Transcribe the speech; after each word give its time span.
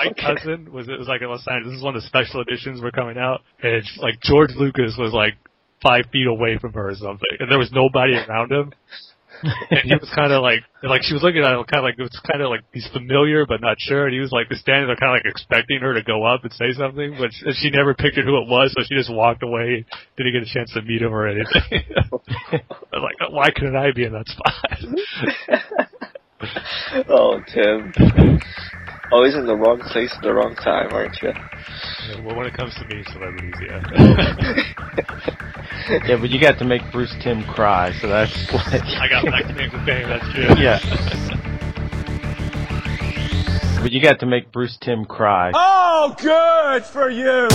Fight 0.00 0.12
Okay. 0.18 0.34
Cousin 0.34 0.72
was 0.72 0.88
it 0.88 0.98
was 0.98 1.08
like 1.08 1.22
in 1.22 1.28
Los 1.28 1.46
Angeles. 1.46 1.72
This 1.72 1.78
is 1.78 1.84
one 1.84 1.96
of 1.96 2.02
the 2.02 2.08
special 2.08 2.40
editions 2.40 2.80
were 2.80 2.90
coming 2.90 3.18
out, 3.18 3.40
and 3.62 3.74
it's 3.74 3.98
like 4.00 4.20
George 4.22 4.50
Lucas 4.56 4.96
was 4.98 5.12
like 5.12 5.34
five 5.82 6.04
feet 6.12 6.26
away 6.26 6.58
from 6.58 6.72
her 6.72 6.90
or 6.90 6.94
something, 6.94 7.36
and 7.38 7.50
there 7.50 7.58
was 7.58 7.72
nobody 7.72 8.14
around 8.14 8.52
him. 8.52 8.72
and 9.70 9.80
he 9.84 9.94
was 9.94 10.10
kind 10.14 10.32
of 10.32 10.42
like, 10.42 10.60
like 10.82 11.00
she 11.02 11.14
was 11.14 11.22
looking 11.22 11.40
at 11.40 11.54
him, 11.56 11.64
kind 11.64 11.80
of 11.80 11.84
like 11.84 11.94
it 11.96 12.02
was 12.02 12.20
kind 12.28 12.42
of 12.42 12.50
like 12.50 12.60
he's 12.74 12.88
familiar 12.92 13.46
but 13.46 13.60
not 13.62 13.76
sure, 13.78 14.04
and 14.04 14.12
he 14.12 14.20
was 14.20 14.32
like 14.32 14.46
standing 14.52 14.86
there, 14.86 14.96
kind 14.96 15.16
of 15.16 15.22
like 15.22 15.32
expecting 15.32 15.80
her 15.80 15.94
to 15.94 16.02
go 16.02 16.24
up 16.24 16.44
and 16.44 16.52
say 16.52 16.72
something, 16.76 17.16
but 17.18 17.30
she, 17.32 17.52
she 17.52 17.70
never 17.70 17.94
pictured 17.94 18.26
who 18.26 18.36
it 18.36 18.48
was, 18.48 18.74
so 18.76 18.84
she 18.84 18.94
just 18.94 19.12
walked 19.12 19.42
away, 19.42 19.86
didn't 20.18 20.32
get 20.32 20.42
a 20.42 20.52
chance 20.52 20.70
to 20.74 20.82
meet 20.82 21.00
him 21.00 21.14
or 21.14 21.26
anything. 21.26 21.62
I 22.52 22.60
was 22.92 23.00
like, 23.00 23.32
why 23.32 23.48
couldn't 23.50 23.76
I 23.76 23.92
be 23.92 24.04
in 24.04 24.12
that 24.12 24.28
spot? 24.28 24.52
oh, 27.08 27.40
Tim. 27.48 27.92
Always 29.12 29.34
in 29.34 29.44
the 29.46 29.56
wrong 29.56 29.80
place 29.80 30.12
at 30.16 30.22
the 30.22 30.32
wrong 30.32 30.54
time, 30.54 30.92
aren't 30.92 31.20
you? 31.20 31.30
Yeah, 31.30 32.20
well, 32.24 32.36
when 32.36 32.46
it 32.46 32.54
comes 32.54 32.74
to 32.76 32.84
me, 32.86 33.02
celebrities, 33.12 33.54
yeah. 33.60 33.82
Yeah, 36.06 36.18
but 36.20 36.30
you 36.30 36.40
got 36.40 36.58
to 36.58 36.64
make 36.64 36.82
Bruce 36.92 37.14
Timm 37.22 37.42
cry, 37.42 37.92
so 38.00 38.06
that's 38.06 38.30
what. 38.52 38.66
I 38.68 39.08
got 39.08 39.24
back 39.24 39.46
to 39.46 39.52
names 39.52 39.72
with 39.72 39.84
Bang, 39.86 40.06
that's 40.08 40.24
true. 40.32 40.46
Yeah. 40.58 40.78
But 43.82 43.90
you 43.90 44.00
got 44.02 44.20
to 44.20 44.26
make 44.26 44.52
Bruce 44.52 44.76
Timm 44.80 45.04
cry. 45.04 45.50
Oh, 45.54 46.14
good 46.20 46.84
for 46.84 47.10
you! 47.10 47.48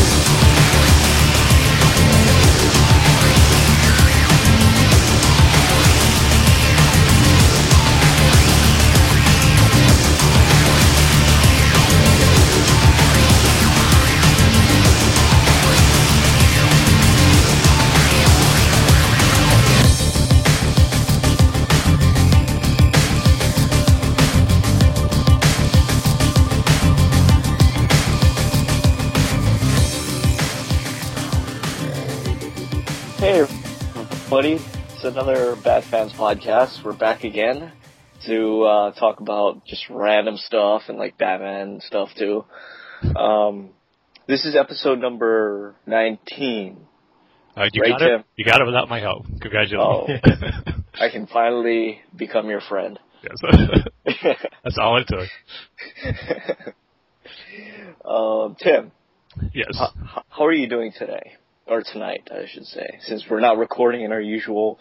Everybody. 34.37 34.61
It's 34.93 35.03
another 35.05 35.55
Bad 35.63 35.85
Fans 35.85 36.11
podcast. 36.11 36.83
We're 36.83 36.97
back 36.97 37.23
again 37.23 37.71
to 38.25 38.63
uh, 38.63 38.91
talk 38.91 39.21
about 39.21 39.63
just 39.65 39.85
random 39.89 40.35
stuff 40.35 40.83
and 40.89 40.97
like 40.97 41.17
Batman 41.17 41.79
stuff 41.81 42.09
too. 42.17 42.43
Um, 43.15 43.69
this 44.27 44.43
is 44.45 44.53
episode 44.57 44.99
number 44.99 45.75
19. 45.87 46.85
Uh, 47.55 47.69
you 47.71 47.81
Right, 47.81 47.91
got 47.91 48.01
it. 48.01 48.07
Tim? 48.09 48.23
You 48.35 48.43
got 48.43 48.59
it 48.59 48.65
without 48.65 48.89
my 48.89 48.99
help. 48.99 49.25
Oh. 49.25 49.37
Congratulations. 49.39 50.19
I 50.99 51.09
can 51.09 51.27
finally 51.27 52.01
become 52.13 52.49
your 52.49 52.59
friend. 52.61 52.99
yes. 53.23 53.37
That's 54.65 54.77
all 54.77 54.97
it 54.97 55.07
took. 55.07 55.29
um, 58.05 58.57
Tim, 58.59 58.91
Yes. 59.53 59.79
h- 59.81 60.23
how 60.29 60.45
are 60.45 60.51
you 60.53 60.67
doing 60.67 60.91
today? 60.97 61.35
Or 61.67 61.81
tonight, 61.81 62.29
I 62.31 62.45
should 62.47 62.65
say, 62.65 62.99
since 63.01 63.25
we're 63.29 63.39
not 63.39 63.57
recording 63.57 64.01
in 64.03 64.11
our 64.11 64.21
usual 64.21 64.79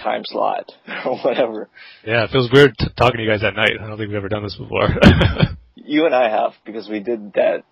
time 0.00 0.22
slot 0.24 0.70
or 1.04 1.18
whatever. 1.18 1.68
Yeah, 2.04 2.24
it 2.24 2.30
feels 2.30 2.50
weird 2.52 2.76
t- 2.78 2.86
talking 2.96 3.16
to 3.18 3.22
you 3.24 3.28
guys 3.28 3.42
at 3.42 3.56
night. 3.56 3.72
I 3.80 3.86
don't 3.88 3.98
think 3.98 4.08
we've 4.08 4.16
ever 4.16 4.28
done 4.28 4.42
this 4.44 4.56
before. 4.56 4.88
You 5.84 6.06
and 6.06 6.14
I 6.14 6.30
have 6.30 6.52
because 6.64 6.88
we 6.88 7.00
did 7.00 7.32
that. 7.34 7.64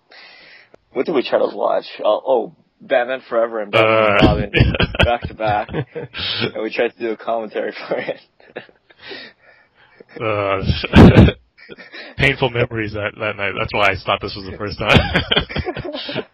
What 0.91 1.05
did 1.05 1.15
we 1.15 1.23
try 1.27 1.39
to 1.39 1.55
watch? 1.55 1.85
Oh, 2.03 2.21
oh 2.25 2.55
Batman 2.81 3.21
Forever 3.29 3.61
and 3.61 3.71
Batman 3.71 4.03
and 4.03 4.21
Uh, 4.21 4.27
Robin 4.27 4.51
yeah. 4.53 4.71
back 5.05 5.21
to 5.21 5.33
back, 5.33 5.69
and 5.71 6.61
we 6.61 6.73
tried 6.73 6.89
to 6.89 6.99
do 6.99 7.11
a 7.11 7.17
commentary 7.17 7.71
for 7.87 7.97
it. 7.97 8.19
uh, 10.21 11.31
painful 12.17 12.49
memories 12.49 12.91
that, 12.93 13.13
that 13.17 13.37
night. 13.37 13.53
That's 13.57 13.73
why 13.73 13.91
I 13.91 13.95
thought 14.05 14.19
this 14.21 14.35
was 14.35 14.45
the 14.51 14.57
first 14.57 14.77
time. 14.77 16.25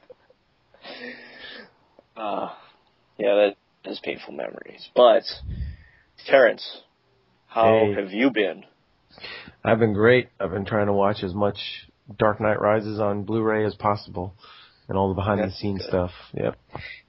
Uh, 2.17 2.49
yeah, 3.17 3.53
that 3.83 3.91
is 3.91 3.99
painful 4.03 4.33
memories. 4.33 4.89
But 4.95 5.23
Terrence, 6.25 6.81
how 7.47 7.63
Hey. 7.63 7.93
have 7.93 8.11
you 8.11 8.31
been? 8.31 8.65
I've 9.63 9.79
been 9.79 9.93
great. 9.93 10.29
I've 10.39 10.51
been 10.51 10.65
trying 10.65 10.87
to 10.87 10.93
watch 10.93 11.23
as 11.23 11.33
much 11.33 11.57
Dark 12.17 12.39
Knight 12.39 12.59
Rises 12.59 12.99
on 12.99 13.23
Blu-ray 13.23 13.65
as 13.65 13.75
possible, 13.75 14.33
and 14.87 14.97
all 14.97 15.09
the 15.09 15.15
behind-the-scenes 15.15 15.83
stuff. 15.85 16.11
Yep. 16.33 16.57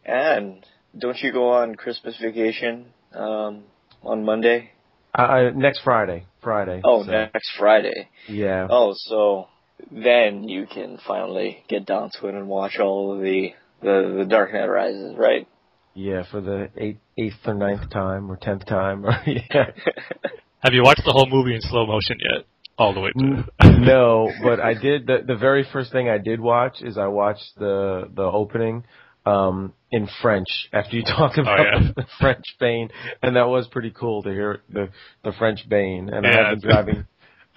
And 0.04 0.64
don't 0.98 1.18
you 1.18 1.32
go 1.32 1.50
on 1.50 1.74
Christmas 1.74 2.16
vacation 2.20 2.86
um, 3.12 3.64
on 4.02 4.24
Monday? 4.24 4.70
I, 5.14 5.22
I, 5.22 5.50
next 5.50 5.80
Friday. 5.82 6.26
Friday. 6.42 6.80
Oh, 6.84 7.04
so, 7.04 7.10
next 7.10 7.50
Friday. 7.58 8.08
Yeah. 8.28 8.66
Oh, 8.70 8.94
so 8.96 9.48
then 9.90 10.48
you 10.48 10.66
can 10.66 10.98
finally 11.06 11.64
get 11.68 11.86
down 11.86 12.10
to 12.18 12.28
it 12.28 12.34
and 12.34 12.48
watch 12.48 12.78
all 12.78 13.14
of 13.14 13.20
the 13.20 13.50
the, 13.82 14.16
the 14.18 14.24
Dark 14.28 14.52
Knight 14.52 14.66
Rises, 14.66 15.14
right? 15.16 15.46
Yeah, 15.94 16.22
for 16.30 16.40
the 16.40 16.70
eighth, 16.76 17.00
eighth 17.18 17.34
or 17.44 17.54
ninth 17.54 17.90
time 17.90 18.30
or 18.30 18.36
tenth 18.36 18.66
time. 18.66 19.04
Or, 19.06 19.12
yeah. 19.26 19.70
Have 20.64 20.72
you 20.74 20.82
watched 20.82 21.02
the 21.04 21.12
whole 21.12 21.28
movie 21.28 21.54
in 21.54 21.60
slow 21.62 21.86
motion 21.86 22.18
yet? 22.20 22.44
All 22.78 22.94
the 22.94 23.00
way 23.00 23.10
through? 23.18 23.44
no, 23.80 24.30
but 24.42 24.60
I 24.60 24.74
did. 24.74 25.06
The, 25.06 25.18
the 25.26 25.34
very 25.36 25.66
first 25.72 25.90
thing 25.90 26.08
I 26.08 26.18
did 26.18 26.38
watch 26.40 26.80
is 26.80 26.96
I 26.96 27.08
watched 27.08 27.50
the 27.56 28.08
the 28.14 28.22
opening 28.22 28.84
um, 29.26 29.72
in 29.90 30.08
French 30.22 30.46
after 30.72 30.96
you 30.96 31.02
talked 31.16 31.38
about 31.38 31.58
yeah. 31.60 31.90
the 31.96 32.06
French 32.20 32.44
Bane, 32.60 32.88
and 33.22 33.34
that 33.36 33.48
was 33.48 33.66
pretty 33.68 33.90
cool 33.90 34.22
to 34.22 34.30
hear 34.30 34.62
the 34.72 34.90
the 35.24 35.32
French 35.32 35.68
Bane. 35.68 36.08
And 36.08 36.24
I 36.26 36.30
Yeah. 36.30 36.48
have 36.50 36.60
been 36.60 36.70
driving 36.70 37.06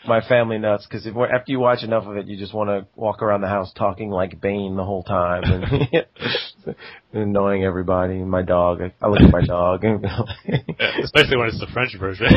my 0.07 0.21
family 0.27 0.57
nuts 0.57 0.85
because 0.87 1.05
if 1.05 1.15
after 1.15 1.51
you 1.51 1.59
watch 1.59 1.83
enough 1.83 2.05
of 2.05 2.17
it, 2.17 2.25
you 2.27 2.37
just 2.37 2.53
want 2.53 2.69
to 2.69 2.87
walk 2.95 3.21
around 3.21 3.41
the 3.41 3.47
house 3.47 3.71
talking 3.75 4.09
like 4.09 4.41
Bane 4.41 4.75
the 4.75 4.83
whole 4.83 5.03
time 5.03 5.43
and, 5.43 5.63
and 6.63 6.75
annoying 7.13 7.63
everybody. 7.63 8.15
And 8.15 8.29
my 8.29 8.41
dog, 8.41 8.81
I, 8.81 8.91
I 9.01 9.07
look 9.09 9.21
at 9.21 9.31
my 9.31 9.41
dog 9.45 9.83
and 9.83 10.03
Yeah, 10.03 10.57
especially 11.03 11.37
when 11.37 11.47
it's 11.49 11.59
the 11.59 11.67
French 11.73 11.95
version. 11.99 12.27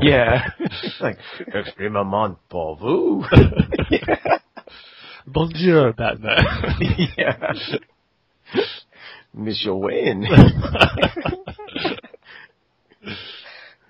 yeah, 0.00 0.50
It's 0.58 1.00
like 1.00 1.18
extrêmement 1.54 2.36
pour 2.50 2.76
vous. 2.76 3.24
Bonjour, 5.26 5.92
Batman. 5.92 6.44
yeah. 7.16 7.52
Monsieur 9.34 9.72
Wayne. 9.74 10.26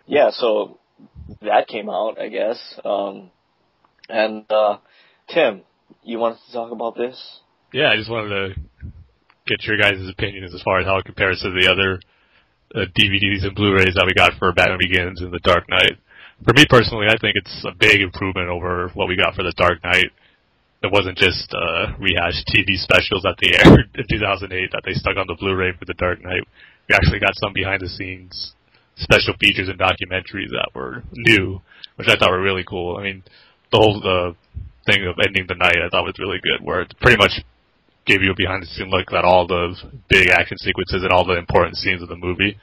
Yeah, 0.06 0.31
so 0.31 0.78
that 1.41 1.69
came 1.69 1.88
out, 1.88 2.20
I 2.20 2.28
guess. 2.28 2.59
Um, 2.84 3.31
and 4.09 4.50
uh, 4.50 4.78
Tim, 5.28 5.62
you 6.03 6.19
wanted 6.19 6.38
to 6.47 6.53
talk 6.53 6.72
about 6.72 6.97
this? 6.97 7.41
yeah, 7.72 7.88
I 7.88 7.97
just 7.97 8.10
wanted 8.10 8.28
to 8.28 8.60
get 9.47 9.65
your 9.65 9.78
guys' 9.81 10.06
opinions 10.09 10.54
as 10.54 10.62
far 10.62 10.81
as 10.81 10.87
how 10.87 10.98
it 10.98 11.04
compares 11.04 11.41
to 11.41 11.50
the 11.50 11.72
other 11.72 12.00
uh, 12.76 12.87
DVDs 12.93 13.44
and 13.44 13.56
Blu-rays 13.56 13.97
that 13.97 14.06
we 14.06 14.15
got 14.15 14.32
for 14.38 14.53
Batman 14.53 14.78
Begins 14.78 15.20
and 15.20 15.32
The 15.32 15.41
Dark 15.43 15.69
Knight. 15.69 15.97
For 16.44 16.53
me 16.54 16.65
personally, 16.69 17.06
I 17.09 17.16
think 17.20 17.37
it's 17.37 17.64
a 17.64 17.75
big 17.75 18.00
improvement 18.00 18.49
over 18.49 18.91
what 18.94 19.09
we 19.09 19.16
got 19.16 19.34
for 19.34 19.43
The 19.43 19.54
Dark 19.56 19.82
Knight. 19.82 20.12
It 20.82 20.91
wasn't 20.91 21.16
just 21.16 21.49
uh, 21.54 21.94
rehashed 21.99 22.44
TV 22.50 22.76
specials 22.76 23.22
that 23.22 23.38
they 23.41 23.54
aired 23.56 23.88
in 23.94 24.04
2008 24.09 24.70
that 24.72 24.82
they 24.84 24.93
stuck 24.94 25.16
on 25.16 25.26
the 25.26 25.38
Blu-ray 25.38 25.72
for 25.78 25.87
The 25.87 25.94
Dark 25.94 26.22
Knight. 26.22 26.44
We 26.88 26.94
actually 26.94 27.20
got 27.20 27.32
some 27.41 27.53
behind-the-scenes 27.54 28.53
special 28.97 29.35
features 29.41 29.69
and 29.69 29.79
documentaries 29.79 30.51
that 30.51 30.71
were 30.75 31.03
new, 31.13 31.61
which 31.97 32.09
I 32.09 32.17
thought 32.17 32.31
were 32.31 32.43
really 32.43 32.65
cool. 32.65 32.97
I 32.97 33.03
mean, 33.03 33.23
the 33.71 33.79
whole 33.79 33.97
uh, 34.05 34.33
thing 34.87 35.07
of 35.07 35.17
ending 35.25 35.47
the 35.49 35.55
night 35.55 35.77
I 35.81 35.89
thought 35.89 36.05
was 36.05 36.19
really 36.19 36.41
good, 36.43 36.65
where 36.65 36.83
it 36.83 36.95
pretty 37.01 37.17
much 37.17 37.33
gave 38.05 38.23
you 38.23 38.33
a 38.33 38.37
behind 38.37 38.62
the 38.62 38.67
scene 38.67 38.91
look 38.91 39.12
at 39.12 39.25
all 39.25 39.47
the 39.47 39.75
big 40.09 40.29
action 40.31 40.59
sequences 40.59 41.03
and 41.03 41.12
all 41.12 41.25
the 41.25 41.39
important 41.39 41.77
scenes 41.77 42.03
of 42.03 42.09
the 42.09 42.17
movie. 42.17 42.59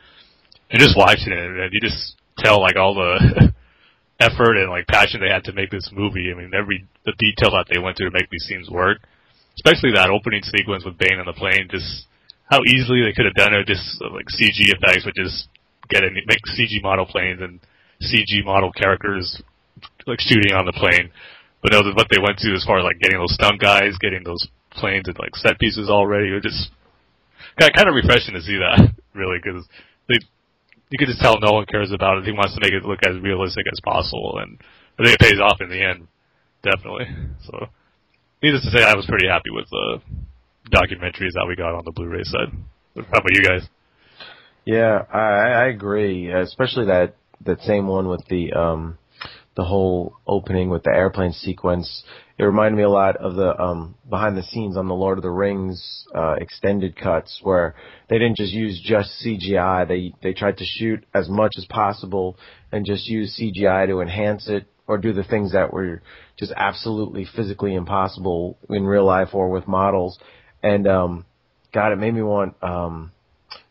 And 0.69 0.79
just 0.79 0.97
watching 0.97 1.33
it, 1.33 1.39
and 1.39 1.73
you 1.73 1.79
just 1.81 2.15
tell 2.37 2.61
like 2.61 2.75
all 2.75 2.93
the 2.93 3.51
effort 4.19 4.57
and 4.59 4.69
like 4.69 4.87
passion 4.87 5.21
they 5.21 5.31
had 5.31 5.45
to 5.45 5.53
make 5.53 5.71
this 5.71 5.89
movie. 5.91 6.29
I 6.31 6.37
mean, 6.37 6.51
every 6.53 6.85
the 7.05 7.15
detail 7.17 7.51
that 7.55 7.65
they 7.71 7.79
went 7.79 7.97
through 7.97 8.11
to 8.11 8.17
make 8.17 8.29
these 8.29 8.45
scenes 8.45 8.69
work, 8.69 8.99
especially 9.57 9.95
that 9.95 10.11
opening 10.11 10.43
sequence 10.43 10.85
with 10.85 10.99
Bane 10.99 11.17
on 11.19 11.25
the 11.25 11.33
plane. 11.33 11.67
Just 11.71 12.05
how 12.45 12.59
easily 12.67 13.01
they 13.01 13.13
could 13.15 13.25
have 13.25 13.39
done 13.39 13.53
it, 13.53 13.65
just 13.65 14.01
like 14.01 14.27
CG 14.29 14.69
effects, 14.69 15.05
would 15.05 15.15
just 15.15 15.47
get 15.89 16.03
in, 16.03 16.13
make 16.13 16.43
CG 16.57 16.81
model 16.81 17.05
planes 17.05 17.41
and 17.41 17.59
CG 18.01 18.43
model 18.45 18.71
characters 18.71 19.41
like 20.07 20.19
shooting 20.21 20.53
on 20.53 20.65
the 20.65 20.73
plane. 20.73 21.11
But 21.61 21.73
no, 21.73 21.81
what 21.93 22.07
they 22.09 22.21
went 22.21 22.39
to 22.39 22.55
as 22.55 22.63
far 22.63 22.79
as 22.79 22.85
like 22.85 22.99
getting 23.01 23.19
those 23.19 23.33
stunt 23.33 23.59
guys, 23.59 23.99
getting 23.99 24.23
those 24.23 24.47
planes 24.71 25.07
and 25.07 25.17
like 25.19 25.35
set 25.35 25.59
pieces 25.59 25.89
already, 25.89 26.31
it 26.31 26.43
just 26.43 26.71
kind 27.59 27.73
kind 27.73 27.89
of 27.89 27.95
refreshing 27.95 28.33
to 28.33 28.41
see 28.41 28.55
that 28.55 28.79
really 29.13 29.39
because 29.43 29.67
they 30.07 30.19
you 30.89 30.97
could 30.97 31.11
just 31.11 31.21
tell 31.21 31.37
no 31.39 31.53
one 31.53 31.65
cares 31.69 31.91
about 31.91 32.17
it. 32.17 32.25
He 32.25 32.31
wants 32.31 32.55
to 32.55 32.61
make 32.61 32.73
it 32.73 32.85
look 32.85 32.99
as 33.05 33.21
realistic 33.21 33.65
as 33.71 33.79
possible, 33.83 34.39
and 34.41 34.57
I 34.97 35.03
think 35.03 35.15
it 35.19 35.21
pays 35.21 35.39
off 35.39 35.61
in 35.61 35.69
the 35.69 35.83
end, 35.83 36.07
definitely. 36.63 37.05
So 37.45 37.69
needless 38.41 38.65
to 38.65 38.71
say, 38.71 38.83
I 38.83 38.95
was 38.95 39.05
pretty 39.05 39.27
happy 39.27 39.51
with 39.51 39.69
the 39.69 40.01
documentaries 40.71 41.37
that 41.37 41.45
we 41.47 41.55
got 41.55 41.75
on 41.75 41.85
the 41.85 41.91
Blu-ray 41.91 42.23
side. 42.23 42.49
How 42.95 43.21
about 43.21 43.35
you 43.35 43.43
guys? 43.43 43.69
Yeah, 44.65 45.03
I, 45.11 45.19
I 45.19 45.65
agree. 45.67 46.31
Especially 46.31 46.85
that 46.85 47.15
that 47.45 47.61
same 47.61 47.87
one 47.87 48.07
with 48.07 48.25
the 48.29 48.53
um 48.53 48.97
the 49.55 49.63
whole 49.63 50.13
opening 50.27 50.69
with 50.69 50.83
the 50.83 50.91
airplane 50.91 51.33
sequence. 51.33 52.03
It 52.37 52.43
reminded 52.43 52.77
me 52.77 52.83
a 52.83 52.89
lot 52.89 53.17
of 53.17 53.35
the 53.35 53.59
um 53.59 53.95
behind 54.09 54.37
the 54.37 54.43
scenes 54.43 54.77
on 54.77 54.87
the 54.87 54.93
Lord 54.95 55.17
of 55.17 55.23
the 55.23 55.31
Rings 55.31 56.05
uh 56.13 56.35
extended 56.39 56.95
cuts 56.95 57.39
where 57.43 57.75
they 58.09 58.17
didn't 58.19 58.37
just 58.37 58.53
use 58.53 58.79
just 58.83 59.11
CGI. 59.25 59.87
They 59.87 60.13
they 60.21 60.33
tried 60.33 60.57
to 60.57 60.65
shoot 60.65 61.03
as 61.13 61.29
much 61.29 61.53
as 61.57 61.65
possible 61.65 62.37
and 62.71 62.85
just 62.85 63.07
use 63.07 63.39
CGI 63.39 63.87
to 63.87 64.01
enhance 64.01 64.47
it 64.49 64.67
or 64.87 64.97
do 64.97 65.13
the 65.13 65.23
things 65.23 65.53
that 65.53 65.71
were 65.73 66.01
just 66.37 66.51
absolutely 66.55 67.25
physically 67.35 67.75
impossible 67.75 68.57
in 68.69 68.85
real 68.85 69.05
life 69.05 69.29
or 69.33 69.49
with 69.49 69.67
models. 69.67 70.19
And 70.61 70.87
um 70.87 71.25
God, 71.73 71.91
it 71.91 71.97
made 71.97 72.13
me 72.13 72.21
want 72.23 72.55
um 72.63 73.11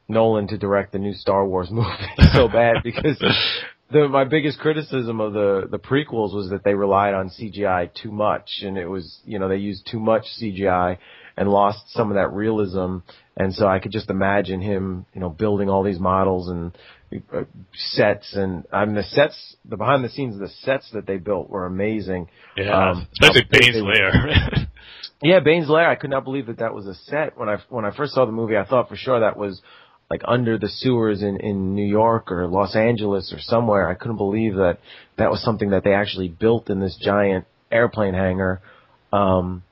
Nolan 0.08 0.49
to 0.49 0.58
direct 0.58 0.93
the 0.93 0.99
new 0.99 1.14
Star 1.14 1.46
Wars 1.46 1.69
movie 1.72 1.88
so 2.32 2.49
bad 2.49 2.76
because 2.82 3.22
the 3.90 4.08
my 4.08 4.25
biggest 4.25 4.58
criticism 4.58 5.20
of 5.20 5.32
the 5.32 5.69
the 5.70 5.78
prequels 5.78 6.34
was 6.34 6.50
that 6.50 6.64
they 6.64 6.75
relied 6.75 7.14
on 7.14 7.31
CGI 7.31 7.93
too 7.94 8.10
much 8.10 8.60
and 8.62 8.76
it 8.76 8.87
was 8.87 9.20
you 9.25 9.38
know 9.38 9.49
they 9.49 9.56
used 9.56 9.88
too 9.90 10.00
much 10.00 10.25
CGI 10.40 10.99
and 11.37 11.49
lost 11.49 11.90
some 11.93 12.10
of 12.10 12.16
that 12.16 12.32
realism. 12.32 12.99
And 13.37 13.55
so 13.55 13.69
I 13.69 13.78
could 13.78 13.93
just 13.93 14.10
imagine 14.10 14.60
him 14.60 15.06
you 15.14 15.20
know 15.20 15.31
building 15.31 15.70
all 15.70 15.82
these 15.82 16.00
models 16.00 16.49
and 16.49 16.76
uh, 17.32 17.44
sets 17.75 18.34
and 18.34 18.64
I 18.72 18.84
mean 18.84 18.94
the 18.94 19.04
sets 19.04 19.56
the 19.64 19.76
behind 19.76 20.04
the 20.04 20.11
scenes 20.11 20.38
the 20.38 20.49
sets 20.49 20.90
that 20.93 21.06
they 21.06 21.16
built 21.16 21.49
were 21.49 21.64
amazing. 21.64 22.28
Yeah 22.56 22.90
um, 22.90 23.08
especially 23.12 23.49
Bane's 23.50 23.82
lair 23.82 24.69
yeah 25.22 25.40
Bane's 25.40 25.69
lair 25.69 25.88
I 25.88 25.94
could 25.94 26.11
not 26.11 26.25
believe 26.25 26.46
that 26.46 26.58
that 26.58 26.75
was 26.75 26.87
a 26.87 26.94
set. 26.94 27.38
When 27.38 27.49
I 27.49 27.56
when 27.70 27.87
I 27.87 27.96
first 27.96 28.12
saw 28.12 28.26
the 28.26 28.32
movie 28.32 28.56
I 28.56 28.66
thought 28.66 28.88
for 28.88 28.96
sure 28.96 29.20
that 29.20 29.38
was 29.38 29.62
like 30.10 30.22
under 30.25 30.58
the 30.58 30.69
sewers 30.69 31.22
in 31.22 31.38
in 31.38 31.75
New 31.75 31.87
York 31.87 32.32
or 32.32 32.46
Los 32.46 32.75
Angeles 32.75 33.32
or 33.32 33.40
somewhere. 33.40 33.88
I 33.88 33.94
couldn't 33.94 34.16
believe 34.16 34.55
that 34.55 34.78
that 35.16 35.31
was 35.31 35.43
something 35.43 35.70
that 35.70 35.84
they 35.84 35.93
actually 35.93 36.28
built 36.28 36.70
in 36.70 36.81
this 36.81 36.99
giant 37.00 37.44
airplane 37.70 38.14
hangar. 38.14 38.62
Um, 39.12 39.62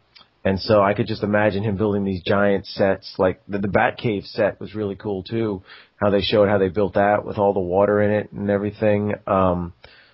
and 0.44 0.60
so 0.60 0.80
I 0.80 0.94
could 0.94 1.08
just 1.08 1.24
imagine 1.24 1.64
him 1.64 1.76
building 1.76 2.04
these 2.04 2.22
giant 2.22 2.66
sets. 2.66 3.14
Like 3.18 3.40
the, 3.48 3.58
the 3.58 3.68
Batcave 3.68 4.26
set 4.26 4.60
was 4.60 4.74
really 4.74 4.94
cool 4.94 5.22
too. 5.22 5.62
How 5.96 6.10
they 6.10 6.20
showed 6.20 6.48
how 6.48 6.58
they 6.58 6.68
built 6.68 6.94
that 6.94 7.24
with 7.24 7.38
all 7.38 7.52
the 7.52 7.60
water 7.60 8.00
in 8.00 8.12
it 8.12 8.30
and 8.30 8.50
everything. 8.50 9.14
Um, 9.26 9.72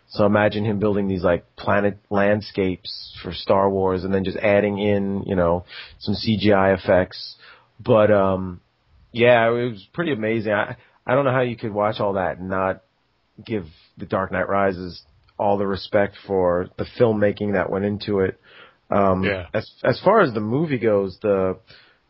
so 0.09 0.25
imagine 0.25 0.65
him 0.65 0.79
building 0.79 1.09
these 1.09 1.23
like 1.23 1.45
planet 1.57 1.99
landscapes 2.11 3.19
for 3.23 3.33
Star 3.33 3.69
Wars 3.69 4.05
and 4.05 4.15
then 4.15 4.25
just 4.25 4.39
adding 4.39 4.79
in, 4.79 5.25
you 5.27 5.35
know, 5.35 5.65
some 5.99 6.15
CGI 6.15 6.79
effects. 6.79 7.37
But, 7.79 8.11
um, 8.11 8.61
yeah, 9.12 9.49
it 9.49 9.70
was 9.73 9.87
pretty 9.93 10.12
amazing. 10.12 10.53
I 10.53 10.76
I 11.06 11.14
don't 11.14 11.25
know 11.25 11.32
how 11.32 11.43
you 11.43 11.56
could 11.56 11.73
watch 11.73 12.00
all 12.00 12.14
that 12.14 12.38
and 12.38 12.49
not 12.49 12.82
give 13.44 13.67
The 13.99 14.06
Dark 14.06 14.32
Knight 14.32 14.49
Rises 14.49 15.03
all 15.38 15.59
the 15.59 15.67
respect 15.67 16.17
for 16.26 16.69
the 16.79 16.87
filmmaking 16.99 17.55
that 17.55 17.70
went 17.70 17.85
into 17.85 18.20
it. 18.20 18.41
Um, 18.91 19.25
yeah. 19.25 19.47
As 19.55 19.70
as 19.82 20.00
far 20.05 20.20
as 20.20 20.32
the 20.35 20.41
movie 20.41 20.79
goes, 20.79 21.19
the 21.23 21.59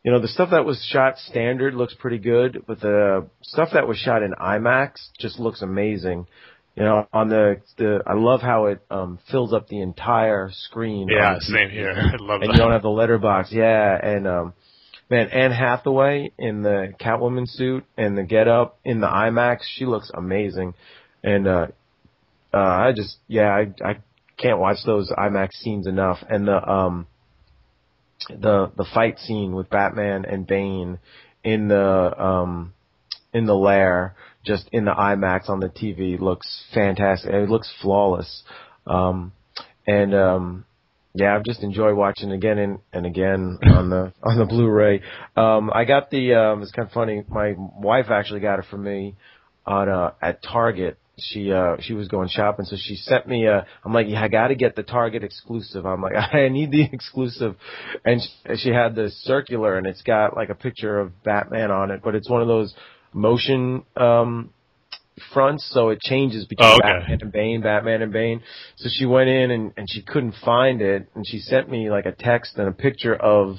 you 0.03 0.11
know 0.11 0.21
the 0.21 0.29
stuff 0.29 0.51
that 0.51 0.65
was 0.65 0.85
shot 0.91 1.19
standard 1.19 1.75
looks 1.75 1.95
pretty 1.95 2.19
good, 2.19 2.65
but 2.67 2.81
the 2.81 3.27
stuff 3.43 3.71
that 3.73 3.87
was 3.87 3.99
shot 3.99 4.23
in 4.23 4.33
IMAX 4.33 4.95
just 5.19 5.39
looks 5.39 5.63
amazing. 5.63 6.27
You 6.75 6.85
know, 6.85 7.07
on 7.13 7.29
the 7.29 7.61
the 7.79 8.03
I 8.07 8.15
love 8.15 8.41
how 8.41 8.67
it 8.67 8.83
um 8.91 9.19
fills 9.31 9.53
up 9.53 9.69
the 9.69 9.81
entire 9.81 10.51
screen. 10.53 11.09
Yeah, 11.09 11.37
same 11.39 11.71
here. 11.71 11.91
I 11.97 12.17
love 12.23 12.43
and 12.43 12.51
that. 12.51 12.55
you 12.55 12.59
don't 12.59 12.73
have 12.73 12.83
the 12.83 12.89
letterbox. 12.89 13.53
Yeah, 13.53 13.97
and 14.03 14.27
um 14.27 14.55
Man, 15.13 15.29
Anne 15.29 15.53
Hathaway 15.53 16.33
in 16.39 16.63
the 16.63 16.95
Catwoman 16.99 17.47
suit 17.47 17.85
and 17.99 18.17
the 18.17 18.23
get 18.23 18.49
up 18.49 18.79
in 18.83 19.03
the 19.03 19.07
IMAX, 19.07 19.59
she 19.77 19.85
looks 19.85 20.11
amazing. 20.15 20.73
And 21.23 21.47
uh 21.47 21.67
uh 22.55 22.57
I 22.57 22.93
just 22.97 23.19
yeah, 23.29 23.51
I 23.51 23.75
I 23.87 23.99
can't 24.39 24.59
watch 24.59 24.79
those 24.87 25.11
IMAX 25.11 25.51
scenes 25.53 25.87
enough. 25.87 26.25
And 26.31 26.49
the 26.49 26.67
um 26.67 27.07
the 28.31 28.73
the 28.75 28.87
fight 28.95 29.19
scene 29.19 29.55
with 29.55 29.69
Batman 29.69 30.25
and 30.25 30.47
Bane 30.47 30.99
in 31.45 31.69
the 31.69 32.19
um 32.19 32.73
in 33.35 33.45
the 33.45 33.55
lair, 33.55 34.17
just 34.47 34.67
in 34.73 34.87
the 34.87 34.93
IMAX 34.93 35.51
on 35.51 35.61
the 35.61 35.69
TV 35.69 36.19
looks 36.19 36.65
fantastic. 36.73 37.35
It 37.35 37.51
looks 37.51 37.71
flawless. 37.83 38.45
Um 38.87 39.33
and 39.87 40.15
um 40.15 40.65
yeah, 41.15 41.37
I've 41.37 41.45
just 41.45 41.63
enjoyed 41.63 41.97
watching 41.97 42.33
again 42.33 42.59
and, 42.59 42.79
and 42.93 43.07
again 43.07 43.59
on 43.67 43.91
the 43.91 44.13
on 44.23 44.39
the 44.39 44.47
Blu-ray. 44.47 45.03
Um, 45.37 45.71
I 45.73 45.85
got 45.85 46.11
the 46.11 46.35
um, 46.35 46.63
it's 46.63 46.73
kind 46.73 46.89
of 46.89 46.93
funny. 46.93 47.23
My 47.29 47.55
wife 47.57 48.07
actually 48.11 48.41
got 48.41 48.59
it 48.59 48.65
for 48.71 48.79
me 48.79 49.17
on 49.67 49.89
uh, 49.89 50.13
at 50.21 50.43
Target. 50.43 50.99
She 51.19 51.53
uh 51.53 51.77
she 51.81 51.93
was 51.93 52.09
going 52.09 52.29
shopping, 52.29 52.65
so 52.65 52.77
she 52.81 52.97
sent 52.97 53.29
me 53.29 53.47
a. 53.47 53.67
I'm 53.85 53.93
like, 53.93 54.07
yeah, 54.09 54.23
I 54.23 54.29
got 54.29 54.49
to 54.49 54.55
get 54.55 54.75
the 54.75 54.83
Target 54.83 55.23
exclusive. 55.23 55.85
I'm 55.85 56.01
like, 56.01 56.15
I 56.33 56.49
need 56.49 56.71
the 56.71 56.89
exclusive, 56.91 57.57
and 58.05 58.23
she, 58.23 58.57
she 58.57 58.69
had 58.71 58.95
the 58.95 59.11
circular, 59.21 59.77
and 59.77 59.87
it's 59.87 60.03
got 60.03 60.35
like 60.35 60.49
a 60.49 60.55
picture 60.55 60.99
of 60.99 61.23
Batman 61.23 61.71
on 61.71 61.91
it, 61.91 62.01
but 62.03 62.15
it's 62.15 62.31
one 62.31 62.41
of 62.41 62.49
those 62.49 62.75
motion 63.13 63.85
um 63.95 64.51
fronts, 65.33 65.69
so 65.73 65.91
it 65.91 66.01
changes 66.01 66.47
between 66.47 66.71
Oh, 66.71 66.75
okay. 66.75 66.99
Batman 67.01 67.19
and 67.23 67.33
Bane, 67.33 67.61
Batman 67.63 68.03
and 68.03 68.13
Bane. 68.13 68.43
So 68.77 68.89
she 68.93 69.07
went 69.07 69.29
in 69.29 69.51
and, 69.51 69.73
and 69.77 69.87
she 69.91 70.03
couldn't 70.03 70.35
find 70.45 70.81
it, 70.81 71.09
and 71.15 71.27
she 71.27 71.39
sent 71.39 71.71
me 71.71 71.91
like 71.91 72.07
a 72.07 72.13
text 72.13 72.57
and 72.57 72.69
a 72.69 72.73
picture 72.73 73.15
of 73.15 73.57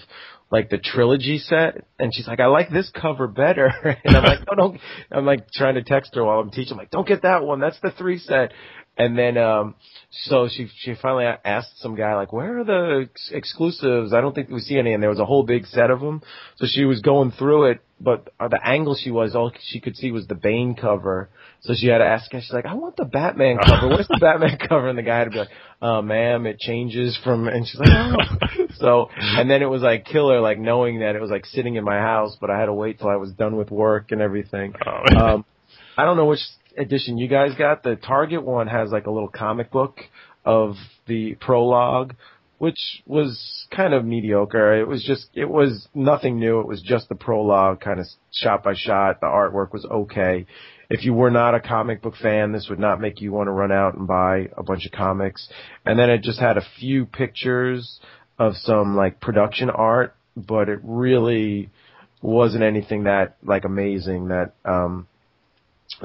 like 0.52 0.70
the 0.70 0.78
trilogy 0.78 1.40
set, 1.40 1.84
and 1.98 2.14
she's 2.14 2.28
like, 2.28 2.40
I 2.40 2.46
like 2.46 2.70
this 2.70 2.92
cover 2.94 3.28
better, 3.28 3.68
and 4.04 4.16
I'm 4.16 4.24
like, 4.24 4.40
no, 4.48 4.56
don't. 4.56 4.80
I'm 5.12 5.26
like 5.26 5.50
trying 5.52 5.76
to 5.76 5.84
text 5.84 6.14
her 6.14 6.24
while 6.24 6.40
I'm 6.40 6.52
teaching, 6.52 6.74
I'm 6.74 6.78
like, 6.78 6.92
don't 6.92 7.08
get 7.08 7.24
that 7.24 7.44
one, 7.44 7.60
that's 7.60 7.80
the 7.82 7.92
three 7.92 8.20
set. 8.20 8.52
And 8.96 9.18
then, 9.18 9.38
um, 9.40 9.74
so 10.12 10.48
she 10.48 10.70
she 10.78 10.94
finally 11.02 11.26
asked 11.26 11.80
some 11.80 11.96
guy 11.96 12.14
like, 12.14 12.32
"Where 12.32 12.60
are 12.60 12.64
the 12.64 13.08
ex- 13.10 13.32
exclusives? 13.34 14.14
I 14.14 14.22
don't 14.22 14.36
think 14.36 14.50
we 14.50 14.60
see 14.60 14.78
any." 14.78 14.94
And 14.94 15.02
there 15.02 15.10
was 15.10 15.20
a 15.20 15.26
whole 15.26 15.42
big 15.44 15.66
set 15.66 15.90
of 15.90 16.00
them. 16.00 16.22
So 16.58 16.68
she 16.70 16.86
was 16.86 17.02
going 17.02 17.32
through 17.32 17.72
it, 17.72 17.82
but 18.00 18.30
uh, 18.40 18.50
the 18.50 18.60
angle 18.64 18.96
she 18.96 19.10
was, 19.10 19.34
all 19.36 19.52
she 19.60 19.80
could 19.80 19.96
see 19.96 20.12
was 20.12 20.28
the 20.28 20.36
Bane 20.36 20.76
cover. 20.76 21.30
So 21.62 21.74
she 21.76 21.88
had 21.88 22.00
to 22.00 22.06
ask. 22.06 22.32
and 22.34 22.44
She's 22.44 22.54
like, 22.54 22.68
"I 22.68 22.76
want 22.76 22.96
the 22.96 23.06
Batman 23.06 23.58
cover. 23.66 23.88
Where's 23.88 24.08
the 24.08 24.18
Batman 24.22 24.60
cover?" 24.60 24.90
And 24.90 24.98
the 24.98 25.02
guy 25.02 25.18
had 25.18 25.24
to 25.26 25.32
be 25.32 25.38
like, 25.40 25.50
"Uh, 25.82 26.04
ma'am, 26.04 26.46
it 26.46 26.60
changes 26.60 27.18
from." 27.24 27.48
And 27.48 27.66
she's 27.66 27.80
like, 27.80 27.90
"Oh." 27.92 28.68
so, 28.76 29.10
and 29.18 29.50
then 29.50 29.64
it 29.64 29.70
was 29.70 29.82
like 29.82 30.06
killer, 30.06 30.40
like 30.40 30.60
knowing 30.60 31.00
that 31.00 31.16
it 31.16 31.22
was 31.22 31.32
like 31.32 31.48
sitting 31.48 31.78
in 31.78 31.84
my 31.84 31.98
house, 31.98 32.38
but 32.40 32.52
I 32.52 32.60
had 32.60 32.68
to 32.68 32.74
wait 32.74 33.00
till 33.00 33.10
I 33.10 33.16
was 33.16 33.32
done 33.32 33.56
with 33.56 33.72
work 33.72 34.12
and 34.12 34.22
everything. 34.22 34.76
Oh. 34.86 35.18
Um, 35.18 35.46
I 35.98 36.06
don't 36.06 36.18
know 36.18 36.26
which 36.26 36.40
edition 36.78 37.18
you 37.18 37.28
guys 37.28 37.52
got. 37.58 37.84
The 37.84 37.96
Target 37.96 38.44
one 38.44 38.68
has 38.68 38.92
like 38.92 39.08
a 39.08 39.12
little 39.12 39.30
comic 39.30 39.72
book 39.72 40.00
of 40.46 40.76
the 41.08 41.36
prologue, 41.36 42.16
which 42.58 43.04
was 43.06 43.68
kind 43.72 43.94
of 43.94 44.06
mediocre. 44.06 44.80
It 44.80 44.88
was 44.88 45.04
just, 45.04 45.28
it 45.34 45.50
was 45.50 45.88
nothing 45.94 46.40
new. 46.40 46.60
It 46.60 46.68
was 46.68 46.82
just 46.82 47.10
the 47.10 47.16
prologue, 47.16 47.82
kind 47.82 48.00
of 48.00 48.06
shot 48.32 48.64
by 48.64 48.74
shot. 48.76 49.22
The 49.22 49.28
artwork 49.28 49.74
was 49.74 49.86
okay. 49.86 50.46
If 50.90 51.04
you 51.04 51.14
were 51.14 51.32
not 51.32 51.56
a 51.56 51.60
comic 51.60 52.02
book 52.02 52.16
fan, 52.22 52.52
this 52.52 52.68
would 52.70 52.80
not 52.80 53.02
make 53.02 53.22
you 53.22 53.32
want 53.32 53.48
to 53.48 53.52
run 53.52 53.72
out 53.72 53.96
and 53.96 54.08
buy 54.08 54.50
a 54.56 54.64
bunch 54.64 54.86
of 54.86 54.92
comics. 54.92 55.50
And 55.86 55.98
then 55.98 56.10
it 56.10 56.22
just 56.22 56.40
had 56.40 56.58
a 56.58 56.66
few 56.80 57.06
pictures 57.06 58.00
of 58.38 58.56
some 58.58 58.96
like 58.96 59.20
production 59.20 59.70
art, 59.70 60.16
but 60.36 60.70
it 60.70 60.80
really 60.84 61.70
wasn't 62.22 62.64
anything 62.64 63.04
that 63.04 63.36
like 63.44 63.66
amazing 63.66 64.30
that 64.30 64.54
um 64.64 65.08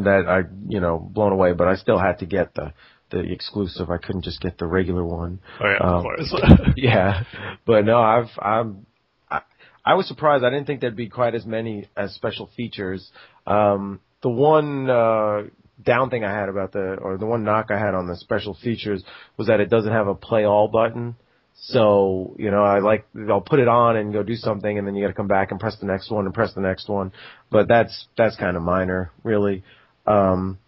that 0.05 0.27
I, 0.29 0.43
you 0.69 0.81
know, 0.81 0.99
blown 0.99 1.33
away, 1.33 1.53
but 1.53 1.69
I 1.69 1.77
still 1.77 1.99
had 1.99 2.19
to 2.21 2.27
get 2.27 2.55
the 2.55 2.73
the 3.11 3.21
exclusive. 3.21 3.91
I 3.91 3.97
couldn't 3.99 4.23
just 4.23 4.41
get 4.41 4.59
the 4.59 4.67
regular 4.67 5.05
one. 5.05 5.41
Oh 5.61 5.67
yeah, 5.67 5.79
Um, 5.79 5.95
of 5.95 6.03
course. 6.03 6.35
Yeah, 6.77 7.25
but 7.67 7.85
no, 7.85 7.99
I've 8.01 8.31
I'm 8.39 8.87
I, 9.31 9.41
I 9.85 9.95
was 9.95 10.07
surprised. 10.07 10.45
I 10.45 10.51
didn't 10.51 10.67
think 10.67 10.81
there'd 10.81 10.97
be 10.97 11.09
quite 11.09 11.35
as 11.35 11.47
many 11.47 11.89
as 11.97 12.15
special 12.15 12.51
features. 12.57 13.11
Um, 13.47 14.01
the 14.23 14.29
one 14.29 14.91
uh, 14.91 15.43
down 15.83 16.11
thing 16.11 16.25
I 16.25 16.33
had 16.33 16.49
about 16.49 16.73
the 16.73 16.97
or 17.01 17.19
the 17.19 17.27
one 17.27 17.45
knock 17.45 17.71
I 17.71 17.79
had 17.79 17.95
on 17.95 18.07
the 18.07 18.17
special 18.17 18.55
features 18.63 19.03
was 19.37 19.47
that 19.47 19.61
it 19.61 19.71
doesn't 19.71 19.93
have 19.93 20.09
a 20.09 20.15
play 20.15 20.45
all 20.45 20.69
button. 20.69 21.17
So, 21.61 22.37
you 22.39 22.53
know, 22.53 22.63
I 22.63 22.79
like, 22.79 23.07
I'll 23.29 23.41
put 23.41 23.59
it 23.59 23.67
on 23.67 23.97
and 23.97 24.13
go 24.13 24.23
do 24.23 24.37
something 24.37 24.79
and 24.79 24.87
then 24.87 24.95
you 24.95 25.03
gotta 25.03 25.15
come 25.15 25.27
back 25.27 25.51
and 25.51 25.59
press 25.59 25.77
the 25.81 25.87
next 25.87 26.09
one 26.11 26.25
and 26.25 26.33
press 26.33 26.55
the 26.55 26.61
next 26.61 26.89
one. 26.89 27.13
But 27.51 27.67
that's, 27.67 28.07
that's 28.17 28.37
kind 28.37 28.57
of 28.57 28.63
minor, 28.63 29.11
really. 29.25 29.65
Um, 30.09 30.59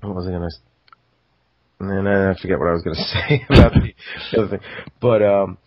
what 0.00 0.14
was 0.14 0.26
I 0.26 0.30
gonna, 0.30 0.48
and 1.80 2.06
then 2.06 2.06
I 2.06 2.34
forget 2.40 2.58
what 2.58 2.68
I 2.68 2.72
was 2.72 2.82
gonna 2.82 2.96
say 3.28 3.44
about 3.48 3.72
the, 3.72 3.94
the 4.32 4.38
other 4.42 4.48
thing. 4.48 4.60
But, 5.00 5.22
um, 5.22 5.58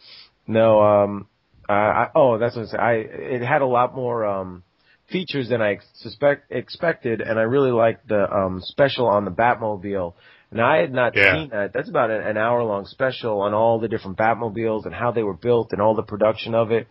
no, 0.47 0.81
um, 0.81 1.27
I, 1.67 1.73
I, 1.73 2.07
oh, 2.15 2.37
that's 2.37 2.55
what 2.55 2.63
I 2.63 2.67
said. 2.69 2.79
I, 2.79 2.93
it 2.93 3.41
had 3.41 3.61
a 3.61 3.65
lot 3.67 3.95
more, 3.95 4.25
um, 4.25 4.63
features 5.11 5.49
than 5.49 5.61
I 5.61 5.77
suspect, 5.93 6.51
expected 6.51 7.21
and 7.21 7.37
I 7.37 7.43
really 7.43 7.71
liked 7.71 8.07
the, 8.07 8.29
um, 8.31 8.59
special 8.63 9.07
on 9.07 9.23
the 9.25 9.31
Batmobile. 9.31 10.13
And 10.51 10.61
I 10.61 10.77
had 10.77 10.93
not 10.93 11.15
Yeah. 11.15 11.35
seen 11.35 11.49
that. 11.49 11.73
That's 11.73 11.89
about 11.89 12.11
an, 12.11 12.21
an 12.21 12.37
hour 12.37 12.63
long 12.63 12.85
special 12.85 13.41
on 13.41 13.53
all 13.53 13.79
the 13.79 13.87
different 13.87 14.17
Batmobiles 14.17 14.85
and 14.85 14.93
how 14.93 15.11
they 15.11 15.23
were 15.23 15.33
built 15.33 15.73
and 15.73 15.81
all 15.81 15.95
the 15.95 16.03
production 16.03 16.55
of 16.55 16.71
it. 16.71 16.87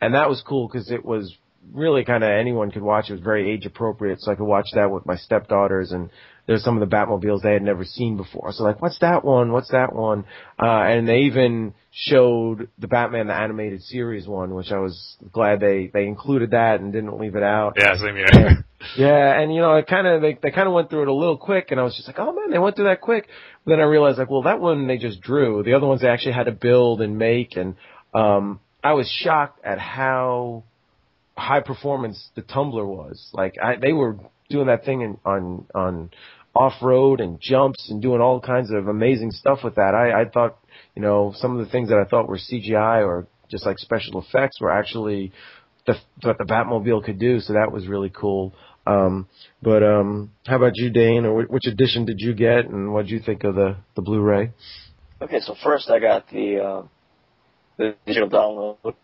And 0.00 0.14
that 0.14 0.28
was 0.28 0.42
cool 0.46 0.68
because 0.68 0.90
it 0.90 1.04
was 1.04 1.34
really 1.72 2.04
kind 2.04 2.22
of 2.22 2.30
anyone 2.30 2.70
could 2.70 2.82
watch. 2.82 3.08
It 3.08 3.12
was 3.12 3.22
very 3.22 3.50
age 3.50 3.66
appropriate, 3.66 4.20
so 4.20 4.32
I 4.32 4.34
could 4.34 4.44
watch 4.44 4.66
that 4.74 4.90
with 4.90 5.06
my 5.06 5.16
stepdaughters. 5.16 5.92
And 5.92 6.10
there's 6.46 6.62
some 6.62 6.80
of 6.80 6.88
the 6.88 6.94
Batmobiles 6.94 7.42
they 7.42 7.52
had 7.52 7.62
never 7.62 7.84
seen 7.84 8.16
before. 8.16 8.52
So 8.52 8.64
like, 8.64 8.82
what's 8.82 8.98
that 9.00 9.24
one? 9.24 9.52
What's 9.52 9.70
that 9.70 9.94
one? 9.94 10.24
Uh, 10.60 10.66
and 10.66 11.08
they 11.08 11.20
even 11.20 11.74
showed 11.92 12.68
the 12.78 12.88
Batman 12.88 13.28
the 13.28 13.34
animated 13.34 13.82
series 13.82 14.26
one, 14.26 14.54
which 14.54 14.70
I 14.70 14.78
was 14.78 15.16
glad 15.32 15.60
they 15.60 15.90
they 15.92 16.06
included 16.06 16.50
that 16.50 16.80
and 16.80 16.92
didn't 16.92 17.18
leave 17.18 17.36
it 17.36 17.42
out. 17.42 17.74
Yeah, 17.78 17.96
same 17.96 18.16
here. 18.16 18.64
Yeah, 18.98 19.40
and 19.40 19.54
you 19.54 19.62
know, 19.62 19.76
it 19.76 19.86
kind 19.86 20.06
of 20.06 20.20
they 20.20 20.38
they 20.42 20.50
kind 20.50 20.68
of 20.68 20.74
went 20.74 20.90
through 20.90 21.02
it 21.02 21.08
a 21.08 21.14
little 21.14 21.38
quick, 21.38 21.68
and 21.70 21.80
I 21.80 21.84
was 21.84 21.96
just 21.96 22.06
like, 22.06 22.18
oh 22.18 22.32
man, 22.34 22.50
they 22.50 22.58
went 22.58 22.76
through 22.76 22.84
that 22.84 23.00
quick. 23.00 23.28
But 23.64 23.72
then 23.72 23.80
I 23.80 23.84
realized 23.84 24.18
like, 24.18 24.28
well, 24.28 24.42
that 24.42 24.60
one 24.60 24.86
they 24.86 24.98
just 24.98 25.22
drew. 25.22 25.62
The 25.62 25.72
other 25.72 25.86
ones 25.86 26.02
they 26.02 26.08
actually 26.08 26.32
had 26.32 26.44
to 26.44 26.52
build 26.52 27.00
and 27.00 27.16
make, 27.16 27.56
and 27.56 27.76
um, 28.14 28.60
I 28.82 28.92
was 28.92 29.08
shocked 29.08 29.64
at 29.64 29.78
how 29.78 30.64
high 31.36 31.60
performance 31.60 32.28
the 32.34 32.42
Tumbler 32.42 32.86
was. 32.86 33.28
Like, 33.32 33.54
I 33.62 33.76
they 33.76 33.92
were 33.92 34.18
doing 34.50 34.66
that 34.66 34.84
thing 34.84 35.00
in, 35.00 35.18
on 35.24 35.66
on 35.74 36.10
off 36.54 36.74
road 36.82 37.20
and 37.20 37.40
jumps 37.40 37.90
and 37.90 38.00
doing 38.00 38.20
all 38.20 38.40
kinds 38.40 38.70
of 38.70 38.86
amazing 38.88 39.32
stuff 39.32 39.60
with 39.64 39.74
that. 39.76 39.94
I 39.94 40.22
I 40.22 40.24
thought, 40.26 40.58
you 40.94 41.02
know, 41.02 41.32
some 41.36 41.58
of 41.58 41.64
the 41.64 41.70
things 41.70 41.88
that 41.88 41.98
I 41.98 42.04
thought 42.08 42.28
were 42.28 42.38
CGI 42.38 43.04
or 43.04 43.26
just 43.50 43.66
like 43.66 43.78
special 43.78 44.20
effects 44.20 44.60
were 44.60 44.70
actually 44.70 45.32
the 45.86 45.94
what 46.22 46.38
the 46.38 46.44
Batmobile 46.44 47.04
could 47.04 47.18
do. 47.18 47.40
So 47.40 47.54
that 47.54 47.72
was 47.72 47.86
really 47.86 48.10
cool. 48.10 48.54
Um, 48.86 49.28
but 49.62 49.82
um, 49.82 50.30
how 50.46 50.56
about 50.56 50.72
you, 50.76 50.90
Dane? 50.90 51.24
Or 51.24 51.42
wh- 51.42 51.50
which 51.50 51.66
edition 51.66 52.04
did 52.04 52.16
you 52.18 52.34
get, 52.34 52.66
and 52.66 52.92
what 52.92 53.06
did 53.06 53.12
you 53.12 53.20
think 53.20 53.44
of 53.44 53.54
the 53.54 53.76
the 53.96 54.02
Blu-ray? 54.02 54.50
Okay, 55.22 55.40
so 55.40 55.54
first 55.62 55.90
I 55.90 55.98
got 56.00 56.28
the 56.28 56.58
uh, 56.58 56.82
the 57.78 57.96
digital 58.06 58.28
download, 58.28 58.94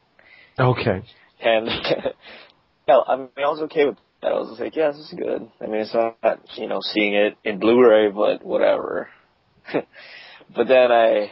Okay. 0.58 1.02
And 1.42 1.66
yeah, 2.88 3.00
I 3.06 3.16
mean 3.16 3.28
I 3.38 3.48
was 3.48 3.62
okay 3.62 3.86
with 3.86 3.96
that. 4.22 4.32
I 4.32 4.34
was 4.34 4.50
just 4.50 4.60
like, 4.60 4.76
yeah, 4.76 4.90
this 4.90 5.00
is 5.00 5.14
good. 5.16 5.48
I 5.60 5.66
mean, 5.66 5.80
it's 5.80 5.94
not 5.94 6.40
you 6.56 6.68
know 6.68 6.80
seeing 6.82 7.14
it 7.14 7.36
in 7.44 7.58
Blu-ray, 7.58 8.10
but 8.10 8.44
whatever. 8.44 9.08
but 9.72 10.68
then 10.68 10.92
I, 10.92 11.30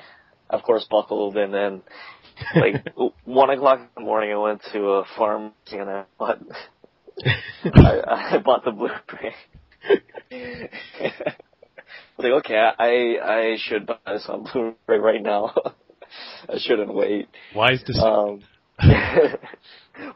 of 0.50 0.62
course, 0.62 0.86
buckled, 0.90 1.36
and 1.36 1.52
then 1.52 1.82
like 2.56 2.86
one 3.24 3.50
o'clock 3.50 3.80
in 3.80 3.88
the 3.96 4.00
morning, 4.00 4.32
I 4.32 4.36
went 4.36 4.62
to 4.72 4.80
a 4.84 5.04
pharmacy 5.16 5.54
and 5.72 5.90
I 5.90 6.04
bought 6.18 6.38
I, 7.64 8.34
I 8.34 8.38
bought 8.38 8.64
the 8.64 8.72
Blu-ray. 8.72 9.34
I 10.30 10.68
was 12.16 12.24
like, 12.24 12.32
okay, 12.44 12.56
I 12.56 13.18
I 13.22 13.56
should 13.58 13.86
buy 13.86 13.96
this 14.06 14.26
on 14.28 14.46
Blu-ray 14.52 14.98
right 14.98 15.22
now. 15.22 15.54
I 16.48 16.58
shouldn't 16.58 16.94
wait. 16.94 17.28
Why 17.52 17.72
is 17.72 17.82
this? 17.86 18.00
Um, 18.02 18.42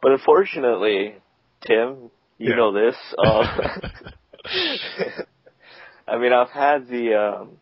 but 0.00 0.12
unfortunately, 0.12 1.14
Tim, 1.66 2.10
you 2.38 2.50
Yeah. 2.50 2.56
know 2.56 2.72
this. 2.72 2.96
Uh, 3.18 3.44
I 6.08 6.18
mean, 6.18 6.32
I've 6.32 6.50
had 6.50 6.88
the 6.88 7.14
um, 7.14 7.58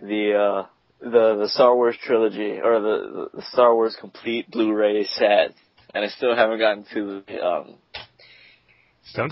the 0.00 0.34
uh, 0.34 0.66
the 1.00 1.36
the 1.36 1.48
Star 1.48 1.74
Wars 1.74 1.96
trilogy 2.02 2.60
or 2.62 2.80
the, 2.80 3.28
the 3.34 3.42
Star 3.52 3.74
Wars 3.74 3.96
complete 4.00 4.50
Blu-ray 4.50 5.04
set, 5.04 5.54
and 5.94 6.04
I 6.04 6.08
still 6.08 6.34
haven't 6.34 6.58
gotten 6.58 6.84
to 6.94 7.22
the 7.26 7.44
um, 7.44 7.76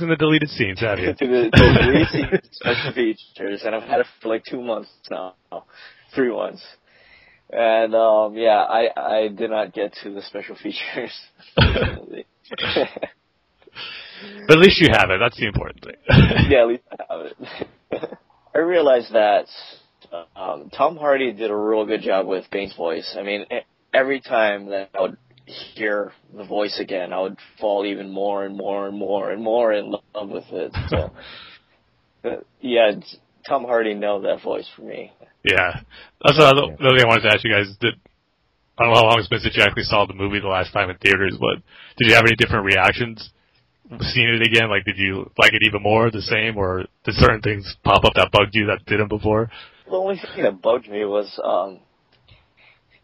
the 0.08 0.16
deleted 0.16 0.49
scenes, 0.50 0.80
have 0.80 0.99
you? 0.99 1.14
to 1.18 1.26
the, 1.26 1.50
the 1.52 1.88
recent 1.88 2.46
special 2.52 2.92
features, 2.92 3.62
and 3.64 3.75
I've 3.75 3.82
had 3.88 4.00
it 4.00 4.06
for 4.20 4.28
like 4.28 4.44
two 4.44 4.61
months 4.62 4.90
now, 5.11 5.34
three 6.14 6.30
months. 6.30 6.62
And 7.50 7.94
um 7.94 8.34
yeah, 8.34 8.62
I 8.62 8.88
I 8.96 9.28
did 9.28 9.50
not 9.50 9.72
get 9.75 9.92
to 10.02 10.11
the 10.14 10.22
special 10.22 10.56
features. 10.62 11.12
But 14.46 14.58
at 14.58 14.58
least 14.58 14.80
you 14.80 14.88
have 14.92 15.11
it. 15.11 15.18
That's 15.18 15.37
the 15.37 15.46
important 15.46 15.84
thing. 15.84 15.94
yeah, 16.50 16.62
at 16.62 16.68
least 16.68 16.82
I 16.90 16.96
have 17.11 17.26
it. 17.26 18.18
I 18.54 18.58
realized 18.58 19.12
that 19.12 19.46
um, 20.37 20.70
Tom 20.76 20.96
Hardy 20.96 21.32
did 21.32 21.50
a 21.50 21.56
real 21.56 21.87
good 21.87 22.02
job 22.02 22.26
with 22.26 22.44
Bane's 22.50 22.75
voice. 22.76 23.16
I 23.18 23.22
mean, 23.22 23.46
every 23.94 24.20
time 24.20 24.66
that 24.66 24.90
I 24.94 25.02
would 25.02 25.16
hear 25.46 26.12
the 26.37 26.44
voice 26.44 26.78
again, 26.80 27.12
I 27.12 27.20
would 27.20 27.38
fall 27.61 27.87
even 27.87 28.11
more 28.11 28.44
and 28.44 28.56
more 28.56 28.88
and 28.88 28.99
more 28.99 29.30
and 29.30 29.42
more 29.42 29.72
in 29.72 29.90
love 29.90 30.28
with 30.28 30.44
it. 30.50 30.72
So, 30.88 31.12
yeah, 32.61 32.92
Tom 33.49 33.64
Hardy 33.64 33.94
nailed 33.94 34.25
that 34.25 34.42
voice 34.42 34.68
for 34.76 34.82
me. 34.82 35.12
Yeah, 35.44 35.80
that's 36.22 36.38
what 36.38 36.46
I, 36.46 36.52
the 36.54 36.76
other 36.78 36.96
thing 36.96 37.04
I 37.04 37.08
wanted 37.08 37.22
to 37.22 37.34
ask 37.34 37.44
you 37.44 37.52
guys. 37.52 37.75
Did 37.80 37.94
I 38.82 38.86
don't 38.86 38.94
know 38.94 39.00
how 39.00 39.06
long 39.10 39.18
it's 39.20 39.28
been 39.28 39.38
since 39.38 39.56
you 39.56 39.62
actually 39.62 39.84
saw 39.84 40.06
the 40.06 40.14
movie 40.14 40.40
the 40.40 40.48
last 40.48 40.72
time 40.72 40.90
in 40.90 40.96
theaters, 40.98 41.36
but 41.38 41.62
did 41.98 42.08
you 42.08 42.14
have 42.14 42.24
any 42.26 42.34
different 42.34 42.64
reactions 42.64 43.30
seeing 44.00 44.28
it 44.28 44.42
again? 44.42 44.70
Like, 44.70 44.84
did 44.84 44.98
you 44.98 45.30
like 45.38 45.52
it 45.52 45.62
even 45.64 45.82
more, 45.82 46.10
the 46.10 46.20
same, 46.20 46.56
or 46.56 46.86
did 47.04 47.14
certain 47.14 47.42
things 47.42 47.76
pop 47.84 48.04
up 48.04 48.14
that 48.14 48.32
bugged 48.32 48.54
you 48.54 48.66
that 48.66 48.84
didn't 48.86 49.06
before? 49.06 49.52
The 49.86 49.92
only 49.92 50.16
thing 50.16 50.42
that 50.42 50.60
bugged 50.60 50.88
me 50.88 51.04
was, 51.04 51.38
um, 51.44 51.78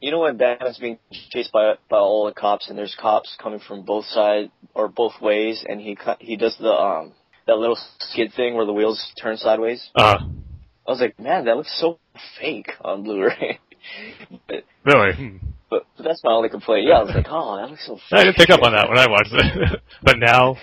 you 0.00 0.10
know, 0.10 0.18
when 0.20 0.36
Batman's 0.36 0.78
being 0.78 0.98
chased 1.30 1.52
by 1.52 1.74
by 1.88 1.98
all 1.98 2.26
the 2.26 2.32
cops, 2.32 2.68
and 2.68 2.76
there's 2.76 2.96
cops 3.00 3.36
coming 3.40 3.60
from 3.60 3.84
both 3.84 4.06
sides 4.06 4.50
or 4.74 4.88
both 4.88 5.12
ways, 5.22 5.64
and 5.68 5.80
he 5.80 5.96
he 6.18 6.36
does 6.36 6.56
the 6.58 6.72
um 6.72 7.12
that 7.46 7.56
little 7.56 7.78
skid 8.00 8.32
thing 8.34 8.54
where 8.54 8.66
the 8.66 8.72
wheels 8.72 9.12
turn 9.22 9.36
sideways. 9.36 9.88
Uh, 9.94 10.18
I 10.88 10.90
was 10.90 11.00
like, 11.00 11.20
man, 11.20 11.44
that 11.44 11.56
looks 11.56 11.78
so 11.80 12.00
fake 12.40 12.70
on 12.80 13.04
Blu-ray. 13.04 13.60
but, 14.48 14.64
really? 14.84 15.40
Hmm. 15.70 15.76
but 15.96 16.04
that's 16.04 16.22
my 16.24 16.32
only 16.32 16.48
complaint. 16.48 16.86
Yeah, 16.86 16.98
I 16.98 17.02
was 17.02 17.14
like, 17.14 17.26
oh, 17.28 17.56
that 17.56 17.70
looks 17.70 17.86
so 17.86 17.96
fake. 17.96 18.12
I 18.12 18.24
didn't 18.24 18.36
pick 18.36 18.50
up 18.50 18.62
on 18.62 18.72
that 18.72 18.88
when 18.88 18.98
I 18.98 19.08
watched 19.08 19.32
it, 19.32 19.80
but 20.02 20.18
now 20.18 20.56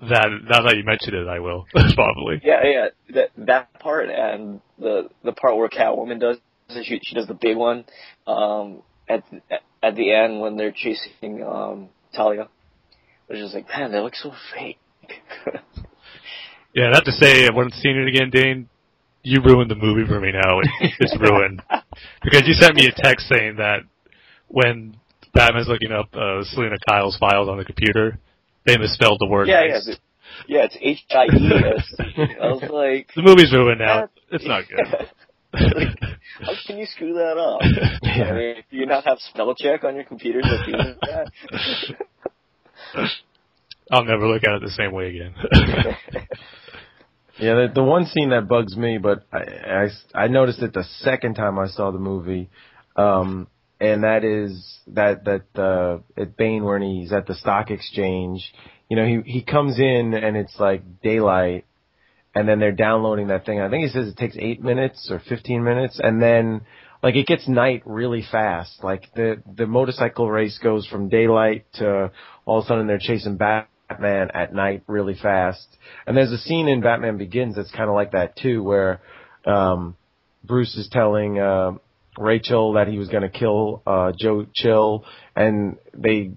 that 0.00 0.28
now 0.48 0.62
that 0.62 0.76
you 0.76 0.84
mentioned 0.84 1.14
it, 1.14 1.26
I 1.26 1.40
will 1.40 1.66
probably. 1.94 2.40
Yeah, 2.42 2.62
yeah, 2.64 2.86
that 3.14 3.30
that 3.46 3.80
part 3.80 4.08
and 4.10 4.60
the 4.78 5.08
the 5.24 5.32
part 5.32 5.56
where 5.56 5.68
Catwoman 5.68 6.20
does 6.20 6.38
she 6.82 7.00
she 7.02 7.14
does 7.14 7.26
the 7.26 7.34
big 7.34 7.56
one 7.56 7.86
um 8.26 8.82
at 9.08 9.24
at 9.82 9.96
the 9.96 10.12
end 10.12 10.40
when 10.40 10.56
they're 10.56 10.72
chasing 10.72 11.42
um 11.42 11.88
Talia. 12.14 12.48
Which 13.26 13.40
is 13.40 13.52
like, 13.52 13.68
man, 13.68 13.92
that 13.92 14.02
looks 14.02 14.22
so 14.22 14.32
fake. 14.54 14.78
Yeah, 16.74 16.90
not 16.90 17.04
to 17.06 17.12
say 17.12 17.46
I 17.46 17.50
wouldn't 17.52 17.74
seen 17.74 17.96
it 17.96 18.08
again, 18.08 18.30
Dane. 18.30 18.68
You 19.22 19.40
ruined 19.42 19.70
the 19.70 19.74
movie 19.74 20.06
for 20.06 20.20
me 20.20 20.32
now. 20.32 20.60
It, 20.60 20.92
it's 21.00 21.16
ruined 21.18 21.62
because 22.22 22.46
you 22.46 22.54
sent 22.54 22.76
me 22.76 22.86
a 22.86 22.92
text 22.92 23.26
saying 23.28 23.56
that 23.56 23.80
when 24.48 24.96
Batman's 25.34 25.68
looking 25.68 25.92
up 25.92 26.08
uh, 26.14 26.42
Selina 26.44 26.76
Kyle's 26.88 27.16
files 27.18 27.48
on 27.48 27.58
the 27.58 27.64
computer, 27.64 28.18
they 28.66 28.76
misspelled 28.76 29.18
the 29.20 29.26
word. 29.26 29.48
yeah, 29.48 29.64
yeah, 29.64 29.72
nice. 29.74 29.86
the- 29.86 29.98
yeah, 30.46 30.64
it's 30.64 30.76
H 30.80 31.04
I 31.10 31.24
E 31.24 31.52
S. 31.78 31.94
I 32.40 32.46
was 32.48 32.62
like, 32.70 33.08
The 33.16 33.22
movie's 33.22 33.52
ruined 33.52 33.80
now. 33.80 34.08
It's 34.30 34.46
not 34.46 34.64
good. 34.68 35.08
how 36.40 36.52
can 36.66 36.76
you 36.78 36.86
screw 36.86 37.14
that 37.14 37.38
up? 37.38 37.60
I 38.04 38.32
mean, 38.32 38.54
do 38.70 38.76
you 38.76 38.86
not 38.86 39.04
have 39.06 39.18
spell 39.20 39.54
check 39.54 39.84
on 39.84 39.94
your 39.96 40.04
computers 40.04 40.44
that 40.44 40.64
do 40.66 40.72
that? 42.94 43.10
I'll 43.90 44.04
never 44.04 44.28
look 44.28 44.42
at 44.44 44.56
it 44.56 44.62
the 44.62 44.70
same 44.70 44.92
way 44.92 45.08
again. 45.08 45.34
Yeah, 47.40 47.54
the, 47.54 47.68
the 47.76 47.82
one 47.84 48.04
scene 48.06 48.30
that 48.30 48.48
bugs 48.48 48.76
me, 48.76 48.98
but 48.98 49.24
I, 49.32 49.86
I, 50.14 50.22
I 50.24 50.26
noticed 50.28 50.60
it 50.60 50.72
the 50.72 50.84
second 50.98 51.34
time 51.36 51.58
I 51.58 51.68
saw 51.68 51.90
the 51.92 51.98
movie, 51.98 52.50
um, 52.96 53.46
and 53.80 54.04
that 54.04 54.24
is 54.24 54.78
that 54.88 55.24
that 55.24 55.60
uh, 55.60 55.98
at 56.20 56.36
Bane 56.36 56.64
when 56.64 56.82
he's 56.82 57.12
at 57.12 57.26
the 57.26 57.34
stock 57.34 57.70
exchange, 57.70 58.52
you 58.88 58.96
know, 58.96 59.06
he 59.06 59.30
he 59.30 59.42
comes 59.42 59.78
in 59.78 60.14
and 60.14 60.36
it's 60.36 60.58
like 60.58 60.82
daylight, 61.02 61.64
and 62.34 62.48
then 62.48 62.58
they're 62.58 62.72
downloading 62.72 63.28
that 63.28 63.46
thing. 63.46 63.60
I 63.60 63.70
think 63.70 63.84
he 63.84 63.90
says 63.90 64.08
it 64.08 64.16
takes 64.16 64.36
eight 64.38 64.62
minutes 64.62 65.08
or 65.10 65.20
fifteen 65.28 65.62
minutes, 65.62 66.00
and 66.02 66.20
then 66.20 66.62
like 67.02 67.14
it 67.14 67.26
gets 67.26 67.46
night 67.48 67.82
really 67.84 68.24
fast. 68.30 68.82
Like 68.82 69.04
the 69.14 69.42
the 69.56 69.66
motorcycle 69.66 70.30
race 70.30 70.58
goes 70.58 70.86
from 70.86 71.08
daylight 71.08 71.66
to 71.74 72.10
all 72.44 72.58
of 72.58 72.64
a 72.64 72.68
sudden 72.68 72.86
they're 72.86 72.98
chasing 72.98 73.36
Batman 73.36 74.30
at 74.34 74.52
night 74.52 74.82
really 74.86 75.14
fast. 75.14 75.66
And 76.06 76.16
there's 76.16 76.32
a 76.32 76.38
scene 76.38 76.68
in 76.68 76.80
Batman 76.80 77.18
Begins 77.18 77.54
that's 77.54 77.70
kind 77.70 77.88
of 77.88 77.94
like 77.94 78.12
that 78.12 78.36
too, 78.36 78.62
where 78.62 79.00
um, 79.46 79.96
Bruce 80.44 80.76
is 80.76 80.88
telling 80.90 81.38
uh, 81.38 81.72
Rachel 82.18 82.74
that 82.74 82.88
he 82.88 82.98
was 82.98 83.08
going 83.08 83.22
to 83.22 83.28
kill 83.28 83.82
uh, 83.86 84.12
Joe 84.18 84.46
Chill, 84.54 85.04
and 85.36 85.76
they 85.94 86.32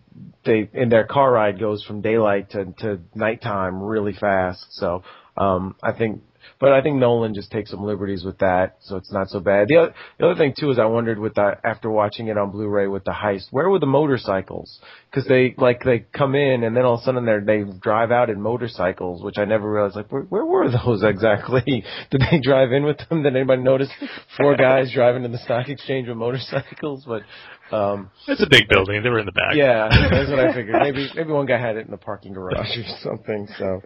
they 0.45 0.69
in 0.73 0.89
their 0.89 1.05
car 1.05 1.31
ride 1.31 1.59
goes 1.59 1.83
from 1.83 2.01
daylight 2.01 2.51
to 2.51 2.65
to 2.79 2.99
nighttime 3.15 3.81
really 3.81 4.13
fast. 4.13 4.65
So 4.71 5.03
um, 5.37 5.75
I 5.81 5.91
think 5.93 6.21
but 6.61 6.71
I 6.71 6.81
think 6.81 6.97
Nolan 6.97 7.33
just 7.33 7.51
takes 7.51 7.71
some 7.71 7.83
liberties 7.83 8.23
with 8.23 8.37
that, 8.37 8.77
so 8.81 8.95
it's 8.95 9.11
not 9.11 9.29
so 9.29 9.39
bad. 9.39 9.67
The 9.67 9.77
other, 9.77 9.93
the 10.19 10.25
other 10.27 10.35
thing 10.37 10.53
too 10.57 10.69
is 10.69 10.77
I 10.77 10.85
wondered 10.85 11.17
with 11.17 11.33
the 11.33 11.57
after 11.65 11.89
watching 11.89 12.27
it 12.27 12.37
on 12.37 12.51
Blu-ray 12.51 12.87
with 12.87 13.03
the 13.03 13.11
heist, 13.11 13.47
where 13.49 13.67
were 13.67 13.79
the 13.79 13.87
motorcycles? 13.87 14.79
Because 15.09 15.27
they 15.27 15.55
like 15.57 15.83
they 15.83 16.05
come 16.15 16.35
in 16.35 16.63
and 16.63 16.77
then 16.77 16.85
all 16.85 16.93
of 16.93 17.01
a 17.01 17.03
sudden 17.03 17.25
they 17.25 17.39
they 17.39 17.63
drive 17.79 18.11
out 18.11 18.29
in 18.29 18.39
motorcycles, 18.39 19.23
which 19.23 19.39
I 19.39 19.45
never 19.45 19.69
realized. 19.69 19.95
Like 19.95 20.11
where, 20.11 20.21
where 20.21 20.45
were 20.45 20.69
those 20.69 21.03
exactly? 21.03 21.83
Did 22.11 22.21
they 22.31 22.39
drive 22.39 22.71
in 22.71 22.83
with 22.83 22.99
them? 23.09 23.23
Did 23.23 23.35
anybody 23.35 23.63
notice 23.63 23.89
four 24.37 24.55
guys 24.55 24.91
driving 24.93 25.23
to 25.23 25.29
the 25.29 25.39
stock 25.39 25.67
exchange 25.67 26.07
with 26.07 26.17
motorcycles? 26.17 27.05
But 27.07 27.23
um, 27.71 28.11
it's 28.27 28.43
a 28.43 28.49
big 28.49 28.67
building. 28.67 29.01
They 29.03 29.09
were 29.09 29.19
in 29.19 29.25
the 29.25 29.31
back. 29.31 29.53
Yeah, 29.55 29.89
that's 29.89 30.29
what 30.29 30.39
I 30.39 30.53
figured. 30.55 30.75
Maybe 30.79 31.09
maybe 31.15 31.31
one 31.31 31.45
guy 31.45 31.59
had 31.59 31.77
it 31.77 31.85
in 31.85 31.91
the 31.91 31.97
parking 31.97 32.33
garage 32.33 32.77
or 32.77 32.83
something. 33.03 33.47
So, 33.57 33.81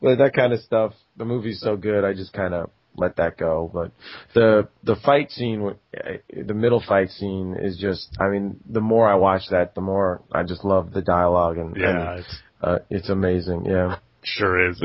but 0.00 0.16
that 0.18 0.34
kind 0.34 0.52
of 0.52 0.60
stuff. 0.60 0.92
The 1.16 1.24
movie's 1.24 1.60
so 1.60 1.76
good, 1.76 2.04
I 2.04 2.14
just 2.14 2.32
kind 2.32 2.54
of 2.54 2.70
let 2.96 3.16
that 3.16 3.36
go. 3.36 3.70
But 3.72 3.92
the 4.34 4.68
the 4.84 4.96
fight 5.04 5.30
scene, 5.30 5.74
the 5.92 6.54
middle 6.54 6.82
fight 6.86 7.10
scene, 7.10 7.56
is 7.60 7.78
just. 7.78 8.08
I 8.20 8.28
mean, 8.28 8.60
the 8.68 8.80
more 8.80 9.08
I 9.08 9.14
watch 9.14 9.42
that, 9.50 9.74
the 9.74 9.80
more 9.80 10.22
I 10.32 10.42
just 10.42 10.64
love 10.64 10.92
the 10.92 11.02
dialogue 11.02 11.58
and 11.58 11.76
yeah, 11.76 12.10
and, 12.10 12.20
it's 12.20 12.38
uh, 12.62 12.78
it's 12.90 13.08
amazing. 13.08 13.64
Yeah. 13.66 13.98
Sure 14.22 14.68
is. 14.68 14.82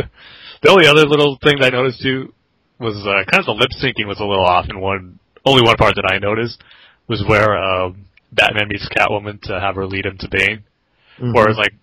The 0.61 0.69
only 0.69 0.87
other 0.87 1.05
little 1.05 1.37
thing 1.43 1.57
that 1.59 1.73
I 1.73 1.75
noticed 1.75 2.01
too 2.01 2.33
was 2.79 2.95
uh, 2.95 3.29
kind 3.29 3.39
of 3.39 3.45
the 3.45 3.51
lip 3.53 3.71
syncing 3.81 4.07
was 4.07 4.19
a 4.19 4.25
little 4.25 4.45
off 4.45 4.67
in 4.69 4.79
one. 4.79 5.19
Only 5.45 5.63
one 5.63 5.75
part 5.75 5.95
that 5.95 6.09
I 6.09 6.19
noticed 6.19 6.63
was 7.07 7.23
where 7.27 7.57
um, 7.57 8.05
Batman 8.33 8.67
meets 8.67 8.87
Catwoman 8.89 9.41
to 9.43 9.59
have 9.59 9.75
her 9.75 9.85
lead 9.85 10.05
him 10.05 10.17
to 10.19 10.27
Bane. 10.29 10.63
Mm-hmm. 11.19 11.33
Whereas 11.33 11.57
like 11.57 11.73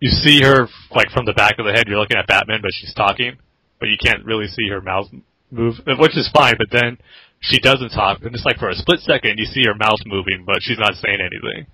you 0.00 0.10
see 0.10 0.42
her 0.42 0.68
like 0.90 1.10
from 1.10 1.26
the 1.26 1.32
back 1.32 1.58
of 1.58 1.66
the 1.66 1.72
head, 1.72 1.84
you're 1.86 1.98
looking 1.98 2.16
at 2.16 2.26
Batman, 2.26 2.60
but 2.60 2.70
she's 2.74 2.94
talking, 2.94 3.36
but 3.80 3.88
you 3.88 3.96
can't 4.02 4.24
really 4.24 4.46
see 4.46 4.68
her 4.68 4.80
mouth 4.80 5.06
move, 5.50 5.76
which 5.86 6.16
is 6.16 6.28
fine. 6.32 6.54
But 6.58 6.68
then 6.70 6.98
she 7.40 7.58
doesn't 7.58 7.90
talk, 7.90 8.22
and 8.22 8.32
just 8.32 8.46
like 8.46 8.58
for 8.58 8.68
a 8.68 8.74
split 8.74 9.00
second, 9.00 9.38
you 9.38 9.46
see 9.46 9.62
her 9.64 9.74
mouth 9.74 9.98
moving, 10.06 10.44
but 10.46 10.58
she's 10.60 10.78
not 10.78 10.94
saying 10.94 11.18
anything. 11.20 11.66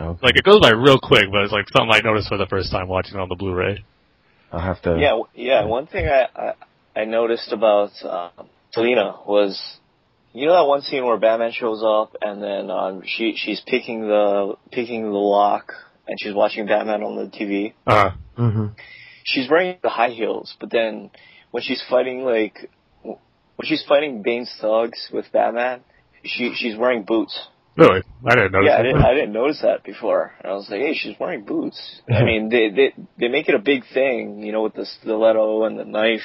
Okay. 0.00 0.18
Like 0.22 0.36
it 0.36 0.44
goes 0.44 0.60
by 0.60 0.70
real 0.70 0.98
quick, 0.98 1.26
but 1.30 1.42
it's 1.42 1.52
like 1.52 1.68
something 1.68 1.92
I 1.92 2.00
noticed 2.00 2.28
for 2.28 2.38
the 2.38 2.46
first 2.46 2.70
time 2.72 2.88
watching 2.88 3.14
it 3.14 3.20
on 3.20 3.28
the 3.28 3.36
Blu-ray. 3.36 3.84
I'll 4.50 4.60
have 4.60 4.80
to. 4.82 4.98
Yeah, 4.98 5.20
yeah. 5.34 5.64
One 5.64 5.86
thing 5.86 6.06
I 6.06 6.26
I, 6.34 6.52
I 7.02 7.04
noticed 7.04 7.52
about 7.52 7.90
uh, 8.02 8.30
Selina 8.72 9.16
was, 9.26 9.60
you 10.32 10.46
know 10.46 10.54
that 10.54 10.66
one 10.68 10.82
scene 10.82 11.04
where 11.04 11.18
Batman 11.18 11.52
shows 11.52 11.82
up 11.84 12.16
and 12.20 12.42
then 12.42 12.70
um, 12.70 13.02
she 13.04 13.34
she's 13.36 13.60
picking 13.66 14.02
the 14.02 14.54
picking 14.70 15.02
the 15.02 15.18
lock 15.18 15.72
and 16.06 16.18
she's 16.20 16.34
watching 16.34 16.66
Batman 16.66 17.02
on 17.02 17.16
the 17.16 17.30
TV. 17.30 17.74
Uh, 17.86 18.10
hmm 18.36 18.66
She's 19.24 19.48
wearing 19.48 19.78
the 19.82 19.88
high 19.88 20.10
heels, 20.10 20.56
but 20.58 20.70
then 20.72 21.10
when 21.52 21.62
she's 21.62 21.82
fighting 21.88 22.24
like 22.24 22.68
when 23.02 23.16
she's 23.64 23.84
fighting 23.88 24.22
Bane's 24.22 24.52
thugs 24.60 25.08
with 25.12 25.26
Batman, 25.32 25.82
she 26.24 26.52
she's 26.56 26.76
wearing 26.76 27.04
boots. 27.04 27.38
really? 27.76 28.02
I 28.26 28.34
didn't 28.34 28.52
notice. 28.52 28.66
Yeah, 28.68 28.74
I 28.74 28.76
that. 28.78 28.82
didn't, 28.82 29.02
I 29.04 29.14
didn't 29.14 29.32
notice 29.32 29.60
that 29.62 29.84
before. 29.84 30.32
And 30.42 30.50
I 30.50 30.54
was 30.54 30.68
like, 30.70 30.80
hey, 30.80 30.94
she's 30.94 31.14
wearing 31.20 31.44
boots. 31.44 32.00
I 32.12 32.24
mean, 32.24 32.48
they 32.48 32.70
they 32.70 32.94
they 33.18 33.28
make 33.28 33.48
it 33.48 33.54
a 33.54 33.60
big 33.60 33.84
thing, 33.94 34.42
you 34.42 34.50
know, 34.52 34.62
with 34.62 34.74
the 34.74 34.86
stiletto 34.86 35.64
and 35.64 35.78
the 35.78 35.84
knife 35.84 36.20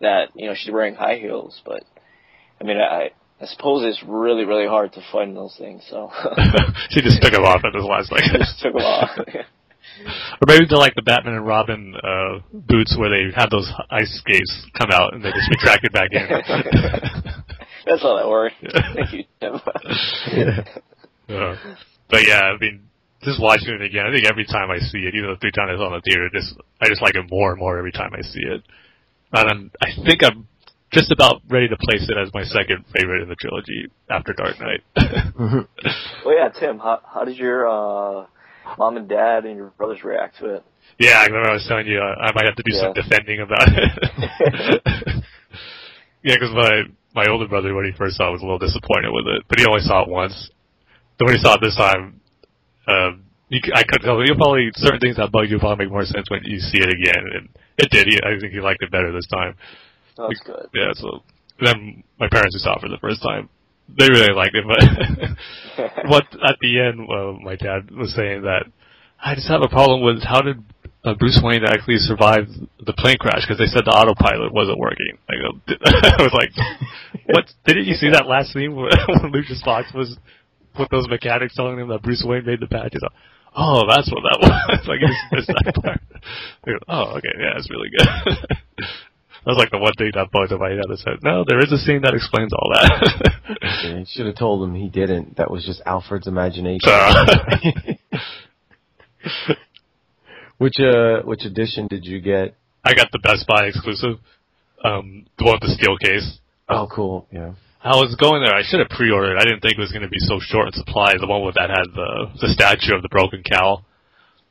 that 0.00 0.28
you 0.34 0.46
know 0.48 0.54
she's 0.56 0.72
wearing 0.72 0.94
high 0.94 1.16
heels. 1.16 1.60
But 1.64 1.82
I 2.60 2.64
mean, 2.64 2.78
I 2.78 3.10
I 3.40 3.46
suppose 3.46 3.84
it's 3.84 4.02
really 4.06 4.44
really 4.44 4.66
hard 4.66 4.92
to 4.94 5.02
find 5.12 5.36
those 5.36 5.56
things. 5.58 5.82
So 5.88 6.10
she 6.90 7.00
just 7.00 7.22
took 7.22 7.32
him 7.32 7.44
off 7.44 7.64
at 7.64 7.72
this 7.72 7.84
last 7.84 8.08
second. 8.08 8.38
just 8.38 8.60
took 8.60 8.74
them 8.74 8.82
off. 8.82 9.18
Or 10.00 10.46
maybe 10.46 10.64
they're 10.68 10.78
like 10.78 10.94
the 10.94 11.02
Batman 11.02 11.34
and 11.34 11.46
Robin 11.46 11.94
uh, 11.94 12.38
boots 12.52 12.96
where 12.96 13.10
they 13.10 13.34
have 13.36 13.50
those 13.50 13.68
ice 13.90 14.08
skates 14.20 14.66
come 14.78 14.90
out 14.90 15.12
and 15.12 15.22
they 15.22 15.30
just 15.30 15.50
retract 15.50 15.84
it 15.84 15.92
back 15.92 16.08
in. 16.12 16.26
That's 17.84 18.00
how 18.00 18.16
that 18.16 18.28
works. 18.28 18.54
Thank 18.94 19.12
you, 19.12 19.24
Tim. 19.40 19.60
Uh, 21.28 21.56
but 22.08 22.26
yeah, 22.26 22.40
I 22.40 22.58
mean, 22.58 22.88
just 23.22 23.40
watching 23.40 23.68
it 23.68 23.82
again, 23.82 24.06
I 24.06 24.12
think 24.12 24.26
every 24.26 24.46
time 24.46 24.70
I 24.70 24.78
see 24.78 24.98
it, 24.98 25.14
even 25.14 25.30
the 25.30 25.36
three 25.40 25.52
times 25.52 25.70
I 25.74 25.76
saw 25.76 25.92
it 25.92 25.94
in 25.94 26.00
the 26.00 26.10
theater, 26.10 26.30
just 26.32 26.54
I 26.80 26.88
just 26.88 27.02
like 27.02 27.14
it 27.14 27.30
more 27.30 27.50
and 27.52 27.60
more 27.60 27.78
every 27.78 27.92
time 27.92 28.12
I 28.14 28.22
see 28.22 28.40
it. 28.40 28.62
And 29.32 29.48
I'm, 29.48 29.70
I 29.82 29.88
think 30.04 30.24
I'm 30.24 30.48
just 30.92 31.12
about 31.12 31.42
ready 31.48 31.68
to 31.68 31.76
place 31.76 32.08
it 32.08 32.16
as 32.18 32.32
my 32.34 32.42
second 32.44 32.84
favorite 32.94 33.22
in 33.22 33.28
the 33.28 33.36
trilogy 33.36 33.90
after 34.10 34.32
Dark 34.32 34.56
Knight. 34.58 34.82
well, 36.24 36.34
yeah, 36.36 36.48
Tim. 36.48 36.78
How 36.78 37.00
how 37.04 37.24
did 37.24 37.36
your 37.36 37.68
uh, 37.68 38.26
mom 38.78 38.96
and 38.96 39.08
dad 39.08 39.44
and 39.44 39.56
your 39.56 39.70
brothers 39.78 40.02
react 40.02 40.38
to 40.38 40.56
it? 40.56 40.64
Yeah, 40.98 41.18
I 41.18 41.26
remember 41.26 41.50
I 41.50 41.54
was 41.54 41.66
telling 41.68 41.86
you 41.86 41.98
uh, 41.98 42.20
I 42.20 42.32
might 42.34 42.44
have 42.46 42.56
to 42.56 42.62
do 42.64 42.76
some 42.76 42.92
defending 42.92 43.40
about 43.40 43.68
it. 43.68 44.82
yeah, 46.22 46.34
because 46.34 46.50
my 46.52 46.82
my 47.14 47.26
older 47.30 47.48
brother, 47.48 47.74
when 47.74 47.84
he 47.86 47.92
first 47.96 48.16
saw 48.16 48.28
it, 48.28 48.32
was 48.32 48.42
a 48.42 48.44
little 48.44 48.58
disappointed 48.58 49.10
with 49.10 49.26
it, 49.26 49.44
but 49.48 49.58
he 49.58 49.66
only 49.66 49.80
saw 49.80 50.02
it 50.02 50.08
once. 50.08 50.50
Then 51.18 51.26
when 51.26 51.36
he 51.36 51.42
saw 51.42 51.54
it 51.54 51.60
this 51.60 51.76
time, 51.76 52.20
um, 52.86 53.24
you, 53.48 53.60
c- 53.64 53.72
I 53.74 53.82
could 53.82 54.02
tell 54.02 54.24
you 54.24 54.34
probably 54.34 54.70
certain 54.74 55.00
things 55.00 55.16
that 55.16 55.32
bug 55.32 55.50
you 55.50 55.58
probably 55.58 55.86
make 55.86 55.92
more 55.92 56.04
sense 56.04 56.30
when 56.30 56.42
you 56.44 56.58
see 56.58 56.78
it 56.78 56.88
again, 56.88 57.24
and 57.34 57.48
it 57.78 57.90
did. 57.90 58.06
He, 58.06 58.18
I 58.22 58.38
think 58.38 58.52
he 58.52 58.60
liked 58.60 58.82
it 58.82 58.90
better 58.90 59.12
this 59.12 59.26
time. 59.26 59.56
That's 60.28 60.40
good. 60.44 60.68
Yeah, 60.74 60.92
so 60.94 61.22
then 61.60 62.04
my 62.18 62.28
parents 62.28 62.54
who 62.54 62.60
saw 62.60 62.76
it 62.76 62.80
for 62.80 62.88
the 62.88 62.98
first 63.00 63.22
time, 63.22 63.48
they 63.88 64.08
really 64.08 64.32
liked 64.34 64.54
it, 64.54 64.64
but 64.66 65.86
what 66.08 66.24
at 66.44 66.56
the 66.60 66.80
end, 66.80 67.08
uh, 67.10 67.32
my 67.42 67.56
dad 67.56 67.90
was 67.90 68.14
saying 68.14 68.42
that 68.42 68.64
I 69.22 69.34
just 69.34 69.48
have 69.48 69.62
a 69.62 69.68
problem 69.68 70.02
with 70.02 70.22
how 70.22 70.40
did 70.40 70.62
uh, 71.04 71.14
Bruce 71.14 71.40
Wayne 71.42 71.64
actually 71.64 71.96
survive 71.96 72.48
the 72.84 72.92
plane 72.92 73.16
crash 73.18 73.44
because 73.46 73.58
they 73.58 73.66
said 73.66 73.84
the 73.84 73.92
autopilot 73.92 74.52
wasn't 74.52 74.78
working. 74.78 75.16
I 75.28 75.34
go, 75.40 75.48
I 75.84 76.22
was 76.22 76.34
like, 76.36 76.52
what? 77.26 77.44
Didn't 77.66 77.86
you 77.86 77.94
see 77.94 78.10
that 78.10 78.26
last 78.26 78.52
scene 78.52 78.76
where, 78.76 78.90
when 79.08 79.32
Lucius 79.32 79.62
Fox 79.62 79.88
was 79.94 80.16
with 80.78 80.88
those 80.90 81.08
mechanics 81.08 81.54
telling 81.56 81.78
him 81.78 81.88
that 81.88 82.02
Bruce 82.02 82.24
Wayne 82.26 82.46
made 82.46 82.60
the 82.60 82.68
patch? 82.68 82.92
He's 82.92 83.02
like, 83.02 83.16
oh, 83.56 83.84
that's 83.88 84.10
what 84.12 84.22
that 84.24 84.38
was. 84.40 84.88
like, 84.88 85.00
just 85.00 85.32
missed 85.32 85.48
that 85.48 85.74
part. 85.74 86.00
Go, 86.64 86.72
oh, 86.88 87.16
okay, 87.16 87.32
yeah, 87.38 87.56
it's 87.56 87.70
really 87.70 87.90
good. 87.90 88.86
That 89.44 89.52
was 89.52 89.58
like 89.58 89.70
the 89.70 89.78
one 89.78 89.92
thing 89.96 90.10
that 90.14 90.30
bugged. 90.30 90.52
I 90.52 90.76
had 90.76 90.88
to 90.88 90.96
say, 90.96 91.16
no, 91.22 91.44
there 91.48 91.60
is 91.60 91.72
a 91.72 91.78
scene 91.78 92.02
that 92.02 92.14
explains 92.14 92.52
all 92.52 92.70
that. 92.74 93.32
Yeah, 93.82 93.98
you 93.98 94.04
should 94.06 94.26
have 94.26 94.36
told 94.36 94.62
him 94.62 94.76
he 94.76 94.88
didn't. 94.88 95.36
That 95.36 95.50
was 95.50 95.64
just 95.64 95.82
Alfred's 95.84 96.28
imagination. 96.28 96.88
Uh, 96.88 97.26
which 100.58 100.78
uh, 100.78 101.22
which 101.24 101.44
edition 101.44 101.88
did 101.88 102.04
you 102.04 102.20
get? 102.20 102.54
I 102.84 102.94
got 102.94 103.08
the 103.10 103.18
Best 103.18 103.46
Buy 103.48 103.64
exclusive, 103.66 104.18
um, 104.84 105.26
the 105.36 105.44
one 105.44 105.58
with 105.60 105.62
the 105.62 105.74
steel 105.74 105.96
case. 105.98 106.38
Oh, 106.68 106.86
cool. 106.94 107.26
Yeah. 107.32 107.52
I 107.82 107.96
was 107.96 108.14
going 108.20 108.42
there. 108.42 108.54
I 108.54 108.62
should 108.62 108.80
have 108.80 108.90
pre-ordered. 108.90 109.36
I 109.36 109.44
didn't 109.44 109.60
think 109.60 109.74
it 109.74 109.80
was 109.80 109.90
going 109.90 110.04
to 110.04 110.08
be 110.08 110.20
so 110.20 110.38
short 110.38 110.66
in 110.68 110.72
supply. 110.74 111.14
The 111.18 111.26
one 111.26 111.44
with 111.44 111.56
that 111.56 111.70
had 111.70 111.88
the 111.94 112.30
the 112.40 112.48
statue 112.52 112.94
of 112.94 113.02
the 113.02 113.08
broken 113.08 113.42
cowl. 113.42 113.84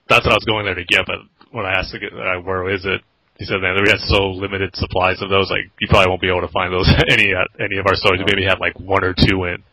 That's 0.10 0.25
what 0.25 0.34
I 0.34 0.41
was 0.41 0.45
going 0.49 0.65
there 0.65 0.75
to 0.75 0.84
get. 0.84 1.06
But 1.06 1.23
when 1.52 1.65
I 1.65 1.78
asked 1.78 1.93
to 1.93 1.99
get, 1.99 2.12
uh, 2.12 2.41
where 2.41 2.69
is 2.69 2.86
it? 2.86 3.02
He 3.39 3.45
said, 3.47 3.63
"Man, 3.63 3.80
we 3.80 3.88
had 3.88 4.04
so 4.04 4.36
limited 4.36 4.75
supplies 4.75 5.23
of 5.23 5.32
those. 5.32 5.49
Like, 5.49 5.71
you 5.80 5.88
probably 5.88 6.12
won't 6.12 6.19
be 6.19 6.28
able 6.28 6.43
to 6.43 6.52
find 6.52 6.75
those 6.75 6.91
any 7.10 7.32
at 7.32 7.47
any 7.56 7.80
of 7.80 7.88
our 7.88 7.95
stores. 7.95 8.19
We 8.19 8.28
maybe 8.28 8.43
had 8.43 8.60
like 8.60 8.75
one 8.78 9.04
or 9.04 9.15
two 9.15 9.47
in, 9.47 9.63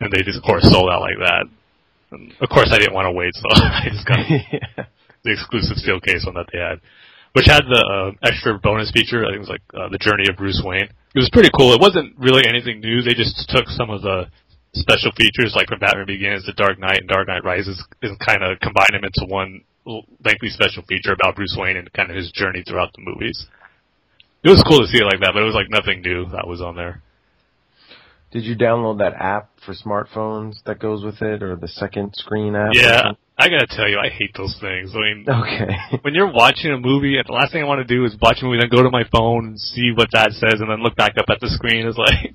and 0.00 0.08
they 0.10 0.24
just, 0.24 0.40
of 0.40 0.44
course, 0.44 0.64
sold 0.64 0.88
out 0.88 1.04
like 1.04 1.20
that. 1.20 1.44
And 2.10 2.32
of 2.40 2.48
course, 2.48 2.72
I 2.72 2.78
didn't 2.80 2.96
want 2.96 3.04
to 3.04 3.12
wait, 3.12 3.36
so 3.36 3.44
I 3.52 3.92
just 3.92 4.08
got 4.08 4.24
yeah. 4.32 4.88
the 5.22 5.32
exclusive 5.32 5.76
steel 5.76 6.00
case 6.00 6.24
one 6.24 6.40
that 6.40 6.48
they 6.48 6.58
had, 6.58 6.80
which 7.36 7.44
had 7.44 7.68
the 7.68 7.82
uh, 7.84 8.16
extra 8.24 8.56
bonus 8.58 8.90
feature. 8.90 9.28
I 9.28 9.36
think 9.36 9.44
it 9.44 9.44
was 9.44 9.52
like 9.52 9.66
uh, 9.76 9.92
the 9.92 10.00
journey 10.00 10.24
of 10.32 10.40
Bruce 10.40 10.64
Wayne. 10.64 10.88
It 10.88 11.20
was 11.20 11.28
pretty 11.28 11.52
cool. 11.52 11.76
It 11.76 11.80
wasn't 11.84 12.16
really 12.16 12.48
anything 12.48 12.80
new. 12.80 13.04
They 13.04 13.12
just 13.12 13.36
took 13.52 13.68
some 13.68 13.92
of 13.92 14.00
the 14.00 14.32
special 14.72 15.12
features, 15.12 15.52
like 15.52 15.68
from 15.68 15.80
Batman 15.80 16.08
Begins 16.08 16.44
to 16.44 16.52
Dark 16.56 16.78
Knight 16.80 17.04
and 17.04 17.08
Dark 17.08 17.28
Knight 17.28 17.44
Rises, 17.44 17.76
and 18.00 18.16
kind 18.20 18.40
of 18.40 18.60
combined 18.60 18.96
them 18.96 19.04
into 19.04 19.28
one 19.28 19.64
lengthy 19.86 20.50
special 20.50 20.82
feature 20.88 21.12
about 21.12 21.36
Bruce 21.36 21.56
Wayne 21.58 21.76
and 21.76 21.92
kind 21.92 22.10
of 22.10 22.16
his 22.16 22.30
journey 22.32 22.62
throughout 22.66 22.92
the 22.94 23.02
movies. 23.02 23.46
It 24.42 24.48
was 24.50 24.62
cool 24.68 24.80
to 24.80 24.86
see 24.86 24.98
it 24.98 25.04
like 25.04 25.20
that, 25.20 25.30
but 25.32 25.42
it 25.42 25.46
was 25.46 25.54
like 25.54 25.70
nothing 25.70 26.02
new 26.02 26.26
that 26.30 26.46
was 26.46 26.60
on 26.60 26.76
there. 26.76 27.02
Did 28.32 28.44
you 28.44 28.56
download 28.56 28.98
that 28.98 29.14
app 29.14 29.50
for 29.64 29.72
smartphones 29.74 30.56
that 30.66 30.78
goes 30.78 31.04
with 31.04 31.22
it, 31.22 31.42
or 31.42 31.56
the 31.56 31.68
second 31.68 32.12
screen 32.16 32.54
app? 32.54 32.70
Yeah. 32.74 33.12
I 33.38 33.48
gotta 33.48 33.66
tell 33.68 33.88
you, 33.88 33.98
I 33.98 34.08
hate 34.08 34.32
those 34.36 34.56
things. 34.60 34.92
I 34.94 34.98
mean, 34.98 35.26
Okay. 35.28 35.72
when 36.02 36.14
you're 36.14 36.32
watching 36.32 36.72
a 36.72 36.78
movie, 36.78 37.16
and 37.18 37.26
the 37.26 37.32
last 37.32 37.52
thing 37.52 37.62
I 37.62 37.66
want 37.66 37.86
to 37.86 37.94
do 37.94 38.04
is 38.04 38.16
watch 38.20 38.38
a 38.40 38.44
movie, 38.44 38.58
then 38.60 38.70
go 38.70 38.82
to 38.82 38.90
my 38.90 39.04
phone 39.12 39.46
and 39.46 39.60
see 39.60 39.92
what 39.94 40.08
that 40.12 40.32
says, 40.32 40.60
and 40.60 40.70
then 40.70 40.82
look 40.82 40.96
back 40.96 41.18
up 41.18 41.26
at 41.28 41.40
the 41.40 41.48
screen. 41.48 41.86
It's 41.86 41.98
like 41.98 42.34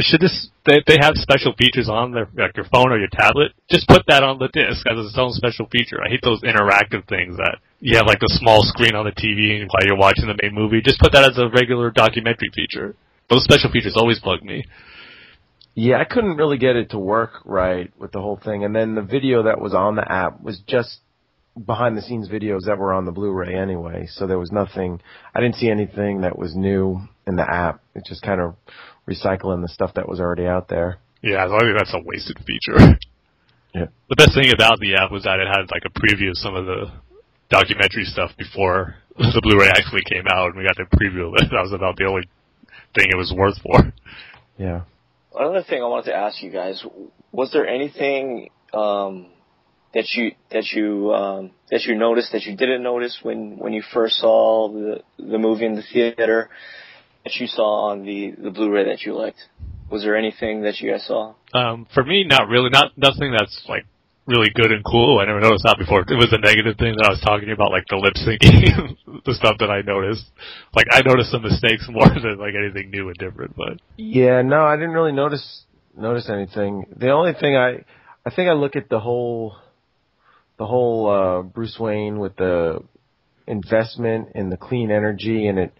should 0.00 0.20
this 0.20 0.48
they 0.64 0.82
they 0.86 0.96
have 1.00 1.14
special 1.16 1.54
features 1.58 1.88
on 1.88 2.12
their 2.12 2.28
like 2.36 2.56
your 2.56 2.66
phone 2.72 2.92
or 2.92 2.98
your 2.98 3.12
tablet. 3.12 3.52
Just 3.70 3.88
put 3.88 4.02
that 4.08 4.22
on 4.22 4.38
the 4.38 4.48
disc 4.48 4.86
as 4.86 4.98
its 4.98 5.18
own 5.18 5.32
special 5.32 5.66
feature. 5.66 5.98
I 6.02 6.08
hate 6.08 6.20
those 6.22 6.40
interactive 6.42 7.06
things 7.08 7.36
that 7.36 7.58
you 7.80 7.96
have 7.96 8.06
like 8.06 8.20
the 8.20 8.32
small 8.40 8.62
screen 8.62 8.94
on 8.94 9.04
the 9.04 9.12
TV 9.12 9.60
while 9.66 9.84
you're 9.84 9.96
watching 9.96 10.26
the 10.26 10.38
main 10.42 10.54
movie. 10.54 10.80
Just 10.80 11.00
put 11.00 11.12
that 11.12 11.28
as 11.28 11.38
a 11.38 11.48
regular 11.48 11.90
documentary 11.90 12.50
feature. 12.54 12.94
Those 13.28 13.44
special 13.44 13.70
features 13.70 13.96
always 13.96 14.20
bug 14.20 14.42
me. 14.42 14.64
Yeah, 15.74 15.98
I 15.98 16.04
couldn't 16.04 16.36
really 16.36 16.58
get 16.58 16.76
it 16.76 16.90
to 16.90 16.98
work 16.98 17.40
right 17.44 17.90
with 17.98 18.12
the 18.12 18.20
whole 18.20 18.38
thing. 18.42 18.64
And 18.64 18.76
then 18.76 18.94
the 18.94 19.02
video 19.02 19.44
that 19.44 19.60
was 19.60 19.74
on 19.74 19.96
the 19.96 20.10
app 20.10 20.42
was 20.42 20.60
just 20.66 20.98
behind 21.66 21.96
the 21.96 22.02
scenes 22.02 22.28
videos 22.28 22.64
that 22.66 22.78
were 22.78 22.92
on 22.92 23.04
the 23.04 23.12
Blu-ray 23.12 23.54
anyway, 23.54 24.06
so 24.08 24.26
there 24.26 24.38
was 24.38 24.52
nothing. 24.52 25.00
I 25.34 25.40
didn't 25.40 25.56
see 25.56 25.70
anything 25.70 26.22
that 26.22 26.38
was 26.38 26.54
new 26.54 27.00
in 27.26 27.36
the 27.36 27.42
app. 27.42 27.82
It 27.94 28.04
just 28.06 28.22
kind 28.22 28.40
of 28.40 28.56
recycling 29.08 29.62
the 29.62 29.68
stuff 29.68 29.94
that 29.94 30.08
was 30.08 30.20
already 30.20 30.46
out 30.46 30.68
there. 30.68 30.98
Yeah, 31.22 31.46
so 31.46 31.54
I 31.54 31.58
think 31.60 31.78
that's 31.78 31.94
a 31.94 32.02
wasted 32.04 32.38
feature. 32.46 32.98
Yeah. 33.74 33.86
The 34.10 34.16
best 34.16 34.34
thing 34.34 34.52
about 34.52 34.80
the 34.80 34.96
app 34.96 35.10
was 35.10 35.24
that 35.24 35.40
it 35.40 35.48
had 35.48 35.64
like 35.72 35.84
a 35.86 35.92
preview 35.96 36.28
of 36.28 36.36
some 36.36 36.54
of 36.54 36.66
the 36.66 36.92
documentary 37.48 38.04
stuff 38.04 38.30
before 38.36 38.96
the 39.16 39.40
Blu-ray 39.42 39.68
actually 39.68 40.02
came 40.04 40.24
out, 40.28 40.48
and 40.48 40.56
we 40.56 40.64
got 40.64 40.76
to 40.76 40.84
preview 40.84 41.32
it. 41.36 41.48
That 41.50 41.62
was 41.62 41.72
about 41.72 41.96
the 41.96 42.04
only 42.04 42.28
thing 42.94 43.06
it 43.08 43.16
was 43.16 43.32
worth 43.34 43.58
for. 43.62 43.92
Yeah. 44.58 44.82
Another 45.34 45.62
thing 45.62 45.82
I 45.82 45.86
wanted 45.86 46.10
to 46.10 46.14
ask 46.14 46.42
you 46.42 46.50
guys: 46.50 46.84
Was 47.32 47.50
there 47.52 47.66
anything 47.66 48.50
um, 48.74 49.28
that 49.94 50.04
you 50.14 50.32
that 50.50 50.66
you 50.72 51.12
um, 51.12 51.50
that 51.70 51.82
you 51.84 51.96
noticed 51.96 52.32
that 52.32 52.42
you 52.42 52.56
didn't 52.56 52.82
notice 52.82 53.18
when 53.22 53.56
when 53.58 53.72
you 53.72 53.82
first 53.92 54.16
saw 54.16 54.68
the 54.70 55.02
the 55.18 55.38
movie 55.38 55.64
in 55.64 55.76
the 55.76 55.82
theater 55.92 56.50
that 57.24 57.34
you 57.36 57.46
saw 57.46 57.90
on 57.90 58.04
the 58.04 58.32
the 58.36 58.50
Blu-ray 58.50 58.84
that 58.84 59.02
you 59.02 59.14
liked? 59.14 59.38
Was 59.90 60.02
there 60.02 60.16
anything 60.16 60.62
that 60.62 60.80
you 60.80 60.90
guys 60.90 61.06
saw? 61.06 61.34
Um, 61.52 61.86
for 61.92 62.02
me, 62.02 62.24
not 62.24 62.48
really. 62.48 62.70
Not 62.70 62.96
nothing 62.96 63.32
that's 63.36 63.62
like 63.68 63.84
really 64.26 64.50
good 64.54 64.70
and 64.72 64.84
cool. 64.84 65.18
I 65.20 65.26
never 65.26 65.40
noticed 65.40 65.64
that 65.64 65.76
before. 65.78 66.00
It 66.00 66.16
was 66.16 66.32
a 66.32 66.38
negative 66.38 66.78
thing 66.78 66.94
that 66.96 67.06
I 67.06 67.10
was 67.10 67.20
talking 67.20 67.50
about, 67.50 67.70
like 67.70 67.84
the 67.88 67.96
lip 67.96 68.14
syncing, 68.14 68.96
the 69.26 69.34
stuff 69.34 69.58
that 69.58 69.70
I 69.70 69.82
noticed. 69.82 70.24
Like 70.74 70.86
I 70.90 71.02
noticed 71.02 71.30
some 71.30 71.42
mistakes 71.42 71.86
more 71.90 72.08
than 72.08 72.38
like 72.38 72.54
anything 72.54 72.90
new 72.90 73.08
and 73.08 73.18
different. 73.18 73.56
But 73.56 73.80
Yeah, 73.96 74.42
no, 74.42 74.64
I 74.64 74.76
didn't 74.76 74.92
really 74.92 75.12
notice 75.12 75.64
notice 75.96 76.28
anything. 76.28 76.86
The 76.96 77.10
only 77.10 77.32
thing 77.38 77.56
I 77.56 77.84
I 78.24 78.34
think 78.34 78.48
I 78.48 78.54
look 78.54 78.76
at 78.76 78.88
the 78.88 79.00
whole 79.00 79.56
the 80.58 80.66
whole 80.66 81.10
uh 81.10 81.42
Bruce 81.42 81.76
Wayne 81.78 82.18
with 82.18 82.36
the 82.36 82.82
investment 83.46 84.28
in 84.34 84.50
the 84.50 84.56
clean 84.56 84.90
energy 84.90 85.48
and 85.48 85.58
it 85.58 85.72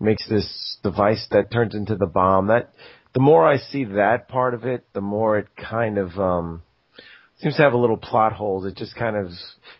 makes 0.00 0.28
this 0.28 0.78
device 0.82 1.26
that 1.30 1.50
turns 1.50 1.74
into 1.74 1.96
the 1.96 2.06
bomb. 2.06 2.48
That 2.48 2.72
the 3.12 3.20
more 3.20 3.46
I 3.46 3.58
see 3.58 3.84
that 3.84 4.28
part 4.28 4.54
of 4.54 4.64
it, 4.64 4.84
the 4.92 5.00
more 5.00 5.38
it 5.38 5.48
kind 5.56 5.98
of 5.98 6.18
um 6.18 6.62
seems 7.38 7.56
to 7.56 7.62
have 7.62 7.72
a 7.72 7.78
little 7.78 7.96
plot 7.96 8.32
holes. 8.32 8.64
It 8.64 8.76
just 8.76 8.96
kind 8.96 9.16
of 9.16 9.30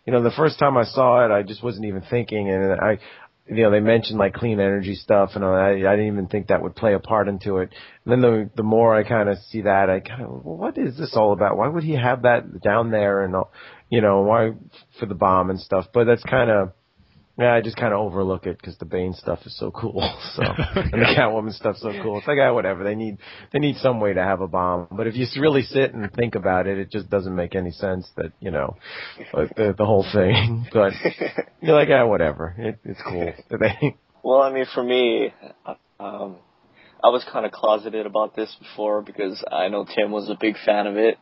you 0.06 0.12
know, 0.12 0.22
the 0.22 0.30
first 0.30 0.58
time 0.58 0.76
I 0.76 0.84
saw 0.84 1.24
it 1.24 1.30
I 1.30 1.42
just 1.42 1.62
wasn't 1.62 1.86
even 1.86 2.02
thinking 2.10 2.50
and 2.50 2.80
I 2.80 2.98
you 3.46 3.62
know, 3.62 3.70
they 3.70 3.80
mentioned 3.80 4.18
like 4.18 4.32
clean 4.32 4.58
energy 4.58 4.94
stuff, 4.94 5.32
and 5.34 5.44
I, 5.44 5.72
I 5.72 5.96
didn't 5.96 6.06
even 6.06 6.28
think 6.28 6.46
that 6.46 6.62
would 6.62 6.74
play 6.74 6.94
a 6.94 6.98
part 6.98 7.28
into 7.28 7.58
it. 7.58 7.70
And 8.04 8.12
then 8.12 8.20
the 8.22 8.50
the 8.56 8.62
more 8.62 8.94
I 8.94 9.06
kind 9.06 9.28
of 9.28 9.36
see 9.50 9.62
that, 9.62 9.90
I 9.90 10.00
kind 10.00 10.22
of, 10.22 10.44
well, 10.44 10.56
what 10.56 10.78
is 10.78 10.96
this 10.96 11.14
all 11.14 11.32
about? 11.32 11.56
Why 11.58 11.68
would 11.68 11.84
he 11.84 11.94
have 11.94 12.22
that 12.22 12.62
down 12.62 12.90
there 12.90 13.22
and 13.22 13.36
all, 13.36 13.52
you 13.90 14.00
know, 14.00 14.22
why 14.22 14.52
for 14.98 15.06
the 15.06 15.14
bomb 15.14 15.50
and 15.50 15.60
stuff? 15.60 15.86
But 15.92 16.04
that's 16.04 16.22
kind 16.22 16.50
of, 16.50 16.72
yeah, 17.36 17.52
I 17.52 17.60
just 17.60 17.76
kind 17.76 17.92
of 17.92 17.98
overlook 17.98 18.46
it 18.46 18.58
because 18.58 18.78
the 18.78 18.84
Bane 18.84 19.12
stuff 19.12 19.40
is 19.44 19.56
so 19.58 19.70
cool. 19.70 20.00
So 20.34 20.42
and 20.74 20.92
the 20.92 21.14
Catwoman 21.16 21.52
stuff's 21.52 21.80
so 21.80 21.92
cool. 22.02 22.18
It's 22.18 22.26
like, 22.26 22.38
ah, 22.40 22.52
whatever. 22.52 22.84
They 22.84 22.94
need 22.94 23.18
they 23.52 23.58
need 23.58 23.76
some 23.76 24.00
way 24.00 24.12
to 24.12 24.22
have 24.22 24.40
a 24.40 24.48
bomb. 24.48 24.88
But 24.90 25.06
if 25.06 25.14
you 25.16 25.26
really 25.40 25.62
sit 25.62 25.94
and 25.94 26.12
think 26.12 26.34
about 26.34 26.66
it, 26.66 26.78
it 26.78 26.90
just 26.90 27.08
doesn't 27.08 27.34
make 27.34 27.54
any 27.54 27.70
sense 27.70 28.08
that 28.16 28.32
you 28.40 28.50
know, 28.50 28.76
the 29.32 29.74
the 29.76 29.86
whole 29.86 30.06
thing. 30.12 30.66
But 30.72 30.92
you're 31.60 31.76
like, 31.76 31.88
ah, 31.90 32.06
whatever. 32.06 32.54
It, 32.58 32.78
it's 32.84 33.00
cool. 33.06 33.32
Well, 34.22 34.40
I 34.40 34.52
mean, 34.52 34.66
for 34.74 34.82
me, 34.82 35.32
um, 36.00 36.36
I 37.04 37.08
was 37.08 37.24
kind 37.30 37.44
of 37.44 37.52
closeted 37.52 38.06
about 38.06 38.34
this 38.34 38.54
before 38.58 39.02
because 39.02 39.44
I 39.52 39.68
know 39.68 39.84
Tim 39.84 40.10
was 40.10 40.30
a 40.30 40.36
big 40.40 40.56
fan 40.64 40.86
of 40.86 40.96
it, 40.96 41.18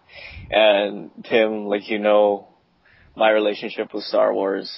and 0.50 1.10
Tim, 1.28 1.66
like 1.66 1.88
you 1.88 1.98
know, 1.98 2.48
my 3.16 3.30
relationship 3.30 3.92
with 3.92 4.04
Star 4.04 4.32
Wars, 4.32 4.70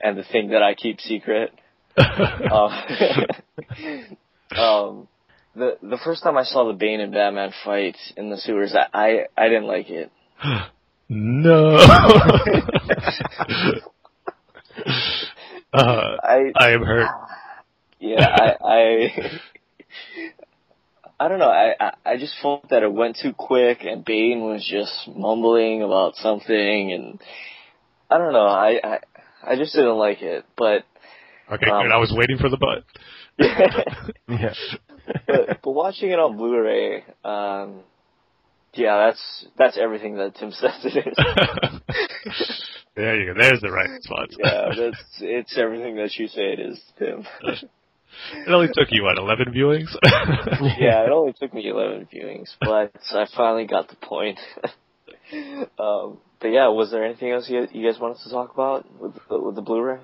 and 0.00 0.16
the 0.18 0.24
thing 0.24 0.50
that 0.50 0.62
I 0.62 0.74
keep 0.74 1.00
secret. 1.00 1.52
um, 1.96 2.72
um, 4.58 5.08
the 5.54 5.78
the 5.82 5.98
first 6.04 6.22
time 6.22 6.36
I 6.36 6.44
saw 6.44 6.66
the 6.66 6.74
Bane 6.74 7.00
and 7.00 7.12
Batman 7.12 7.52
fight 7.64 7.96
in 8.16 8.30
the 8.30 8.36
sewers, 8.36 8.74
I 8.74 8.86
I, 8.92 9.26
I 9.36 9.48
didn't 9.48 9.66
like 9.66 9.88
it. 9.90 10.10
no. 11.08 11.76
uh, 15.72 16.16
I 16.22 16.52
I 16.56 16.70
am 16.70 16.82
hurt. 16.82 17.08
yeah, 18.00 18.26
I, 18.26 18.56
I, 18.64 19.40
I 21.20 21.28
don't 21.28 21.38
know. 21.38 21.50
I, 21.50 21.74
I, 21.78 21.92
I 22.04 22.16
just 22.16 22.34
felt 22.42 22.68
that 22.70 22.82
it 22.82 22.92
went 22.92 23.18
too 23.22 23.32
quick, 23.32 23.84
and 23.84 24.04
Bane 24.04 24.40
was 24.40 24.66
just 24.68 25.08
mumbling 25.16 25.82
about 25.82 26.16
something, 26.16 26.92
and 26.92 27.20
I 28.10 28.18
don't 28.18 28.32
know. 28.32 28.46
I, 28.46 28.80
I, 28.82 28.98
I 29.46 29.56
just 29.56 29.74
didn't 29.74 29.96
like 29.96 30.22
it. 30.22 30.44
But, 30.56 30.84
Okay, 31.52 31.70
Um, 31.70 31.82
good. 31.82 31.92
I 31.92 31.98
was 31.98 32.12
waiting 32.16 32.38
for 32.38 32.48
the 32.48 32.56
butt. 32.56 32.84
yeah. 34.28 34.54
but, 35.26 35.60
but 35.62 35.70
watching 35.70 36.10
it 36.10 36.18
on 36.18 36.36
Blu-ray, 36.38 37.04
um, 37.24 37.80
yeah, 38.72 39.06
that's 39.06 39.46
that's 39.58 39.76
everything 39.78 40.16
that 40.16 40.34
Tim 40.36 40.50
says 40.52 40.72
it 40.84 41.06
is. 41.06 42.62
there 42.96 43.20
you 43.20 43.34
go. 43.34 43.40
There's 43.40 43.60
the 43.60 43.70
right 43.70 43.90
response. 43.90 44.36
yeah, 44.38 44.68
that's 44.76 45.04
it's 45.20 45.58
everything 45.58 45.96
that 45.96 46.14
you 46.16 46.28
say 46.28 46.52
it 46.54 46.60
is, 46.60 46.80
Tim. 46.98 47.26
It 47.42 48.48
only 48.50 48.68
took 48.68 48.88
you 48.90 49.02
what, 49.02 49.18
eleven 49.18 49.52
viewings? 49.52 49.94
yeah, 50.78 51.04
it 51.04 51.10
only 51.10 51.34
took 51.34 51.52
me 51.52 51.68
11 51.68 52.08
viewings, 52.14 52.48
but 52.60 52.92
I 53.12 53.26
finally 53.36 53.66
got 53.66 53.88
the 53.88 53.96
point. 53.96 54.38
um, 55.78 56.18
but 56.44 56.52
yeah, 56.52 56.68
was 56.68 56.90
there 56.90 57.02
anything 57.02 57.30
else 57.30 57.48
you, 57.48 57.66
you 57.72 57.90
guys 57.90 57.98
wanted 57.98 58.18
to 58.22 58.28
talk 58.28 58.52
about 58.52 58.84
with 59.00 59.14
the, 59.30 59.40
with 59.40 59.54
the 59.54 59.62
Blu-ray? 59.62 59.96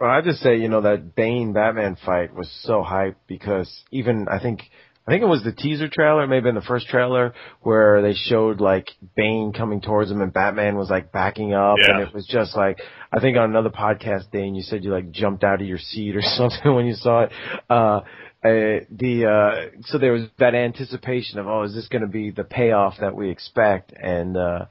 Well, 0.00 0.10
I 0.10 0.20
just 0.20 0.40
say, 0.40 0.56
you 0.56 0.68
know, 0.68 0.80
that 0.80 1.14
Bane 1.14 1.52
Batman 1.52 1.96
fight 2.04 2.34
was 2.34 2.50
so 2.64 2.82
hype 2.82 3.16
because 3.28 3.72
even 3.92 4.26
I 4.28 4.40
think 4.40 4.62
I 5.06 5.12
think 5.12 5.22
it 5.22 5.26
was 5.26 5.44
the 5.44 5.52
teaser 5.52 5.88
trailer, 5.88 6.26
maybe 6.26 6.48
in 6.48 6.56
the 6.56 6.60
first 6.60 6.88
trailer, 6.88 7.34
where 7.60 8.02
they 8.02 8.14
showed 8.14 8.60
like 8.60 8.88
Bane 9.16 9.52
coming 9.56 9.80
towards 9.80 10.10
him 10.10 10.20
and 10.22 10.32
Batman 10.32 10.74
was 10.74 10.90
like 10.90 11.12
backing 11.12 11.54
up, 11.54 11.76
Yeah. 11.78 11.98
and 12.00 12.08
it 12.08 12.12
was 12.12 12.26
just 12.26 12.56
like 12.56 12.80
I 13.12 13.20
think 13.20 13.36
on 13.36 13.48
another 13.48 13.70
podcast, 13.70 14.32
Dane, 14.32 14.56
you 14.56 14.62
said 14.62 14.82
you 14.82 14.90
like 14.90 15.12
jumped 15.12 15.44
out 15.44 15.60
of 15.62 15.68
your 15.68 15.78
seat 15.78 16.16
or 16.16 16.20
something 16.36 16.74
when 16.74 16.86
you 16.86 16.94
saw 16.94 17.22
it. 17.22 17.30
Uh, 17.70 18.00
uh, 18.44 18.84
the 18.90 19.24
uh, 19.26 19.80
so 19.86 19.98
there 19.98 20.12
was 20.12 20.24
that 20.38 20.54
anticipation 20.54 21.38
of 21.38 21.46
oh, 21.46 21.62
is 21.62 21.74
this 21.74 21.88
going 21.88 22.02
to 22.02 22.08
be 22.08 22.30
the 22.32 22.44
payoff 22.44 22.94
that 23.00 23.14
we 23.16 23.30
expect? 23.30 23.92
And 23.92 24.36
uh, 24.36 24.66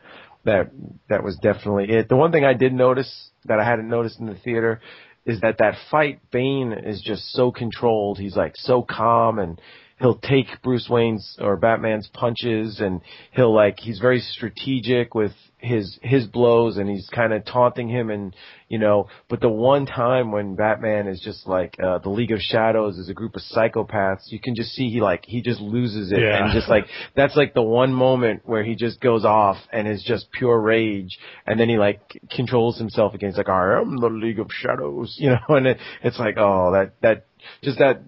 that 0.45 0.71
that 1.09 1.23
was 1.23 1.37
definitely 1.37 1.89
it. 1.89 2.09
The 2.09 2.15
one 2.15 2.31
thing 2.31 2.45
I 2.45 2.53
did 2.53 2.73
notice 2.73 3.29
that 3.45 3.59
I 3.59 3.65
hadn't 3.65 3.89
noticed 3.89 4.19
in 4.19 4.27
the 4.27 4.35
theater 4.35 4.81
is 5.25 5.41
that 5.41 5.57
that 5.57 5.75
fight 5.89 6.19
Bane 6.31 6.71
is 6.71 7.01
just 7.01 7.31
so 7.31 7.51
controlled. 7.51 8.19
He's 8.19 8.35
like 8.35 8.53
so 8.55 8.83
calm 8.87 9.39
and 9.39 9.59
he'll 9.99 10.17
take 10.17 10.47
Bruce 10.63 10.87
Wayne's 10.89 11.37
or 11.41 11.57
Batman's 11.57 12.09
punches 12.13 12.79
and 12.79 13.01
he'll 13.31 13.53
like 13.53 13.79
he's 13.79 13.99
very 13.99 14.19
strategic 14.19 15.15
with 15.15 15.31
his 15.65 15.97
his 16.01 16.25
blows 16.27 16.77
and 16.77 16.89
he's 16.89 17.09
kind 17.09 17.33
of 17.33 17.43
taunting 17.45 17.89
him 17.89 18.09
and 18.09 18.35
you 18.69 18.77
know 18.77 19.07
but 19.29 19.41
the 19.41 19.49
one 19.49 19.85
time 19.85 20.31
when 20.31 20.55
Batman 20.55 21.07
is 21.07 21.19
just 21.21 21.47
like 21.47 21.75
uh 21.83 21.97
the 21.99 22.09
League 22.09 22.31
of 22.31 22.39
Shadows 22.39 22.97
is 22.97 23.09
a 23.09 23.13
group 23.13 23.35
of 23.35 23.41
psychopaths 23.41 24.31
you 24.31 24.39
can 24.39 24.55
just 24.55 24.71
see 24.71 24.89
he 24.89 25.01
like 25.01 25.25
he 25.25 25.41
just 25.41 25.59
loses 25.59 26.11
it 26.11 26.19
Yeah. 26.19 26.43
and 26.45 26.53
just 26.53 26.69
like 26.69 26.85
that's 27.15 27.35
like 27.35 27.53
the 27.53 27.61
one 27.63 27.93
moment 27.93 28.43
where 28.45 28.63
he 28.63 28.75
just 28.75 29.01
goes 29.01 29.25
off 29.25 29.57
and 29.73 29.87
is 29.87 30.03
just 30.03 30.31
pure 30.31 30.59
rage 30.59 31.17
and 31.45 31.59
then 31.59 31.67
he 31.67 31.77
like 31.77 31.99
controls 32.35 32.77
himself 32.77 33.13
again 33.13 33.29
he's 33.31 33.37
like 33.37 33.49
I 33.49 33.79
am 33.81 33.97
the 33.97 34.07
League 34.09 34.39
of 34.39 34.47
Shadows 34.51 35.15
you 35.19 35.31
know 35.31 35.55
and 35.55 35.67
it, 35.67 35.77
it's 36.03 36.19
like 36.19 36.35
oh 36.37 36.71
that 36.73 36.93
that 37.01 37.25
just 37.61 37.79
that 37.79 38.01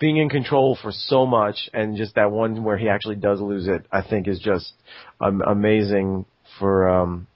being 0.00 0.16
in 0.16 0.28
control 0.28 0.76
for 0.82 0.90
so 0.92 1.24
much 1.24 1.70
and 1.72 1.96
just 1.96 2.16
that 2.16 2.30
one 2.30 2.64
where 2.64 2.76
he 2.76 2.88
actually 2.88 3.14
does 3.14 3.40
lose 3.40 3.68
it, 3.68 3.86
I 3.92 4.02
think 4.02 4.26
is 4.26 4.40
just 4.40 4.72
um, 5.20 5.40
amazing 5.40 6.26
for 6.58 6.88
um, 6.88 7.26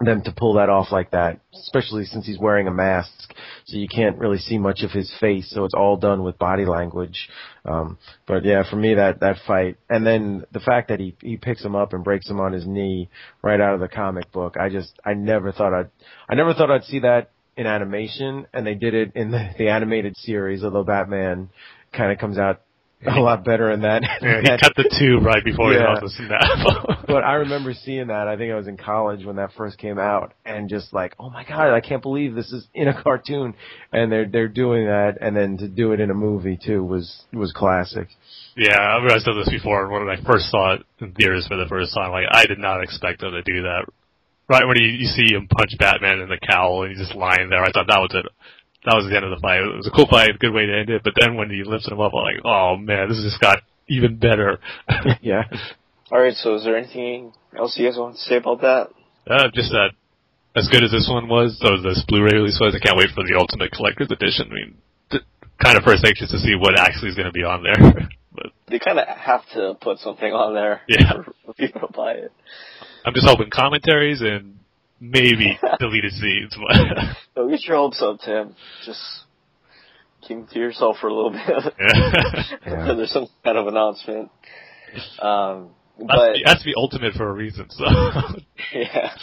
them 0.00 0.22
to 0.22 0.32
pull 0.32 0.54
that 0.54 0.68
off 0.68 0.90
like 0.90 1.12
that, 1.12 1.40
especially 1.54 2.04
since 2.04 2.26
he's 2.26 2.38
wearing 2.38 2.66
a 2.66 2.72
mask, 2.72 3.32
so 3.66 3.76
you 3.76 3.88
can't 3.88 4.18
really 4.18 4.38
see 4.38 4.58
much 4.58 4.82
of 4.82 4.90
his 4.90 5.12
face, 5.20 5.50
so 5.50 5.64
it's 5.64 5.74
all 5.74 5.96
done 5.96 6.22
with 6.22 6.38
body 6.38 6.64
language. 6.64 7.28
Um, 7.64 7.98
but 8.26 8.44
yeah, 8.44 8.68
for 8.68 8.76
me 8.76 8.94
that 8.94 9.20
that 9.20 9.36
fight, 9.46 9.76
and 9.88 10.06
then 10.06 10.44
the 10.52 10.60
fact 10.60 10.88
that 10.88 11.00
he 11.00 11.16
he 11.20 11.36
picks 11.36 11.64
him 11.64 11.76
up 11.76 11.92
and 11.92 12.02
breaks 12.02 12.28
him 12.28 12.40
on 12.40 12.52
his 12.52 12.66
knee 12.66 13.08
right 13.42 13.60
out 13.60 13.74
of 13.74 13.80
the 13.80 13.88
comic 13.88 14.30
book, 14.32 14.56
I 14.58 14.68
just 14.68 14.92
I 15.04 15.14
never 15.14 15.52
thought 15.52 15.72
I'd 15.72 15.90
I 16.28 16.34
never 16.34 16.54
thought 16.54 16.70
I'd 16.70 16.84
see 16.84 17.00
that 17.00 17.30
in 17.56 17.66
animation, 17.66 18.46
and 18.52 18.66
they 18.66 18.74
did 18.74 18.94
it 18.94 19.12
in 19.14 19.30
the, 19.30 19.50
the 19.58 19.68
animated 19.68 20.16
series. 20.16 20.64
Although 20.64 20.84
Batman 20.84 21.50
kind 21.92 22.10
of 22.10 22.18
comes 22.18 22.36
out 22.36 22.62
a 23.06 23.20
lot 23.20 23.44
better 23.44 23.70
in 23.70 23.82
that. 23.82 24.02
Yeah, 24.22 24.40
he 24.42 24.48
cut 24.48 24.72
the 24.76 24.88
tube 24.98 25.22
right 25.24 25.44
before 25.44 25.70
he 25.72 25.76
Yeah. 25.78 25.94
held 25.94 26.02
the 26.02 26.10
snap. 26.10 27.04
but 27.06 27.24
I 27.24 27.34
remember 27.34 27.74
seeing 27.74 28.08
that. 28.08 28.28
I 28.28 28.36
think 28.36 28.52
I 28.52 28.56
was 28.56 28.66
in 28.68 28.76
college 28.76 29.24
when 29.24 29.36
that 29.36 29.50
first 29.56 29.78
came 29.78 29.98
out, 29.98 30.34
and 30.44 30.68
just 30.68 30.92
like, 30.92 31.14
oh 31.18 31.30
my 31.30 31.44
god, 31.44 31.72
I 31.74 31.80
can't 31.80 32.02
believe 32.02 32.34
this 32.34 32.52
is 32.52 32.66
in 32.74 32.88
a 32.88 33.02
cartoon, 33.02 33.54
and 33.92 34.10
they're 34.10 34.26
they're 34.28 34.48
doing 34.48 34.86
that, 34.86 35.18
and 35.20 35.36
then 35.36 35.56
to 35.58 35.68
do 35.68 35.92
it 35.92 36.00
in 36.00 36.10
a 36.10 36.14
movie 36.14 36.58
too 36.62 36.82
was 36.84 37.24
was 37.32 37.52
classic. 37.52 38.08
yeah, 38.56 38.78
I 38.78 39.00
mean, 39.00 39.10
I 39.10 39.18
said 39.18 39.34
this 39.38 39.50
before 39.50 39.88
when 39.88 40.08
I 40.08 40.16
first 40.24 40.50
saw 40.50 40.74
it 40.74 40.82
in 41.00 41.12
theaters 41.12 41.46
for 41.46 41.56
the 41.56 41.66
first 41.68 41.94
time. 41.94 42.10
Like, 42.10 42.26
I 42.30 42.46
did 42.46 42.58
not 42.58 42.82
expect 42.82 43.20
them 43.20 43.32
to 43.32 43.42
do 43.42 43.62
that 43.62 43.84
right 44.48 44.66
when 44.66 44.76
you, 44.76 44.86
you 44.88 45.06
see 45.06 45.34
him 45.34 45.48
punch 45.48 45.70
Batman 45.78 46.18
in 46.20 46.28
the 46.28 46.38
cowl 46.46 46.82
and 46.82 46.90
he's 46.90 47.06
just 47.06 47.16
lying 47.16 47.48
there, 47.48 47.62
I 47.62 47.70
thought 47.72 47.86
that 47.88 47.98
was 47.98 48.10
it. 48.12 48.26
That 48.84 48.94
was 48.96 49.08
the 49.08 49.16
end 49.16 49.24
of 49.24 49.32
the 49.32 49.40
fight. 49.40 49.60
It 49.64 49.76
was 49.76 49.86
a 49.88 49.96
cool 49.96 50.06
fight, 50.06 50.30
a 50.34 50.38
good 50.38 50.52
way 50.52 50.66
to 50.66 50.76
end 50.76 50.90
it. 50.90 51.02
But 51.02 51.14
then 51.18 51.36
when 51.36 51.48
he 51.48 51.64
lifts 51.64 51.88
him 51.88 52.00
up, 52.00 52.12
I'm 52.14 52.24
like, 52.24 52.44
oh 52.44 52.76
man, 52.76 53.08
this 53.08 53.22
just 53.24 53.40
got 53.40 53.60
even 53.88 54.16
better. 54.18 54.60
yeah. 55.22 55.44
All 56.12 56.20
right. 56.20 56.34
So, 56.34 56.54
is 56.54 56.64
there 56.64 56.76
anything 56.76 57.32
else 57.56 57.76
you 57.78 57.88
guys 57.88 57.96
want 57.98 58.16
to 58.16 58.20
say 58.20 58.36
about 58.36 58.60
that? 58.60 58.88
Uh, 59.26 59.48
just 59.54 59.72
that, 59.72 59.90
as 60.54 60.68
good 60.68 60.84
as 60.84 60.90
this 60.92 61.08
one 61.10 61.28
was, 61.28 61.56
so 61.60 61.80
this 61.80 62.04
Blu-ray 62.06 62.36
release 62.36 62.58
was, 62.60 62.76
I 62.76 62.84
can't 62.84 62.96
wait 62.98 63.08
for 63.14 63.24
the 63.24 63.36
Ultimate 63.38 63.72
Collector's 63.72 64.10
Edition. 64.12 64.48
I 64.50 64.54
mean, 64.54 64.76
th- 65.10 65.24
kind 65.64 65.78
of 65.78 65.84
first 65.84 66.04
anxious 66.04 66.30
to 66.30 66.38
see 66.38 66.54
what 66.54 66.78
actually 66.78 67.08
is 67.08 67.16
going 67.16 67.26
to 67.28 67.32
be 67.32 67.42
on 67.42 67.62
there. 67.64 68.08
but 68.34 68.52
They 68.68 68.78
kind 68.78 68.98
of 68.98 69.08
have 69.08 69.48
to 69.54 69.74
put 69.80 69.98
something 69.98 70.30
on 70.32 70.54
there 70.54 70.82
Yeah. 70.88 71.24
for 71.46 71.54
people 71.54 71.88
to 71.88 71.92
buy 71.92 72.12
it. 72.12 72.32
I'm 73.06 73.14
just 73.14 73.26
hoping 73.26 73.48
commentaries 73.50 74.20
and 74.20 74.60
maybe 75.10 75.58
deleted 75.78 76.12
scenes. 76.12 76.56
But 76.56 77.16
Don't 77.34 77.50
get 77.50 77.64
your 77.64 77.76
hopes 77.76 78.02
up, 78.02 78.20
Tim. 78.24 78.54
Just 78.84 79.00
keep 80.26 80.48
to 80.48 80.58
yourself 80.58 80.96
for 81.00 81.08
a 81.08 81.14
little 81.14 81.30
bit. 81.30 81.42
yeah. 81.80 82.44
Yeah. 82.66 82.94
There's 82.94 83.12
some 83.12 83.26
kind 83.44 83.58
of 83.58 83.66
announcement. 83.66 84.30
Um, 85.20 85.70
Has, 85.98 86.06
but 86.06 86.26
to 86.26 86.32
be, 86.32 86.42
has 86.46 86.58
to 86.58 86.64
be 86.64 86.72
ultimate 86.76 87.14
for 87.14 87.28
a 87.28 87.32
reason. 87.32 87.66
So 87.70 87.84
yeah. 88.72 89.14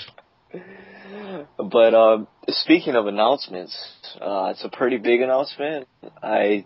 But 1.57 1.93
um, 1.93 2.27
speaking 2.49 2.95
of 2.95 3.07
announcements, 3.07 3.75
uh, 4.21 4.51
it's 4.51 4.63
a 4.63 4.69
pretty 4.69 4.97
big 4.97 5.21
announcement. 5.21 5.87
I 6.21 6.65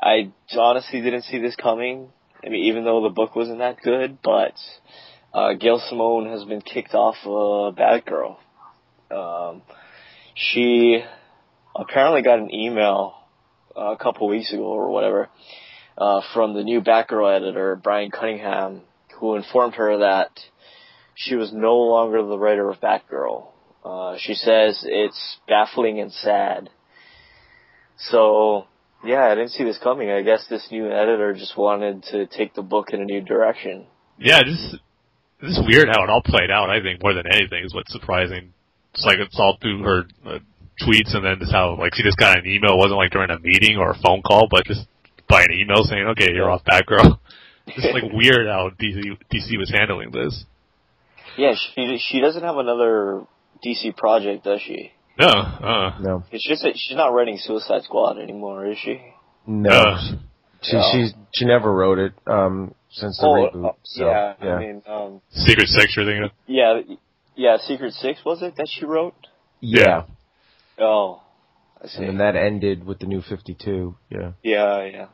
I 0.00 0.30
honestly 0.56 1.00
didn't 1.00 1.22
see 1.22 1.38
this 1.38 1.56
coming. 1.56 2.08
I 2.44 2.50
mean, 2.50 2.64
even 2.66 2.84
though 2.84 3.02
the 3.02 3.10
book 3.10 3.34
wasn't 3.34 3.58
that 3.58 3.80
good, 3.82 4.18
but 4.22 4.54
uh, 5.38 5.54
Gail 5.54 5.80
Simone 5.88 6.28
has 6.30 6.44
been 6.44 6.60
kicked 6.60 6.94
off 6.94 7.16
uh, 7.24 7.74
Batgirl. 7.78 8.36
Um, 9.10 9.62
she 10.34 11.02
apparently 11.76 12.22
got 12.22 12.38
an 12.38 12.52
email 12.52 13.14
uh, 13.76 13.92
a 13.92 13.96
couple 13.96 14.28
weeks 14.28 14.52
ago 14.52 14.64
or 14.64 14.90
whatever 14.90 15.28
uh, 15.96 16.20
from 16.34 16.54
the 16.54 16.64
new 16.64 16.80
Batgirl 16.80 17.36
editor 17.36 17.76
Brian 17.76 18.10
Cunningham, 18.10 18.82
who 19.18 19.36
informed 19.36 19.74
her 19.74 19.98
that 19.98 20.30
she 21.14 21.34
was 21.34 21.52
no 21.52 21.76
longer 21.76 22.22
the 22.22 22.38
writer 22.38 22.68
of 22.68 22.80
Batgirl. 22.80 23.48
Uh, 23.84 24.16
she 24.18 24.34
says 24.34 24.84
it's 24.86 25.38
baffling 25.48 26.00
and 26.00 26.12
sad. 26.12 26.68
So, 27.96 28.66
yeah, 29.04 29.24
I 29.24 29.34
didn't 29.34 29.50
see 29.50 29.64
this 29.64 29.78
coming. 29.82 30.10
I 30.10 30.22
guess 30.22 30.46
this 30.48 30.68
new 30.70 30.86
editor 30.86 31.32
just 31.34 31.56
wanted 31.56 32.04
to 32.10 32.26
take 32.26 32.54
the 32.54 32.62
book 32.62 32.88
in 32.92 33.00
a 33.00 33.04
new 33.04 33.20
direction. 33.20 33.86
yeah, 34.18 34.40
just 34.44 34.76
this 35.40 35.52
is 35.52 35.60
weird 35.66 35.88
how 35.88 36.02
it 36.04 36.10
all 36.10 36.22
played 36.22 36.50
out. 36.50 36.70
I 36.70 36.80
think 36.82 37.02
more 37.02 37.14
than 37.14 37.26
anything 37.26 37.64
is 37.64 37.74
what's 37.74 37.92
surprising. 37.92 38.52
It's 38.94 39.04
like 39.04 39.18
it's 39.18 39.38
all 39.38 39.56
through 39.60 39.82
her 39.82 40.04
uh, 40.26 40.38
tweets, 40.82 41.14
and 41.14 41.24
then 41.24 41.38
just 41.38 41.52
how 41.52 41.76
like 41.78 41.94
she 41.94 42.02
just 42.02 42.16
got 42.16 42.38
an 42.38 42.46
email. 42.46 42.72
It 42.72 42.78
wasn't 42.78 42.98
like 42.98 43.12
during 43.12 43.30
a 43.30 43.38
meeting 43.38 43.76
or 43.76 43.90
a 43.90 43.98
phone 44.02 44.22
call, 44.22 44.48
but 44.50 44.64
just 44.66 44.86
by 45.28 45.42
an 45.42 45.52
email 45.52 45.84
saying, 45.84 46.06
"Okay, 46.08 46.32
you're 46.32 46.50
off 46.50 46.62
Batgirl." 46.64 47.18
it's 47.66 47.94
like 47.94 48.12
weird 48.12 48.46
how 48.48 48.70
DC 48.70 49.18
DC 49.32 49.58
was 49.58 49.70
handling 49.70 50.10
this. 50.10 50.44
Yeah, 51.36 51.54
she 51.54 51.98
she 52.00 52.20
doesn't 52.20 52.42
have 52.42 52.56
another 52.56 53.22
DC 53.64 53.96
project, 53.96 54.44
does 54.44 54.60
she? 54.60 54.92
No, 55.18 55.26
uh, 55.26 55.98
No. 56.00 56.24
It's 56.30 56.46
just 56.46 56.62
that 56.62 56.72
she's 56.76 56.96
not 56.96 57.08
writing 57.12 57.38
Suicide 57.38 57.82
Squad 57.82 58.18
anymore, 58.18 58.66
is 58.66 58.78
she? 58.78 59.00
No. 59.46 59.70
uh, 59.70 60.00
she 60.62 60.76
No. 60.76 60.82
she 60.92 61.08
she 61.34 61.44
never 61.44 61.72
wrote 61.72 61.98
it 61.98 62.12
um 62.26 62.74
since 62.98 63.18
the 63.18 63.26
reboot. 63.26 63.64
uh, 63.68 63.72
So 63.84 64.04
yeah, 64.06 64.34
yeah. 64.42 64.54
I 64.54 64.58
mean, 64.60 64.82
um, 64.86 65.20
Secret 65.30 65.68
Six, 65.68 65.96
you're 65.96 66.04
thinking 66.06 66.24
of? 66.24 66.30
yeah, 66.46 66.80
yeah, 67.36 67.56
Secret 67.58 67.92
Six 67.94 68.20
was 68.24 68.42
it 68.42 68.56
that 68.56 68.68
she 68.68 68.84
wrote? 68.84 69.14
yeah. 69.60 70.02
Oh, 70.80 71.22
I 71.82 71.88
see. 71.88 71.98
And 71.98 72.08
then 72.08 72.18
that 72.18 72.36
ended 72.36 72.84
with 72.84 72.98
the 73.00 73.06
new 73.06 73.20
52. 73.20 73.96
Yeah. 74.10 74.32
Yeah, 74.42 74.84
yeah. 74.84 75.06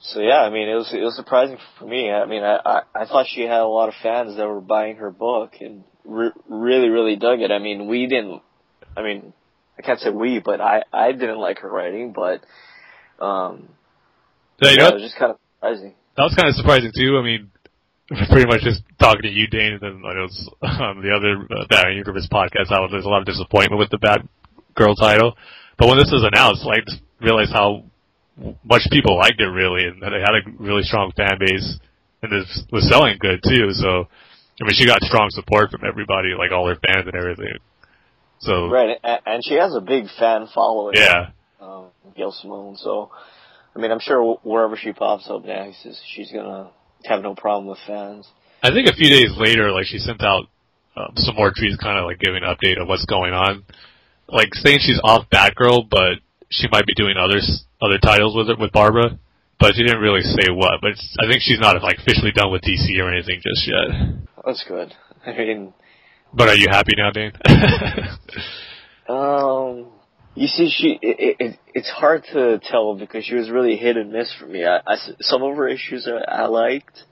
So 0.00 0.20
yeah, 0.20 0.38
I 0.40 0.50
mean, 0.50 0.68
it 0.68 0.74
was 0.74 0.90
it 0.92 1.00
was 1.00 1.14
surprising 1.14 1.58
for 1.78 1.84
me. 1.86 2.10
I 2.10 2.26
mean, 2.26 2.42
I 2.42 2.56
I, 2.64 2.82
I 3.02 3.04
thought 3.06 3.26
she 3.32 3.42
had 3.42 3.60
a 3.60 3.66
lot 3.66 3.88
of 3.88 3.94
fans 4.02 4.36
that 4.36 4.48
were 4.48 4.60
buying 4.60 4.96
her 4.96 5.12
book 5.12 5.52
and 5.60 5.84
re- 6.04 6.32
really 6.48 6.88
really 6.88 7.14
dug 7.14 7.40
it. 7.40 7.52
I 7.52 7.60
mean, 7.60 7.86
we 7.86 8.08
didn't. 8.08 8.42
I 8.96 9.02
mean, 9.02 9.32
I 9.78 9.82
can't 9.82 10.00
say 10.00 10.10
we, 10.10 10.40
but 10.40 10.60
I 10.60 10.82
I 10.92 11.12
didn't 11.12 11.38
like 11.38 11.60
her 11.60 11.70
writing, 11.70 12.12
but 12.12 12.42
um, 13.24 13.68
Yeah, 14.60 14.70
you 14.70 14.76
yeah, 14.76 14.82
know, 14.82 14.88
it 14.88 14.94
was 14.94 15.02
just 15.04 15.16
kind 15.16 15.30
of 15.30 15.38
surprising. 15.60 15.94
That 16.16 16.22
was 16.22 16.34
kind 16.34 16.48
of 16.48 16.54
surprising 16.54 16.92
too. 16.94 17.18
I 17.18 17.22
mean, 17.22 17.50
pretty 18.28 18.46
much 18.46 18.60
just 18.62 18.82
talking 18.98 19.22
to 19.22 19.30
you, 19.30 19.46
Dane, 19.46 19.74
and 19.74 19.80
then 19.80 20.02
like, 20.02 20.16
it 20.16 20.26
was 20.28 20.50
on 20.62 21.02
the 21.02 21.12
other 21.14 21.46
uh, 21.48 21.66
Batman 21.68 21.96
Universe 21.96 22.28
podcast. 22.30 22.68
How 22.68 22.86
there's 22.88 23.04
a 23.04 23.08
lot 23.08 23.20
of 23.20 23.26
disappointment 23.26 23.78
with 23.78 23.90
the 23.90 23.98
Bad 23.98 24.28
Girl 24.74 24.94
title, 24.94 25.36
but 25.78 25.88
when 25.88 25.98
this 25.98 26.10
was 26.12 26.24
announced, 26.24 26.64
like, 26.64 26.84
just 26.86 27.02
realized 27.20 27.52
how 27.52 27.84
much 28.64 28.82
people 28.90 29.16
liked 29.16 29.40
it 29.40 29.48
really, 29.48 29.84
and 29.84 30.02
that 30.02 30.12
it 30.12 30.20
had 30.20 30.34
a 30.34 30.62
really 30.62 30.82
strong 30.82 31.12
fan 31.16 31.38
base, 31.38 31.78
and 32.22 32.32
it 32.32 32.46
was 32.70 32.88
selling 32.88 33.16
good 33.20 33.40
too. 33.46 33.72
So, 33.72 34.08
I 34.60 34.64
mean, 34.64 34.74
she 34.74 34.86
got 34.86 35.02
strong 35.02 35.28
support 35.30 35.70
from 35.70 35.82
everybody, 35.86 36.34
like 36.36 36.52
all 36.52 36.66
her 36.68 36.76
fans 36.76 37.06
and 37.06 37.14
everything. 37.14 37.58
So, 38.40 38.68
Right, 38.68 38.98
and, 39.04 39.20
and 39.24 39.44
she 39.44 39.54
has 39.54 39.74
a 39.74 39.80
big 39.80 40.06
fan 40.18 40.48
following. 40.52 40.96
yeah, 40.96 41.30
um, 41.60 41.86
Gail 42.16 42.32
Simone. 42.32 42.76
So, 42.76 43.10
I 43.74 43.78
mean, 43.78 43.90
I'm 43.90 44.00
sure 44.00 44.36
wherever 44.42 44.76
she 44.76 44.92
pops 44.92 45.28
up 45.28 45.44
next, 45.44 45.86
is 45.86 46.00
she's 46.14 46.30
gonna 46.30 46.70
have 47.04 47.22
no 47.22 47.34
problem 47.34 47.66
with 47.66 47.78
fans. 47.86 48.28
I 48.62 48.70
think 48.70 48.88
a 48.88 48.94
few 48.94 49.08
days 49.08 49.32
later, 49.36 49.72
like 49.72 49.86
she 49.86 49.98
sent 49.98 50.22
out 50.22 50.44
um, 50.96 51.12
some 51.16 51.34
more 51.36 51.50
tweets, 51.50 51.78
kind 51.80 51.98
of 51.98 52.04
like 52.04 52.18
giving 52.20 52.42
an 52.44 52.54
update 52.54 52.80
of 52.80 52.86
what's 52.88 53.06
going 53.06 53.32
on, 53.32 53.64
like 54.28 54.54
saying 54.54 54.78
she's 54.82 55.00
off 55.02 55.26
Batgirl, 55.32 55.88
but 55.90 56.18
she 56.50 56.68
might 56.70 56.86
be 56.86 56.94
doing 56.94 57.16
other 57.16 57.38
s- 57.38 57.64
other 57.80 57.98
titles 57.98 58.36
with 58.36 58.50
it 58.50 58.58
with 58.58 58.72
Barbara. 58.72 59.18
But 59.58 59.74
she 59.74 59.84
didn't 59.84 60.00
really 60.00 60.22
say 60.22 60.50
what. 60.50 60.80
But 60.80 60.92
it's, 60.92 61.16
I 61.20 61.30
think 61.30 61.40
she's 61.42 61.60
not 61.60 61.80
like 61.82 61.98
officially 61.98 62.32
done 62.32 62.50
with 62.50 62.62
DC 62.62 62.98
or 63.00 63.12
anything 63.12 63.40
just 63.40 63.66
yet. 63.66 64.18
That's 64.44 64.64
good. 64.66 64.92
I 65.26 65.32
mean, 65.36 65.72
But 66.34 66.48
are 66.48 66.56
you 66.56 66.66
happy 66.68 66.92
now, 66.96 67.10
Dane? 67.10 67.32
um, 69.08 69.86
you 70.34 70.46
see, 70.46 70.70
she 70.70 70.98
it, 71.02 71.36
it 71.38 71.58
it's 71.74 71.90
hard 71.90 72.24
to 72.32 72.58
tell 72.58 72.94
because 72.94 73.24
she 73.24 73.34
was 73.34 73.50
really 73.50 73.76
hit 73.76 73.96
and 73.96 74.12
miss 74.12 74.32
for 74.38 74.46
me. 74.46 74.64
I, 74.64 74.78
I 74.86 74.96
some 75.20 75.42
of 75.42 75.56
her 75.56 75.68
issues 75.68 76.08
I, 76.08 76.44
I 76.44 76.46
liked, 76.46 77.04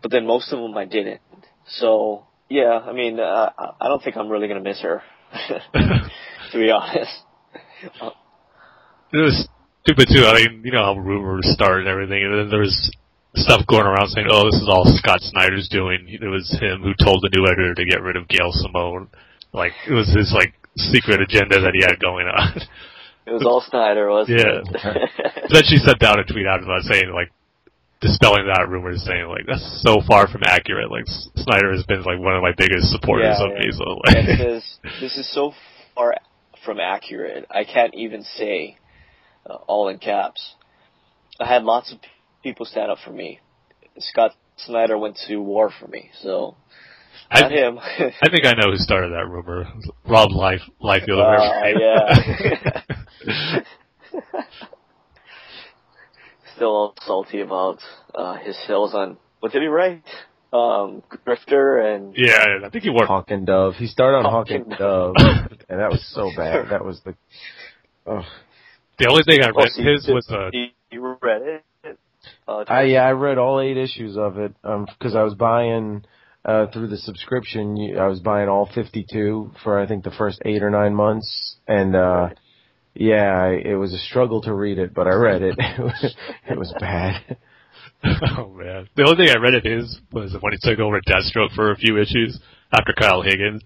but 0.00 0.10
then 0.10 0.26
most 0.26 0.52
of 0.52 0.60
them 0.60 0.76
I 0.76 0.84
didn't. 0.84 1.20
So 1.66 2.26
yeah, 2.48 2.78
I 2.84 2.92
mean, 2.92 3.18
uh, 3.18 3.50
I 3.80 3.88
don't 3.88 4.02
think 4.02 4.16
I'm 4.16 4.28
really 4.28 4.46
gonna 4.46 4.60
miss 4.60 4.80
her, 4.82 5.02
to 5.72 6.58
be 6.58 6.70
honest. 6.70 7.22
it 9.12 9.18
was 9.18 9.48
stupid 9.82 10.08
too. 10.08 10.24
I 10.24 10.34
mean, 10.34 10.62
you 10.64 10.70
know 10.72 10.84
how 10.84 11.00
rumors 11.00 11.50
start 11.52 11.80
and 11.80 11.88
everything, 11.88 12.22
and 12.22 12.38
then 12.38 12.50
there 12.50 12.60
was 12.60 12.90
stuff 13.34 13.66
going 13.66 13.86
around 13.86 14.08
saying, 14.10 14.28
"Oh, 14.30 14.44
this 14.44 14.60
is 14.60 14.68
all 14.68 14.84
Scott 14.86 15.20
Snyder's 15.20 15.68
doing." 15.68 16.06
It 16.08 16.28
was 16.28 16.48
him 16.60 16.82
who 16.82 16.94
told 17.02 17.22
the 17.22 17.30
new 17.34 17.44
editor 17.44 17.74
to 17.74 17.84
get 17.84 18.02
rid 18.02 18.16
of 18.16 18.28
Gail 18.28 18.50
Simone. 18.52 19.08
Like 19.52 19.72
it 19.88 19.92
was 19.92 20.14
his 20.14 20.32
like 20.32 20.54
secret 20.76 21.20
agenda 21.20 21.60
that 21.60 21.74
he 21.74 21.82
had 21.82 21.98
going 22.00 22.26
on. 22.26 22.60
It 23.26 23.32
was 23.32 23.46
all 23.46 23.60
Snyder, 23.60 24.10
wasn't 24.10 24.40
Yeah. 24.40 24.60
it? 24.60 24.68
Yeah. 24.72 25.42
then 25.52 25.62
she 25.64 25.76
sent 25.76 25.98
down 26.00 26.18
a 26.18 26.24
tweet 26.24 26.46
out 26.46 26.62
about 26.62 26.82
saying 26.82 27.12
like 27.14 27.30
dispelling 28.00 28.46
that 28.52 28.68
rumor, 28.68 28.96
saying 28.96 29.28
like 29.28 29.46
that's 29.46 29.82
so 29.86 30.00
far 30.06 30.26
from 30.26 30.42
accurate. 30.44 30.90
Like 30.90 31.04
Snyder 31.36 31.72
has 31.72 31.84
been 31.86 32.02
like 32.02 32.18
one 32.18 32.34
of 32.34 32.42
my 32.42 32.52
biggest 32.56 32.90
supporters 32.90 33.36
Yeah, 33.38 33.46
of 33.46 33.52
yeah. 33.52 33.58
me. 33.60 33.72
So 33.72 33.84
like, 34.04 34.38
says 34.38 34.78
this 35.00 35.16
is 35.16 35.32
so 35.32 35.52
far 35.94 36.14
from 36.64 36.80
accurate. 36.80 37.46
I 37.50 37.64
can't 37.64 37.94
even 37.94 38.22
say 38.24 38.76
uh, 39.48 39.54
all 39.68 39.88
in 39.88 39.98
caps. 39.98 40.54
I 41.38 41.46
had 41.46 41.62
lots 41.64 41.92
of 41.92 41.98
people 42.42 42.66
stand 42.66 42.90
up 42.90 42.98
for 43.04 43.12
me. 43.12 43.40
Scott 43.98 44.32
Snyder 44.56 44.98
went 44.98 45.16
to 45.28 45.36
war 45.36 45.70
for 45.70 45.86
me, 45.86 46.10
so 46.20 46.56
I, 47.32 47.40
not 47.40 47.52
him. 47.52 47.78
I 47.78 48.28
think 48.30 48.44
I 48.46 48.52
know 48.52 48.70
who 48.70 48.76
started 48.76 49.12
that 49.12 49.28
rumor. 49.28 49.66
Rob 50.06 50.30
Life 50.32 50.60
Liefeld. 50.82 51.18
or 51.18 51.36
Uh, 51.36 51.60
whatever. 51.60 51.80
yeah. 53.34 53.60
Still 56.56 56.68
all 56.68 56.94
salty 57.02 57.40
about 57.40 57.78
uh, 58.14 58.34
his 58.36 58.56
sales 58.66 58.94
on 58.94 59.16
what 59.40 59.52
did 59.52 59.62
he 59.62 59.68
write? 59.68 60.04
Um, 60.52 61.02
Grifter 61.26 61.94
and 61.96 62.14
yeah, 62.16 62.58
I 62.64 62.68
think 62.68 62.84
he 62.84 62.90
wore. 62.90 63.06
Hawk 63.06 63.30
and 63.30 63.46
Dove. 63.46 63.74
He 63.76 63.86
started 63.86 64.18
on 64.18 64.24
Hawk 64.24 64.48
Hawk 64.48 64.50
and 64.50 64.66
and 64.70 64.78
Dove, 64.78 65.14
and 65.70 65.80
that 65.80 65.90
was 65.90 66.04
so 66.14 66.30
bad. 66.36 66.66
That 66.70 66.84
was 66.84 67.00
the. 67.04 67.14
Oh. 68.06 68.20
The 68.98 69.08
only 69.08 69.22
thing 69.24 69.40
I 69.42 69.48
Oh, 69.48 69.58
read 69.62 69.70
so 69.72 69.82
his 69.82 70.06
you- 70.06 70.14
was 70.14 70.28
uh, 70.30 70.50
you, 70.52 70.66
you 70.90 71.16
read 71.22 71.42
it. 71.42 71.64
Uh, 72.46 72.64
I 72.68 72.82
yeah, 72.82 73.02
I 73.06 73.12
read 73.12 73.38
all 73.38 73.60
eight 73.60 73.76
issues 73.78 74.16
of 74.16 74.38
it 74.38 74.54
um 74.62 74.86
because 74.98 75.16
I 75.16 75.22
was 75.22 75.34
buying 75.34 76.04
uh 76.44 76.66
through 76.72 76.88
the 76.88 76.96
subscription. 76.96 77.76
you- 77.76 77.98
I 77.98 78.06
was 78.06 78.20
buying 78.20 78.48
all 78.48 78.66
52 78.74 79.52
for 79.62 79.78
I 79.78 79.86
think 79.86 80.04
the 80.04 80.10
first 80.10 80.40
8 80.44 80.62
or 80.62 80.70
9 80.70 80.94
months 80.94 81.56
and 81.66 81.94
uh 81.96 82.28
yeah, 82.94 83.32
I, 83.32 83.48
it 83.52 83.74
was 83.76 83.94
a 83.94 83.98
struggle 83.98 84.42
to 84.42 84.52
read 84.52 84.78
it, 84.78 84.92
but 84.92 85.06
I 85.06 85.14
read 85.14 85.40
it. 85.40 85.54
it 86.46 86.58
was 86.58 86.74
bad. 86.78 87.38
oh 88.38 88.48
man, 88.50 88.88
the 88.96 89.04
only 89.04 89.16
thing 89.16 89.34
I 89.34 89.40
read 89.40 89.54
of 89.54 89.62
his 89.64 89.98
was 90.12 90.36
when 90.40 90.52
he 90.52 90.58
took 90.60 90.78
over 90.78 91.00
Deathstroke 91.00 91.54
for 91.54 91.70
a 91.70 91.76
few 91.76 91.98
issues 91.98 92.38
after 92.70 92.92
Kyle 92.92 93.22
Higgins, 93.22 93.62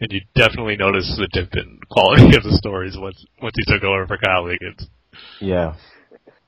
and 0.00 0.10
you 0.10 0.22
definitely 0.34 0.76
notice 0.76 1.14
the 1.18 1.28
dip 1.32 1.54
in 1.54 1.80
quality 1.90 2.34
of 2.36 2.44
the 2.44 2.56
stories 2.56 2.96
once 2.96 3.22
once 3.42 3.54
he 3.56 3.74
took 3.74 3.82
over 3.84 4.06
for 4.06 4.16
Kyle 4.16 4.46
Higgins. 4.46 4.88
Yeah. 5.40 5.74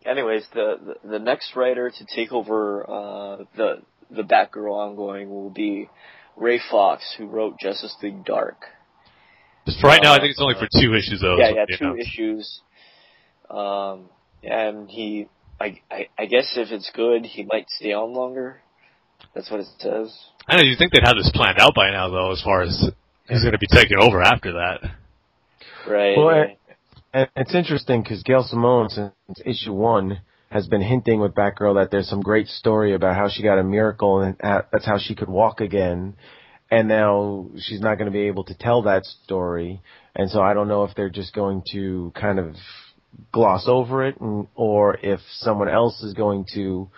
Anyways, 0.06 0.46
the, 0.54 0.96
the 1.02 1.08
the 1.08 1.18
next 1.18 1.56
writer 1.56 1.90
to 1.90 2.06
take 2.14 2.32
over 2.32 2.88
uh, 2.88 3.36
the 3.56 3.82
the 4.14 4.22
Batgirl 4.22 4.70
ongoing 4.70 5.30
will 5.30 5.50
be 5.50 5.88
Ray 6.36 6.60
Fawkes, 6.70 7.14
who 7.16 7.26
wrote 7.26 7.58
Justice 7.58 7.94
League 8.02 8.24
Dark. 8.24 8.56
Just 9.66 9.80
for 9.80 9.86
right 9.88 10.00
now, 10.02 10.12
I 10.14 10.18
think 10.18 10.30
it's 10.30 10.40
only 10.40 10.54
for 10.54 10.68
two 10.80 10.94
issues 10.94 11.20
though. 11.20 11.38
Yeah, 11.38 11.50
yeah, 11.50 11.76
two 11.76 11.84
announced. 11.84 12.02
issues. 12.02 12.60
Um, 13.48 14.08
and 14.42 14.90
he, 14.90 15.28
I, 15.60 15.80
I, 15.90 16.08
I 16.18 16.26
guess 16.26 16.52
if 16.56 16.70
it's 16.70 16.90
good, 16.94 17.24
he 17.24 17.44
might 17.44 17.66
stay 17.70 17.92
on 17.92 18.12
longer. 18.12 18.60
That's 19.34 19.50
what 19.50 19.60
it 19.60 19.66
says. 19.78 20.14
I 20.46 20.56
know 20.56 20.62
you 20.62 20.76
think 20.76 20.92
they'd 20.92 21.06
have 21.06 21.16
this 21.16 21.30
planned 21.34 21.58
out 21.58 21.74
by 21.74 21.90
now 21.90 22.10
though, 22.10 22.30
as 22.32 22.42
far 22.42 22.62
as 22.62 22.90
who's 23.28 23.40
going 23.40 23.52
to 23.52 23.58
be 23.58 23.66
taking 23.66 23.98
over 23.98 24.20
after 24.22 24.52
that. 24.52 24.90
Right. 25.88 26.16
Well, 26.16 26.26
right. 26.26 26.58
It's 27.36 27.54
interesting 27.54 28.02
because 28.02 28.22
Gail 28.22 28.42
Simone, 28.42 28.88
since 28.88 29.14
issue 29.46 29.72
one, 29.72 30.18
has 30.54 30.68
been 30.68 30.80
hinting 30.80 31.18
with 31.18 31.34
Batgirl 31.34 31.74
that 31.74 31.90
there's 31.90 32.08
some 32.08 32.20
great 32.20 32.46
story 32.46 32.94
about 32.94 33.16
how 33.16 33.28
she 33.28 33.42
got 33.42 33.58
a 33.58 33.64
miracle 33.64 34.20
and 34.20 34.36
that's 34.40 34.86
how 34.86 34.98
she 34.98 35.16
could 35.16 35.28
walk 35.28 35.60
again. 35.60 36.14
And 36.70 36.86
now 36.86 37.48
she's 37.58 37.80
not 37.80 37.96
going 37.96 38.06
to 38.06 38.12
be 38.12 38.28
able 38.28 38.44
to 38.44 38.54
tell 38.56 38.82
that 38.82 39.04
story. 39.04 39.82
And 40.14 40.30
so 40.30 40.40
I 40.40 40.54
don't 40.54 40.68
know 40.68 40.84
if 40.84 40.94
they're 40.94 41.10
just 41.10 41.34
going 41.34 41.64
to 41.72 42.12
kind 42.14 42.38
of 42.38 42.54
gloss 43.32 43.64
over 43.66 44.06
it 44.06 44.20
and, 44.20 44.46
or 44.54 44.96
if 45.02 45.18
someone 45.38 45.68
else 45.68 46.00
is 46.04 46.14
going 46.14 46.46
to 46.54 46.88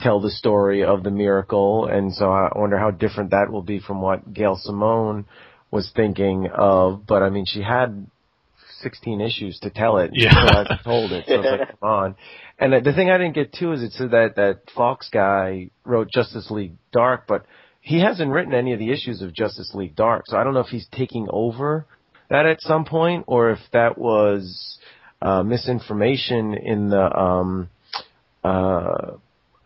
tell 0.00 0.22
the 0.22 0.30
story 0.30 0.82
of 0.82 1.02
the 1.02 1.10
miracle. 1.10 1.84
And 1.84 2.14
so 2.14 2.32
I 2.32 2.48
wonder 2.56 2.78
how 2.78 2.90
different 2.90 3.32
that 3.32 3.52
will 3.52 3.62
be 3.62 3.80
from 3.80 4.00
what 4.00 4.32
Gail 4.32 4.56
Simone 4.58 5.26
was 5.70 5.92
thinking 5.94 6.48
of. 6.50 7.06
But 7.06 7.22
I 7.22 7.28
mean, 7.28 7.44
she 7.46 7.60
had 7.60 8.06
16 8.80 9.20
issues 9.20 9.58
to 9.60 9.70
tell 9.70 9.98
it. 9.98 10.10
Yeah. 10.14 10.32
So 10.32 10.38
I 10.38 10.78
told 10.82 11.12
it. 11.12 11.24
So 11.28 11.34
it's 11.34 11.60
like, 11.60 11.68
come 11.80 11.88
on. 11.90 12.16
And 12.58 12.72
the 12.72 12.92
thing 12.92 13.10
I 13.10 13.18
didn't 13.18 13.34
get 13.34 13.52
too 13.52 13.72
is 13.72 13.82
it 13.82 13.92
said 13.92 14.12
that 14.12 14.36
that 14.36 14.60
Fawkes 14.74 15.08
guy 15.12 15.70
wrote 15.84 16.08
Justice 16.10 16.50
League 16.50 16.76
Dark, 16.92 17.26
but 17.26 17.46
he 17.80 18.00
hasn't 18.00 18.30
written 18.30 18.54
any 18.54 18.72
of 18.72 18.78
the 18.78 18.92
issues 18.92 19.22
of 19.22 19.34
Justice 19.34 19.72
League 19.74 19.96
Dark. 19.96 20.24
So 20.26 20.36
I 20.36 20.44
don't 20.44 20.54
know 20.54 20.60
if 20.60 20.68
he's 20.68 20.86
taking 20.92 21.26
over 21.30 21.86
that 22.30 22.46
at 22.46 22.60
some 22.60 22.84
point 22.84 23.24
or 23.26 23.50
if 23.50 23.58
that 23.72 23.98
was 23.98 24.78
uh, 25.20 25.42
misinformation 25.42 26.54
in 26.54 26.88
the 26.90 27.18
um, 27.18 27.68
uh, 28.42 29.16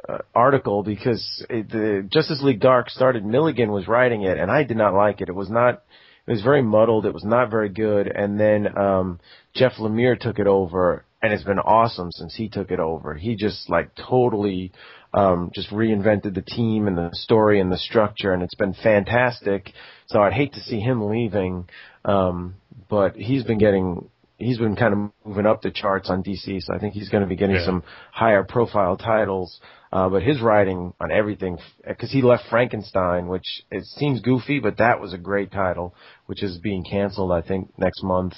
uh, 0.08 0.18
article 0.34 0.82
because 0.82 1.44
it, 1.50 1.68
the 1.68 2.08
Justice 2.10 2.40
League 2.42 2.60
Dark 2.60 2.88
started. 2.88 3.24
Milligan 3.24 3.70
was 3.70 3.86
writing 3.86 4.22
it, 4.22 4.38
and 4.38 4.50
I 4.50 4.64
did 4.64 4.76
not 4.76 4.94
like 4.94 5.20
it. 5.20 5.28
It 5.28 5.34
was 5.34 5.50
not. 5.50 5.82
It 6.26 6.30
was 6.30 6.42
very 6.42 6.62
muddled. 6.62 7.06
It 7.06 7.14
was 7.14 7.24
not 7.24 7.50
very 7.50 7.68
good. 7.68 8.06
And 8.06 8.38
then 8.38 8.76
um, 8.76 9.20
Jeff 9.54 9.72
Lemire 9.78 10.18
took 10.18 10.38
it 10.38 10.46
over, 10.46 11.04
and 11.22 11.32
it's 11.32 11.44
been 11.44 11.58
awesome 11.58 12.10
since 12.12 12.34
he 12.34 12.48
took 12.48 12.70
it 12.70 12.80
over. 12.80 13.14
He 13.14 13.34
just 13.36 13.68
like 13.68 13.90
totally 13.96 14.72
um, 15.14 15.50
just 15.54 15.70
reinvented 15.70 16.34
the 16.34 16.42
team 16.42 16.86
and 16.86 16.96
the 16.96 17.10
story 17.12 17.60
and 17.60 17.72
the 17.72 17.78
structure, 17.78 18.32
and 18.32 18.42
it's 18.42 18.54
been 18.54 18.74
fantastic. 18.74 19.72
So 20.06 20.22
I'd 20.22 20.32
hate 20.32 20.52
to 20.54 20.60
see 20.60 20.80
him 20.80 21.08
leaving, 21.08 21.68
um, 22.04 22.54
but 22.88 23.16
he's 23.16 23.44
been 23.44 23.58
getting 23.58 24.08
he's 24.38 24.58
been 24.58 24.76
kind 24.76 24.94
of 24.94 25.10
moving 25.24 25.46
up 25.46 25.62
the 25.62 25.70
charts 25.72 26.08
on 26.08 26.22
DC, 26.22 26.62
so 26.62 26.72
I 26.72 26.78
think 26.78 26.94
he's 26.94 27.08
going 27.08 27.22
to 27.22 27.28
be 27.28 27.34
getting 27.34 27.56
Yeah. 27.56 27.66
some 27.66 27.82
higher 28.12 28.44
profile 28.44 28.96
titles. 28.96 29.60
Uh, 29.90 30.08
but 30.10 30.22
his 30.22 30.40
writing 30.42 30.92
on 31.00 31.10
everything, 31.10 31.56
because 31.86 32.12
he 32.12 32.20
left 32.22 32.44
Frankenstein, 32.50 33.26
which 33.26 33.46
it 33.70 33.82
seems 33.84 34.20
goofy, 34.20 34.60
but 34.60 34.76
that 34.76 35.00
was 35.00 35.14
a 35.14 35.18
great 35.18 35.50
title, 35.50 35.94
which 36.26 36.42
is 36.42 36.58
being 36.58 36.84
canceled, 36.84 37.32
I 37.32 37.40
think, 37.40 37.72
next 37.78 38.04
month. 38.04 38.34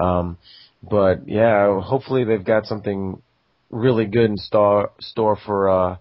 Um, 0.00 0.38
but 0.88 1.28
yeah, 1.28 1.80
hopefully 1.80 2.24
they've 2.24 2.44
got 2.44 2.66
something 2.66 3.22
really 3.70 4.06
good 4.06 4.30
in 4.30 4.36
store 4.36 4.92
store 5.00 5.36
for 5.44 5.68
uh, 5.68 5.96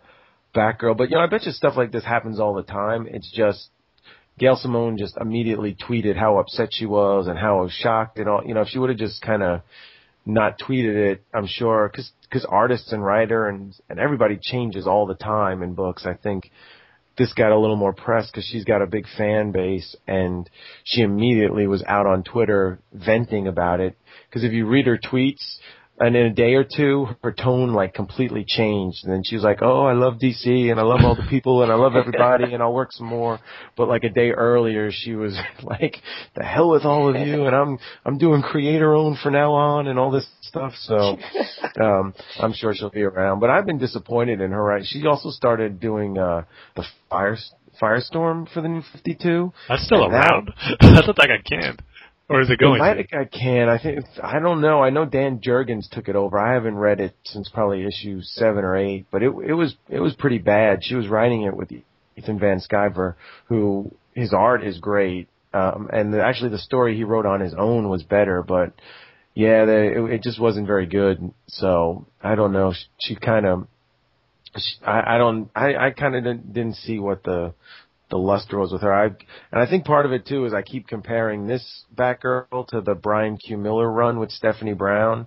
Batgirl. 0.55 0.97
But 0.97 1.09
you 1.09 1.17
know, 1.17 1.23
I 1.23 1.27
bet 1.27 1.45
you 1.45 1.51
stuff 1.51 1.75
like 1.75 1.91
this 1.91 2.03
happens 2.03 2.39
all 2.39 2.53
the 2.53 2.63
time. 2.63 3.07
It's 3.09 3.31
just 3.31 3.69
Gail 4.37 4.55
Simone 4.55 4.97
just 4.97 5.17
immediately 5.17 5.75
tweeted 5.75 6.17
how 6.17 6.37
upset 6.37 6.69
she 6.71 6.85
was 6.85 7.27
and 7.27 7.37
how 7.37 7.67
shocked 7.69 8.17
and 8.19 8.27
all. 8.27 8.43
You 8.45 8.53
know, 8.53 8.61
if 8.61 8.69
she 8.69 8.79
would 8.79 8.89
have 8.89 8.99
just 8.99 9.21
kind 9.21 9.43
of 9.43 9.61
not 10.25 10.59
tweeted 10.59 10.95
it, 10.95 11.23
I'm 11.33 11.47
sure, 11.47 11.91
because 11.91 12.45
artists 12.45 12.91
and 12.91 13.03
writer 13.03 13.47
and 13.47 13.75
and 13.89 13.99
everybody 13.99 14.39
changes 14.41 14.87
all 14.87 15.05
the 15.05 15.15
time 15.15 15.61
in 15.63 15.73
books. 15.73 16.05
I 16.05 16.13
think 16.13 16.49
this 17.17 17.33
got 17.33 17.51
a 17.51 17.59
little 17.59 17.75
more 17.75 17.93
press 17.93 18.29
because 18.29 18.45
she's 18.45 18.65
got 18.65 18.81
a 18.81 18.87
big 18.87 19.05
fan 19.17 19.51
base, 19.51 19.95
and 20.07 20.49
she 20.83 21.01
immediately 21.01 21.67
was 21.67 21.83
out 21.87 22.05
on 22.05 22.23
Twitter 22.23 22.79
venting 22.91 23.47
about 23.47 23.79
it. 23.79 23.95
Because 24.29 24.43
if 24.43 24.51
you 24.51 24.65
read 24.65 24.87
her 24.87 24.97
tweets, 24.97 25.57
and 25.99 26.15
in 26.15 26.25
a 26.25 26.33
day 26.33 26.55
or 26.55 26.63
two, 26.63 27.07
her 27.23 27.31
tone 27.31 27.73
like 27.73 27.93
completely 27.93 28.43
changed. 28.47 29.03
And 29.03 29.13
then 29.13 29.21
she 29.23 29.35
was 29.35 29.43
like, 29.43 29.59
"Oh, 29.61 29.85
I 29.85 29.93
love 29.93 30.15
DC, 30.15 30.71
and 30.71 30.79
I 30.79 30.83
love 30.83 31.01
all 31.03 31.15
the 31.15 31.27
people, 31.29 31.61
and 31.63 31.71
I 31.71 31.75
love 31.75 31.95
everybody, 31.95 32.53
and 32.53 32.63
I'll 32.63 32.73
work 32.73 32.91
some 32.91 33.07
more." 33.07 33.39
But 33.77 33.87
like 33.87 34.03
a 34.03 34.09
day 34.09 34.31
earlier, 34.31 34.89
she 34.91 35.13
was 35.15 35.37
like, 35.63 35.97
"The 36.35 36.43
hell 36.43 36.69
with 36.71 36.83
all 36.83 37.09
of 37.09 37.15
you, 37.27 37.45
and 37.45 37.55
I'm 37.55 37.77
I'm 38.05 38.17
doing 38.17 38.41
creator 38.41 38.93
own 38.95 39.17
from 39.21 39.33
now 39.33 39.53
on, 39.53 39.87
and 39.87 39.99
all 39.99 40.09
this 40.11 40.27
stuff." 40.41 40.73
So 40.81 40.95
um, 41.81 42.13
I'm 42.39 42.53
sure 42.53 42.73
she'll 42.73 42.89
be 42.89 43.03
around. 43.03 43.39
But 43.39 43.49
I've 43.51 43.65
been 43.65 43.79
disappointed 43.79 44.41
in 44.41 44.51
her. 44.51 44.63
Right? 44.63 44.83
She 44.85 45.05
also 45.05 45.29
started 45.29 45.79
doing 45.79 46.17
uh, 46.17 46.43
the 46.75 46.83
fire 47.09 47.37
Firestorm 47.81 48.47
for 48.53 48.61
the 48.61 48.67
new 48.67 48.83
52. 48.93 49.51
That's 49.67 49.83
still 49.85 50.03
And 50.05 50.13
that- 50.13 50.31
around. 50.31 50.53
I 50.79 51.01
thought 51.05 51.15
that 51.17 51.27
got 51.27 51.43
canned, 51.43 51.81
or 52.29 52.41
is 52.41 52.49
it 52.49 52.57
going? 52.57 52.79
to? 52.79 52.85
have 52.85 53.09
got 53.09 53.31
canned. 53.31 53.69
I 53.69 53.77
think 53.77 54.05
I 54.21 54.39
don't 54.39 54.61
know. 54.61 54.81
I 54.81 54.89
know 54.89 55.05
Dan 55.05 55.39
Jurgens 55.39 55.89
took 55.89 56.07
it 56.07 56.15
over. 56.15 56.39
I 56.39 56.53
haven't 56.53 56.75
read 56.75 56.99
it 56.99 57.15
since 57.23 57.49
probably 57.49 57.85
issue 57.85 58.21
seven 58.21 58.63
or 58.63 58.75
eight, 58.75 59.05
but 59.11 59.21
it 59.21 59.31
it 59.45 59.53
was 59.53 59.75
it 59.89 59.99
was 59.99 60.13
pretty 60.15 60.37
bad. 60.37 60.83
She 60.83 60.95
was 60.95 61.07
writing 61.07 61.43
it 61.43 61.55
with 61.55 61.71
Ethan 62.17 62.39
Van 62.39 62.59
Sciver, 62.59 63.15
who 63.45 63.93
his 64.13 64.33
art 64.33 64.63
is 64.63 64.79
great, 64.79 65.27
um, 65.53 65.89
and 65.91 66.13
the, 66.13 66.23
actually 66.23 66.49
the 66.49 66.59
story 66.59 66.95
he 66.95 67.03
wrote 67.03 67.25
on 67.25 67.41
his 67.41 67.53
own 67.53 67.89
was 67.89 68.03
better. 68.03 68.41
But 68.41 68.73
yeah, 69.33 69.65
the, 69.65 70.05
it, 70.05 70.13
it 70.13 70.23
just 70.23 70.39
wasn't 70.39 70.67
very 70.67 70.85
good. 70.85 71.33
So 71.47 72.07
I 72.21 72.35
don't 72.35 72.53
know. 72.53 72.73
She, 72.73 72.85
she 72.99 73.15
kind 73.15 73.45
of. 73.45 73.67
I, 74.85 75.15
I 75.15 75.17
don't. 75.17 75.49
I, 75.55 75.75
I 75.75 75.89
kind 75.91 76.15
of 76.15 76.23
didn't, 76.23 76.53
didn't 76.53 76.75
see 76.75 76.99
what 76.99 77.23
the 77.23 77.53
the 78.13 78.19
luster 78.19 78.59
was 78.59 78.71
with 78.71 78.83
her. 78.83 78.93
I 78.93 79.05
and 79.05 79.15
I 79.51 79.65
think 79.67 79.85
part 79.85 80.05
of 80.05 80.11
it 80.11 80.27
too 80.27 80.45
is 80.45 80.53
I 80.53 80.61
keep 80.61 80.87
comparing 80.87 81.47
this 81.47 81.83
Batgirl 81.95 82.67
to 82.67 82.81
the 82.81 82.93
Brian 82.93 83.37
Q 83.37 83.57
Miller 83.57 83.91
run 83.91 84.19
with 84.19 84.29
Stephanie 84.29 84.75
Brown, 84.75 85.25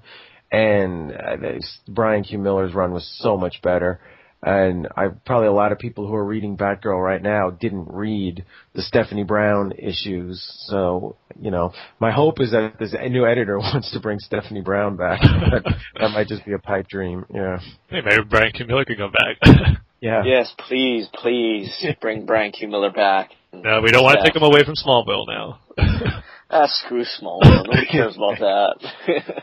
and 0.53 1.11
uh, 1.11 1.59
Brian 1.89 2.23
Q 2.23 2.39
Miller's 2.39 2.75
run 2.75 2.93
was 2.93 3.05
so 3.21 3.37
much 3.37 3.61
better. 3.61 3.99
And 4.41 4.87
I 4.97 5.09
probably 5.09 5.49
a 5.49 5.53
lot 5.53 5.73
of 5.73 5.81
people 5.81 6.07
who 6.07 6.15
are 6.15 6.25
reading 6.25 6.57
Batgirl 6.57 7.03
right 7.03 7.21
now 7.21 7.51
didn't 7.51 7.89
read 7.91 8.45
the 8.73 8.83
Stephanie 8.83 9.25
Brown 9.25 9.73
issues. 9.73 10.41
So 10.69 11.17
you 11.41 11.51
know, 11.51 11.73
my 11.99 12.13
hope 12.13 12.41
is 12.41 12.53
that 12.53 12.79
this 12.79 12.95
new 13.11 13.27
editor 13.27 13.59
wants 13.59 13.91
to 13.95 14.01
bring 14.01 14.21
Stephanie 14.21 14.61
Brown 14.61 14.97
back. 14.97 15.21
that, 15.99 16.11
might 16.13 16.29
just 16.29 16.45
be 16.45 16.53
a 16.53 16.61
pipe 16.61 16.87
dream. 16.87 17.27
Yeah, 17.35 17.59
Hey, 17.89 18.03
maybe 18.05 18.23
Brian 18.31 18.53
Kim 18.53 18.69
Miller 18.69 18.85
could 18.85 18.99
come 18.99 19.11
back. 19.11 19.79
yeah. 20.01 20.23
Yes, 20.25 20.53
please, 20.69 21.09
please 21.15 21.85
bring 22.01 22.27
Brian 22.27 22.53
Q. 22.53 22.69
Miller 22.69 22.91
back. 22.91 23.31
no, 23.53 23.81
we 23.83 23.91
don't 23.91 24.05
want 24.05 24.19
to 24.19 24.25
take 24.25 24.37
him 24.37 24.43
away 24.43 24.65
from 24.65 24.75
Smallville 24.75 25.27
now. 25.29 25.61
Ah, 26.49 26.67
screw 26.67 27.03
Smallville. 27.03 27.43
Nobody 27.67 27.87
cares 27.87 28.17
about 28.17 28.39
that. 28.39 29.43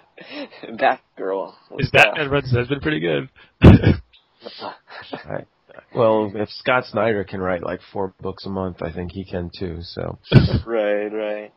Batgirl. 0.70 1.54
His 1.78 1.92
Batman 1.92 2.30
runs 2.30 2.50
has 2.56 2.70
been 2.70 2.80
pretty 2.80 3.02
good. 3.02 3.30
I, 3.62 5.46
well, 5.94 6.32
if 6.34 6.50
Scott 6.50 6.86
Snyder 6.86 7.26
can 7.26 7.42
write 7.42 7.62
like 7.62 7.82
four 7.92 8.14
books 8.22 8.46
a 8.46 8.50
month, 8.50 8.82
I 8.82 8.94
think 8.94 9.12
he 9.12 9.26
can 9.26 9.52
too. 9.58 9.80
So 9.82 10.18
right, 10.66 11.08
right. 11.10 11.52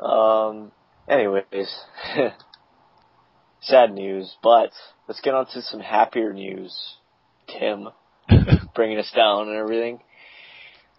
Um. 0.00 0.72
Anyways, 1.08 1.68
sad 3.60 3.92
news, 3.92 4.34
but 4.42 4.70
let's 5.06 5.20
get 5.20 5.34
on 5.34 5.46
to 5.52 5.60
some 5.60 5.80
happier 5.80 6.32
news. 6.32 6.74
Tim, 7.46 7.88
bringing 8.74 8.98
us 8.98 9.10
down 9.14 9.48
and 9.48 9.56
everything. 9.56 10.00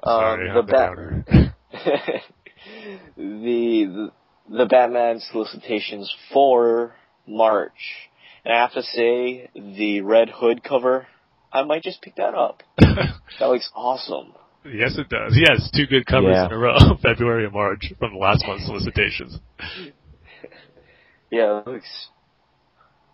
Sorry, 0.03 0.49
um, 0.49 0.55
the 0.55 0.61
the 0.61 0.71
Bat- 0.71 1.53
the, 1.71 2.21
the 3.17 4.11
the 4.49 4.65
Batman 4.65 5.19
solicitations 5.31 6.13
for 6.33 6.95
March, 7.27 8.09
and 8.43 8.53
I 8.53 8.61
have 8.61 8.73
to 8.73 8.83
say 8.83 9.49
the 9.55 10.01
Red 10.01 10.29
Hood 10.29 10.63
cover, 10.63 11.07
I 11.51 11.63
might 11.63 11.83
just 11.83 12.01
pick 12.01 12.15
that 12.15 12.33
up. 12.35 12.63
That 13.39 13.47
looks 13.49 13.69
awesome. 13.75 14.33
yes, 14.63 14.97
it 14.97 15.09
does. 15.09 15.35
Yes, 15.35 15.69
two 15.75 15.87
good 15.87 16.05
covers 16.05 16.35
Yeah. 16.35 16.45
in 16.45 16.51
a 16.53 16.57
row, 16.57 16.77
February 17.01 17.43
and 17.45 17.53
March, 17.53 17.91
from 17.99 18.13
the 18.13 18.19
last 18.19 18.45
month's 18.47 18.65
solicitations. 18.65 19.39
Yeah, 21.31 21.59
it 21.59 21.67
looks. 21.67 22.07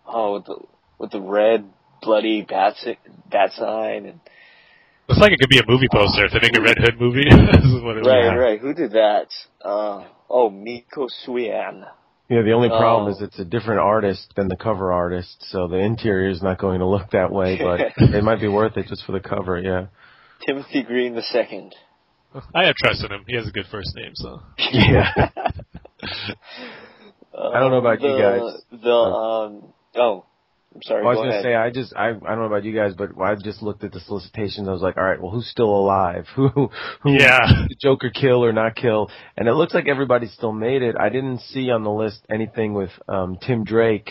Oh, 0.06 0.34
with 0.34 0.44
the 0.44 0.56
with 0.98 1.10
the 1.10 1.20
red 1.20 1.64
bloody 2.02 2.42
bat 2.42 2.74
bat 3.30 3.50
sign 3.56 4.06
and 4.06 4.20
Looks 5.08 5.20
like 5.20 5.32
it 5.32 5.40
could 5.40 5.48
be 5.50 5.58
a 5.58 5.66
movie 5.68 5.88
poster 5.92 6.24
if 6.26 6.32
they 6.32 6.38
make 6.40 6.56
a 6.56 6.62
Red 6.62 6.78
Hood 6.78 7.00
movie. 7.00 7.24
this 7.28 7.64
is 7.64 7.82
what 7.82 7.96
it 7.96 8.06
right, 8.06 8.34
was. 8.34 8.38
right. 8.38 8.60
Who 8.60 8.72
did 8.72 8.92
that? 8.92 9.26
Uh, 9.60 10.04
oh, 10.30 10.48
Miko 10.48 11.08
Suyan. 11.26 11.84
Yeah, 12.28 12.42
the 12.42 12.52
only 12.52 12.68
problem 12.68 13.08
Oh. 13.08 13.16
is 13.16 13.20
it's 13.20 13.38
a 13.38 13.44
different 13.44 13.80
artist 13.80 14.32
than 14.36 14.48
the 14.48 14.56
cover 14.56 14.92
artist, 14.92 15.44
so 15.50 15.66
the 15.66 15.76
interior 15.76 16.30
is 16.30 16.40
not 16.40 16.58
going 16.58 16.78
to 16.78 16.86
look 16.86 17.10
that 17.10 17.30
way, 17.32 17.58
but 17.58 17.80
it 18.14 18.22
might 18.24 18.40
be 18.40 18.48
worth 18.48 18.76
it 18.76 18.86
just 18.86 19.04
for 19.04 19.12
the 19.12 19.20
cover, 19.20 19.60
yeah. 19.60 19.86
Timothy 20.46 20.82
Green 20.84 21.14
the 21.14 21.22
second. 21.22 21.74
I 22.54 22.64
have 22.66 22.76
trust 22.76 23.04
in 23.04 23.12
him. 23.12 23.24
He 23.26 23.36
has 23.36 23.46
a 23.46 23.50
good 23.50 23.66
first 23.70 23.94
name, 23.94 24.12
so. 24.14 24.40
Yeah. 24.70 25.08
I 27.34 27.60
don't 27.60 27.70
know 27.70 27.78
about 27.78 28.00
you 28.00 28.16
guys. 28.18 28.62
The 28.70 28.90
um 28.90 29.72
oh, 29.96 30.24
I'm 30.74 30.82
sorry. 30.82 31.02
I 31.02 31.06
was 31.08 31.16
go 31.16 31.22
gonna 31.22 31.30
ahead. 31.32 31.42
say 31.44 31.54
I 31.54 31.70
just 31.70 31.94
I 31.96 32.08
I 32.08 32.12
don't 32.12 32.38
know 32.38 32.44
about 32.44 32.64
you 32.64 32.74
guys, 32.74 32.94
but 32.96 33.10
I 33.20 33.34
just 33.34 33.62
looked 33.62 33.84
at 33.84 33.92
the 33.92 34.00
solicitations. 34.00 34.68
I 34.68 34.72
was 34.72 34.80
like, 34.82 34.96
all 34.96 35.04
right, 35.04 35.20
well, 35.20 35.30
who's 35.30 35.48
still 35.48 35.68
alive? 35.70 36.26
Who 36.34 36.48
who 36.48 36.70
Yeah. 37.12 37.40
the 37.68 37.76
Joker 37.80 38.10
kill 38.10 38.44
or 38.44 38.52
not 38.52 38.74
kill? 38.74 39.10
And 39.36 39.48
it 39.48 39.54
looks 39.54 39.74
like 39.74 39.88
everybody 39.88 40.28
still 40.28 40.52
made 40.52 40.82
it. 40.82 40.96
I 40.98 41.08
didn't 41.10 41.40
see 41.40 41.70
on 41.70 41.82
the 41.84 41.90
list 41.90 42.24
anything 42.30 42.72
with 42.74 42.90
um 43.08 43.36
Tim 43.46 43.64
Drake, 43.64 44.10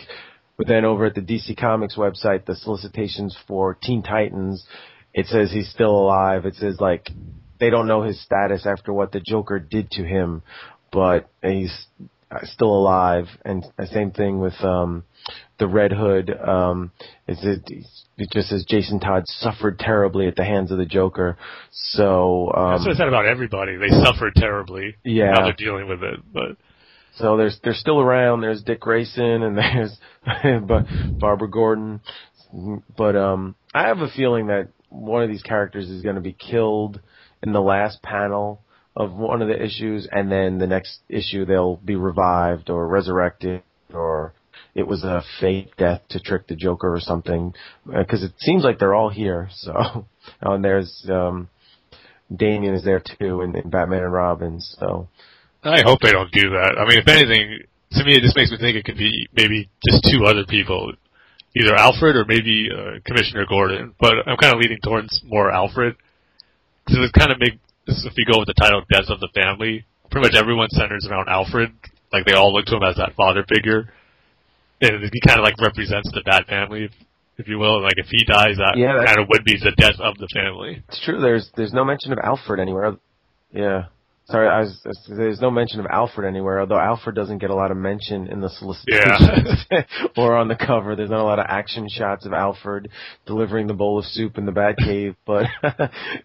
but 0.58 0.68
then 0.68 0.86
over 0.86 1.06
at 1.06 1.16
the 1.16 1.22
DC 1.22 1.58
Comics 1.60 1.96
website, 1.96 2.46
the 2.46 2.56
solicitations 2.56 3.36
for 3.48 3.74
Teen 3.82 4.04
Titans, 4.04 4.66
it 5.14 5.26
says 5.28 5.52
he's 5.52 5.70
still 5.72 5.96
alive. 5.98 6.46
It 6.46 6.56
says 6.56 6.80
like 6.80 7.10
they 7.60 7.70
don't 7.72 7.88
know 7.88 8.04
his 8.04 8.22
status 8.22 8.66
after 8.68 8.94
what 8.94 9.12
the 9.12 9.20
Joker 9.20 9.60
did 9.60 9.90
to 9.92 10.04
him, 10.04 10.42
but 10.92 11.30
he's 11.44 11.88
uh, 12.32 12.40
still 12.44 12.74
alive. 12.74 13.26
And 13.44 13.66
the 13.78 13.88
same 13.88 14.12
thing 14.12 14.40
with 14.40 14.60
um 14.64 15.04
the 15.62 15.68
Red 15.68 15.92
Hood. 15.94 16.32
Um, 16.32 16.92
is 17.28 17.40
it? 17.44 17.62
It 18.18 18.30
just 18.34 18.50
says 18.50 18.66
Jason 18.68 19.00
Todd 19.00 19.24
suffered 19.28 19.78
terribly 19.80 20.28
at 20.28 20.36
the 20.36 20.44
hands 20.44 20.72
of 20.72 20.80
the 20.80 20.86
Joker. 20.86 21.38
So 21.72 22.52
um, 22.54 22.72
That's 22.74 22.88
what 22.88 22.96
I 22.96 22.98
said 22.98 23.08
about 23.08 23.28
everybody. 23.28 23.78
They 23.78 23.90
suffered 23.90 24.34
terribly. 24.36 24.96
Yeah. 25.04 25.32
Now 25.32 25.44
they're 25.46 25.54
dealing 25.54 25.88
with 25.88 26.04
it, 26.04 26.20
but 26.34 26.58
So 27.16 27.38
there's 27.38 27.60
they're 27.64 27.76
still 27.76 28.02
around. 28.02 28.42
There's 28.42 28.64
Dick 28.64 28.80
Grayson 28.82 29.44
and 29.44 29.58
there's 29.58 29.98
Ba- 30.26 30.88
Barbara 31.20 31.50
Gordon, 31.50 32.02
but 32.98 33.16
um, 33.16 33.56
I 33.74 33.88
have 33.88 34.00
a 34.00 34.10
feeling 34.10 34.48
that 34.48 34.70
one 34.90 35.22
of 35.24 35.30
these 35.30 35.44
characters 35.44 35.90
is 35.90 36.02
going 36.02 36.16
to 36.16 36.22
be 36.22 36.34
killed 36.34 37.00
in 37.44 37.54
the 37.54 37.62
last 37.62 38.02
panel 38.02 38.62
of 38.96 39.14
one 39.14 39.42
of 39.42 39.48
the 39.48 39.64
issues, 39.64 40.08
and 40.12 40.32
then 40.32 40.58
the 40.58 40.68
next 40.68 41.00
issue 41.08 41.46
they'll 41.46 41.78
be 41.78 41.96
revived 41.96 42.70
or 42.70 42.88
resurrected, 42.88 43.62
or 43.94 44.34
it 44.74 44.88
was 44.88 45.04
a 45.04 45.24
fake 45.40 45.76
death 45.78 46.02
to 46.10 46.20
trick 46.20 46.48
the 46.48 46.56
Joker 46.56 46.94
or 46.94 47.00
something. 47.00 47.54
Because 47.86 48.24
it 48.24 48.34
seems 48.38 48.64
like 48.64 48.80
they're 48.80 48.96
all 48.96 49.10
here. 49.10 49.50
So 49.52 50.06
and 50.42 50.64
there's 50.64 51.06
um, 51.10 51.50
Damian 52.36 52.76
is 52.76 52.84
there 52.84 53.02
too 53.02 53.42
in, 53.42 53.56
in 53.56 53.70
Batman 53.70 54.04
and 54.04 54.14
Robin. 54.14 54.60
So. 54.60 55.08
I 55.64 55.84
hope 55.86 56.00
they 56.02 56.12
don't 56.12 56.32
do 56.32 56.50
that. 56.58 56.74
I 56.80 56.90
mean, 56.90 56.98
if 56.98 57.08
anything, 57.08 57.60
to 57.92 58.04
me, 58.04 58.18
it 58.18 58.22
just 58.22 58.36
makes 58.36 58.50
me 58.50 58.58
think 58.58 58.78
it 58.78 58.86
could 58.86 58.98
be 58.98 59.30
maybe 59.36 59.70
just 59.86 60.02
two 60.10 60.26
other 60.26 60.46
people, 60.46 60.94
either 61.56 61.76
Alfred 61.76 62.16
or 62.16 62.26
maybe 62.26 62.70
uh, 62.74 62.98
Commissioner 63.06 63.46
Gordon. 63.48 63.94
But 64.00 64.26
I'm 64.26 64.38
kind 64.38 64.56
of 64.56 64.60
leaning 64.60 64.80
towards 64.84 65.22
more 65.24 65.52
Alfred 65.52 65.96
because 66.86 67.06
it 67.06 67.14
kind 67.14 67.32
of 67.32 67.40
make 67.40 67.60
if 67.86 68.14
you 68.18 68.26
go 68.26 68.40
with 68.40 68.48
the 68.48 68.58
title 68.58 68.82
"Deaths 68.92 69.10
of 69.10 69.20
the 69.20 69.30
Family." 69.36 69.86
Pretty 70.10 70.28
much 70.28 70.36
everyone 70.36 70.70
centers 70.72 71.08
around 71.10 71.30
Alfred. 71.30 71.72
Like 72.12 72.26
they 72.26 72.34
all 72.34 72.54
look 72.54 72.66
to 72.66 72.76
him 72.76 72.84
as 72.84 72.98
that 72.98 73.14
father 73.16 73.46
figure, 73.48 73.80
and 73.80 73.88
he 74.82 75.22
kind 75.26 75.40
of 75.40 75.44
like 75.44 75.60
represents 75.62 76.10
the 76.12 76.22
Bat 76.26 76.48
family, 76.48 76.86
if, 76.86 76.92
if 77.38 77.48
you 77.48 77.60
will. 77.60 77.82
Like 77.82 77.98
if 77.98 78.08
he 78.10 78.24
dies, 78.26 78.58
that 78.58 78.76
Yeah, 78.78 79.04
kind 79.06 79.20
of 79.20 79.28
would 79.30 79.44
be 79.44 79.58
the 79.58 79.72
death 79.78 80.00
of 80.00 80.18
the 80.18 80.28
family. 80.34 80.84
It's 80.90 81.02
true. 81.06 81.22
There's 81.22 81.50
there's 81.56 81.74
no 81.74 81.86
mention 81.86 82.12
of 82.12 82.20
Alfred 82.24 82.60
anywhere. 82.60 82.98
Yeah. 83.54 83.86
Sorry, 84.26 84.48
I 84.48 84.62
was, 84.62 84.80
there's 85.10 85.42
no 85.42 85.52
mention 85.52 85.82
of 85.82 85.88
Alfred 85.88 86.26
anywhere. 86.26 86.62
Although 86.62 86.80
Alfred 86.80 87.16
doesn't 87.16 87.40
get 87.40 87.50
a 87.50 87.56
lot 87.56 87.70
of 87.70 87.76
mention 87.76 88.28
in 88.28 88.40
the 88.40 88.50
solicitations 88.50 89.66
or 90.18 90.38
on 90.38 90.48
the 90.48 90.56
cover. 90.56 90.96
There's 90.96 91.10
not 91.10 91.20
a 91.20 91.24
lot 91.24 91.40
of 91.40 91.48
action 91.50 91.88
shots 91.90 92.26
of 92.26 92.32
Alfred 92.32 92.90
delivering 93.26 93.68
the 93.68 93.74
bowl 93.74 94.00
of 94.00 94.06
soup 94.06 94.38
in 94.38 94.46
the 94.46 94.52
Batcave. 94.54 95.16
But 95.26 95.48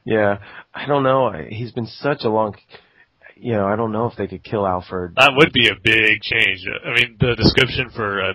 yeah, 0.05 0.39
I 0.73 0.87
don't 0.87 1.03
know. 1.03 1.33
He's 1.49 1.73
been 1.73 1.87
such 1.87 2.21
a 2.23 2.29
long. 2.29 2.55
You 3.35 3.53
know, 3.55 3.67
I 3.67 3.77
don't 3.77 3.93
know 3.93 4.07
if 4.07 4.17
they 4.17 4.29
could 4.29 4.45
kill 4.45 4.67
Alfred. 4.67 5.15
That 5.17 5.33
would 5.37 5.53
be 5.53 5.69
a 5.69 5.75
big 5.83 6.23
change. 6.23 6.65
I 6.85 6.95
mean, 6.95 7.17
the 7.19 7.35
description 7.35 7.91
for 7.95 8.23
uh, 8.23 8.33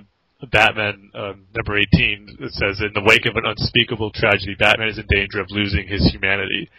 Batman 0.47 1.11
um, 1.13 1.45
number 1.55 1.77
18 1.77 2.37
it 2.39 2.51
says, 2.53 2.81
"In 2.81 2.91
the 2.93 3.03
wake 3.05 3.25
of 3.25 3.35
an 3.35 3.45
unspeakable 3.45 4.11
tragedy, 4.11 4.55
Batman 4.57 4.89
is 4.89 4.97
in 4.97 5.05
danger 5.07 5.39
of 5.39 5.47
losing 5.51 5.87
his 5.87 6.09
humanity." 6.11 6.69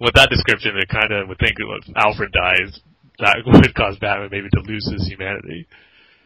With 0.00 0.14
that 0.14 0.30
description, 0.30 0.76
it 0.76 0.88
kind 0.88 1.12
of 1.12 1.28
would 1.28 1.38
think 1.38 1.56
if 1.58 1.96
Alfred 1.96 2.30
dies, 2.32 2.80
that 3.18 3.36
would 3.46 3.74
cause 3.74 3.96
Batman 4.00 4.28
maybe 4.30 4.48
to 4.54 4.60
lose 4.60 4.88
his 4.90 5.06
humanity. 5.08 5.66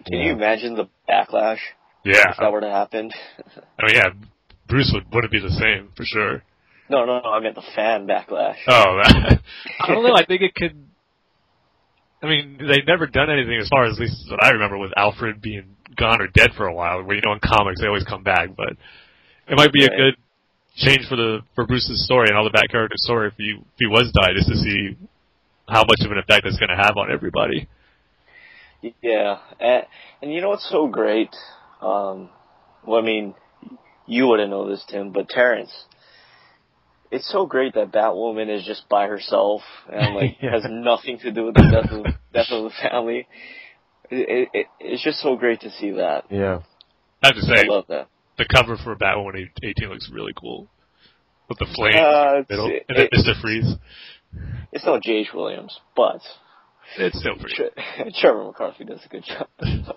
Can 0.06 0.18
you 0.20 0.32
imagine 0.32 0.74
the 0.74 0.88
backlash 1.08 1.60
Yeah, 2.04 2.30
if 2.30 2.36
that 2.38 2.52
were 2.52 2.60
to 2.60 2.70
happen? 2.70 3.10
I 3.78 3.82
mean, 3.86 3.94
yeah, 3.96 4.10
Bruce 4.68 4.90
would 4.94 5.04
wouldn't 5.14 5.32
be 5.32 5.40
the 5.40 5.50
same 5.50 5.90
for 5.96 6.04
sure. 6.04 6.42
no, 6.90 7.04
no, 7.04 7.20
no. 7.20 7.30
I 7.30 7.40
meant 7.40 7.54
the 7.54 7.62
fan 7.74 8.06
backlash. 8.06 8.56
Oh, 8.68 9.00
that, 9.04 9.40
I 9.80 9.86
don't 9.88 10.02
know. 10.04 10.14
I 10.14 10.24
think 10.26 10.42
it 10.42 10.54
could. 10.54 10.76
I 12.22 12.26
mean, 12.26 12.58
they've 12.58 12.86
never 12.86 13.06
done 13.06 13.30
anything 13.30 13.58
as 13.60 13.68
far 13.68 13.84
as 13.84 13.94
at 13.94 14.00
least 14.00 14.30
what 14.30 14.44
I 14.44 14.50
remember 14.50 14.78
with 14.78 14.92
Alfred 14.96 15.40
being 15.42 15.76
gone 15.96 16.20
or 16.20 16.28
dead 16.28 16.50
for 16.56 16.66
a 16.66 16.74
while. 16.74 17.02
Where 17.02 17.16
you 17.16 17.22
know 17.24 17.32
in 17.32 17.40
comics 17.40 17.80
they 17.80 17.86
always 17.86 18.04
come 18.04 18.22
back, 18.22 18.50
but 18.56 18.74
it 19.48 19.56
might 19.56 19.72
be 19.72 19.84
a 19.84 19.88
good 19.88 20.16
change 20.76 21.06
for 21.08 21.16
the 21.16 21.40
for 21.54 21.66
Bruce's 21.66 22.04
story 22.04 22.28
and 22.28 22.36
all 22.36 22.44
the 22.44 22.50
back 22.50 22.70
character 22.70 22.96
story 22.96 23.28
if 23.28 23.34
he 23.36 23.56
if 23.58 23.78
he 23.78 23.86
was 23.86 24.12
died, 24.12 24.34
just 24.36 24.48
to 24.48 24.56
see 24.56 24.96
how 25.68 25.84
much 25.84 26.00
of 26.04 26.10
an 26.10 26.18
effect 26.18 26.46
it's 26.46 26.58
going 26.58 26.70
to 26.70 26.76
have 26.76 26.96
on 26.96 27.10
everybody. 27.10 27.68
Yeah, 29.00 29.38
and, 29.60 29.86
and 30.20 30.32
you 30.32 30.40
know 30.40 30.48
what's 30.48 30.68
so 30.68 30.88
great? 30.88 31.30
Um, 31.80 32.30
well, 32.84 33.00
I 33.00 33.04
mean, 33.04 33.34
you 34.06 34.26
wouldn't 34.26 34.50
know 34.50 34.68
this, 34.68 34.84
Tim, 34.88 35.12
but 35.12 35.28
Terence, 35.28 35.72
it's 37.10 37.30
so 37.30 37.46
great 37.46 37.74
that 37.74 37.92
Batwoman 37.92 38.54
is 38.54 38.64
just 38.64 38.88
by 38.88 39.06
herself 39.06 39.62
and 39.90 40.14
like 40.14 40.36
Yeah. 40.40 40.50
has 40.52 40.64
nothing 40.68 41.18
to 41.20 41.30
do 41.30 41.46
with 41.46 41.54
the 41.54 41.62
death 41.62 41.92
of 41.92 42.04
death 42.32 42.50
of 42.50 42.64
the 42.64 42.70
family. 42.82 43.28
It, 44.12 44.48
it, 44.52 44.66
it's 44.80 45.02
just 45.02 45.20
so 45.20 45.36
great 45.36 45.60
to 45.62 45.70
see 45.70 45.92
that. 45.92 46.24
Yeah. 46.30 46.60
I 47.22 47.28
have 47.28 47.36
to 47.36 47.52
I 47.52 47.56
say, 47.62 47.68
love 47.68 47.84
that. 47.88 48.08
the 48.38 48.44
cover 48.52 48.76
for 48.76 48.94
Batwoman 48.96 49.48
18 49.62 49.88
looks 49.88 50.10
really 50.12 50.32
cool 50.38 50.68
with 51.48 51.58
the 51.58 51.66
flames 51.74 51.96
Uh, 51.96 52.36
in 52.38 52.44
the 52.46 52.46
middle 52.50 52.66
it's- 52.66 52.84
and 52.88 52.98
then 52.98 53.04
it- 53.06 53.10
Mister 53.12 53.34
Freeze. 53.40 53.74
It's 54.72 54.84
no 54.86 54.98
J.H. 55.02 55.28
Williams, 55.34 55.78
but 55.94 56.20
It's 56.98 57.18
still 57.18 57.36
pretty. 57.36 57.54
Tre- 57.54 58.12
Trevor 58.20 58.44
McCarthy 58.44 58.84
does 58.84 59.00
a 59.04 59.08
good 59.08 59.24
job. 59.24 59.46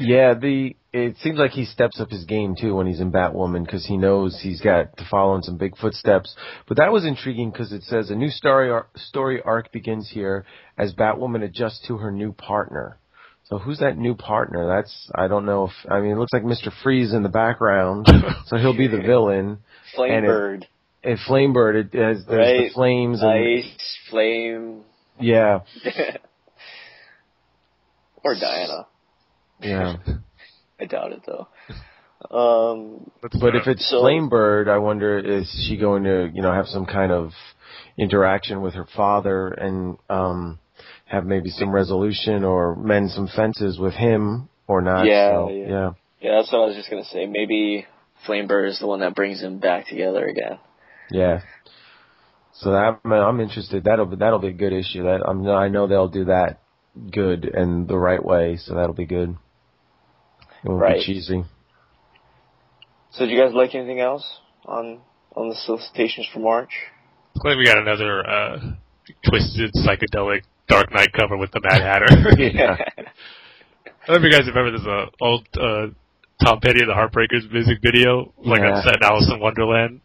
Yeah, 0.00 0.34
the 0.34 0.74
it 0.92 1.18
seems 1.18 1.38
like 1.38 1.52
he 1.52 1.64
steps 1.64 2.00
up 2.00 2.10
his 2.10 2.24
game 2.24 2.56
too 2.60 2.74
when 2.74 2.88
he's 2.88 2.98
in 2.98 3.12
Batwoman 3.12 3.64
because 3.64 3.86
he 3.86 3.96
knows 3.96 4.40
he's 4.42 4.60
got 4.60 4.96
to 4.96 5.04
follow 5.08 5.36
in 5.36 5.42
some 5.44 5.56
big 5.56 5.76
footsteps. 5.76 6.34
But 6.66 6.78
that 6.78 6.90
was 6.90 7.04
intriguing 7.06 7.52
because 7.52 7.70
it 7.72 7.84
says 7.84 8.10
a 8.10 8.16
new 8.16 8.28
story 8.30 8.70
ar- 8.72 8.88
story 8.96 9.40
arc 9.40 9.70
begins 9.70 10.10
here 10.12 10.44
as 10.76 10.94
Batwoman 10.94 11.44
adjusts 11.44 11.84
to 11.86 11.98
her 11.98 12.10
new 12.10 12.32
partner. 12.32 12.98
So 13.48 13.58
who's 13.58 13.78
that 13.78 13.96
new 13.96 14.14
partner? 14.14 14.66
That's 14.66 15.10
I 15.14 15.26
don't 15.28 15.46
know 15.46 15.64
if 15.66 15.72
I 15.90 16.00
mean 16.00 16.12
it 16.12 16.18
looks 16.18 16.32
like 16.32 16.44
Mister 16.44 16.70
Freeze 16.82 17.12
in 17.14 17.22
the 17.22 17.28
background, 17.30 18.06
so 18.46 18.56
he'll 18.58 18.76
be 18.76 18.88
the 18.88 19.00
villain. 19.06 19.58
Flamebird, 19.96 20.64
And 21.02 21.18
Flamebird, 21.26 21.74
it 21.74 21.94
has 21.98 22.24
there's 22.26 22.28
Right. 22.28 22.68
the 22.68 22.74
flames 22.74 23.22
and 23.22 23.30
Ice, 23.30 23.96
Flame, 24.10 24.82
yeah, 25.18 25.60
or 28.24 28.34
Diana. 28.34 28.86
yeah. 29.60 29.96
I 30.80 30.84
doubt 30.84 31.12
it 31.12 31.22
though. 31.26 31.48
Um, 32.30 33.10
But 33.22 33.56
if 33.56 33.66
it's 33.66 33.88
So- 33.90 34.02
Flamebird, 34.02 34.68
I 34.68 34.78
wonder 34.78 35.18
is 35.18 35.48
she 35.68 35.76
going 35.76 36.04
to, 36.04 36.30
you 36.32 36.42
know, 36.42 36.52
have 36.52 36.66
some 36.66 36.86
kind 36.86 37.10
of 37.12 37.30
interaction 37.96 38.60
with 38.60 38.74
her 38.74 38.86
father 38.96 39.48
and 39.48 39.96
um 40.08 40.58
have 41.08 41.24
maybe 41.24 41.50
some 41.50 41.70
resolution 41.70 42.44
or 42.44 42.76
mend 42.76 43.10
some 43.10 43.28
fences 43.34 43.78
with 43.78 43.94
him 43.94 44.48
or 44.66 44.80
not? 44.80 45.06
Yeah, 45.06 45.30
so, 45.30 45.50
yeah. 45.50 45.66
yeah. 45.68 45.90
yeah, 46.20 46.36
that's 46.36 46.52
what 46.52 46.62
I 46.62 46.66
was 46.66 46.76
just 46.76 46.90
gonna 46.90 47.04
say. 47.04 47.26
Maybe 47.26 47.86
Flamebird 48.26 48.68
is 48.70 48.78
the 48.78 48.86
one 48.86 49.00
that 49.00 49.14
brings 49.14 49.40
them 49.40 49.58
back 49.58 49.86
together 49.86 50.26
again. 50.26 50.58
Yeah. 51.10 51.40
So 52.52 52.72
that 52.72 52.98
I'm, 53.04 53.12
I'm 53.12 53.40
interested. 53.40 53.84
That'll 53.84 54.06
be 54.06 54.16
that'll 54.16 54.40
be 54.40 54.48
a 54.48 54.52
good 54.52 54.72
issue. 54.72 55.04
That 55.04 55.22
I'm 55.26 55.46
I 55.46 55.68
know 55.68 55.86
they'll 55.86 56.08
do 56.08 56.26
that 56.26 56.60
good 57.10 57.44
and 57.44 57.86
the 57.86 57.96
right 57.96 58.22
way. 58.22 58.56
So 58.56 58.74
that'll 58.74 58.94
be 58.94 59.06
good. 59.06 59.30
It 60.64 60.68
won't 60.68 60.80
Right. 60.80 60.98
be 60.98 61.04
cheesy. 61.04 61.44
So, 63.12 63.24
do 63.24 63.30
you 63.32 63.40
guys 63.40 63.54
like 63.54 63.74
anything 63.74 64.00
else 64.00 64.24
on 64.66 65.00
on 65.34 65.48
the 65.48 65.54
solicitations 65.54 66.26
for 66.32 66.40
March? 66.40 66.70
Glad 67.40 67.56
we 67.56 67.64
got 67.64 67.78
another 67.78 68.28
uh, 68.28 68.58
twisted 69.24 69.72
psychedelic 69.74 70.42
Dark 70.68 70.92
Knight 70.92 71.12
cover 71.12 71.36
with 71.36 71.50
the 71.52 71.60
Mad 71.62 71.80
Hatter. 71.82 72.06
Yeah. 72.38 72.76
I 74.08 74.12
don't 74.12 74.22
know 74.22 74.26
if 74.28 74.32
you 74.32 74.38
guys 74.38 74.48
remember 74.48 74.72
this 74.72 74.86
uh, 74.86 75.06
old 75.20 75.46
uh, 75.60 75.86
Tom 76.42 76.60
Petty 76.60 76.80
and 76.80 76.88
the 76.88 76.94
Heartbreakers 76.94 77.50
music 77.52 77.78
video, 77.82 78.32
like 78.38 78.60
Yeah. 78.60 78.76
on 78.76 78.82
set 78.82 78.96
in 78.96 79.02
Alice 79.02 79.28
in 79.32 79.38
Wonderland. 79.40 80.00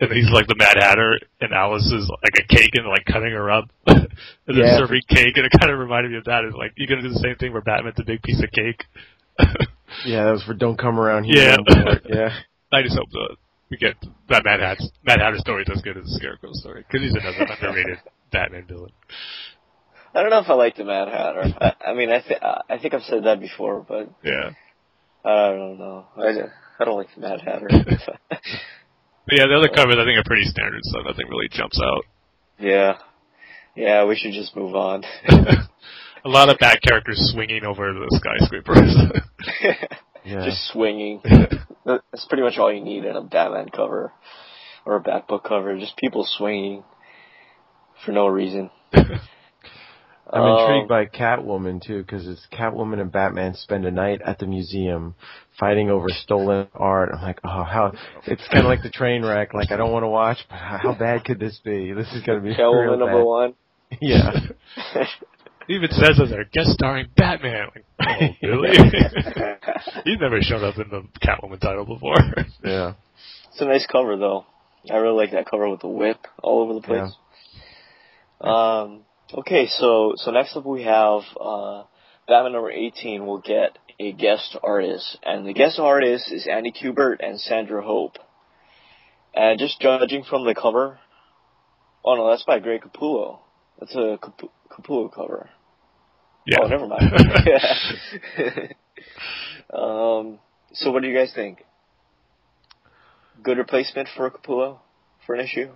And 0.00 0.10
he's 0.10 0.28
like 0.30 0.48
the 0.48 0.56
Mad 0.58 0.74
Hatter, 0.76 1.18
and 1.40 1.52
Alice 1.54 1.86
is 1.86 2.10
like 2.10 2.34
a 2.34 2.46
cake 2.52 2.72
and 2.74 2.86
like 2.88 3.04
cutting 3.06 3.30
her 3.30 3.48
up, 3.50 3.70
and 3.86 4.08
Yeah. 4.48 4.76
serving 4.76 5.02
cake, 5.08 5.36
and 5.36 5.46
it 5.46 5.52
kind 5.58 5.70
of 5.70 5.78
reminded 5.78 6.10
me 6.10 6.18
of 6.18 6.24
that. 6.24 6.44
Is 6.44 6.54
like 6.58 6.72
you're 6.76 6.88
gonna 6.88 7.02
do 7.06 7.14
the 7.14 7.22
same 7.22 7.36
thing 7.36 7.52
where 7.52 7.62
Batman's 7.62 7.94
a 8.00 8.04
big 8.04 8.20
piece 8.22 8.42
of 8.42 8.50
cake? 8.50 8.82
Yeah, 10.04 10.24
that 10.24 10.32
was 10.32 10.42
for 10.42 10.54
Don't 10.54 10.76
Come 10.76 10.98
Around 10.98 11.24
Here. 11.24 11.54
Yeah. 11.70 11.94
yeah. 12.08 12.28
I 12.72 12.82
just 12.82 12.96
hope 12.98 13.10
that 13.12 13.36
we 13.70 13.76
get 13.76 13.94
that 14.30 14.44
Mad 14.44 14.58
Hatter 14.60 14.82
Mad 15.06 15.20
Hatter 15.20 15.38
story 15.38 15.62
does 15.64 15.80
good 15.82 15.96
as 15.96 16.04
the 16.04 16.10
Scarecrow 16.18 16.50
story 16.54 16.84
because 16.90 17.06
he's 17.06 17.14
another 17.14 17.46
underrated 17.54 17.98
Batman 18.32 18.66
villain. 18.66 18.90
I 20.14 20.20
don't 20.22 20.30
know 20.30 20.38
if 20.38 20.48
I 20.48 20.54
like 20.54 20.76
the 20.76 20.84
Mad 20.84 21.08
Hatter. 21.08 21.44
I, 21.60 21.90
I 21.90 21.94
mean, 21.94 22.10
I 22.10 22.22
think 22.22 22.40
I 22.42 22.78
think 22.80 22.94
I've 22.94 23.02
said 23.02 23.24
that 23.24 23.40
before, 23.40 23.84
but 23.86 24.10
Yeah. 24.22 24.50
I 25.24 25.48
don't 25.50 25.78
know. 25.78 26.06
I, 26.16 26.32
I 26.80 26.84
don't 26.84 26.96
like 26.98 27.08
the 27.14 27.20
Mad 27.20 27.40
Hatter. 27.40 27.68
But 29.26 29.38
yeah, 29.38 29.46
the 29.46 29.56
other 29.56 29.68
covers 29.74 29.96
I 29.98 30.04
think 30.04 30.18
are 30.18 30.26
pretty 30.28 30.44
standard, 30.44 30.80
so 30.82 30.98
nothing 31.00 31.26
really 31.30 31.48
jumps 31.50 31.80
out. 31.82 32.04
yeah, 32.58 32.98
yeah. 33.74 34.04
We 34.04 34.16
should 34.16 34.32
just 34.34 34.54
move 34.54 34.74
on. 34.74 35.02
a 35.28 36.28
lot 36.28 36.50
of 36.50 36.58
bad 36.58 36.82
characters 36.82 37.30
swinging 37.32 37.64
over 37.64 37.90
the 37.94 38.20
skyscrapers. 38.20 38.94
Yeah. 40.26 40.44
Just 40.44 40.68
swinging. 40.72 41.22
That's 41.86 42.26
pretty 42.28 42.42
much 42.42 42.58
all 42.58 42.72
you 42.72 42.82
need 42.84 43.04
in 43.04 43.16
a 43.16 43.22
Batman 43.22 43.68
cover 43.68 44.12
or 44.84 44.96
a 44.96 45.02
Batbook 45.02 45.44
cover. 45.44 45.78
Just 45.78 45.96
people 45.96 46.26
swinging 46.26 46.84
for 48.04 48.12
no 48.12 48.26
reason. 48.26 48.70
I'm 50.34 50.42
Um, 50.42 50.58
intrigued 50.60 50.88
by 50.88 51.06
Catwoman 51.06 51.80
too, 51.80 52.02
because 52.02 52.26
it's 52.26 52.44
Catwoman 52.52 53.00
and 53.00 53.12
Batman 53.12 53.54
spend 53.54 53.86
a 53.86 53.90
night 53.90 54.20
at 54.24 54.38
the 54.38 54.46
museum 54.46 55.14
fighting 55.60 55.90
over 55.90 56.08
stolen 56.08 56.66
art. 56.74 57.10
I'm 57.14 57.22
like, 57.22 57.38
oh, 57.44 57.62
how 57.62 57.92
it's 58.26 58.42
kind 58.48 58.64
of 58.64 58.68
like 58.68 58.82
the 58.82 58.90
train 58.90 59.24
wreck. 59.24 59.54
Like, 59.54 59.70
I 59.70 59.76
don't 59.76 59.92
want 59.92 60.02
to 60.02 60.08
watch, 60.08 60.38
but 60.50 60.56
how 60.58 60.78
how 60.78 60.94
bad 60.94 61.24
could 61.24 61.38
this 61.38 61.60
be? 61.64 61.92
This 61.92 62.08
is 62.12 62.22
gonna 62.24 62.40
be 62.40 62.54
Catwoman 62.54 62.82
real 62.88 62.98
number 62.98 63.18
bad. 63.18 63.24
one. 63.24 63.54
Yeah, 64.00 64.30
It 64.96 65.08
even 65.68 65.88
says 65.90 66.18
as 66.20 66.30
their 66.30 66.44
guest 66.44 66.70
starring 66.70 67.06
Batman. 67.16 67.68
Like, 67.74 67.84
oh, 68.00 68.26
really? 68.42 68.76
He's 70.04 70.18
never 70.20 70.40
shown 70.42 70.64
up 70.64 70.76
in 70.78 70.88
the 70.90 71.02
Catwoman 71.24 71.60
title 71.60 71.84
before. 71.86 72.16
yeah. 72.64 72.94
It's 73.52 73.60
a 73.60 73.66
nice 73.66 73.86
cover 73.86 74.16
though. 74.16 74.46
I 74.90 74.96
really 74.96 75.16
like 75.16 75.30
that 75.30 75.48
cover 75.48 75.68
with 75.68 75.80
the 75.80 75.88
whip 75.88 76.18
all 76.42 76.62
over 76.62 76.74
the 76.74 76.80
place. 76.82 77.12
Um, 78.40 79.03
okay, 79.32 79.66
so 79.66 80.14
so 80.16 80.30
next 80.30 80.56
up 80.56 80.66
we 80.66 80.82
have 80.82 81.22
uh, 81.40 81.84
Batman 82.28 82.52
number 82.52 82.70
eighteen 82.70 83.26
will 83.26 83.40
get 83.40 83.78
a 83.98 84.12
guest 84.12 84.56
artist, 84.62 85.18
and 85.22 85.46
the 85.46 85.52
guest 85.52 85.78
artist 85.78 86.30
is 86.32 86.46
Andy 86.46 86.72
Kubert 86.72 87.16
and 87.20 87.40
Sandra 87.40 87.82
Hope. 87.82 88.18
And 89.34 89.58
just 89.58 89.80
judging 89.80 90.22
from 90.24 90.44
the 90.44 90.54
cover, 90.54 90.98
oh 92.04 92.14
no, 92.14 92.30
that's 92.30 92.44
by 92.44 92.60
Greg 92.60 92.82
Capullo. 92.82 93.40
That's 93.80 93.94
a 93.94 94.18
Capu- 94.22 94.50
Capullo 94.70 95.12
cover. 95.12 95.50
yeah. 96.46 96.58
Oh, 96.62 96.68
never 96.68 96.86
mind. 96.86 97.12
um, 99.74 100.38
so 100.72 100.92
what 100.92 101.02
do 101.02 101.08
you 101.08 101.16
guys 101.16 101.32
think? 101.34 101.64
Good 103.42 103.58
replacement 103.58 104.08
for 104.16 104.30
Capullo 104.30 104.78
for 105.26 105.34
an 105.34 105.44
issue? 105.44 105.70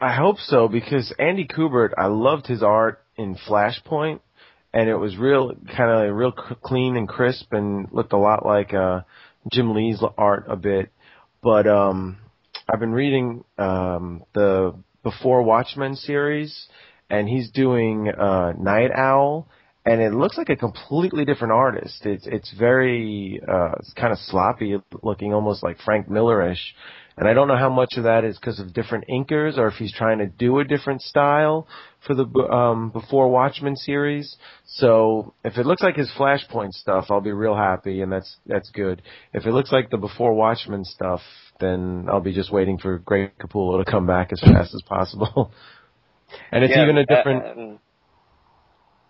I 0.00 0.14
hope 0.14 0.38
so 0.38 0.68
because 0.68 1.14
Andy 1.18 1.46
Kubert, 1.46 1.90
I 1.96 2.06
loved 2.06 2.46
his 2.46 2.62
art 2.62 3.00
in 3.16 3.36
Flashpoint, 3.48 4.20
and 4.74 4.90
it 4.90 4.96
was 4.96 5.16
real 5.16 5.54
kind 5.74 5.90
of 5.90 6.14
real 6.14 6.32
clean 6.32 6.96
and 6.96 7.08
crisp 7.08 7.52
and 7.52 7.88
looked 7.92 8.12
a 8.12 8.18
lot 8.18 8.44
like 8.44 8.74
uh, 8.74 9.00
Jim 9.50 9.74
Lee's 9.74 10.02
art 10.18 10.44
a 10.48 10.56
bit. 10.56 10.90
But 11.42 11.66
um, 11.66 12.18
I've 12.68 12.80
been 12.80 12.92
reading 12.92 13.44
um, 13.56 14.24
the 14.34 14.74
Before 15.02 15.42
Watchmen 15.42 15.96
series, 15.96 16.66
and 17.08 17.26
he's 17.26 17.50
doing 17.50 18.10
uh, 18.10 18.52
Nite 18.58 18.90
Owl, 18.94 19.48
and 19.86 20.02
it 20.02 20.12
looks 20.12 20.36
like 20.36 20.50
a 20.50 20.56
completely 20.56 21.24
different 21.24 21.54
artist. 21.54 22.04
It's 22.04 22.26
it's 22.26 22.52
very 22.58 23.40
uh, 23.48 23.72
it's 23.78 23.94
kind 23.94 24.12
of 24.12 24.18
sloppy 24.18 24.76
looking, 25.02 25.32
almost 25.32 25.62
like 25.62 25.78
Frank 25.78 26.06
Millerish. 26.06 26.74
And 27.18 27.26
I 27.26 27.32
don't 27.32 27.48
know 27.48 27.56
how 27.56 27.70
much 27.70 27.94
of 27.96 28.04
that 28.04 28.24
is 28.24 28.36
because 28.38 28.60
of 28.60 28.74
different 28.74 29.04
inkers 29.08 29.56
or 29.56 29.68
if 29.68 29.74
he's 29.74 29.92
trying 29.92 30.18
to 30.18 30.26
do 30.26 30.58
a 30.58 30.64
different 30.64 31.00
style 31.00 31.66
for 32.06 32.14
the 32.14 32.26
um, 32.50 32.90
Before 32.90 33.30
Watchmen 33.30 33.74
series. 33.74 34.36
So 34.66 35.32
if 35.42 35.56
it 35.56 35.64
looks 35.64 35.82
like 35.82 35.96
his 35.96 36.10
Flashpoint 36.18 36.72
stuff, 36.72 37.06
I'll 37.08 37.22
be 37.22 37.32
real 37.32 37.56
happy, 37.56 38.02
and 38.02 38.12
that's 38.12 38.36
that's 38.44 38.70
good. 38.70 39.00
If 39.32 39.46
it 39.46 39.52
looks 39.52 39.72
like 39.72 39.88
the 39.88 39.96
Before 39.96 40.34
Watchmen 40.34 40.84
stuff, 40.84 41.20
then 41.58 42.06
I'll 42.10 42.20
be 42.20 42.34
just 42.34 42.52
waiting 42.52 42.76
for 42.76 42.98
Greg 42.98 43.32
Capullo 43.40 43.82
to 43.82 43.90
come 43.90 44.06
back 44.06 44.30
as 44.32 44.40
fast 44.40 44.74
as 44.74 44.82
possible. 44.86 45.52
and 46.52 46.64
it's 46.64 46.72
Yeah, 46.76 46.82
even 46.82 46.98
a 46.98 47.02
uh, 47.02 47.16
different. 47.16 47.44
um, 47.58 47.78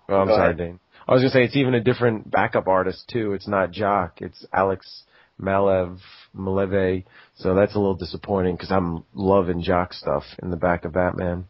Oh, 0.09 0.15
I'm 0.21 0.29
sorry, 0.29 0.45
ahead. 0.45 0.59
Dane. 0.59 0.79
I 1.09 1.13
was 1.13 1.23
gonna 1.23 1.31
say 1.31 1.45
it's 1.45 1.57
even 1.57 1.75
a 1.75 1.81
different 1.81 2.31
backup 2.31 2.69
artist 2.69 3.09
too. 3.13 3.33
It's 3.33 3.49
not 3.49 3.73
Jock. 3.73 4.19
It's 4.21 4.47
Alex 4.53 5.05
Malev 5.41 5.99
Maleev. 6.37 7.05
So 7.37 7.55
that's 7.55 7.75
a 7.75 7.79
little 7.79 7.95
disappointing 7.95 8.57
because 8.57 8.71
I'm 8.71 9.05
loving 9.15 9.63
Jock 9.63 9.93
stuff 9.93 10.25
in 10.43 10.51
the 10.51 10.57
back 10.57 10.85
of 10.85 10.93
Batman. 10.93 11.47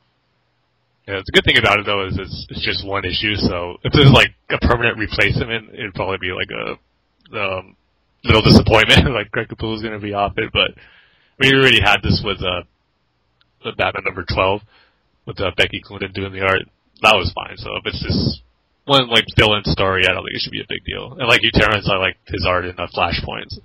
Yeah, 1.06 1.22
the 1.24 1.32
good 1.32 1.44
thing 1.44 1.58
about 1.58 1.78
it 1.78 1.86
though 1.86 2.06
is 2.06 2.18
it's, 2.18 2.46
it's 2.50 2.64
just 2.64 2.86
one 2.86 3.04
issue. 3.04 3.36
So 3.36 3.78
if 3.84 3.92
there's 3.92 4.10
like 4.10 4.34
a 4.50 4.58
permanent 4.58 4.98
replacement, 4.98 5.72
it'd 5.72 5.94
probably 5.94 6.18
be 6.18 6.34
like 6.34 6.50
a 6.50 7.38
um, 7.38 7.76
little 8.24 8.42
disappointment. 8.42 9.10
like 9.14 9.30
Greg 9.30 9.48
Capullo's 9.48 9.82
going 9.82 9.94
to 9.94 10.02
be 10.02 10.14
off 10.14 10.34
it, 10.36 10.50
but 10.52 10.74
we 11.38 11.52
already 11.54 11.80
had 11.80 12.02
this 12.02 12.22
with 12.24 12.38
uh, 12.42 12.66
the 13.62 13.72
Batman 13.78 14.02
number 14.04 14.24
twelve 14.26 14.62
with 15.26 15.40
uh, 15.40 15.50
Becky 15.56 15.80
Cloonan 15.80 16.12
doing 16.12 16.32
the 16.32 16.42
art. 16.42 16.66
That 17.02 17.14
was 17.14 17.30
fine. 17.34 17.56
So 17.56 17.76
if 17.76 17.86
it's 17.86 18.02
just 18.02 18.42
one 18.86 19.08
like 19.08 19.26
Dylan 19.38 19.62
story, 19.62 20.04
I 20.08 20.12
don't 20.14 20.24
think 20.24 20.34
it 20.34 20.42
should 20.42 20.54
be 20.54 20.62
a 20.62 20.68
big 20.68 20.82
deal. 20.86 21.14
And 21.18 21.28
like 21.28 21.42
you, 21.42 21.50
Terence, 21.52 21.90
I 21.90 21.98
like 21.98 22.16
his 22.26 22.46
art 22.48 22.64
in 22.64 22.78
uh, 22.78 22.86
Flashpoints, 22.90 23.58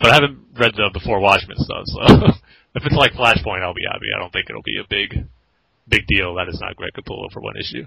but 0.00 0.10
I 0.10 0.14
haven't 0.14 0.38
read 0.58 0.72
the 0.74 0.90
Before 0.92 1.20
Watchmen 1.20 1.56
stuff. 1.58 1.84
So 1.86 2.00
if 2.74 2.84
it's 2.84 2.94
like 2.96 3.12
Flashpoint, 3.12 3.62
I'll 3.62 3.74
be 3.74 3.86
happy. 3.90 4.06
I 4.14 4.20
don't 4.20 4.32
think 4.32 4.46
it'll 4.50 4.62
be 4.62 4.78
a 4.78 4.86
big 4.88 5.26
big 5.86 6.06
deal 6.06 6.34
That 6.36 6.48
is 6.48 6.58
not 6.60 6.76
Greg 6.76 6.92
Capullo 6.96 7.30
for 7.32 7.40
one 7.40 7.56
issue. 7.58 7.86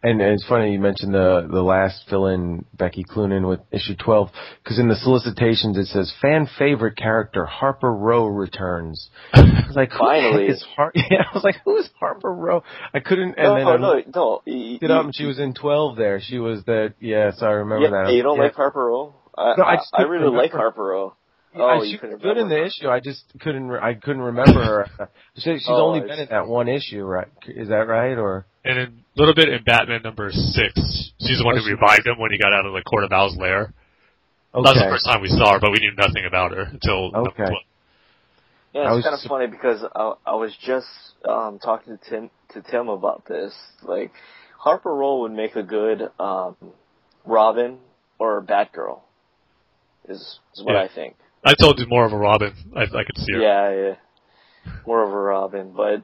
And 0.00 0.20
it's 0.20 0.46
funny 0.46 0.72
you 0.72 0.78
mentioned 0.78 1.12
the 1.12 1.48
the 1.50 1.60
last 1.60 2.04
fill-in 2.08 2.64
Becky 2.72 3.02
Cloonan 3.04 3.48
with 3.48 3.58
issue 3.72 3.96
12 3.96 4.28
because 4.62 4.78
in 4.78 4.86
the 4.86 4.94
solicitations 4.94 5.76
it 5.76 5.86
says 5.86 6.14
fan 6.22 6.48
favorite 6.56 6.96
character 6.96 7.44
Harper 7.44 7.92
Row 7.92 8.26
returns. 8.26 9.10
I 9.34 9.40
was 9.66 9.74
like, 9.74 9.90
who 9.92 9.98
the 9.98 10.04
heck 10.14 10.22
Finally. 10.22 10.46
is 10.46 10.64
Har- 10.76 10.92
Yeah, 10.94 11.24
I 11.28 11.34
was 11.34 11.42
like, 11.42 11.56
who 11.64 11.76
is 11.78 11.90
Harper 11.98 12.32
Row? 12.32 12.62
I 12.94 13.00
couldn't. 13.00 13.34
And 13.36 13.48
no, 13.48 13.54
then 13.56 13.64
no, 13.64 13.72
I 13.72 13.78
no, 13.80 14.02
no. 14.14 14.42
y- 14.46 14.78
it 14.80 14.88
up 14.90 15.04
and 15.06 15.16
she 15.16 15.24
was 15.26 15.40
in 15.40 15.52
12 15.52 15.96
there. 15.96 16.20
She 16.24 16.38
was 16.38 16.62
the 16.64 16.94
yes, 17.00 17.38
I 17.42 17.46
remember 17.50 17.86
yeah, 17.86 18.04
that. 18.04 18.12
you 18.12 18.22
don't 18.22 18.36
Yeah. 18.36 18.44
like 18.44 18.54
Harper 18.54 18.86
Row? 18.86 19.14
I, 19.36 19.54
No, 19.56 19.64
I 19.64 19.74
I, 19.74 19.74
I 19.74 19.78
couldn't 19.96 20.10
really 20.12 20.24
like 20.28 20.52
remember. 20.52 20.58
Harper 20.58 20.84
Row. 20.84 21.14
Yeah, 21.58 21.64
Oh, 21.78 21.82
she 21.84 21.90
you 21.90 21.98
was 22.02 22.20
good 22.22 22.36
in 22.38 22.44
remember. 22.46 22.48
the 22.60 22.64
issue. 22.66 22.88
I 22.88 23.00
just 23.00 23.22
couldn't. 23.40 23.68
Re- 23.68 23.80
I 23.82 23.94
couldn't 23.94 24.22
remember 24.22 24.62
her. 24.98 25.08
She, 25.36 25.58
she's 25.58 25.66
Oh, 25.68 25.86
only 25.88 26.00
been 26.00 26.18
in 26.18 26.28
that 26.30 26.46
one 26.48 26.68
issue, 26.68 27.02
right? 27.04 27.28
Is 27.46 27.68
that 27.68 27.86
right? 27.86 28.16
Or 28.18 28.46
And 28.64 28.78
a 28.78 28.88
little 29.16 29.34
bit 29.34 29.48
in 29.48 29.62
Batman 29.64 30.02
number 30.02 30.30
six, 30.32 30.72
she's 31.20 31.38
the 31.38 31.44
one 31.44 31.54
Oh, 31.56 31.58
who 31.60 31.66
she- 31.66 31.72
revived 31.72 32.06
him 32.06 32.18
when 32.18 32.30
he 32.32 32.38
got 32.38 32.52
out 32.52 32.66
of 32.66 32.72
the 32.72 32.82
Court 32.82 33.04
of 33.04 33.12
Owl's 33.12 33.36
lair. 33.36 33.72
That 34.54 34.60
was 34.60 34.74
the 34.74 34.88
first 34.90 35.04
time 35.04 35.20
we 35.20 35.28
saw 35.28 35.52
her, 35.52 35.60
but 35.60 35.70
we 35.70 35.78
knew 35.78 35.92
nothing 35.96 36.24
about 36.26 36.52
her 36.52 36.62
until 36.62 37.14
Okay. 37.14 37.44
Yeah, 38.74 38.94
it's 38.96 39.04
kind 39.04 39.14
of 39.14 39.20
su- 39.20 39.28
funny 39.28 39.46
because 39.46 39.82
I, 39.94 40.12
I 40.26 40.34
was 40.34 40.54
just 40.64 40.86
um, 41.28 41.58
talking 41.58 41.96
to 41.96 42.10
Tim 42.10 42.30
to 42.54 42.62
Tim 42.62 42.88
about 42.88 43.26
this. 43.26 43.54
Like 43.82 44.12
Harper 44.58 44.94
Row 44.94 45.20
would 45.20 45.32
make 45.32 45.54
a 45.56 45.62
good 45.62 46.02
um, 46.18 46.56
Robin 47.24 47.78
or 48.18 48.42
Batgirl. 48.42 49.00
Is 50.08 50.38
is 50.54 50.62
what 50.64 50.74
Yeah. 50.74 50.82
I 50.82 50.88
think. 50.94 51.16
I 51.44 51.54
told 51.54 51.78
you 51.78 51.86
more 51.88 52.04
of 52.04 52.12
a 52.12 52.18
Robin. 52.18 52.52
I, 52.74 52.82
I 52.82 53.04
could 53.04 53.16
see 53.16 53.32
her. 53.34 53.40
Yeah, 53.40 53.88
yeah. 53.88 53.94
More 54.86 55.02
of 55.02 55.10
a 55.10 55.16
Robin, 55.16 55.72
but 55.74 56.02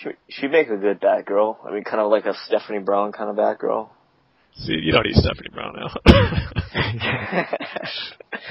she 0.00 0.10
she'd 0.28 0.50
make 0.50 0.68
a 0.68 0.76
good 0.76 1.00
Batgirl. 1.00 1.56
I 1.66 1.72
mean, 1.72 1.84
kind 1.84 2.00
of 2.00 2.10
like 2.10 2.26
a 2.26 2.34
Stephanie 2.46 2.80
Brown 2.80 3.12
kind 3.12 3.30
of 3.30 3.36
Batgirl. 3.36 3.88
See, 4.54 4.74
you 4.74 4.92
don't 4.92 5.06
need 5.06 5.14
Stephanie 5.14 5.48
Brown 5.52 5.74
now. 5.76 5.88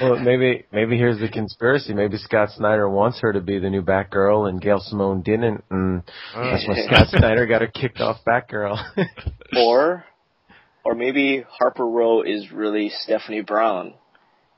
well, 0.00 0.18
maybe 0.18 0.64
maybe 0.72 0.96
here's 0.96 1.20
the 1.20 1.28
conspiracy. 1.28 1.94
Maybe 1.94 2.16
Scott 2.16 2.50
Snyder 2.56 2.88
wants 2.88 3.20
her 3.20 3.32
to 3.32 3.40
be 3.40 3.60
the 3.60 3.70
new 3.70 3.82
Batgirl, 3.82 4.48
and 4.48 4.60
Gail 4.60 4.80
Simone 4.80 5.22
didn't, 5.22 5.62
and 5.70 6.02
oh. 6.34 6.42
that's 6.42 6.66
why 6.66 6.86
Scott 6.86 7.08
Snyder 7.08 7.46
got 7.46 7.60
her 7.60 7.68
kicked 7.68 8.00
off 8.00 8.18
Batgirl. 8.26 8.82
or, 9.56 10.04
or 10.84 10.94
maybe 10.96 11.44
Harper 11.48 11.86
Row 11.86 12.22
is 12.22 12.50
really 12.50 12.90
Stephanie 13.04 13.42
Brown, 13.42 13.94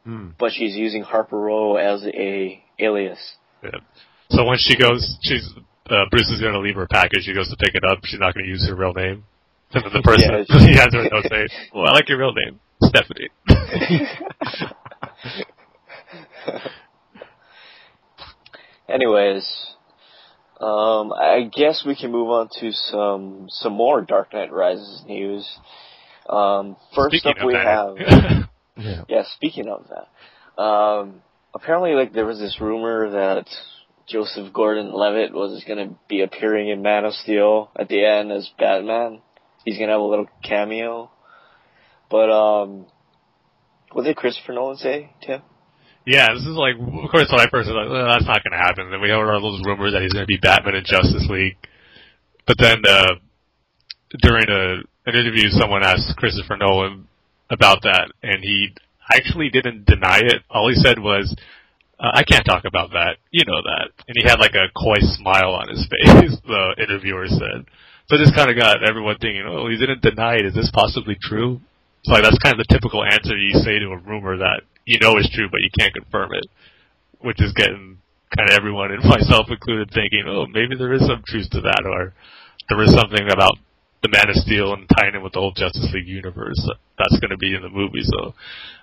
Hmm. 0.05 0.29
But 0.39 0.53
she's 0.53 0.75
using 0.77 1.03
Harper 1.03 1.39
Row 1.39 1.77
as 1.77 2.05
a 2.05 2.63
alias. 2.79 3.19
Yeah. 3.63 3.71
So 4.31 4.45
when 4.45 4.59
she 4.59 4.77
goes, 4.77 5.17
she's 5.23 5.49
uh, 5.89 6.05
Bruce 6.11 6.31
is 6.31 6.41
going 6.41 6.55
to 6.55 6.61
leave 6.61 6.77
her 6.77 6.87
package. 6.87 7.25
She 7.25 7.35
goes 7.35 7.49
to 7.51 7.57
pick 7.57 7.75
it 7.75 7.85
up. 7.85 7.99
She's 8.05 8.21
not 8.21 8.35
going 8.35 8.45
to 8.45 8.51
use 8.51 8.67
her 8.69 8.75
real 8.75 8.93
name. 8.95 9.25
And 9.73 9.85
the 9.93 10.03
person 10.03 10.31
yeah, 10.31 10.45
she, 10.59 10.67
he 10.67 10.77
has 10.77 10.93
her 10.93 11.03
note 11.11 11.25
say, 11.29 11.49
"Well, 11.75 11.87
I 11.87 11.93
like 11.93 12.09
your 12.09 12.19
real 12.19 12.33
name, 12.33 12.61
Stephanie." 12.83 13.31
Anyways, 18.87 19.75
um, 20.61 21.13
I 21.13 21.51
guess 21.53 21.85
we 21.87 21.97
can 21.97 22.13
move 22.13 22.29
on 22.29 22.49
to 22.61 22.73
some 22.73 23.47
some 23.49 23.73
more 23.73 24.03
Dark 24.03 24.33
Knight 24.33 24.53
Rises 24.53 25.03
news. 25.07 25.49
Um, 26.29 26.77
first 26.95 27.17
Speaking 27.17 27.39
up, 27.41 27.47
we 27.47 27.55
that. 27.55 27.67
have 27.67 28.44
yeah. 28.77 29.05
yeah. 29.09 29.23
Speaking 29.35 29.69
of 29.69 29.87
that, 29.89 30.63
um, 30.63 31.23
apparently, 31.55 31.93
like 31.93 32.13
there 32.13 32.27
was 32.27 32.39
this 32.39 32.59
rumor 32.61 33.11
that 33.11 33.47
Joseph 34.07 34.53
Gordon-Levitt 34.53 35.33
was 35.33 35.65
going 35.67 35.89
to 35.89 35.95
be 36.09 36.23
appearing 36.23 36.69
in 36.69 36.83
Man 36.83 37.05
of 37.05 37.15
Steel 37.15 37.71
at 37.79 37.89
the 37.89 38.05
end 38.05 38.33
as 38.33 38.49
Batman. 38.59 39.21
He's 39.65 39.79
going 39.79 39.89
to 39.89 39.95
have 39.95 40.01
a 40.01 40.05
little 40.05 40.29
cameo. 40.43 41.11
But 42.11 42.31
um, 42.31 42.87
what 43.93 44.05
did 44.05 44.17
Christopher 44.17 44.53
Nolan 44.53 44.77
say, 44.77 45.11
Tim? 45.23 45.43
Yeah, 46.07 46.29
this 46.35 46.45
is 46.45 46.55
like, 46.55 46.75
of 46.77 47.11
course, 47.11 47.33
when 47.33 47.41
I 47.41 47.49
first 47.51 47.71
was 47.71 47.75
like, 47.75 47.89
well, 47.89 48.05
that's 48.07 48.27
not 48.27 48.45
going 48.45 48.53
to 48.53 48.61
happen. 48.61 48.91
Then 48.91 49.01
we 49.01 49.09
heard 49.09 49.33
all 49.33 49.41
those 49.41 49.65
rumors 49.65 49.95
that 49.95 50.03
he's 50.03 50.13
going 50.13 50.25
to 50.25 50.29
be 50.29 50.37
Batman 50.37 50.75
in 50.75 50.85
Justice 50.85 51.27
League. 51.31 51.57
But 52.47 52.59
then, 52.61 52.85
uh, 52.87 53.15
during 54.21 54.45
a, 54.51 54.85
an 55.09 55.15
interview, 55.17 55.49
someone 55.49 55.83
asked 55.83 56.15
Christopher 56.19 56.59
Nolan 56.59 57.09
about 57.55 57.83
that, 57.83 58.11
and 58.23 58.43
he 58.43 58.75
actually 59.11 59.49
didn't 59.51 59.87
deny 59.87 60.19
it. 60.19 60.43
All 60.51 60.69
he 60.69 60.75
said 60.75 60.99
was, 60.99 61.35
uh, 61.99 62.11
I 62.13 62.23
can't 62.25 62.45
talk 62.45 62.65
about 62.65 62.91
that. 62.91 63.17
You 63.31 63.45
know 63.47 63.63
that. 63.63 63.95
And 64.09 64.17
he 64.19 64.29
had 64.29 64.41
like 64.41 64.55
a 64.55 64.73
coy 64.75 64.99
smile 65.01 65.55
on 65.55 65.69
his 65.69 65.87
face, 65.93 66.37
the 66.45 66.75
interviewer 66.83 67.27
said. 67.29 67.65
So 68.09 68.19
this 68.19 68.35
kind 68.35 68.51
of 68.51 68.59
got 68.59 68.87
everyone 68.87 69.17
thinking, 69.17 69.45
oh, 69.49 69.69
he 69.71 69.79
didn't 69.79 70.03
deny 70.03 70.37
it. 70.37 70.47
Is 70.47 70.55
this 70.55 70.71
possibly 70.75 71.17
true? 71.21 71.61
So 72.05 72.13
like, 72.13 72.23
that's 72.23 72.39
kind 72.39 72.59
of 72.59 72.67
the 72.67 72.73
typical 72.73 73.03
answer 73.03 73.37
you 73.37 73.57
say 73.65 73.79
to 73.79 73.97
a 73.97 74.03
rumor 74.05 74.37
that 74.37 74.63
you 74.85 74.99
know 75.01 75.17
is 75.17 75.31
true, 75.33 75.49
but 75.51 75.61
you 75.65 75.71
can't 75.79 75.95
confirm 75.95 76.35
it. 76.35 76.45
Which 77.21 77.41
is 77.41 77.55
getting 77.55 77.97
kind 78.37 78.51
of 78.51 78.57
everyone, 78.57 78.93
and 78.93 79.03
myself 79.09 79.49
included, 79.49 79.91
thinking, 79.91 80.25
oh, 80.29 80.47
maybe 80.47 80.77
there 80.77 80.93
is 80.93 81.07
some 81.07 81.23
truth 81.27 81.49
to 81.51 81.63
that, 81.63 81.85
or 81.87 82.13
there 82.69 82.83
is 82.83 82.93
something 82.93 83.29
about 83.33 83.57
the 84.05 84.11
Man 84.11 84.29
of 84.29 84.37
Steel 84.37 84.75
and 84.75 84.87
tying 84.87 85.15
in 85.15 85.23
with 85.23 85.33
the 85.33 85.41
whole 85.41 85.53
Justice 85.53 85.89
League 85.95 86.07
universe 86.07 86.61
that's 86.99 87.19
going 87.21 87.31
to 87.31 87.39
be 87.39 87.55
in 87.55 87.63
the 87.63 87.71
movie. 87.71 88.03
So 88.03 88.35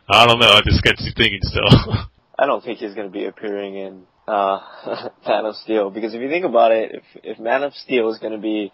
I 0.09 0.26
don't 0.26 0.39
know. 0.39 0.57
It 0.57 0.65
just 0.65 0.82
gets 0.82 1.05
you 1.05 1.13
thinking 1.15 1.39
still. 1.43 2.09
I 2.39 2.47
don't 2.47 2.63
think 2.63 2.80
he's 2.80 2.95
going 2.95 3.05
to 3.05 3.13
be 3.13 3.26
appearing 3.26 3.76
in 3.76 4.03
uh, 4.28 4.59
Man 5.28 5.45
of 5.45 5.55
Steel 5.57 5.91
because 5.91 6.15
if 6.15 6.22
you 6.22 6.28
think 6.28 6.43
about 6.43 6.72
it, 6.72 6.95
if 6.95 7.03
if 7.24 7.39
Man 7.39 7.61
of 7.61 7.74
Steel 7.76 8.09
is 8.11 8.17
going 8.17 8.34
to 8.34 8.39
be 8.39 8.72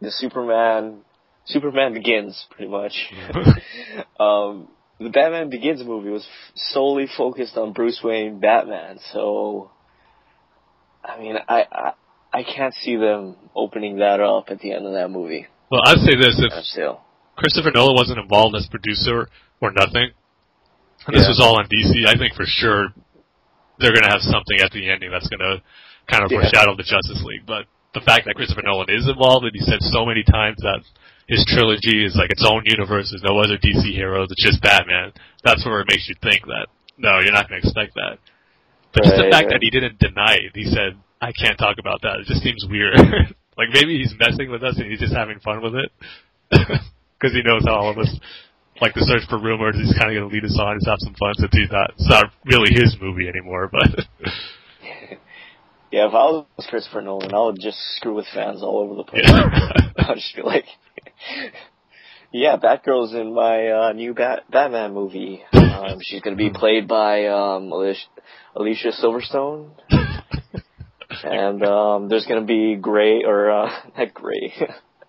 the 0.00 0.10
Superman, 0.10 1.02
Superman 1.46 1.94
Begins, 1.94 2.44
pretty 2.50 2.70
much. 2.70 2.92
um, 4.20 4.68
the 4.98 5.10
Batman 5.10 5.48
Begins 5.48 5.84
movie 5.84 6.10
was 6.10 6.22
f- 6.22 6.52
solely 6.72 7.06
focused 7.16 7.56
on 7.56 7.72
Bruce 7.72 8.00
Wayne, 8.02 8.40
Batman. 8.40 8.98
So, 9.12 9.70
I 11.04 11.20
mean, 11.20 11.36
I, 11.48 11.66
I 11.70 11.92
I 12.32 12.42
can't 12.42 12.74
see 12.74 12.96
them 12.96 13.36
opening 13.54 13.98
that 13.98 14.18
up 14.18 14.46
at 14.48 14.58
the 14.58 14.72
end 14.72 14.86
of 14.86 14.94
that 14.94 15.08
movie. 15.08 15.46
Well, 15.70 15.82
I'd 15.86 15.98
say 15.98 16.16
this: 16.16 16.36
if 16.38 16.52
uh, 16.52 16.62
Steel. 16.62 17.00
Christopher 17.36 17.72
Nolan 17.74 17.96
wasn't 17.96 18.18
involved 18.20 18.54
as 18.56 18.66
producer 18.70 19.28
or 19.60 19.70
nothing, 19.72 20.10
and 21.06 21.12
this 21.16 21.24
Yeah. 21.24 21.34
was 21.34 21.40
all 21.40 21.58
on 21.58 21.66
DC, 21.66 22.06
I 22.06 22.16
think 22.16 22.34
for 22.34 22.46
sure 22.46 22.92
they're 23.78 23.92
going 23.92 24.06
to 24.06 24.12
have 24.14 24.22
something 24.22 24.60
at 24.62 24.70
the 24.70 24.88
ending 24.88 25.10
that's 25.10 25.26
going 25.28 25.42
to 25.42 25.60
kind 26.06 26.22
of 26.22 26.30
Yeah. 26.30 26.46
foreshadow 26.46 26.76
the 26.76 26.86
Justice 26.86 27.22
League. 27.24 27.42
But 27.44 27.66
the 27.92 28.00
fact 28.02 28.26
that 28.26 28.34
Christopher 28.36 28.62
Nolan 28.62 28.90
is 28.90 29.08
involved, 29.08 29.46
and 29.46 29.54
he 29.54 29.62
said 29.66 29.82
so 29.82 30.06
many 30.06 30.22
times 30.22 30.58
that 30.62 30.82
his 31.26 31.44
trilogy 31.48 32.04
is 32.04 32.14
like 32.14 32.30
its 32.30 32.44
own 32.46 32.62
universe, 32.66 33.10
there's 33.10 33.22
no 33.24 33.38
other 33.38 33.58
DC 33.58 33.94
heroes, 33.94 34.28
it's 34.30 34.44
just 34.44 34.60
Batman, 34.62 35.12
that's 35.42 35.64
where 35.64 35.80
it 35.80 35.88
makes 35.90 36.08
you 36.08 36.14
think 36.22 36.44
that, 36.46 36.68
no, 36.98 37.18
you're 37.18 37.32
not 37.32 37.48
going 37.48 37.60
to 37.60 37.66
expect 37.66 37.94
that. 37.94 38.18
But 38.92 39.04
just 39.04 39.16
the 39.16 39.30
fact 39.30 39.50
right. 39.50 39.58
that 39.58 39.62
he 39.62 39.70
didn't 39.70 39.98
deny 39.98 40.34
it, 40.38 40.52
he 40.54 40.64
said, 40.70 40.94
I 41.20 41.32
can't 41.32 41.58
talk 41.58 41.78
about 41.78 42.02
that, 42.02 42.20
it 42.20 42.26
just 42.26 42.42
seems 42.42 42.66
weird. 42.68 42.94
like 43.56 43.68
maybe 43.72 43.98
he's 43.98 44.14
messing 44.18 44.50
with 44.50 44.62
us 44.62 44.76
and 44.78 44.90
he's 44.90 45.00
just 45.00 45.14
having 45.14 45.40
fun 45.40 45.62
with 45.62 45.74
it. 45.74 45.90
Because 47.20 47.36
he 47.36 47.42
knows 47.42 47.62
how 47.64 47.76
all 47.76 47.90
of 47.90 47.96
us 47.96 48.10
like 48.82 48.92
to 48.94 49.00
search 49.00 49.22
for 49.30 49.40
rumors. 49.40 49.76
He's 49.76 49.96
kind 49.96 50.10
of 50.10 50.20
going 50.20 50.28
to 50.28 50.34
lead 50.34 50.44
us 50.44 50.58
on, 50.60 50.76
just 50.76 50.88
have 50.88 50.98
some 50.98 51.14
fun 51.14 51.32
since 51.36 51.52
he's 51.52 51.70
not, 51.70 51.90
it's 51.96 52.08
not 52.10 52.26
really 52.44 52.68
his 52.74 52.96
movie 53.00 53.28
anymore. 53.28 53.70
But 53.72 54.04
Yeah, 55.90 56.08
if 56.08 56.12
I 56.12 56.42
was 56.58 56.66
Christopher 56.68 57.02
Nolan, 57.02 57.32
I 57.32 57.40
would 57.44 57.60
just 57.60 57.78
screw 57.96 58.14
with 58.16 58.26
fans 58.34 58.64
all 58.64 58.80
over 58.80 58.96
the 58.96 59.04
place. 59.04 59.22
yeah. 59.26 59.46
I'll 59.98 60.16
just 60.16 60.34
be 60.34 60.42
like, 60.42 60.64
yeah, 62.32 62.56
Batgirl's 62.56 63.14
in 63.14 63.32
my 63.32 63.68
uh, 63.68 63.92
new 63.92 64.12
Bat- 64.12 64.50
Batman 64.50 64.92
movie. 64.92 65.42
Um, 65.52 65.98
she's 66.02 66.20
going 66.20 66.36
to 66.36 66.42
be 66.42 66.50
played 66.50 66.88
by 66.88 67.26
um, 67.26 67.70
Alicia, 67.70 68.06
Alicia 68.56 68.90
Silverstone, 69.00 69.70
and 71.30 71.62
um, 71.64 72.08
there's 72.08 72.26
going 72.26 72.40
to 72.40 72.46
be 72.46 72.76
gray 72.76 73.22
or 73.24 73.50
uh, 73.50 73.70
not 73.98 74.14
gray, 74.14 74.52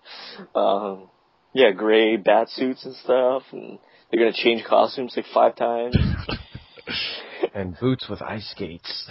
um, 0.54 1.08
yeah, 1.52 1.72
gray 1.72 2.16
bat 2.16 2.48
suits 2.50 2.84
and 2.84 2.94
stuff, 2.96 3.42
and 3.52 3.78
they're 4.10 4.20
going 4.20 4.32
to 4.32 4.38
change 4.38 4.64
costumes 4.64 5.14
like 5.16 5.26
five 5.32 5.56
times. 5.56 5.96
And 7.54 7.76
boots 7.78 8.08
with 8.08 8.22
ice 8.22 8.50
skates. 8.50 9.08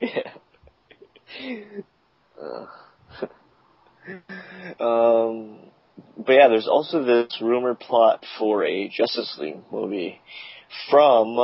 Yeah. 0.00 0.32
Uh, 2.40 2.66
um, 4.82 5.58
but 6.16 6.32
yeah, 6.32 6.48
there's 6.48 6.68
also 6.68 7.04
this 7.04 7.38
rumored 7.40 7.80
plot 7.80 8.24
for 8.38 8.64
a 8.64 8.88
Justice 8.88 9.36
League 9.38 9.60
movie 9.70 10.20
from 10.90 11.36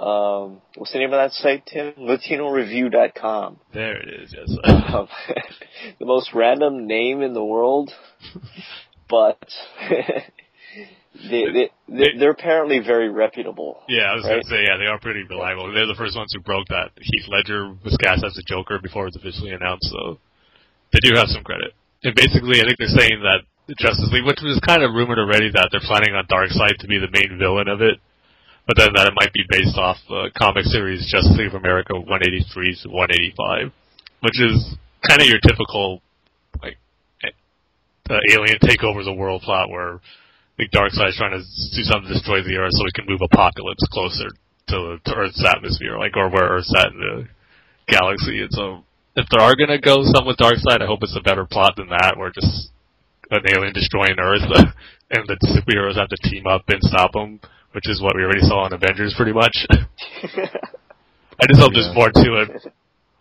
um, 0.00 0.62
what's 0.76 0.92
the 0.92 0.98
name 0.98 1.12
of 1.12 1.18
that 1.18 1.32
site, 1.32 1.66
Tim? 1.66 1.92
LatinoReview.com. 1.98 3.58
there 3.74 4.00
it 4.00 4.08
is, 4.22 4.34
yes. 4.36 4.48
Um, 4.64 5.08
the 6.00 6.06
most 6.06 6.30
random 6.34 6.86
name 6.86 7.22
in 7.22 7.32
the 7.34 7.44
world, 7.44 7.90
but 9.08 9.38
they, 11.28 11.44
they, 11.52 11.70
they 11.88 12.06
they're 12.18 12.30
apparently 12.32 12.78
very 12.80 13.08
reputable. 13.10 13.82
Yeah, 13.88 14.10
I 14.10 14.14
was 14.14 14.24
Right. 14.24 14.30
going 14.30 14.42
to 14.42 14.48
say, 14.48 14.62
yeah, 14.66 14.76
they 14.78 14.86
are 14.86 14.98
pretty 14.98 15.22
reliable. 15.28 15.72
They're 15.72 15.86
the 15.86 15.98
first 15.98 16.16
ones 16.16 16.32
who 16.34 16.40
broke 16.42 16.66
that 16.68 16.90
Heath 17.00 17.26
Ledger 17.28 17.74
was 17.84 17.96
cast 18.00 18.24
as 18.24 18.34
the 18.34 18.42
Joker 18.46 18.78
before 18.82 19.02
it 19.06 19.14
was 19.14 19.16
officially 19.16 19.50
announced, 19.50 19.90
so 19.90 20.18
they 20.92 21.00
do 21.02 21.14
have 21.16 21.28
some 21.28 21.44
credit. 21.44 21.72
And 22.02 22.14
basically, 22.14 22.60
I 22.60 22.64
think 22.64 22.78
they're 22.78 22.96
saying 22.98 23.20
that 23.22 23.44
Justice 23.78 24.10
League, 24.10 24.26
which 24.26 24.40
was 24.42 24.58
kind 24.66 24.82
of 24.82 24.94
rumored 24.94 25.18
already 25.18 25.50
that 25.52 25.68
they're 25.70 25.84
planning 25.86 26.14
on 26.14 26.26
Darkseid 26.26 26.78
to 26.80 26.88
be 26.88 26.98
the 26.98 27.10
main 27.12 27.38
villain 27.38 27.68
of 27.68 27.80
it, 27.82 28.00
but 28.70 28.78
then 28.78 28.94
that 28.94 29.10
it 29.10 29.18
might 29.18 29.34
be 29.34 29.42
based 29.50 29.74
off 29.74 29.98
the 30.06 30.30
comic 30.38 30.62
series 30.62 31.02
Justice 31.10 31.34
League 31.34 31.50
of 31.50 31.58
America 31.58 31.90
183 31.90 32.86
to 32.86 32.88
185, 32.94 33.74
which 34.22 34.38
is 34.38 34.78
kind 35.02 35.18
of 35.18 35.26
your 35.26 35.42
typical, 35.42 35.98
like, 36.62 36.78
uh, 37.26 38.22
alien 38.30 38.62
take 38.62 38.86
over 38.86 39.02
the 39.02 39.10
world 39.10 39.42
plot 39.42 39.74
where 39.74 39.98
like 40.54 40.70
Darkseid's 40.70 41.18
trying 41.18 41.34
to 41.34 41.42
do 41.42 41.82
something 41.82 42.14
to 42.14 42.14
destroy 42.14 42.46
the 42.46 42.62
Earth 42.62 42.70
so 42.78 42.86
he 42.86 42.94
can 42.94 43.10
move 43.10 43.18
Apocalypse 43.26 43.82
closer 43.90 44.30
to, 44.70 45.02
to 45.02 45.12
Earth's 45.18 45.42
atmosphere, 45.42 45.98
like 45.98 46.14
or 46.14 46.30
where 46.30 46.54
Earth's 46.54 46.70
at 46.78 46.94
in 46.94 47.00
the 47.02 47.26
galaxy. 47.90 48.38
And 48.38 48.54
so, 48.54 48.86
if 49.18 49.26
they 49.34 49.42
are 49.42 49.58
gonna 49.58 49.82
go 49.82 50.06
something 50.06 50.30
with 50.30 50.38
Darkseid, 50.38 50.78
I 50.78 50.86
hope 50.86 51.02
it's 51.02 51.18
a 51.18 51.26
better 51.26 51.42
plot 51.42 51.74
than 51.74 51.90
that, 51.90 52.14
where 52.14 52.30
just 52.30 52.70
an 53.34 53.42
alien 53.50 53.74
destroying 53.74 54.14
Earth 54.22 54.46
and 55.10 55.26
the 55.26 55.34
superheroes 55.58 55.98
have 55.98 56.14
to 56.14 56.30
team 56.30 56.46
up 56.46 56.62
and 56.70 56.78
stop 56.86 57.18
him, 57.18 57.40
which 57.72 57.88
is 57.88 58.02
what 58.02 58.16
we 58.16 58.22
already 58.22 58.42
saw 58.42 58.66
in 58.66 58.72
Avengers, 58.72 59.14
pretty 59.16 59.32
much. 59.32 59.54
I 59.70 61.46
just 61.48 61.60
hope 61.60 61.72
there's 61.72 61.94
more 61.94 62.10
to 62.10 62.30
it. 62.42 62.72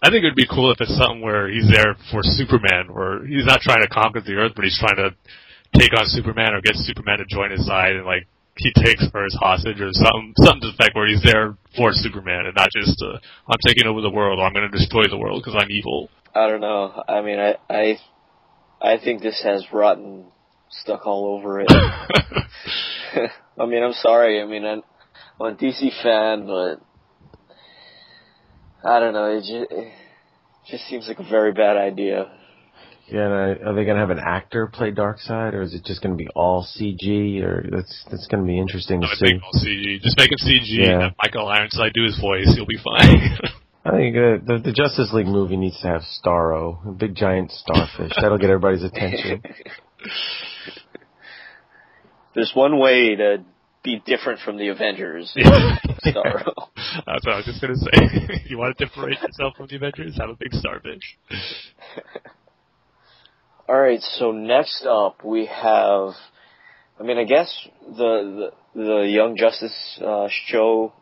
I 0.01 0.09
think 0.09 0.23
it 0.23 0.31
would 0.31 0.39
be 0.39 0.47
cool 0.47 0.71
if 0.71 0.79
it's 0.79 0.95
something 0.97 1.21
where 1.21 1.51
he's 1.51 1.67
there 1.71 1.95
for 2.11 2.21
Superman, 2.23 2.93
where 2.93 3.25
he's 3.25 3.45
not 3.45 3.61
trying 3.61 3.81
to 3.81 3.89
conquer 3.89 4.21
the 4.21 4.35
Earth, 4.35 4.53
but 4.55 4.63
he's 4.63 4.79
trying 4.79 4.95
to 4.95 5.11
take 5.77 5.91
on 5.93 6.07
Superman 6.07 6.53
or 6.53 6.61
get 6.61 6.75
Superman 6.75 7.19
to 7.19 7.25
join 7.25 7.51
his 7.51 7.65
side, 7.65 7.95
and 7.95 8.05
like 8.05 8.25
he 8.55 8.71
takes 8.73 9.03
Earth 9.13 9.35
hostage 9.39 9.79
or 9.79 9.91
something, 9.91 10.33
something 10.39 10.61
to 10.61 10.67
the 10.67 10.73
effect 10.73 10.95
where 10.95 11.07
he's 11.07 11.23
there 11.23 11.55
for 11.75 11.91
Superman 11.93 12.45
and 12.45 12.55
not 12.55 12.69
just 12.75 13.01
uh, 13.03 13.19
I'm 13.47 13.59
taking 13.65 13.87
over 13.87 14.01
the 14.01 14.09
world, 14.09 14.39
or 14.39 14.45
I'm 14.45 14.53
going 14.53 14.69
to 14.69 14.77
destroy 14.77 15.03
the 15.09 15.17
world 15.17 15.43
because 15.43 15.59
I'm 15.59 15.71
evil. 15.71 16.09
I 16.33 16.47
don't 16.47 16.61
know. 16.61 17.03
I 17.07 17.21
mean, 17.21 17.39
I 17.39 17.55
I 17.69 17.99
I 18.81 18.97
think 19.03 19.21
this 19.21 19.41
has 19.43 19.65
rotten 19.73 20.25
stuck 20.69 21.05
all 21.05 21.37
over 21.37 21.61
it. 21.61 21.67
I 23.59 23.65
mean, 23.65 23.83
I'm 23.83 23.93
sorry. 23.93 24.41
I 24.41 24.45
mean, 24.45 24.65
I'm, 24.65 24.81
I'm 25.39 25.53
a 25.53 25.55
DC 25.57 26.01
fan, 26.01 26.45
but 26.45 26.81
I 28.87 28.99
don't 28.99 29.13
know. 29.13 29.25
It 29.25 29.41
just, 29.41 29.71
it 29.71 29.93
just 30.69 30.87
seems 30.87 31.07
like 31.07 31.19
a 31.19 31.29
very 31.29 31.51
bad 31.51 31.77
idea. 31.77 32.31
Yeah, 33.11 33.25
and 33.25 33.33
I, 33.33 33.69
are 33.69 33.73
they 33.73 33.85
going 33.85 33.95
to 33.95 34.01
have 34.01 34.11
an 34.11 34.19
actor 34.19 34.67
play 34.67 34.91
Darkseid, 34.91 35.53
or 35.53 35.63
is 35.63 35.73
it 35.73 35.83
just 35.83 36.01
going 36.01 36.15
to 36.15 36.23
be 36.23 36.29
all 36.35 36.63
CG? 36.63 37.41
Or 37.41 37.67
that's 37.69 38.05
that's 38.09 38.27
going 38.27 38.43
to 38.43 38.47
be 38.47 38.59
interesting 38.59 39.01
to 39.01 39.07
I 39.07 39.13
see. 39.15 39.25
think 39.25 39.43
all 39.43 39.51
CG. 39.59 39.99
Just 40.01 40.17
make 40.17 40.31
him 40.31 40.37
CG. 40.37 40.85
Yeah. 40.85 41.01
Have 41.01 41.13
Michael 41.23 41.47
Ironside 41.47 41.91
do 41.93 42.03
his 42.03 42.19
voice. 42.19 42.53
He'll 42.55 42.67
be 42.67 42.77
fine. 42.77 43.39
I 43.85 43.91
think 43.91 44.15
uh, 44.15 44.37
the 44.45 44.61
the 44.63 44.71
Justice 44.73 45.09
League 45.11 45.25
movie 45.25 45.57
needs 45.57 45.79
to 45.81 45.87
have 45.87 46.01
Starro, 46.23 46.87
a 46.87 46.91
big 46.91 47.15
giant 47.15 47.51
starfish. 47.51 48.11
That'll 48.21 48.37
get 48.37 48.51
everybody's 48.51 48.83
attention. 48.83 49.41
There's 52.35 52.51
one 52.53 52.79
way 52.79 53.15
to 53.15 53.43
be 53.83 54.01
different 54.05 54.39
from 54.41 54.57
the 54.57 54.67
Avengers. 54.69 55.33
Starro. 55.35 56.53
That's 57.05 57.25
what 57.25 57.33
I 57.33 57.37
was 57.37 57.45
just 57.45 57.61
gonna 57.61 57.75
say. 57.75 58.43
you 58.45 58.57
want 58.57 58.77
to 58.77 58.85
differentiate 58.85 59.21
yourself 59.23 59.55
from 59.57 59.67
the 59.67 59.75
Avengers? 59.77 60.17
Have 60.19 60.29
a 60.29 60.35
big 60.35 60.53
starfish. 60.53 61.17
All 63.67 63.79
right, 63.79 64.01
so 64.01 64.31
next 64.31 64.85
up 64.85 65.23
we 65.23 65.45
have. 65.45 66.13
I 66.99 67.03
mean, 67.03 67.17
I 67.17 67.23
guess 67.23 67.67
the 67.87 68.51
the, 68.73 68.81
the 68.81 69.07
Young 69.07 69.37
Justice 69.37 69.99
uh, 70.03 70.27
show 70.47 70.93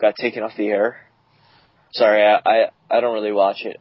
got 0.00 0.14
taken 0.16 0.42
off 0.42 0.52
the 0.56 0.68
air. 0.68 0.96
Sorry, 1.92 2.22
I, 2.22 2.40
I 2.44 2.70
I 2.90 3.00
don't 3.00 3.14
really 3.14 3.32
watch 3.32 3.64
it, 3.64 3.78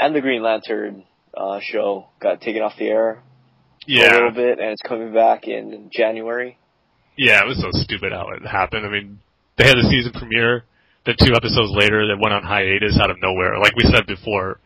and 0.00 0.14
the 0.14 0.20
Green 0.20 0.42
Lantern 0.42 1.04
uh, 1.36 1.60
show 1.62 2.08
got 2.20 2.40
taken 2.40 2.62
off 2.62 2.72
the 2.78 2.88
air 2.88 3.22
Yeah, 3.86 4.10
a 4.10 4.14
little 4.14 4.30
bit, 4.32 4.58
and 4.58 4.70
it's 4.70 4.82
coming 4.82 5.12
back 5.14 5.46
in 5.46 5.90
January. 5.92 6.58
yeah, 7.16 7.40
it 7.42 7.46
was 7.46 7.60
so 7.60 7.70
stupid 7.72 8.12
how 8.12 8.28
it 8.30 8.46
happened. 8.46 8.84
I 8.86 8.90
mean, 8.90 9.18
they 9.56 9.66
had 9.66 9.76
the 9.76 9.88
season 9.88 10.12
premiere. 10.12 10.64
Then 11.06 11.14
two 11.22 11.34
episodes 11.34 11.70
later, 11.72 12.06
they 12.06 12.18
went 12.20 12.34
on 12.34 12.42
hiatus 12.42 12.98
out 13.00 13.10
of 13.10 13.16
nowhere. 13.22 13.58
Like 13.58 13.76
we 13.76 13.84
said 13.84 14.06
before, 14.06 14.58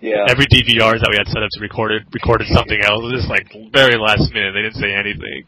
Yeah, 0.00 0.26
every 0.28 0.46
DVRs 0.46 1.00
that 1.02 1.10
we 1.10 1.18
had 1.18 1.26
set 1.26 1.42
up 1.42 1.50
to 1.52 1.60
record 1.60 1.90
it 1.92 2.02
recorded 2.14 2.46
something 2.54 2.78
else. 2.80 3.02
It 3.02 3.10
was 3.12 3.26
just 3.26 3.28
like 3.30 3.50
very 3.72 3.98
last 3.98 4.32
minute. 4.32 4.52
They 4.54 4.62
didn't 4.62 4.78
say 4.80 4.94
anything. 4.94 5.44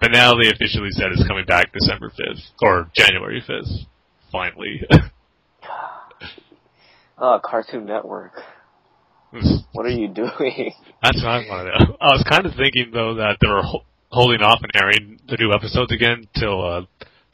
But 0.00 0.12
now 0.12 0.34
they 0.38 0.46
officially 0.48 0.90
said 0.92 1.10
it's 1.10 1.26
coming 1.26 1.44
back 1.44 1.72
December 1.72 2.08
5th 2.10 2.54
or 2.62 2.88
January 2.94 3.42
5th. 3.42 3.86
Finally. 4.30 4.86
uh, 7.18 7.38
Cartoon 7.44 7.84
Network. 7.84 8.32
What 9.72 9.86
are 9.86 9.90
you 9.90 10.08
doing? 10.08 10.72
That's 11.02 11.22
what 11.22 11.30
I 11.30 11.38
want 11.48 11.68
to 11.68 11.84
know. 11.84 11.96
I 12.00 12.06
was 12.16 12.24
kind 12.28 12.46
of 12.46 12.54
thinking 12.54 12.90
though 12.92 13.14
that 13.14 13.38
they 13.40 13.48
were 13.48 13.62
ho- 13.62 13.84
holding 14.10 14.40
off 14.40 14.60
on 14.62 14.70
airing 14.74 15.20
the 15.28 15.36
new 15.36 15.52
episodes 15.52 15.92
again 15.92 16.26
till 16.38 16.64
uh, 16.64 16.82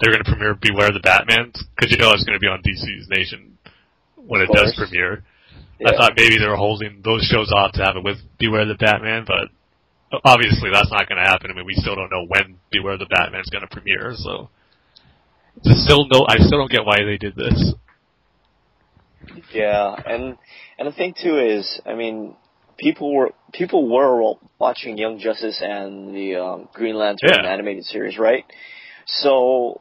they're 0.01 0.12
going 0.12 0.24
to 0.24 0.30
premiere 0.30 0.55
Beware 0.55 0.90
the 0.90 1.01
Batman 1.01 1.53
because 1.76 1.92
you 1.92 1.99
know 1.99 2.11
it's 2.12 2.24
going 2.24 2.34
to 2.34 2.42
be 2.42 2.49
on 2.49 2.62
DC's 2.62 3.09
Nation 3.09 3.59
when 4.16 4.40
it 4.40 4.51
does 4.53 4.74
premiere. 4.76 5.22
Yeah. 5.78 5.90
I 5.90 5.97
thought 5.97 6.12
maybe 6.16 6.38
they 6.38 6.47
were 6.47 6.57
holding 6.57 7.01
those 7.05 7.22
shows 7.30 7.51
off 7.53 7.72
to 7.72 7.84
have 7.84 7.97
it 7.97 8.05
with 8.05 8.18
Beware 8.38 8.66
the 8.66 8.74
Batman, 8.74 9.24
but 9.26 9.49
obviously 10.24 10.70
that's 10.72 10.90
not 10.90 11.09
going 11.09 11.22
to 11.22 11.28
happen. 11.30 11.51
I 11.51 11.55
mean, 11.55 11.66
we 11.66 11.74
still 11.74 11.95
don't 11.95 12.11
know 12.11 12.26
when 12.26 12.59
Beware 12.70 12.99
the 12.99 13.07
Batman 13.07 13.40
is 13.40 13.51
going 13.51 13.62
to 13.62 13.70
premiere, 13.70 14.14
so 14.16 14.51
There's 15.62 15.82
still 15.84 16.07
no. 16.09 16.26
I 16.28 16.36
still 16.38 16.59
don't 16.59 16.70
get 16.70 16.84
why 16.84 16.99
they 17.05 17.18
did 17.18 17.36
this. 17.36 17.74
Yeah, 19.53 19.95
and 20.07 20.36
and 20.79 20.89
the 20.89 20.93
thing 20.93 21.14
too 21.20 21.39
is, 21.39 21.81
I 21.87 21.95
mean, 21.95 22.37
people 22.79 23.14
were 23.14 23.31
people 23.53 23.89
were 23.89 24.35
watching 24.59 24.99
Young 24.99 25.18
Justice 25.18 25.61
and 25.62 26.14
the 26.14 26.37
um, 26.37 26.68
Green 26.72 26.97
Lantern 26.97 27.31
Yeah. 27.31 27.49
animated 27.49 27.85
series, 27.85 28.18
right? 28.18 28.45
So, 29.07 29.81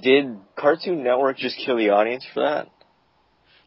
did 0.00 0.38
Cartoon 0.56 1.02
Network 1.02 1.36
just 1.36 1.56
kill 1.58 1.76
the 1.76 1.90
audience 1.90 2.26
for 2.32 2.40
that? 2.40 2.68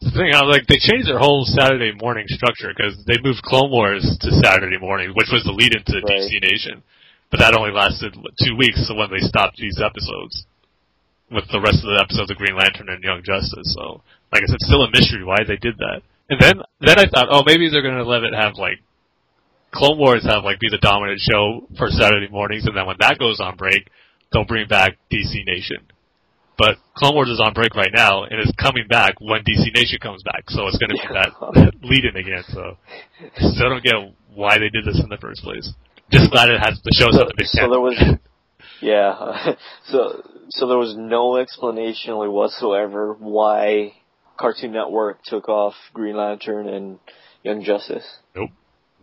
The 0.02 0.12
thing, 0.12 0.30
I 0.34 0.46
was 0.46 0.54
like, 0.54 0.68
they 0.68 0.78
changed 0.78 1.10
their 1.10 1.18
whole 1.18 1.44
Saturday 1.46 1.92
morning 2.00 2.26
structure 2.28 2.70
because 2.70 3.04
they 3.06 3.18
moved 3.22 3.42
Clone 3.42 3.72
Wars 3.72 4.06
to 4.22 4.32
Saturday 4.44 4.78
morning, 4.78 5.10
which 5.16 5.34
was 5.34 5.44
the 5.44 5.52
lead 5.52 5.74
into 5.74 5.98
Right. 6.06 6.22
DC 6.22 6.42
Nation. 6.42 6.84
But 7.32 7.40
that 7.40 7.58
only 7.58 7.72
lasted 7.72 8.14
two 8.14 8.56
weeks, 8.56 8.88
so 8.88 8.94
when 8.96 9.10
they 9.10 9.20
stopped 9.20 9.58
these 9.58 9.82
episodes, 9.82 10.46
with 11.30 11.44
the 11.52 11.60
rest 11.60 11.84
of 11.84 11.92
the 11.92 12.00
episodes 12.00 12.32
of 12.32 12.38
Green 12.38 12.56
Lantern 12.56 12.88
and 12.90 13.04
Young 13.04 13.22
Justice. 13.24 13.76
So, 13.76 14.02
like 14.32 14.44
I 14.44 14.48
said, 14.48 14.62
still 14.62 14.84
a 14.84 14.92
mystery 14.92 15.24
why 15.24 15.44
they 15.48 15.58
did 15.58 15.78
that. 15.78 16.02
And 16.30 16.40
then, 16.42 16.62
then 16.82 17.00
I 17.00 17.08
thought, 17.08 17.28
oh, 17.32 17.44
maybe 17.46 17.70
they're 17.70 17.82
gonna 17.82 18.04
let 18.04 18.24
it 18.24 18.34
have 18.34 18.56
like 18.56 18.80
Clone 19.74 19.98
Wars 19.98 20.26
have 20.26 20.44
like 20.44 20.60
be 20.60 20.70
the 20.70 20.80
dominant 20.80 21.20
show 21.20 21.68
for 21.78 21.90
Saturday 21.90 22.28
mornings, 22.30 22.66
and 22.66 22.76
then 22.76 22.86
when 22.86 22.98
that 23.00 23.20
goes 23.20 23.40
on 23.40 23.56
break, 23.56 23.88
they'll 24.32 24.46
bring 24.46 24.68
back 24.68 24.98
DC 25.12 25.46
Nation. 25.46 25.88
But 26.58 26.78
Clone 26.96 27.14
Wars 27.14 27.30
is 27.30 27.40
on 27.40 27.54
break 27.54 27.76
right 27.76 27.92
now, 27.94 28.24
and 28.24 28.40
it's 28.42 28.52
coming 28.60 28.88
back 28.90 29.22
when 29.22 29.42
DC 29.42 29.74
Nation 29.76 30.00
comes 30.02 30.24
back. 30.24 30.50
So 30.50 30.66
it's 30.68 30.78
going 30.80 30.90
to 30.90 30.96
be 30.96 31.14
that 31.14 31.74
lead 31.84 32.06
in 32.06 32.16
again. 32.18 32.44
So 32.50 32.78
still 33.38 33.70
don't 33.70 33.84
get 33.84 33.94
why 34.34 34.58
they 34.58 34.70
did 34.70 34.86
this 34.86 35.00
in 35.02 35.10
the 35.10 35.18
first 35.18 35.44
place. 35.44 35.72
Just 36.12 36.32
glad 36.32 36.50
it 36.50 36.60
has 36.60 36.80
the 36.84 36.92
shows 36.96 37.14
So, 37.14 37.20
have 37.20 37.28
the 37.28 37.34
big 37.38 37.48
so 37.48 37.70
there 37.70 37.80
was, 37.80 38.02
yeah, 38.82 39.54
so 39.86 40.24
so 40.50 40.68
there 40.68 40.78
was 40.78 40.96
no 40.98 41.38
explanation 41.38 42.16
whatsoever 42.16 43.14
why 43.20 43.94
Cartoon 44.38 44.72
Network 44.72 45.24
took 45.24 45.50
off 45.50 45.74
Green 45.94 46.16
Lantern 46.16 46.68
and 46.68 47.00
Young 47.44 47.64
Justice. 47.64 48.06
Nope, 48.36 48.50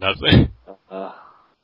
nothing. 0.01 0.51
Uh, 0.91 1.13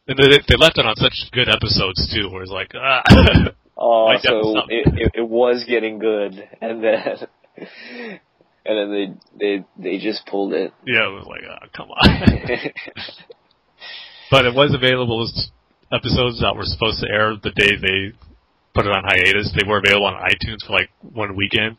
And 0.07 0.19
they, 0.19 0.29
they 0.49 0.57
left 0.57 0.79
it 0.79 0.87
on 0.87 0.97
such 0.97 1.31
good 1.33 1.49
episodes 1.49 2.13
too, 2.13 2.29
where 2.31 2.43
it's 2.43 2.51
like, 2.51 2.73
ah, 2.75 3.03
Oh, 3.83 4.13
so 4.21 4.59
it, 4.69 4.87
it 4.95 5.13
it 5.15 5.29
was 5.29 5.65
getting 5.67 5.99
good, 5.99 6.35
and 6.61 6.85
then 6.85 7.27
and 7.57 8.77
then 8.77 8.93
they 8.93 9.07
they 9.39 9.65
they 9.79 9.99
just 9.99 10.27
pulled 10.27 10.53
it. 10.53 10.75
yeah, 10.87 11.09
it 11.09 11.13
was 11.13 11.27
like, 11.27 11.41
ah, 11.49 11.67
come 11.75 11.89
on. 11.89 12.05
but 14.31 14.45
it 14.45 14.55
was 14.55 14.75
available 14.75 15.23
as 15.23 15.51
episodes 15.93 16.41
that 16.41 16.55
were 16.55 16.65
supposed 16.65 17.01
to 17.01 17.09
air 17.11 17.33
the 17.43 17.51
day 17.53 17.77
they 17.81 18.13
put 18.75 18.85
it 18.85 18.93
on 18.93 19.03
hiatus. 19.05 19.51
They 19.59 19.67
were 19.67 19.79
available 19.79 20.07
on 20.07 20.29
iTunes 20.29 20.67
for 20.67 20.75
like 20.75 20.91
one 21.01 21.35
weekend. 21.35 21.79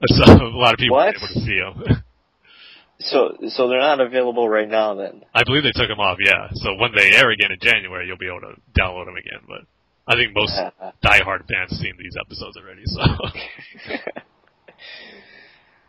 So 0.08 0.24
a 0.24 0.52
lot 0.52 0.74
of 0.74 0.78
people 0.78 0.96
were 0.96 1.08
able 1.08 1.20
to 1.20 1.40
see 1.40 1.58
them. 1.58 2.04
so 3.00 3.36
so 3.48 3.68
they're 3.68 3.80
not 3.80 4.00
available 4.00 4.48
right 4.48 4.68
now. 4.68 4.94
Then 4.94 5.22
I 5.34 5.42
believe 5.44 5.62
they 5.62 5.72
took 5.72 5.88
them 5.88 6.00
off, 6.00 6.18
yeah. 6.20 6.48
So 6.52 6.74
when 6.74 6.92
they 6.94 7.16
air 7.16 7.30
again 7.30 7.50
in 7.50 7.58
January, 7.60 8.06
you'll 8.06 8.18
be 8.18 8.28
able 8.28 8.40
to 8.40 8.60
download 8.78 9.06
them 9.06 9.16
again. 9.16 9.40
But 9.48 9.62
I 10.06 10.16
think 10.16 10.34
most 10.34 10.52
diehard 11.04 11.48
fans 11.48 11.78
seen 11.80 11.94
these 11.98 12.16
episodes 12.20 12.56
already. 12.58 12.82
So 12.84 13.00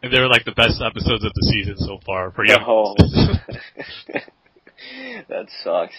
and 0.03 0.13
they're 0.13 0.29
like 0.29 0.45
the 0.45 0.51
best 0.51 0.81
episodes 0.81 1.25
of 1.25 1.33
the 1.33 1.51
season 1.51 1.75
so 1.77 1.99
far 2.05 2.31
for 2.31 2.45
young. 2.45 2.63
oh, 2.65 2.95
that 5.29 5.47
sucks. 5.63 5.95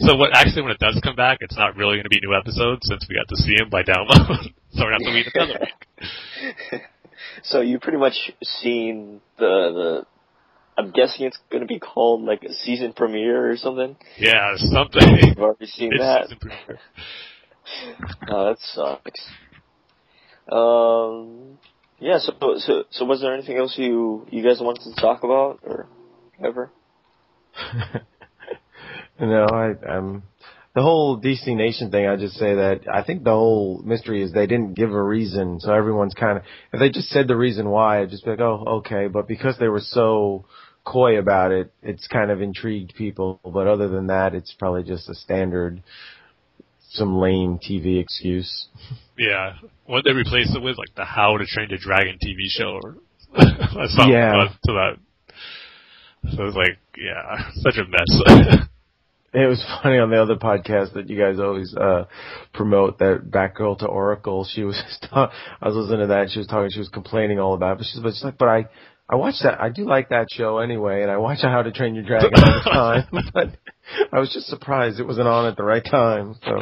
So 0.00 0.16
what? 0.16 0.30
Actually, 0.34 0.62
when 0.62 0.72
it 0.72 0.78
does 0.78 1.00
come 1.02 1.16
back, 1.16 1.38
it's 1.40 1.56
not 1.56 1.76
really 1.76 1.96
going 1.96 2.04
to 2.04 2.10
be 2.10 2.20
new 2.22 2.36
episodes 2.36 2.86
since 2.86 3.06
we 3.08 3.16
got 3.16 3.28
to 3.28 3.36
see 3.36 3.56
them 3.56 3.70
by 3.70 3.82
download. 3.82 4.52
so 4.72 4.84
we're 4.84 4.92
not 4.92 5.00
going 5.00 5.14
to 5.14 5.22
have 5.24 5.32
to 5.32 5.40
another 5.40 5.60
week. 6.72 6.82
So 7.42 7.60
you 7.60 7.78
pretty 7.78 7.98
much 7.98 8.32
seen 8.42 9.20
the 9.38 9.44
the. 9.44 10.06
I'm 10.76 10.92
guessing 10.92 11.26
it's 11.26 11.38
going 11.50 11.62
to 11.62 11.66
be 11.66 11.80
called 11.80 12.22
like 12.22 12.44
a 12.44 12.52
season 12.52 12.92
premiere 12.92 13.50
or 13.50 13.56
something. 13.56 13.96
Yeah, 14.16 14.54
something. 14.56 15.02
You've 15.22 15.38
already 15.38 15.66
seen 15.66 15.90
It's 15.92 16.00
that. 16.00 16.78
Oh, 18.30 18.48
that 18.48 18.58
sucks. 18.60 19.20
Um, 20.50 21.58
yeah. 21.98 22.18
So, 22.20 22.32
so, 22.58 22.84
so, 22.90 23.04
was 23.04 23.20
there 23.20 23.34
anything 23.34 23.56
else 23.56 23.74
you 23.76 24.26
you 24.30 24.44
guys 24.44 24.60
wanted 24.60 24.94
to 24.94 25.00
talk 25.00 25.24
about 25.24 25.60
or 25.64 25.88
ever? 26.44 26.70
No, 29.20 29.46
I 29.46 29.96
um 29.96 30.22
the 30.74 30.82
whole 30.82 31.20
DC 31.20 31.46
Nation 31.56 31.90
thing. 31.90 32.06
I 32.06 32.16
just 32.16 32.34
say 32.36 32.54
that 32.54 32.80
I 32.92 33.02
think 33.02 33.24
the 33.24 33.30
whole 33.30 33.82
mystery 33.84 34.22
is 34.22 34.32
they 34.32 34.46
didn't 34.46 34.74
give 34.74 34.92
a 34.92 35.02
reason, 35.02 35.58
so 35.60 35.72
everyone's 35.72 36.14
kind 36.14 36.38
of 36.38 36.44
if 36.72 36.78
they 36.80 36.88
just 36.90 37.08
said 37.08 37.26
the 37.26 37.36
reason 37.36 37.68
why, 37.68 38.00
I'd 38.00 38.10
just 38.10 38.24
be 38.24 38.30
like, 38.30 38.40
oh, 38.40 38.64
okay. 38.78 39.08
But 39.08 39.26
because 39.26 39.56
they 39.58 39.68
were 39.68 39.80
so 39.82 40.44
coy 40.84 41.18
about 41.18 41.50
it, 41.52 41.72
it's 41.82 42.06
kind 42.06 42.30
of 42.30 42.40
intrigued 42.40 42.94
people. 42.94 43.40
But 43.44 43.66
other 43.66 43.88
than 43.88 44.06
that, 44.06 44.34
it's 44.34 44.54
probably 44.58 44.84
just 44.84 45.08
a 45.08 45.14
standard, 45.14 45.82
some 46.90 47.18
lame 47.18 47.58
TV 47.58 48.00
excuse. 48.00 48.68
Yeah, 49.18 49.54
what 49.86 50.04
they 50.04 50.12
replaced 50.12 50.54
it 50.54 50.62
with, 50.62 50.78
like 50.78 50.94
the 50.96 51.04
How 51.04 51.36
to 51.38 51.44
Train 51.44 51.70
Your 51.70 51.78
Dragon 51.78 52.18
TV 52.24 52.46
show, 52.48 52.78
or 52.82 52.96
something 53.88 54.12
Yeah. 54.12 54.46
to 54.64 54.72
that. 54.72 54.96
So 56.36 56.42
it 56.42 56.46
was 56.46 56.54
like, 56.54 56.78
yeah, 56.96 57.50
such 57.62 57.78
a 57.78 57.84
mess. 57.84 58.68
It 59.34 59.46
was 59.46 59.62
funny 59.82 59.98
on 59.98 60.10
the 60.10 60.22
other 60.22 60.36
podcast 60.36 60.94
that 60.94 61.10
you 61.10 61.18
guys 61.18 61.38
always 61.38 61.74
uh 61.74 62.04
promote 62.54 62.98
that 62.98 63.30
Batgirl 63.30 63.78
to 63.80 63.86
Oracle. 63.86 64.46
She 64.50 64.64
was 64.64 64.82
ta- 65.10 65.32
I 65.60 65.68
was 65.68 65.76
listening 65.76 66.00
to 66.00 66.06
that. 66.08 66.20
And 66.22 66.30
she 66.30 66.38
was 66.38 66.48
talking. 66.48 66.70
She 66.70 66.78
was 66.78 66.88
complaining 66.88 67.38
all 67.38 67.54
about. 67.54 67.72
It, 67.72 67.78
but 67.78 67.86
she's, 67.86 68.00
but 68.00 68.10
she's 68.14 68.24
like, 68.24 68.38
but 68.38 68.48
I 68.48 68.68
I 69.10 69.16
watch 69.16 69.36
that. 69.42 69.60
I 69.60 69.70
do 69.70 69.86
like 69.86 70.10
that 70.10 70.26
show 70.30 70.58
anyway, 70.58 71.02
and 71.02 71.10
I 71.10 71.16
watch 71.16 71.38
How 71.40 71.62
to 71.62 71.72
Train 71.72 71.94
Your 71.94 72.04
Dragon 72.04 72.30
all 72.34 72.62
the 72.64 72.70
time. 72.70 73.24
but 73.34 73.56
I 74.12 74.18
was 74.18 74.30
just 74.32 74.48
surprised 74.48 75.00
it 75.00 75.06
wasn't 75.06 75.28
on 75.28 75.46
at 75.46 75.56
the 75.56 75.64
right 75.64 75.84
time. 75.84 76.36
So, 76.44 76.60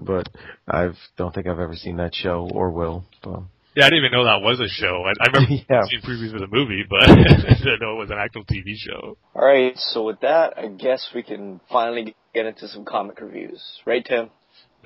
but 0.00 0.28
I 0.68 0.90
don't 1.16 1.32
think 1.32 1.46
I've 1.46 1.60
ever 1.60 1.76
seen 1.76 1.96
that 1.98 2.14
show 2.14 2.48
or 2.52 2.70
will. 2.70 3.04
So. 3.22 3.46
Yeah, 3.76 3.84
I 3.86 3.90
didn't 3.90 4.04
even 4.06 4.12
know 4.12 4.24
that 4.24 4.40
was 4.42 4.58
a 4.58 4.68
show. 4.68 5.04
I, 5.04 5.12
I 5.20 5.26
remember 5.32 5.54
Yeah. 5.70 5.82
seeing 5.88 6.02
previews 6.02 6.34
of 6.34 6.40
the 6.40 6.48
movie, 6.50 6.82
but 6.88 7.02
I 7.08 7.14
didn't 7.58 7.80
know 7.80 7.92
it 7.96 7.98
was 8.00 8.10
an 8.10 8.18
actual 8.18 8.44
TV 8.44 8.74
show. 8.76 9.16
All 9.34 9.44
right. 9.46 9.76
So 9.76 10.04
with 10.04 10.20
that, 10.20 10.58
I 10.58 10.68
guess 10.68 11.10
we 11.14 11.22
can 11.22 11.60
finally 11.70 12.16
get 12.34 12.46
into 12.46 12.66
some 12.68 12.84
comic 12.84 13.20
reviews, 13.20 13.62
right, 13.86 14.04
Tim? 14.04 14.30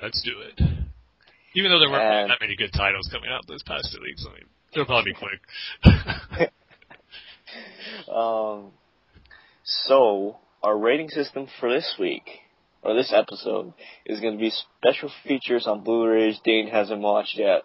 Let's 0.01 0.21
do 0.23 0.31
it. 0.41 0.59
Even 1.55 1.71
though 1.71 1.79
there 1.79 1.89
weren't 1.89 2.03
And- 2.03 2.29
that 2.31 2.37
many 2.41 2.55
good 2.55 2.71
titles 2.73 3.09
coming 3.11 3.29
out 3.31 3.41
this 3.47 3.63
past 3.63 3.89
two 3.95 4.01
weeks, 4.01 4.25
I 4.29 4.33
mean, 4.33 4.45
they'll 4.75 4.85
probably 4.85 5.13
be 5.13 5.17
quick. 5.17 6.51
Um, 8.13 8.71
so 9.63 10.37
our 10.63 10.77
rating 10.77 11.09
system 11.09 11.47
for 11.59 11.69
this 11.73 11.95
week 11.99 12.23
or 12.81 12.93
this 12.93 13.11
episode 13.15 13.73
is 14.05 14.19
going 14.21 14.33
to 14.37 14.39
be 14.39 14.51
special 14.79 15.11
features 15.27 15.67
on 15.67 15.83
Blu-rays 15.83 16.39
Dane 16.45 16.67
hasn't 16.67 17.01
watched 17.01 17.37
yet. 17.37 17.63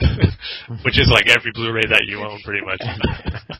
which 0.84 0.98
is 0.98 1.10
like 1.10 1.28
every 1.28 1.52
Blu-ray 1.52 1.86
that 1.88 2.04
you 2.06 2.20
own, 2.20 2.40
pretty 2.44 2.64
much. 2.64 2.80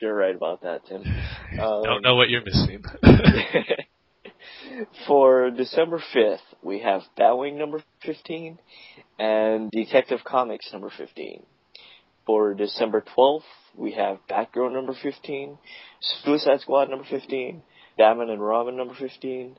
You're 0.00 0.14
right 0.14 0.34
about 0.34 0.62
that, 0.62 0.86
Tim. 0.86 1.02
Um, 1.60 1.82
Don't 1.82 2.02
know 2.02 2.16
what 2.16 2.28
you're 2.28 2.44
missing. 2.44 2.84
for 5.06 5.50
December 5.50 6.02
5th, 6.14 6.38
we 6.62 6.80
have 6.80 7.02
Batwing 7.18 7.56
number 7.56 7.82
15 8.04 8.58
and 9.18 9.70
Detective 9.70 10.20
Comics 10.24 10.70
number 10.72 10.90
15. 10.96 11.42
For 12.26 12.54
December 12.54 13.04
12th, 13.16 13.42
we 13.74 13.92
have 13.92 14.18
Batgirl 14.28 14.72
number 14.72 14.94
15, 15.00 15.58
Suicide 16.24 16.60
Squad 16.60 16.90
number 16.90 17.06
15, 17.08 17.62
Batman 17.96 18.30
and 18.30 18.44
Robin 18.44 18.76
number 18.76 18.94
15, 18.94 19.56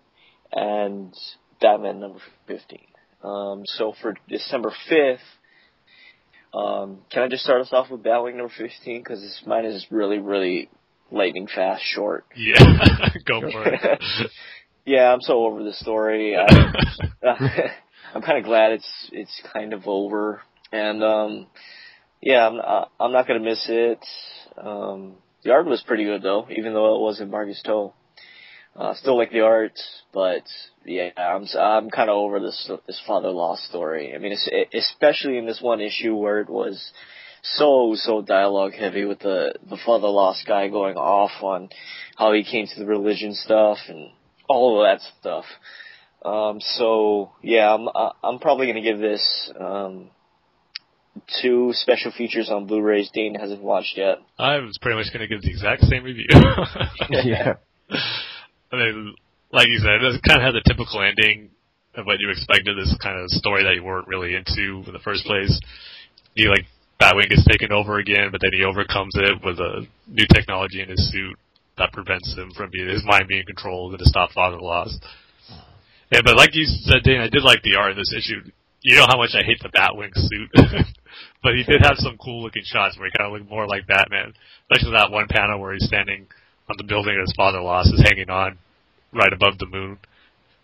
and 0.52 1.14
Batman 1.62 2.00
number 2.00 2.20
15. 2.48 2.80
Um, 3.24 3.64
so 3.66 3.94
for 4.02 4.16
December 4.30 4.72
5th, 4.90 5.20
um, 6.54 7.00
can 7.12 7.24
I 7.24 7.28
just 7.28 7.44
start 7.44 7.62
us 7.62 7.74
off 7.74 7.90
with 7.90 8.04
Batwing 8.04 8.36
number 8.36 8.54
15? 8.58 9.00
Because 9.00 9.42
mine 9.46 9.66
is 9.66 9.86
really, 9.92 10.20
really 10.20 10.70
lightning 11.12 11.48
fast, 11.54 11.84
short. 11.84 12.26
yeah, 12.36 12.56
go 13.26 13.42
for 13.42 13.64
it. 13.66 14.02
yeah, 14.86 15.12
I'm 15.14 15.22
so 15.22 15.46
over 15.46 15.64
the 15.64 15.74
story. 15.74 16.36
I, 16.36 16.48
I'm 18.14 18.22
kind 18.22 18.38
of 18.38 18.46
glad 18.46 18.72
it's 18.72 19.10
it's 19.12 19.42
kind 19.54 19.74
of 19.74 19.88
over, 19.88 20.42
and 20.72 21.04
um, 21.04 21.48
yeah, 22.22 22.48
I'm 22.48 22.60
uh, 22.60 22.86
I'm 23.00 23.12
not 23.12 23.28
gonna 23.28 23.42
miss 23.42 23.66
it. 23.70 24.00
Um, 24.58 25.16
the 25.44 25.52
art 25.52 25.66
was 25.66 25.84
pretty 25.86 26.06
good 26.06 26.22
though, 26.24 26.48
even 26.50 26.74
though 26.74 26.96
it 26.96 27.02
wasn't 27.02 27.32
Marcus 27.32 27.62
To. 27.66 27.92
Uh, 28.78 28.94
still 28.94 29.18
like 29.18 29.32
the 29.32 29.42
art, 29.42 29.80
but 30.14 30.44
yeah, 30.86 31.10
I'm 31.18 31.48
I'm 31.58 31.90
kind 31.90 32.12
of 32.12 32.16
over 32.16 32.40
this 32.40 32.70
this 32.86 33.02
father 33.08 33.30
lost 33.30 33.64
story. 33.64 34.14
I 34.14 34.20
mean, 34.20 34.34
it's, 34.34 34.48
especially 34.72 35.40
in 35.40 35.48
this 35.48 35.60
one 35.60 35.82
issue 35.82 36.16
where 36.16 36.42
it 36.42 36.50
was 36.50 36.92
so 37.42 37.96
so 37.96 38.22
dialogue 38.22 38.74
heavy 38.74 39.04
with 39.06 39.20
the 39.20 39.56
the 39.68 39.80
father 39.84 40.08
lost 40.08 40.46
guy 40.46 40.68
going 40.68 40.96
off 40.96 41.32
on 41.42 41.70
how 42.18 42.34
he 42.34 42.44
came 42.44 42.68
to 42.68 42.80
the 42.80 42.86
religion 42.86 43.34
stuff 43.34 43.80
and 43.88 44.12
all 44.48 44.80
of 44.80 44.86
that 44.86 45.02
stuff. 45.20 45.46
Um, 46.24 46.60
so 46.62 47.32
yeah, 47.42 47.74
I'm 47.74 47.88
I'm 48.24 48.38
probably 48.38 48.68
gonna 48.68 48.82
give 48.82 49.00
this 49.00 49.52
um, 49.60 50.12
two 51.42 51.72
special 51.74 52.12
features 52.12 52.52
on 52.52 52.68
Blu-rays. 52.68 53.10
Dane 53.12 53.34
hasn't 53.34 53.64
watched 53.64 53.98
yet. 53.98 54.20
I 54.38 54.58
was 54.58 54.78
pretty 54.80 54.98
much 54.98 55.12
going 55.12 55.28
to 55.28 55.34
give 55.34 55.42
the 55.42 55.50
exact 55.50 55.84
same 55.84 56.04
review. 56.04 56.28
yeah. 57.10 57.54
I 58.72 58.76
mean, 58.76 59.16
like 59.52 59.68
you 59.68 59.80
said, 59.80 60.04
it 60.04 60.22
kind 60.28 60.42
of 60.42 60.46
had 60.46 60.56
the 60.56 60.66
typical 60.68 61.02
ending 61.02 61.50
of 61.96 62.06
what 62.06 62.20
you 62.20 62.30
expected. 62.30 62.78
This 62.78 62.96
kind 63.02 63.20
of 63.20 63.30
story 63.32 63.64
that 63.64 63.76
you 63.76 63.84
weren't 63.84 64.08
really 64.08 64.36
into 64.36 64.84
in 64.86 64.94
the 64.94 65.04
first 65.04 65.26
place. 65.26 65.60
You 66.36 66.50
like 66.50 66.66
Batwing 67.02 67.30
gets 67.30 67.46
taken 67.46 67.72
over 67.72 68.00
again, 68.00 68.30
but 68.32 68.42
then 68.42 68.52
he 68.54 68.64
overcomes 68.64 69.14
it 69.16 69.44
with 69.44 69.60
a 69.60 69.88
new 70.08 70.26
technology 70.34 70.82
in 70.82 70.90
his 70.90 71.12
suit 71.12 71.38
that 71.78 71.94
prevents 71.94 72.34
him 72.36 72.52
from 72.56 72.70
being 72.72 72.90
his 72.90 73.06
mind 73.06 73.28
being 73.28 73.46
controlled 73.46 73.94
and 73.94 74.00
to 74.00 74.06
stop 74.06 74.32
father 74.32 74.60
lost. 74.60 74.98
Yeah, 76.12 76.20
uh-huh. 76.20 76.22
but 76.26 76.38
like 76.38 76.56
you 76.56 76.66
said, 76.66 77.04
Dane, 77.04 77.22
I 77.22 77.30
did 77.30 77.44
like 77.44 77.62
the 77.62 77.76
art 77.78 77.92
in 77.92 77.98
this 77.98 78.14
issue. 78.14 78.42
You 78.82 78.96
know 78.96 79.06
how 79.08 79.18
much 79.18 79.32
I 79.34 79.44
hate 79.44 79.60
the 79.62 79.70
Batwing 79.70 80.14
suit, 80.14 80.50
but 81.44 81.56
he 81.56 81.64
did 81.64 81.82
have 81.82 81.98
some 81.98 82.18
cool 82.18 82.44
looking 82.44 82.64
shots 82.66 82.98
where 82.98 83.10
he 83.10 83.18
kind 83.18 83.28
of 83.28 83.34
looked 83.34 83.50
more 83.50 83.68
like 83.68 83.88
Batman, 83.88 84.34
especially 84.70 84.96
that 84.98 85.12
one 85.12 85.28
panel 85.30 85.60
where 85.60 85.74
he's 85.74 85.86
standing 85.86 86.28
on 86.70 86.76
the 86.78 86.84
building 86.84 87.16
that 87.16 87.22
his 87.22 87.34
father 87.36 87.62
lost 87.62 87.94
is 87.94 88.04
hanging 88.04 88.30
on 88.30 88.58
right 89.14 89.32
above 89.32 89.58
the 89.58 89.66
moon. 89.66 89.98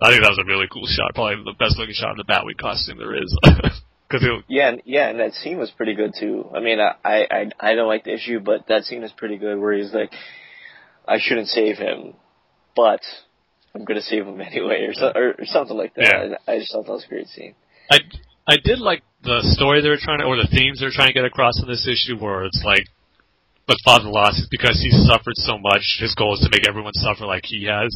I 0.02 0.12
think 0.12 0.22
that 0.22 0.36
was 0.36 0.44
a 0.44 0.48
really 0.48 0.68
cool 0.68 0.86
shot, 0.86 1.16
probably 1.16 1.44
the 1.46 1.56
best 1.58 1.80
looking 1.80 1.96
shot 1.96 2.12
of 2.12 2.18
the 2.18 2.28
Batwing 2.28 2.60
costume 2.60 2.98
there 2.98 3.16
is. 3.16 3.32
Cause 4.12 4.22
it, 4.22 4.44
yeah, 4.48 4.76
yeah, 4.86 5.10
and 5.10 5.20
that 5.20 5.34
scene 5.34 5.58
was 5.58 5.72
pretty 5.72 5.96
good 5.96 6.14
too. 6.20 6.46
I 6.54 6.60
mean, 6.60 6.80
I, 6.80 6.94
I 7.04 7.50
I 7.60 7.74
don't 7.74 7.88
like 7.88 8.04
the 8.04 8.14
issue, 8.14 8.40
but 8.42 8.68
that 8.68 8.84
scene 8.84 9.02
is 9.02 9.12
pretty 9.12 9.38
good 9.38 9.58
where 9.58 9.74
he's 9.74 9.94
like, 9.94 10.12
I 11.08 11.18
shouldn't 11.20 11.48
save 11.48 11.78
him, 11.78 12.14
but 12.76 13.00
I'm 13.74 13.86
gonna 13.86 14.02
save 14.02 14.28
him 14.28 14.40
anyway, 14.42 14.86
or, 14.86 14.94
so, 14.94 15.08
or, 15.16 15.30
or 15.40 15.46
something 15.46 15.76
like 15.76 15.96
that. 15.96 16.04
Yeah. 16.04 16.36
I, 16.48 16.56
I 16.56 16.60
just 16.60 16.74
thought 16.74 16.86
that 16.86 16.92
was 16.92 17.06
a 17.06 17.10
great 17.10 17.28
scene. 17.28 17.56
I 17.90 18.00
I 18.46 18.58
did 18.62 18.80
like 18.80 19.02
the 19.24 19.40
story 19.56 19.82
they 19.82 19.90
were 19.90 19.98
trying 19.98 20.20
to, 20.20 20.26
or 20.26 20.36
the 20.36 20.50
themes 20.52 20.82
they're 20.82 20.92
trying 20.94 21.08
to 21.08 21.14
get 21.14 21.26
across 21.26 21.60
in 21.64 21.68
this 21.68 21.88
issue, 21.88 22.18
where 22.20 22.44
it's 22.44 22.62
like, 22.64 22.86
but 23.68 23.78
father 23.86 24.10
lost 24.10 24.40
is 24.40 24.48
because 24.52 24.80
he's 24.82 25.06
suffered 25.08 25.38
so 25.38 25.58
much. 25.58 26.00
His 26.00 26.16
goal 26.16 26.36
is 26.36 26.42
to 26.42 26.52
make 26.52 26.68
everyone 26.68 26.94
suffer 26.96 27.26
like 27.26 27.46
he 27.46 27.66
has. 27.66 27.96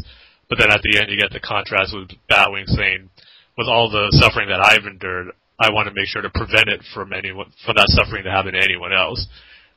But 0.50 0.60
then 0.60 0.72
at 0.72 0.82
the 0.82 0.98
end, 0.98 1.12
you 1.12 1.20
get 1.20 1.32
the 1.32 1.44
contrast 1.44 1.94
with 1.94 2.16
Batwing 2.32 2.68
saying, 2.68 3.10
with 3.58 3.68
all 3.68 3.90
the 3.90 4.08
suffering 4.16 4.48
that 4.50 4.64
I've 4.64 4.86
endured, 4.86 5.34
I 5.60 5.72
want 5.72 5.88
to 5.88 5.94
make 5.94 6.08
sure 6.08 6.22
to 6.22 6.30
prevent 6.30 6.70
it 6.70 6.82
from 6.94 7.12
anyone, 7.12 7.52
from 7.66 7.76
that 7.76 7.90
suffering 7.90 8.24
to 8.24 8.32
happen 8.32 8.54
to 8.54 8.64
anyone 8.64 8.94
else. 8.94 9.28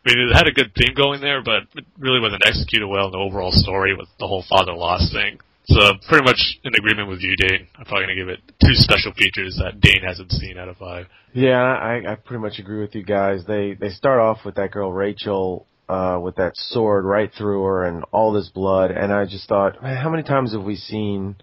I 0.04 0.14
mean, 0.14 0.28
it 0.28 0.36
had 0.36 0.46
a 0.46 0.52
good 0.52 0.72
theme 0.76 0.94
going 0.94 1.20
there, 1.20 1.42
but 1.42 1.64
it 1.74 1.84
really 1.98 2.20
wasn't 2.20 2.46
executed 2.46 2.86
well 2.86 3.06
in 3.06 3.12
the 3.12 3.18
overall 3.18 3.52
story 3.52 3.96
with 3.96 4.08
the 4.18 4.26
whole 4.26 4.44
father 4.48 4.72
lost 4.72 5.12
thing. 5.12 5.40
So 5.64 5.92
pretty 6.08 6.24
much 6.24 6.58
in 6.64 6.74
agreement 6.74 7.08
with 7.08 7.20
you, 7.20 7.36
Dane. 7.36 7.68
I'm 7.76 7.84
probably 7.84 8.06
going 8.06 8.16
to 8.16 8.22
give 8.22 8.28
it 8.28 8.40
two 8.60 8.74
special 8.74 9.12
features 9.12 9.60
that 9.62 9.80
Dane 9.80 10.02
hasn't 10.06 10.32
seen 10.32 10.58
out 10.58 10.68
of 10.68 10.76
five. 10.78 11.06
Yeah, 11.32 11.62
I, 11.62 12.12
I 12.12 12.14
pretty 12.16 12.40
much 12.40 12.58
agree 12.58 12.80
with 12.80 12.94
you 12.94 13.04
guys. 13.04 13.44
They 13.46 13.74
they 13.74 13.90
start 13.90 14.18
off 14.18 14.38
with 14.44 14.56
that 14.56 14.72
girl 14.72 14.92
Rachel 14.92 15.66
uh, 15.90 16.20
with 16.20 16.36
that 16.36 16.52
sword 16.54 17.04
right 17.04 17.30
through 17.36 17.64
her 17.64 17.84
and 17.84 18.04
all 18.12 18.32
this 18.32 18.48
blood, 18.48 18.92
and 18.92 19.12
I 19.12 19.24
just 19.24 19.48
thought, 19.48 19.82
man, 19.82 19.96
how 19.96 20.08
many 20.08 20.22
times 20.22 20.52
have 20.52 20.62
we 20.62 20.76
seen 20.76 21.36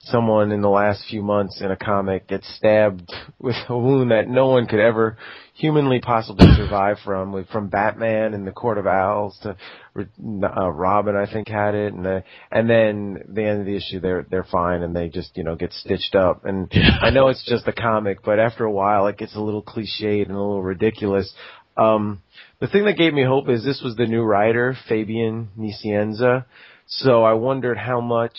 someone 0.00 0.52
in 0.52 0.60
the 0.60 0.68
last 0.68 1.04
few 1.10 1.22
months 1.22 1.60
in 1.60 1.70
a 1.72 1.76
comic 1.76 2.28
get 2.28 2.44
stabbed 2.44 3.12
with 3.40 3.56
a 3.68 3.76
wound 3.76 4.12
that 4.12 4.28
no 4.28 4.46
one 4.46 4.66
could 4.66 4.78
ever 4.78 5.16
humanly 5.54 5.98
possibly 6.00 6.46
survive 6.56 6.96
from, 7.04 7.44
from 7.50 7.68
Batman 7.68 8.32
and 8.34 8.46
the 8.46 8.52
Court 8.52 8.78
of 8.78 8.86
Owls 8.86 9.36
to 9.42 9.56
uh, 9.98 10.70
Robin, 10.70 11.16
I 11.16 11.30
think 11.30 11.48
had 11.48 11.74
it, 11.74 11.92
and 11.92 12.04
the, 12.04 12.22
and 12.52 12.70
then 12.70 13.24
the 13.28 13.42
end 13.42 13.60
of 13.60 13.66
the 13.66 13.76
issue, 13.76 13.98
they're 13.98 14.24
they're 14.30 14.44
fine 14.44 14.84
and 14.84 14.94
they 14.94 15.08
just 15.08 15.36
you 15.36 15.42
know 15.42 15.56
get 15.56 15.72
stitched 15.72 16.14
up. 16.14 16.44
And 16.44 16.72
I 17.02 17.10
know 17.10 17.26
it's 17.26 17.44
just 17.44 17.66
a 17.66 17.72
comic, 17.72 18.22
but 18.22 18.38
after 18.38 18.62
a 18.62 18.70
while, 18.70 19.08
it 19.08 19.18
gets 19.18 19.34
a 19.34 19.40
little 19.40 19.62
cliched 19.62 20.22
and 20.22 20.30
a 20.30 20.38
little 20.38 20.62
ridiculous. 20.62 21.34
Um, 21.76 22.22
the 22.60 22.66
thing 22.66 22.84
that 22.86 22.96
gave 22.96 23.14
me 23.14 23.24
hope 23.24 23.48
is 23.48 23.64
this 23.64 23.82
was 23.82 23.96
the 23.96 24.06
new 24.06 24.22
writer, 24.22 24.76
Fabian 24.88 25.48
Nicieza. 25.58 26.44
So 26.86 27.22
I 27.22 27.34
wondered 27.34 27.78
how 27.78 28.00
much 28.00 28.36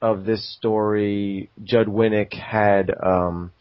of 0.00 0.24
this 0.24 0.54
story 0.56 1.50
Judd 1.62 1.86
Winick 1.86 2.34
had 2.34 2.90
um, 3.02 3.52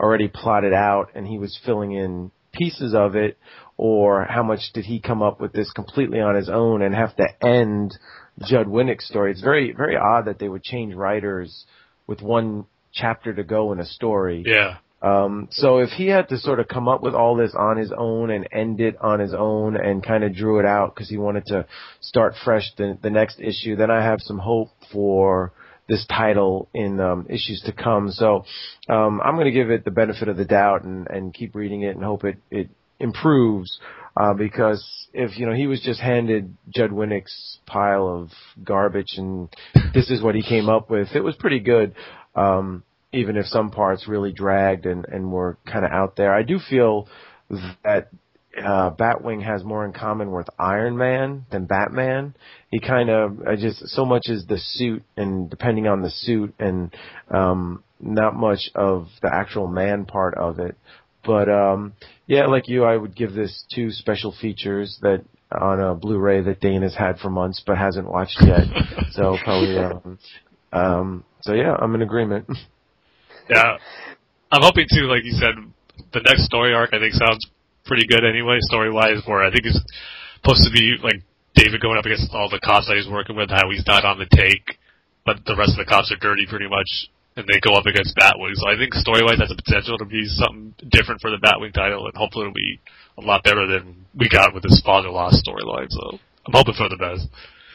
already 0.00 0.28
plotted 0.28 0.72
out, 0.72 1.10
and 1.14 1.26
he 1.26 1.38
was 1.38 1.58
filling 1.64 1.92
in 1.92 2.32
pieces 2.52 2.94
of 2.94 3.14
it, 3.14 3.38
or 3.76 4.24
how 4.24 4.42
much 4.42 4.60
did 4.74 4.84
he 4.84 5.00
come 5.00 5.22
up 5.22 5.40
with 5.40 5.52
this 5.52 5.70
completely 5.72 6.20
on 6.20 6.34
his 6.34 6.48
own 6.48 6.82
and 6.82 6.94
have 6.94 7.14
to 7.16 7.26
end 7.42 7.96
Judd 8.40 8.66
Winick's 8.66 9.06
story? 9.06 9.30
It's 9.30 9.42
very 9.42 9.72
very 9.72 9.96
odd 9.96 10.24
that 10.24 10.38
they 10.38 10.48
would 10.48 10.62
change 10.62 10.94
writers 10.94 11.66
with 12.06 12.20
one 12.20 12.66
chapter 12.92 13.32
to 13.32 13.44
go 13.44 13.72
in 13.72 13.80
a 13.80 13.86
story. 13.86 14.42
Yeah. 14.44 14.78
Um, 15.02 15.48
so 15.50 15.78
if 15.78 15.90
he 15.90 16.06
had 16.06 16.28
to 16.28 16.38
sort 16.38 16.60
of 16.60 16.68
come 16.68 16.88
up 16.88 17.02
with 17.02 17.14
all 17.14 17.34
this 17.34 17.54
on 17.58 17.76
his 17.76 17.92
own 17.96 18.30
and 18.30 18.48
end 18.52 18.80
it 18.80 18.96
on 19.00 19.18
his 19.18 19.34
own 19.34 19.76
and 19.76 20.04
kind 20.04 20.22
of 20.22 20.34
drew 20.34 20.60
it 20.60 20.64
out 20.64 20.94
because 20.94 21.08
he 21.08 21.16
wanted 21.16 21.46
to 21.46 21.66
start 22.00 22.34
fresh 22.44 22.70
the, 22.78 22.96
the 23.02 23.10
next 23.10 23.40
issue, 23.40 23.74
then 23.74 23.90
I 23.90 24.02
have 24.04 24.20
some 24.20 24.38
hope 24.38 24.68
for 24.92 25.52
this 25.88 26.06
title 26.06 26.68
in 26.72 27.00
um, 27.00 27.26
issues 27.28 27.60
to 27.66 27.72
come. 27.72 28.12
So 28.12 28.44
um, 28.88 29.20
I'm 29.24 29.34
going 29.34 29.46
to 29.46 29.50
give 29.50 29.70
it 29.70 29.84
the 29.84 29.90
benefit 29.90 30.28
of 30.28 30.36
the 30.36 30.44
doubt 30.44 30.84
and, 30.84 31.08
and 31.08 31.34
keep 31.34 31.56
reading 31.56 31.82
it 31.82 31.96
and 31.96 32.04
hope 32.04 32.24
it, 32.24 32.36
it 32.50 32.70
improves. 33.00 33.80
Uh, 34.16 34.34
because 34.34 34.86
if 35.14 35.38
you 35.38 35.46
know 35.46 35.54
he 35.54 35.66
was 35.66 35.80
just 35.80 35.98
handed 35.98 36.54
Judd 36.68 36.90
Winick's 36.90 37.58
pile 37.66 38.06
of 38.06 38.28
garbage 38.62 39.14
and 39.16 39.48
this 39.94 40.10
is 40.10 40.22
what 40.22 40.34
he 40.34 40.42
came 40.42 40.68
up 40.68 40.90
with, 40.90 41.08
it 41.14 41.24
was 41.24 41.34
pretty 41.34 41.60
good. 41.60 41.94
Um, 42.34 42.84
even 43.12 43.36
if 43.36 43.46
some 43.46 43.70
parts 43.70 44.08
really 44.08 44.32
dragged 44.32 44.86
and, 44.86 45.04
and 45.06 45.30
were 45.30 45.58
kind 45.70 45.84
of 45.84 45.90
out 45.90 46.16
there, 46.16 46.34
I 46.34 46.42
do 46.42 46.58
feel 46.58 47.08
that 47.84 48.08
uh, 48.58 48.90
Batwing 48.90 49.42
has 49.44 49.64
more 49.64 49.84
in 49.84 49.92
common 49.92 50.30
with 50.30 50.46
Iron 50.58 50.96
Man 50.96 51.46
than 51.50 51.66
Batman. 51.66 52.34
He 52.70 52.80
kind 52.80 53.10
of 53.10 53.38
I 53.46 53.56
just 53.56 53.88
so 53.88 54.04
much 54.04 54.22
is 54.26 54.46
the 54.46 54.58
suit 54.58 55.02
and 55.16 55.48
depending 55.48 55.86
on 55.86 56.02
the 56.02 56.10
suit 56.10 56.54
and 56.58 56.94
um, 57.30 57.82
not 58.00 58.34
much 58.34 58.70
of 58.74 59.08
the 59.22 59.32
actual 59.32 59.66
man 59.68 60.04
part 60.04 60.34
of 60.36 60.58
it. 60.58 60.76
But 61.24 61.48
um, 61.48 61.94
yeah, 62.26 62.46
like 62.46 62.68
you, 62.68 62.84
I 62.84 62.96
would 62.96 63.14
give 63.14 63.32
this 63.32 63.64
two 63.74 63.90
special 63.90 64.34
features 64.40 64.98
that 65.02 65.24
on 65.50 65.80
a 65.80 65.94
Blu-ray 65.94 66.42
that 66.42 66.60
Dane 66.60 66.82
has 66.82 66.94
had 66.94 67.18
for 67.18 67.30
months 67.30 67.62
but 67.66 67.78
hasn't 67.78 68.10
watched 68.10 68.38
yet. 68.40 68.66
so 69.12 69.36
probably 69.44 69.78
um, 69.78 70.18
um, 70.72 71.24
so 71.42 71.54
yeah, 71.54 71.74
I'm 71.78 71.94
in 71.94 72.02
agreement. 72.02 72.50
Yeah, 73.54 73.76
I'm 74.50 74.62
hoping 74.62 74.86
to, 74.88 75.00
like 75.06 75.24
you 75.24 75.32
said, 75.32 75.54
the 76.12 76.20
next 76.24 76.44
story 76.44 76.74
arc 76.74 76.90
I 76.92 76.98
think 76.98 77.14
sounds 77.14 77.46
pretty 77.84 78.06
good 78.06 78.24
anyway, 78.24 78.58
story 78.60 78.90
wise. 78.90 79.20
Where 79.26 79.44
I 79.44 79.50
think 79.50 79.66
it's 79.66 79.80
supposed 80.40 80.64
to 80.64 80.72
be 80.72 80.96
like 81.02 81.20
David 81.54 81.80
going 81.80 81.98
up 81.98 82.06
against 82.06 82.32
all 82.32 82.48
the 82.48 82.60
cops 82.64 82.88
that 82.88 82.96
he's 82.96 83.08
working 83.10 83.36
with, 83.36 83.50
how 83.50 83.70
he's 83.70 83.86
not 83.86 84.04
on 84.04 84.18
the 84.18 84.26
take, 84.30 84.78
but 85.26 85.44
the 85.44 85.56
rest 85.56 85.76
of 85.76 85.84
the 85.84 85.88
cops 85.88 86.10
are 86.12 86.20
dirty 86.20 86.46
pretty 86.48 86.68
much. 86.68 86.88
and 87.36 87.46
they 87.46 87.60
go 87.60 87.74
up 87.74 87.86
against 87.86 88.16
Batwing. 88.16 88.54
So 88.54 88.68
I 88.68 88.76
think 88.76 88.94
story 88.94 89.22
wise, 89.24 89.38
has 89.38 89.48
the 89.48 89.56
potential 89.56 89.96
to 89.98 90.04
be 90.04 90.26
something 90.26 90.74
different 90.90 91.20
for 91.20 91.30
the 91.30 91.38
Batwing 91.38 91.72
title, 91.72 92.04
and 92.06 92.14
hopefully 92.14 92.44
it'll 92.44 92.54
be 92.54 92.80
a 93.18 93.22
lot 93.22 93.42
better 93.44 93.66
than 93.66 94.04
we 94.14 94.28
got 94.28 94.54
with 94.54 94.62
this 94.62 94.80
father 94.84 95.10
lost 95.10 95.44
storyline. 95.46 95.88
So 95.88 96.18
I'm 96.46 96.52
hoping 96.52 96.74
for 96.74 96.88
the 96.88 96.96
best. 96.96 97.28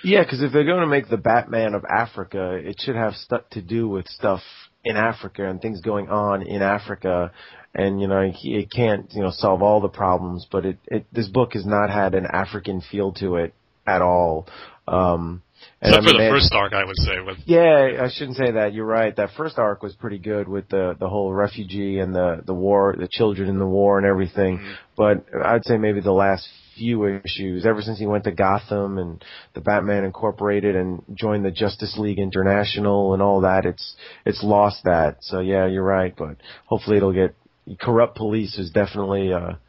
Yeah, 0.03 0.23
because 0.23 0.41
if 0.43 0.53
they're 0.53 0.65
going 0.65 0.82
to 0.82 0.88
make 0.88 1.09
the 1.09 1.17
Batman 1.17 1.73
of 1.73 1.84
Africa, 1.86 2.53
it 2.53 2.78
should 2.80 2.95
have 2.95 3.15
stuff 3.15 3.49
to 3.51 3.61
do 3.61 3.89
with 3.89 4.07
stuff 4.07 4.41
in 4.88 4.97
Africa 4.97 5.49
and 5.49 5.61
things 5.61 5.81
going 5.81 6.09
on 6.09 6.41
in 6.41 6.61
Africa. 6.61 7.31
And 7.73 8.01
you 8.01 8.07
know, 8.07 8.21
it, 8.21 8.35
it 8.43 8.71
can't 8.71 9.11
you 9.13 9.21
know 9.21 9.31
solve 9.31 9.61
all 9.61 9.81
the 9.81 9.89
problems, 9.89 10.47
but 10.51 10.65
it, 10.65 10.77
it 10.88 11.05
this 11.11 11.27
book 11.27 11.53
has 11.53 11.65
not 11.65 11.89
had 11.89 12.15
an 12.15 12.25
African 12.25 12.81
feel 12.81 13.13
to 13.13 13.35
it 13.35 13.53
at 13.85 14.01
all. 14.01 14.47
Um, 14.88 15.43
and 15.81 15.93
Except 15.93 16.07
I 16.07 16.11
for 16.11 16.17
the 16.17 16.29
first 16.29 16.53
arc, 16.53 16.73
I 16.73 16.83
would 16.85 16.97
say. 16.97 17.19
With 17.25 17.38
Yeah, 17.45 18.03
I 18.03 18.09
shouldn't 18.09 18.38
say 18.38 18.51
that. 18.51 18.73
You're 18.73 18.85
right. 18.85 19.15
That 19.15 19.29
first 19.38 19.57
arc 19.59 19.83
was 19.83 19.93
pretty 19.95 20.17
good 20.17 20.47
with 20.47 20.69
the 20.69 20.95
the 20.99 21.07
whole 21.07 21.31
refugee 21.33 21.99
and 21.99 22.15
the 22.15 22.41
the 22.45 22.53
war, 22.53 22.95
the 22.97 23.07
children 23.07 23.49
in 23.49 23.59
the 23.59 23.67
war 23.67 23.97
and 23.97 24.07
everything. 24.07 24.59
Mhm. 24.59 24.75
But 24.95 25.25
I'd 25.45 25.65
say 25.65 25.77
maybe 25.77 26.01
the 26.01 26.11
last 26.11 26.47
few 26.78 27.05
issues, 27.25 27.65
ever 27.65 27.82
since 27.82 27.99
he 27.99 28.05
went 28.05 28.23
to 28.25 28.32
Gotham 28.32 28.97
and 28.97 29.23
the 29.53 29.61
Batman 29.61 30.03
Incorporated 30.03 30.75
and 30.75 31.03
joined 31.13 31.43
the 31.45 31.51
Justice 31.51 31.97
League 31.97 32.19
International 32.19 33.13
and 33.13 33.21
all 33.21 33.41
that, 33.41 33.65
it's 33.65 33.95
it's 34.25 34.43
lost 34.43 34.84
that. 34.84 35.17
So 35.21 35.39
yeah, 35.39 35.65
you're 35.67 35.84
right. 35.84 36.13
But 36.15 36.38
hopefully 36.65 36.97
it'll 36.97 37.13
get 37.13 37.36
corrupt 37.80 38.15
police 38.17 38.57
is 38.57 38.71
definitely 38.71 39.32
a 39.32 39.59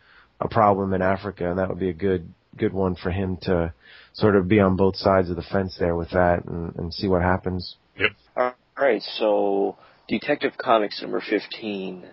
a 0.40 0.48
problem 0.48 0.92
in 0.94 1.02
Africa, 1.02 1.50
and 1.50 1.58
that 1.58 1.68
would 1.68 1.80
be 1.80 1.88
a 1.90 1.94
good 1.94 2.32
good 2.56 2.72
one 2.72 2.94
for 2.96 3.10
him 3.10 3.36
to 3.42 3.72
sort 4.12 4.36
of 4.36 4.48
be 4.48 4.60
on 4.60 4.76
both 4.76 4.96
sides 4.96 5.30
of 5.30 5.36
the 5.36 5.42
fence 5.42 5.76
there 5.78 5.94
with 5.94 6.10
that 6.10 6.44
and, 6.44 6.74
and 6.76 6.94
see 6.94 7.06
what 7.08 7.22
happens. 7.22 7.76
Yep. 7.98 8.10
All 8.36 8.54
right, 8.78 9.02
so 9.02 9.76
Detective 10.08 10.52
Comics 10.58 11.00
number 11.02 11.20
fifteen. 11.20 12.06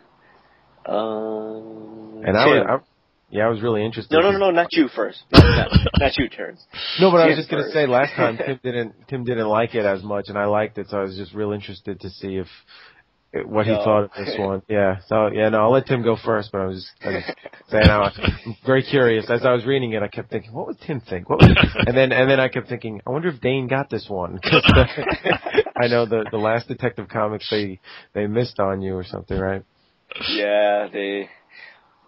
Um, 0.85 2.21
And 2.25 2.37
I 2.37 2.45
Tim. 2.45 2.67
was, 2.67 2.81
I, 2.81 2.94
yeah, 3.30 3.45
I 3.45 3.49
was 3.49 3.61
really 3.61 3.84
interested. 3.86 4.13
no, 4.13 4.21
no, 4.21 4.32
no, 4.32 4.38
no, 4.38 4.51
not 4.51 4.67
you 4.73 4.88
first. 4.88 5.23
Not, 5.32 5.69
not 5.99 6.17
you, 6.17 6.30
Terrence. 6.30 6.63
No, 6.99 7.11
but 7.11 7.17
I 7.21 7.28
was 7.28 7.36
Tim 7.36 7.38
just 7.38 7.49
gonna 7.51 7.71
say 7.71 7.88
last 7.88 8.13
time 8.15 8.38
Tim 8.38 8.59
didn't 8.63 8.93
Tim 9.07 9.23
didn't 9.23 9.47
like 9.47 9.76
it 9.76 9.86
as 9.86 10.03
much, 10.03 10.26
and 10.30 10.38
I 10.38 10.45
liked 10.45 10.78
it, 10.78 10.88
so 10.89 10.99
I 10.99 11.03
was 11.03 11.15
just 11.17 11.34
real 11.34 11.51
interested 11.51 11.99
to 12.01 12.09
see 12.09 12.38
if 12.38 12.47
what 13.47 13.65
he 13.65 13.73
No. 13.73 13.84
thought 13.84 14.03
of 14.05 14.11
this 14.17 14.34
one. 14.39 14.61
Yeah, 14.69 14.99
so 15.07 15.28
yeah, 15.28 15.49
no, 15.49 15.63
I'll 15.63 15.71
let 15.71 15.88
Tim 15.88 16.03
go 16.03 16.15
first, 16.23 16.51
but 16.53 16.61
I 16.61 16.65
was 16.65 16.78
just 16.78 17.05
I 17.05 17.09
was 17.15 17.23
saying 17.69 17.89
I 17.89 17.97
was 17.97 18.19
very 18.65 18.84
curious 18.84 19.30
as 19.30 19.45
I 19.45 19.51
was 19.51 19.65
reading 19.65 19.91
it. 19.93 20.01
I 20.03 20.07
kept 20.07 20.30
thinking, 20.30 20.53
what 20.53 20.67
would 20.67 20.80
Tim 20.80 21.01
think? 21.01 21.30
What 21.30 21.41
would, 21.41 21.57
and 21.88 21.97
then 21.97 22.11
and 22.13 22.30
then 22.30 22.39
I 22.39 22.47
kept 22.47 22.69
thinking, 22.69 23.01
I 23.05 23.09
wonder 23.09 23.28
if 23.30 23.41
Dane 23.41 23.67
got 23.67 23.89
this 23.89 24.05
one 24.07 24.39
'Cause 24.39 24.63
I 25.78 25.88
know 25.88 26.05
the 26.05 26.26
the 26.32 26.38
last 26.38 26.67
Detective 26.69 27.09
Comics 27.09 27.49
they 27.49 27.80
they 28.13 28.28
missed 28.28 28.59
on 28.59 28.82
you 28.82 28.95
or 28.95 29.03
something, 29.03 29.38
right? 29.38 29.63
yeah, 30.30 30.88
they 30.93 31.30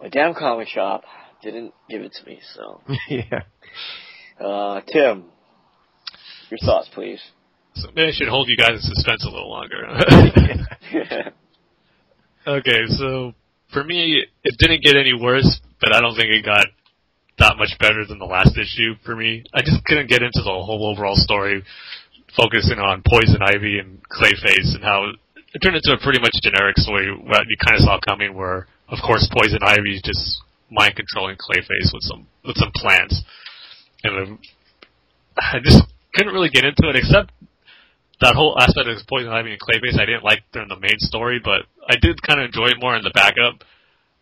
my 0.00 0.08
damn 0.08 0.34
comic 0.34 0.68
shop 0.68 1.04
didn't 1.42 1.72
give 1.88 2.02
it 2.02 2.12
to 2.12 2.26
me. 2.26 2.40
So, 2.54 2.80
yeah. 3.08 3.42
uh, 4.44 4.80
Tim, 4.92 5.24
your 6.50 6.58
thoughts, 6.64 6.88
please. 6.94 7.20
so 7.74 7.88
maybe 7.94 8.08
I 8.08 8.12
should 8.12 8.28
hold 8.28 8.48
you 8.48 8.56
guys 8.56 8.70
in 8.72 8.80
suspense 8.80 9.24
a 9.24 9.30
little 9.30 9.50
longer. 9.50 11.32
Okay, 12.46 12.86
so 12.96 13.34
for 13.74 13.84
me, 13.84 14.24
it 14.42 14.54
didn't 14.58 14.82
get 14.82 14.96
any 14.96 15.12
worse, 15.12 15.60
but 15.82 15.94
I 15.94 16.00
don't 16.00 16.16
think 16.16 16.28
it 16.30 16.46
got 16.46 16.64
that 17.38 17.56
much 17.58 17.76
better 17.78 18.06
than 18.08 18.18
the 18.18 18.24
last 18.24 18.56
issue 18.56 18.94
for 19.04 19.14
me. 19.14 19.44
I 19.52 19.60
just 19.60 19.84
couldn't 19.84 20.08
get 20.08 20.22
into 20.22 20.40
the 20.40 20.48
whole 20.48 20.88
overall 20.90 21.14
story, 21.16 21.62
focusing 22.34 22.78
on 22.78 23.02
Poison 23.06 23.42
Ivy 23.42 23.78
and 23.78 24.00
Clayface 24.08 24.74
and 24.74 24.82
how 24.82 25.12
it 25.52 25.58
turned 25.60 25.76
into 25.76 25.92
a 25.92 26.02
pretty 26.02 26.20
much 26.20 26.32
generic 26.42 26.78
story 26.78 27.06
that 27.30 27.44
you 27.48 27.56
kind 27.60 27.76
of 27.76 27.84
saw 27.84 27.98
coming 28.08 28.32
where, 28.34 28.66
of 28.88 28.98
course, 29.04 29.28
Poison 29.32 29.60
Ivy 29.62 29.96
is 29.96 30.02
just 30.02 30.42
mind 30.70 30.96
controlling 30.96 31.36
Clayface 31.36 31.92
with 31.92 32.02
some, 32.02 32.26
with 32.44 32.56
some 32.56 32.72
plans. 32.74 33.22
And 34.04 34.38
I 35.38 35.58
just 35.62 35.82
couldn't 36.14 36.32
really 36.32 36.50
get 36.50 36.64
into 36.64 36.88
it 36.88 36.96
except 36.96 37.32
that 38.20 38.34
whole 38.34 38.58
aspect 38.58 38.88
of 38.88 38.98
Poison 39.06 39.30
Ivy 39.30 39.54
and 39.54 39.60
Clayface 39.60 39.98
I 39.98 40.06
didn't 40.06 40.24
like 40.24 40.42
during 40.52 40.68
the 40.68 40.78
main 40.78 40.98
story, 40.98 41.40
but 41.42 41.70
I 41.86 41.94
did 42.00 42.20
kind 42.22 42.40
of 42.40 42.46
enjoy 42.46 42.74
it 42.74 42.82
more 42.82 42.96
in 42.96 43.02
the 43.02 43.14
backup, 43.14 43.62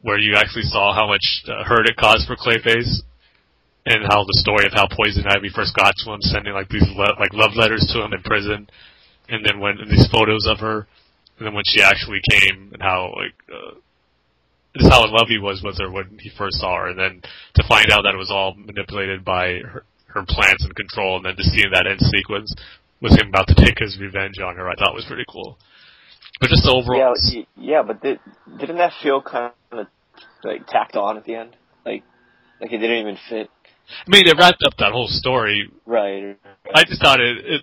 where 0.02 0.18
you 0.18 0.36
actually 0.36 0.68
saw 0.68 0.94
how 0.94 1.08
much 1.08 1.24
uh, 1.48 1.64
hurt 1.64 1.88
it 1.88 1.96
caused 1.96 2.26
for 2.26 2.36
Clayface, 2.36 3.00
and 3.86 4.04
how 4.04 4.24
the 4.24 4.38
story 4.42 4.66
of 4.66 4.74
how 4.74 4.86
Poison 4.90 5.24
Ivy 5.26 5.48
first 5.48 5.74
got 5.74 5.94
to 6.04 6.12
him, 6.12 6.20
sending 6.20 6.52
like 6.52 6.68
these 6.68 6.86
le- 6.92 7.16
like 7.18 7.32
love 7.32 7.56
letters 7.56 7.88
to 7.92 8.04
him 8.04 8.12
in 8.12 8.20
prison, 8.22 8.68
and 9.28 9.44
then 9.44 9.60
when 9.60 9.78
these 9.88 10.08
photos 10.12 10.46
of 10.46 10.60
her, 10.60 10.86
and 11.38 11.46
then 11.46 11.54
when 11.54 11.64
she 11.66 11.80
actually 11.80 12.20
came, 12.30 12.70
and 12.74 12.82
how 12.82 13.14
like 13.16 13.36
uh, 13.48 13.80
just 14.78 14.92
how 14.92 15.04
in 15.04 15.10
love 15.10 15.28
he 15.28 15.38
was 15.38 15.62
with 15.62 15.78
her 15.78 15.90
when 15.90 16.18
he 16.20 16.30
first 16.36 16.58
saw 16.58 16.76
her, 16.76 16.88
and 16.88 16.98
then 16.98 17.22
to 17.54 17.64
find 17.68 17.90
out 17.90 18.02
that 18.02 18.14
it 18.14 18.18
was 18.18 18.30
all 18.30 18.54
manipulated 18.54 19.24
by 19.24 19.60
her, 19.64 19.84
her 20.06 20.24
plans 20.26 20.64
and 20.64 20.74
control, 20.74 21.16
and 21.16 21.26
then 21.26 21.36
to 21.36 21.44
see 21.44 21.62
that 21.72 21.86
end 21.86 22.00
sequence 22.00 22.54
with 23.00 23.12
him 23.18 23.28
about 23.28 23.46
to 23.48 23.54
take 23.54 23.78
his 23.78 23.98
revenge 24.00 24.38
on 24.38 24.56
her, 24.56 24.68
I 24.68 24.74
thought 24.74 24.94
was 24.94 25.04
pretty 25.04 25.24
cool. 25.28 25.58
But 26.40 26.50
just 26.50 26.64
the 26.64 26.72
overall, 26.72 27.14
Yeah, 27.32 27.42
yeah, 27.56 27.82
but 27.82 28.02
did, 28.02 28.20
didn't 28.58 28.76
that 28.76 28.92
feel 29.02 29.22
kind 29.22 29.52
of 29.72 29.86
like 30.44 30.66
tacked 30.66 30.96
on 30.96 31.16
at 31.16 31.24
the 31.24 31.34
end? 31.34 31.56
Like, 31.84 32.02
like 32.60 32.72
it 32.72 32.78
didn't 32.78 33.00
even 33.00 33.18
fit. 33.28 33.50
I 33.88 34.10
mean, 34.10 34.26
it 34.26 34.36
wrapped 34.38 34.62
up 34.66 34.76
that 34.78 34.92
whole 34.92 35.08
story. 35.08 35.70
Right. 35.86 36.36
I 36.74 36.84
just 36.84 37.00
thought 37.00 37.20
it 37.20 37.38
it, 37.44 37.62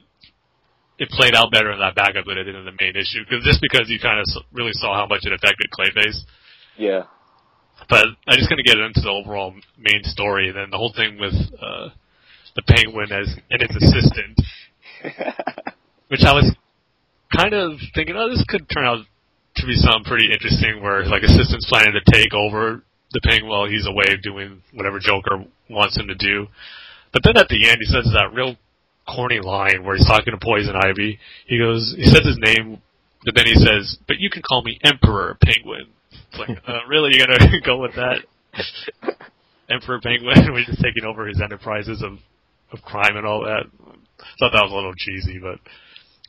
it 0.98 1.10
played 1.10 1.36
out 1.36 1.52
better 1.52 1.72
in 1.72 1.80
that 1.80 1.96
backup 1.96 2.26
than 2.26 2.38
it 2.38 2.46
did 2.46 2.56
in 2.56 2.66
the 2.66 2.78
main 2.80 2.96
issue, 2.96 3.26
because 3.28 3.44
just 3.44 3.62
because 3.62 3.90
you 3.90 4.00
kind 4.00 4.20
of 4.20 4.26
really 4.54 4.74
saw 4.74 4.96
how 4.96 5.06
much 5.06 5.22
it 5.24 5.34
affected 5.34 5.68
Clayface. 5.70 6.24
Yeah. 6.78 7.04
But 7.90 8.06
I 8.28 8.36
just 8.36 8.50
couldn't 8.50 8.66
get 8.66 8.78
into 8.78 9.02
the 9.02 9.10
overall 9.10 9.54
main 9.78 10.04
story, 10.04 10.48
and 10.48 10.58
then 10.58 10.70
the 10.70 10.78
whole 10.78 10.94
thing 10.96 11.18
with 11.20 11.34
uh, 11.34 11.90
the 12.56 12.62
Penguin 12.64 13.12
as 13.12 13.36
and 13.50 13.62
his 13.62 13.76
assistant, 13.76 14.40
which 16.08 16.22
I 16.24 16.34
was 16.34 16.56
kind 17.36 17.54
of 17.54 17.80
thinking, 17.94 18.16
oh, 18.16 18.30
this 18.30 18.44
could 18.48 18.70
turn 18.70 18.86
out 18.86 19.04
to 19.58 19.66
be 19.66 19.76
something 19.76 20.06
pretty 20.06 20.32
interesting, 20.32 20.82
where 20.82 21.06
like 21.06 21.24
assistant's 21.24 21.68
planning 21.68 21.94
to 21.94 22.12
take 22.12 22.34
over 22.34 22.84
the 23.12 23.22
Penguin 23.22 23.50
while 23.50 23.68
he's 23.68 23.88
away 23.88 24.18
doing 24.22 24.62
whatever 24.74 25.00
Joker 25.00 25.46
wants 25.70 25.98
him 25.98 26.08
to 26.08 26.16
do. 26.16 26.48
But 27.12 27.22
then 27.24 27.38
at 27.38 27.48
the 27.48 27.70
end, 27.70 27.78
he 27.80 27.90
says 27.92 28.10
that 28.14 28.34
real 28.34 28.56
corny 29.08 29.40
line 29.40 29.84
where 29.84 29.96
he's 29.96 30.08
talking 30.08 30.34
to 30.34 30.40
Poison 30.42 30.76
Ivy. 30.76 31.20
He 31.46 31.60
goes, 31.60 31.94
he 31.98 32.06
says 32.06 32.26
his 32.26 32.40
name, 32.40 32.82
but 33.26 33.36
then 33.36 33.46
he 33.46 33.56
says, 33.56 33.98
"But 34.08 34.20
you 34.20 34.30
can 34.30 34.42
call 34.42 34.64
me 34.64 34.80
Emperor 34.84 35.38
Penguin." 35.42 35.88
It's 36.34 36.40
like, 36.40 36.58
uh, 36.68 36.80
really, 36.90 37.12
you're 37.14 37.28
gonna 37.28 37.62
go 37.66 37.78
with 37.78 37.94
that? 37.96 38.26
Emperor 39.70 40.00
Penguin, 40.02 40.50
we're 40.52 40.66
just 40.66 40.82
taking 40.82 41.06
over 41.06 41.28
his 41.28 41.42
enterprises 41.42 42.02
of 42.02 42.18
of 42.72 42.82
crime 42.82 43.16
and 43.18 43.26
all 43.26 43.42
that. 43.42 43.70
Thought 44.40 44.52
that 44.54 44.64
was 44.64 44.72
a 44.72 44.76
little 44.76 44.96
cheesy, 44.98 45.38
but 45.38 45.60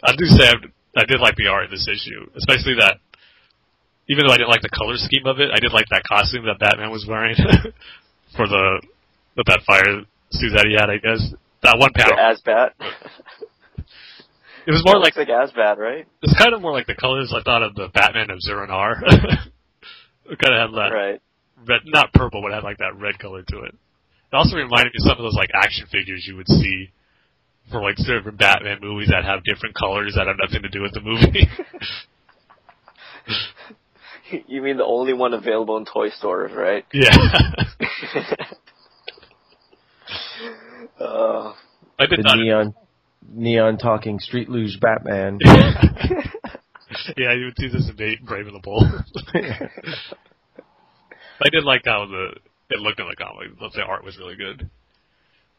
I 0.02 0.14
do 0.16 0.26
say 0.26 0.44
I, 0.44 1.00
I 1.00 1.04
did 1.06 1.20
like 1.20 1.36
the 1.36 1.48
art 1.48 1.66
in 1.66 1.70
this 1.70 1.88
issue, 1.88 2.28
especially 2.36 2.74
that. 2.80 2.98
Even 4.06 4.26
though 4.26 4.34
I 4.34 4.36
didn't 4.36 4.50
like 4.50 4.60
the 4.60 4.68
color 4.68 4.96
scheme 4.96 5.24
of 5.24 5.40
it, 5.40 5.48
I 5.50 5.58
did 5.60 5.72
like 5.72 5.88
that 5.88 6.02
costume 6.04 6.44
that 6.44 6.58
Batman 6.60 6.90
was 6.90 7.06
wearing 7.08 7.36
for 8.36 8.46
the 8.46 8.82
with 9.34 9.46
that 9.46 9.64
fire 9.66 10.04
suit 10.30 10.52
that 10.52 10.66
he 10.68 10.76
had. 10.76 10.90
I 10.92 10.98
guess 11.00 11.32
that 11.62 11.78
one 11.78 11.92
panel. 11.96 12.12
Asbat. 12.12 12.76
It 14.66 14.72
was 14.72 14.84
more 14.84 14.98
like 14.98 15.16
like 15.16 15.28
Asbat, 15.28 15.78
right? 15.78 16.06
it's 16.22 16.36
kind 16.36 16.52
of 16.54 16.60
more 16.60 16.72
like 16.72 16.86
the 16.86 16.94
colors 16.94 17.32
I 17.34 17.42
thought 17.42 17.62
of 17.62 17.74
the 17.74 17.88
Batman 17.88 18.30
of 18.30 18.40
Zur-En-Arrh. 18.40 19.48
It 20.30 20.38
kind 20.38 20.54
of 20.54 20.70
had 20.70 20.76
that 20.76 20.92
Right. 20.92 21.20
red, 21.66 21.80
not 21.86 22.12
purple, 22.12 22.42
but 22.42 22.50
it 22.52 22.54
had 22.54 22.64
like 22.64 22.78
that 22.78 22.96
red 22.98 23.18
color 23.18 23.42
to 23.42 23.58
it. 23.60 23.74
It 23.74 24.36
also 24.36 24.56
reminded 24.56 24.92
me 24.94 24.98
of 25.04 25.08
some 25.08 25.18
of 25.18 25.22
those 25.24 25.34
like 25.34 25.50
action 25.54 25.86
figures 25.90 26.24
you 26.26 26.36
would 26.36 26.48
see 26.48 26.90
for 27.70 27.80
like 27.82 27.96
different 27.96 28.38
Batman 28.38 28.78
movies 28.82 29.08
that 29.10 29.24
have 29.24 29.44
different 29.44 29.74
colors 29.74 30.14
that 30.16 30.26
have 30.26 30.36
nothing 30.42 30.62
to 30.62 30.68
do 30.68 30.82
with 30.82 30.92
the 30.92 31.00
movie. 31.00 31.48
You 34.48 34.62
mean 34.62 34.78
the 34.78 34.84
only 34.84 35.12
one 35.12 35.34
available 35.34 35.76
in 35.76 35.84
toy 35.84 36.08
stores, 36.08 36.50
right? 36.54 36.84
yeah, 36.92 37.10
Uh, 40.98 41.52
I 41.98 42.06
did 42.06 42.18
The 42.18 42.22
not. 42.22 42.38
neon 42.38 42.74
neon 43.32 43.78
talking 43.78 44.18
street 44.18 44.48
luge 44.48 44.80
Batman. 44.80 45.38
yeah, 47.16 47.32
you 47.34 47.46
would 47.46 47.56
see 47.56 47.68
this 47.68 47.88
in 47.88 47.96
Brave 48.24 48.46
and 48.46 48.56
the 48.56 48.60
Bold. 48.62 48.84
I 51.42 51.48
did 51.50 51.64
like 51.64 51.82
how 51.84 52.06
the 52.06 52.34
it 52.70 52.80
looked 52.80 53.00
in 53.00 53.06
the 53.06 53.16
comic. 53.16 53.58
The 53.58 53.82
art 53.82 54.04
was 54.04 54.18
really 54.18 54.36
good. 54.36 54.70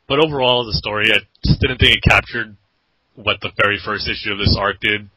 But 0.08 0.24
overall, 0.24 0.66
the 0.66 0.74
story, 0.74 1.12
I 1.14 1.20
just 1.46 1.62
didn't 1.62 1.78
think 1.78 1.98
it 1.98 2.04
captured 2.04 2.56
what 3.16 3.42
the 3.42 3.52
very 3.58 3.80
first 3.84 4.08
issue 4.10 4.34
of 4.34 4.40
this 4.40 4.56
arc 4.60 4.80
did. 4.82 5.10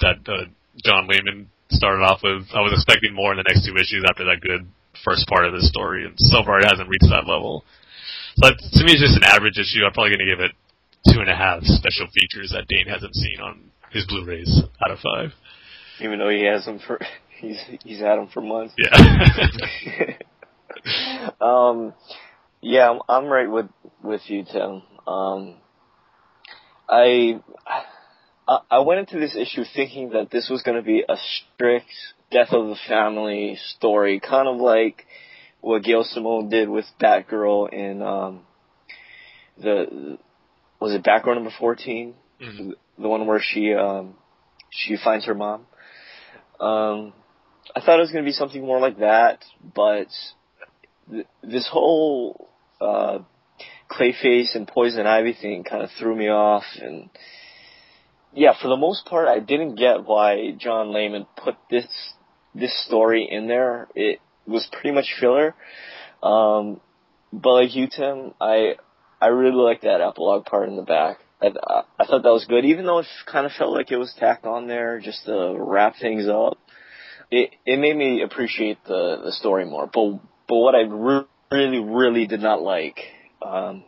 That 0.00 0.22
uh, 0.28 0.46
John 0.84 1.08
Layman 1.08 1.48
started 1.70 2.02
off 2.02 2.20
with. 2.22 2.46
I 2.54 2.60
was 2.60 2.72
expecting 2.72 3.14
more 3.14 3.32
in 3.32 3.38
the 3.38 3.46
next 3.48 3.66
two 3.66 3.76
issues 3.76 4.04
after 4.08 4.24
that 4.24 4.40
good 4.42 4.66
first 5.04 5.26
part 5.28 5.46
of 5.46 5.52
the 5.52 5.62
story, 5.62 6.04
and 6.04 6.14
so 6.16 6.42
far 6.44 6.60
it 6.60 6.68
hasn't 6.68 6.88
reached 6.88 7.10
that 7.10 7.26
level. 7.26 7.64
So 8.36 8.48
that- 8.48 8.58
to 8.58 8.84
me, 8.84 8.92
it's 8.92 9.02
just 9.02 9.16
an 9.16 9.24
average 9.24 9.58
issue. 9.58 9.84
I'm 9.84 9.92
probably 9.92 10.16
going 10.16 10.26
to 10.26 10.32
give 10.32 10.40
it 10.44 10.52
two 11.12 11.20
and 11.20 11.30
a 11.30 11.36
half 11.36 11.62
special 11.64 12.06
features 12.12 12.52
that 12.52 12.66
Dane 12.68 12.88
hasn't 12.88 13.14
seen 13.14 13.40
on 13.40 13.70
his 13.90 14.04
Blu-rays 14.06 14.62
out 14.84 14.90
of 14.90 14.98
five. 15.00 15.32
Even 16.00 16.18
though 16.18 16.28
he 16.28 16.44
has 16.44 16.64
them 16.64 16.78
for 16.86 16.98
he's 17.40 17.60
he's 17.82 18.00
had 18.00 18.18
him 18.18 18.28
for 18.28 18.40
months. 18.40 18.74
Yeah. 18.76 20.16
um, 21.40 21.94
yeah, 22.60 22.90
I'm, 22.90 23.00
I'm 23.08 23.26
right 23.26 23.50
with 23.50 23.66
with 24.02 24.22
you, 24.26 24.44
Tim. 24.44 24.82
Um, 25.06 25.54
I 26.88 27.40
I 28.70 28.78
went 28.80 29.00
into 29.00 29.18
this 29.18 29.36
issue 29.36 29.64
thinking 29.74 30.10
that 30.10 30.30
this 30.30 30.48
was 30.48 30.62
going 30.62 30.76
to 30.76 30.82
be 30.82 31.04
a 31.08 31.16
strict 31.16 31.90
death 32.30 32.52
of 32.52 32.68
the 32.68 32.76
family 32.88 33.58
story, 33.76 34.20
kind 34.20 34.48
of 34.48 34.56
like 34.56 35.06
what 35.60 35.82
Gail 35.82 36.04
Simone 36.04 36.48
did 36.48 36.68
with 36.68 36.84
Batgirl 37.00 37.72
in 37.72 38.02
um, 38.02 38.40
the 39.58 40.18
was 40.80 40.92
it 40.94 41.02
Batgirl 41.02 41.34
number 41.34 41.50
14 41.58 42.14
Mhm. 42.40 42.74
the 42.98 43.08
one 43.08 43.26
where 43.26 43.40
she 43.40 43.72
um, 43.72 44.14
she 44.70 44.96
finds 45.02 45.24
her 45.26 45.34
mom. 45.34 45.66
Um, 46.60 47.12
I 47.74 47.80
thought 47.80 47.98
it 47.98 48.02
was 48.02 48.12
going 48.12 48.24
to 48.24 48.28
be 48.28 48.32
something 48.32 48.64
more 48.64 48.80
like 48.80 48.98
that, 48.98 49.44
but 49.74 50.08
th- 51.10 51.26
this 51.42 51.68
whole 51.70 52.48
uh, 52.80 53.18
Clayface 53.90 54.54
and 54.54 54.66
Poison 54.66 55.06
Ivy 55.06 55.34
thing 55.34 55.64
kind 55.64 55.82
of 55.82 55.90
threw 55.98 56.14
me 56.14 56.28
off, 56.28 56.64
and 56.80 57.10
yeah, 58.32 58.52
for 58.60 58.68
the 58.68 58.76
most 58.76 59.06
part, 59.06 59.28
I 59.28 59.40
didn't 59.40 59.76
get 59.76 60.04
why 60.04 60.52
John 60.58 60.92
Layman 60.92 61.26
put 61.36 61.56
this 61.70 61.86
this 62.54 62.86
story 62.86 63.28
in 63.30 63.48
there. 63.48 63.88
It 63.94 64.20
was 64.46 64.66
pretty 64.70 64.92
much 64.92 65.14
filler. 65.20 65.54
Um, 66.22 66.80
but 67.32 67.52
like 67.52 67.74
you, 67.74 67.88
Tim, 67.88 68.34
I 68.40 68.76
I 69.20 69.28
really 69.28 69.62
like 69.62 69.82
that 69.82 70.00
epilogue 70.00 70.44
part 70.44 70.68
in 70.68 70.76
the 70.76 70.82
back. 70.82 71.18
I, 71.40 71.46
I, 71.46 71.82
I 71.98 72.06
thought 72.06 72.22
that 72.22 72.32
was 72.32 72.46
good, 72.46 72.64
even 72.64 72.86
though 72.86 72.98
it 73.00 73.06
kind 73.26 73.46
of 73.46 73.52
felt 73.52 73.72
like 73.72 73.90
it 73.90 73.96
was 73.96 74.14
tacked 74.18 74.46
on 74.46 74.66
there 74.66 75.00
just 75.00 75.24
to 75.26 75.54
wrap 75.58 75.94
things 76.00 76.26
up. 76.28 76.58
It 77.30 77.50
it 77.64 77.78
made 77.78 77.96
me 77.96 78.22
appreciate 78.22 78.78
the 78.84 79.20
the 79.24 79.32
story 79.32 79.64
more. 79.64 79.86
But 79.92 80.20
but 80.48 80.56
what 80.56 80.74
I 80.74 80.82
re- 80.82 81.26
really 81.50 81.80
really 81.80 82.26
did 82.26 82.40
not 82.40 82.62
like, 82.62 82.98
um, 83.42 83.84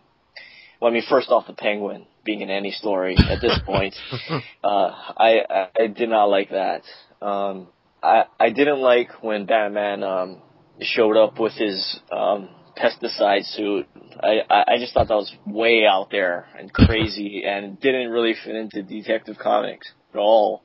well, 0.81 0.91
I 0.91 0.95
mean, 0.95 1.05
first 1.09 1.31
off, 1.31 1.47
the 1.47 1.53
Penguin 1.53 2.07
being 2.25 2.41
in 2.41 2.51
any 2.51 2.73
story 2.73 3.17
at 3.17 3.41
this 3.41 3.59
point, 3.65 3.95
uh, 4.65 4.91
I, 5.17 5.41
I 5.49 5.69
I 5.79 5.87
did 5.87 6.09
not 6.09 6.25
like 6.27 6.51
that. 6.51 6.83
Um, 7.23 7.69
I 8.03 8.25
I 8.39 8.51
didn't 8.51 8.81
like 8.81 9.23
when 9.23 9.47
Batman 9.47 10.03
um 10.03 10.43
showed 10.81 11.17
up 11.17 11.39
with 11.39 11.53
his 11.55 12.01
um 12.13 12.49
pesticide 12.79 13.45
suit. 13.55 13.87
I, 14.23 14.41
I 14.49 14.65
I 14.75 14.79
just 14.79 14.95
thought 14.95 15.09
that 15.09 15.15
was 15.15 15.33
way 15.47 15.85
out 15.91 16.11
there 16.11 16.47
and 16.59 16.73
crazy 16.73 17.43
and 17.47 17.79
didn't 17.81 18.11
really 18.11 18.35
fit 18.45 18.55
into 18.57 18.83
Detective 18.83 19.37
Comics 19.39 19.93
at 20.15 20.19
all. 20.19 20.63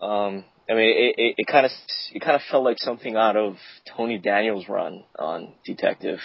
Um, 0.00 0.44
I 0.68 0.74
mean, 0.74 0.90
it 0.96 1.14
it, 1.18 1.34
it 1.38 1.46
kind 1.46 1.66
of 1.66 1.72
it 2.12 2.20
kind 2.22 2.36
of 2.36 2.42
felt 2.50 2.64
like 2.64 2.76
something 2.78 3.16
out 3.16 3.36
of 3.36 3.56
Tony 3.96 4.18
Daniels' 4.18 4.68
run 4.68 5.04
on 5.18 5.52
Detective, 5.64 6.18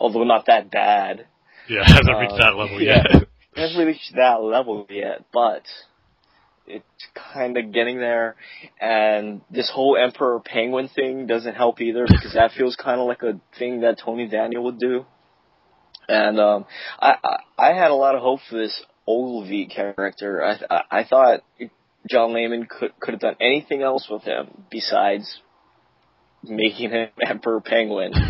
although 0.00 0.24
not 0.24 0.46
that 0.46 0.70
bad. 0.70 1.26
yeah, 1.68 1.82
hasn't 1.84 2.18
reached 2.18 2.32
Uh, 2.32 2.38
that 2.38 2.56
level 2.56 2.80
yeah. 2.82 3.02
yet. 3.12 3.22
It 3.56 3.60
hasn't 3.60 3.86
reached 3.86 4.12
that 4.14 4.40
level 4.42 4.86
yet, 4.88 5.24
but 5.32 5.62
it's 6.68 7.06
kind 7.34 7.56
of 7.56 7.72
getting 7.72 7.98
there. 7.98 8.36
And 8.80 9.40
this 9.50 9.70
whole 9.72 9.96
Emperor 9.96 10.40
Penguin 10.40 10.88
thing 10.88 11.26
doesn't 11.26 11.54
help 11.54 11.80
either 11.80 12.06
because 12.06 12.34
that 12.34 12.52
feels 12.56 12.76
kind 12.76 13.00
of 13.00 13.06
like 13.06 13.22
a 13.22 13.40
thing 13.58 13.80
that 13.80 13.98
Tony 14.04 14.28
Daniel 14.28 14.64
would 14.64 14.78
do. 14.78 15.04
And 16.08 16.40
um, 16.40 16.64
I, 16.98 17.14
I 17.22 17.36
I 17.58 17.72
had 17.74 17.90
a 17.90 17.94
lot 17.94 18.14
of 18.14 18.22
hope 18.22 18.40
for 18.48 18.56
this 18.56 18.82
Ogilvy 19.06 19.66
character. 19.66 20.42
I 20.42 20.58
I, 20.74 20.82
I 21.00 21.04
thought 21.04 21.40
John 22.08 22.32
Layman 22.32 22.66
could 22.66 22.98
could 22.98 23.14
have 23.14 23.20
done 23.20 23.36
anything 23.40 23.82
else 23.82 24.08
with 24.10 24.22
him 24.22 24.64
besides 24.70 25.40
making 26.42 26.90
him 26.90 27.08
Emperor 27.26 27.60
Penguin. 27.60 28.12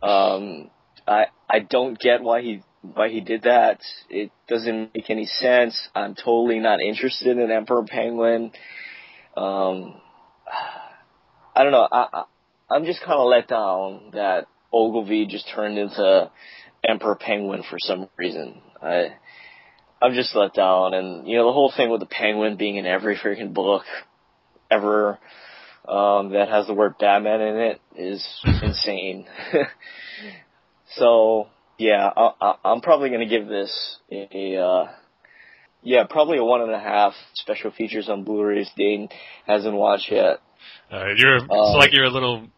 Um, 0.00 0.70
I 1.08 1.24
I 1.50 1.58
don't 1.58 1.98
get 1.98 2.22
why 2.22 2.40
he 2.40 2.62
why 2.82 3.08
he 3.08 3.20
did 3.20 3.42
that. 3.42 3.80
It 4.08 4.30
doesn't 4.48 4.94
make 4.94 5.10
any 5.10 5.26
sense. 5.26 5.88
I'm 5.94 6.14
totally 6.14 6.58
not 6.58 6.80
interested 6.80 7.38
in 7.38 7.50
Emperor 7.50 7.84
Penguin. 7.86 8.52
Um, 9.36 10.00
I 11.54 11.62
don't 11.62 11.72
know. 11.72 11.88
I, 11.90 12.08
I 12.12 12.24
I'm 12.70 12.84
just 12.84 13.00
kind 13.00 13.18
of 13.18 13.28
let 13.28 13.48
down 13.48 14.10
that 14.12 14.46
Ogilvy 14.72 15.26
just 15.26 15.48
turned 15.54 15.78
into 15.78 16.30
Emperor 16.86 17.16
Penguin 17.16 17.62
for 17.68 17.78
some 17.78 18.08
reason. 18.16 18.60
I 18.82 19.14
I'm 20.00 20.14
just 20.14 20.36
let 20.36 20.54
down, 20.54 20.94
and 20.94 21.26
you 21.26 21.36
know 21.36 21.46
the 21.46 21.52
whole 21.52 21.72
thing 21.76 21.90
with 21.90 22.00
the 22.00 22.06
Penguin 22.06 22.56
being 22.56 22.76
in 22.76 22.86
every 22.86 23.16
freaking 23.16 23.52
book 23.52 23.82
ever 24.70 25.18
um, 25.88 26.32
that 26.32 26.48
has 26.48 26.66
the 26.66 26.74
word 26.74 26.94
Batman 27.00 27.40
in 27.40 27.56
it 27.56 27.80
is 27.96 28.40
insane. 28.62 29.26
so 30.96 31.48
yeah, 31.78 32.10
I, 32.16 32.30
I, 32.40 32.54
I'm 32.64 32.80
probably 32.80 33.10
gonna 33.10 33.28
give 33.28 33.46
this 33.46 33.98
a, 34.10 34.56
uh, 34.56 34.92
yeah, 35.82 36.04
probably 36.08 36.38
a 36.38 36.44
one 36.44 36.60
and 36.62 36.72
a 36.72 36.78
half. 36.78 37.12
Special 37.34 37.70
features 37.70 38.08
on 38.08 38.24
Blu-rays. 38.24 38.70
Dane 38.76 39.08
hasn't 39.46 39.74
watched 39.74 40.10
yet. 40.10 40.40
Uh, 40.92 41.06
you're 41.16 41.36
Uh, 41.36 41.46
it's 41.48 41.76
like 41.78 41.92
you're 41.92 42.04
a 42.04 42.10
little 42.10 42.48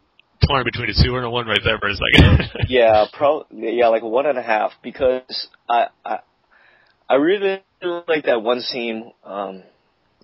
torn 0.47 0.63
between 0.63 0.89
a 0.89 0.93
two 0.93 1.15
and 1.15 1.25
a 1.25 1.29
one 1.29 1.45
right 1.45 1.61
there 1.63 1.77
for 1.77 1.89
a 1.89 1.95
second. 1.95 2.51
Yeah, 2.67 3.05
pro 3.13 3.45
yeah, 3.51 3.87
like 3.87 4.03
one 4.03 4.25
and 4.25 4.37
a 4.37 4.41
half 4.41 4.71
because 4.81 5.47
I 5.69 5.87
I 6.03 6.19
I 7.09 7.15
really 7.15 7.61
like 8.07 8.25
that 8.25 8.41
one 8.41 8.61
scene. 8.61 9.11
Um, 9.23 9.63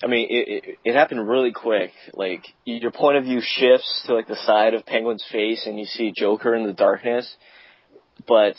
I 0.04 0.08
mean, 0.08 0.28
it, 0.30 0.48
it 0.48 0.78
it 0.84 0.93
happened 0.95 1.28
really 1.28 1.52
quick. 1.52 1.91
Like 2.14 2.45
your 2.66 2.91
point 2.91 3.18
of 3.18 3.26
view 3.26 3.41
shifts 3.41 4.04
to 4.06 4.16
like 4.16 4.28
the 4.28 4.38
side 4.45 4.74
of 4.74 4.86
Penguin's 4.86 5.26
face, 5.32 5.66
and 5.66 5.80
you 5.80 5.86
see 5.86 6.14
Joker 6.16 6.56
in 6.56 6.66
the 6.66 6.74
darkness. 6.74 7.36
But 8.28 8.56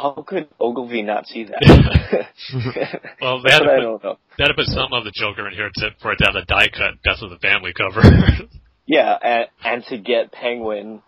how 0.00 0.24
could 0.26 0.48
Ogilvy 0.60 1.02
not 1.02 1.26
see 1.26 1.44
that? 1.44 1.60
well, 3.20 3.42
they 3.42 3.50
That's 3.50 3.58
had, 3.58 3.58
to 3.64 3.64
what 3.66 3.72
I 3.72 3.76
put, 3.76 3.82
don't 3.82 4.04
know. 4.04 4.18
they 4.38 4.44
had 4.44 4.48
to 4.48 4.54
put 4.54 4.66
some 4.66 4.92
of 4.92 5.04
the 5.04 5.12
Joker 5.14 5.48
in 5.48 5.54
here 5.54 5.70
to, 5.74 5.90
for 6.00 6.12
it 6.12 6.16
to 6.18 6.24
have 6.26 6.34
the 6.34 6.44
die 6.46 6.68
cut 6.68 7.02
Death 7.04 7.22
of 7.22 7.30
the 7.30 7.38
Family 7.38 7.72
cover. 7.76 8.02
Yeah, 8.90 9.18
and, 9.22 9.46
and 9.62 9.84
to 9.90 9.98
get 9.98 10.32
Penguin 10.32 11.02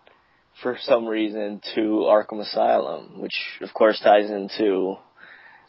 for 0.62 0.76
some 0.82 1.07
reason 1.07 1.62
to 1.74 1.80
Arkham 2.11 2.38
Asylum, 2.43 3.22
which 3.22 3.32
of 3.62 3.72
course 3.72 3.99
ties 4.05 4.28
into 4.30 4.97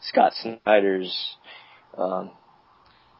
Scott 0.02 0.34
Snyder's 0.34 1.10
um, 1.96 2.30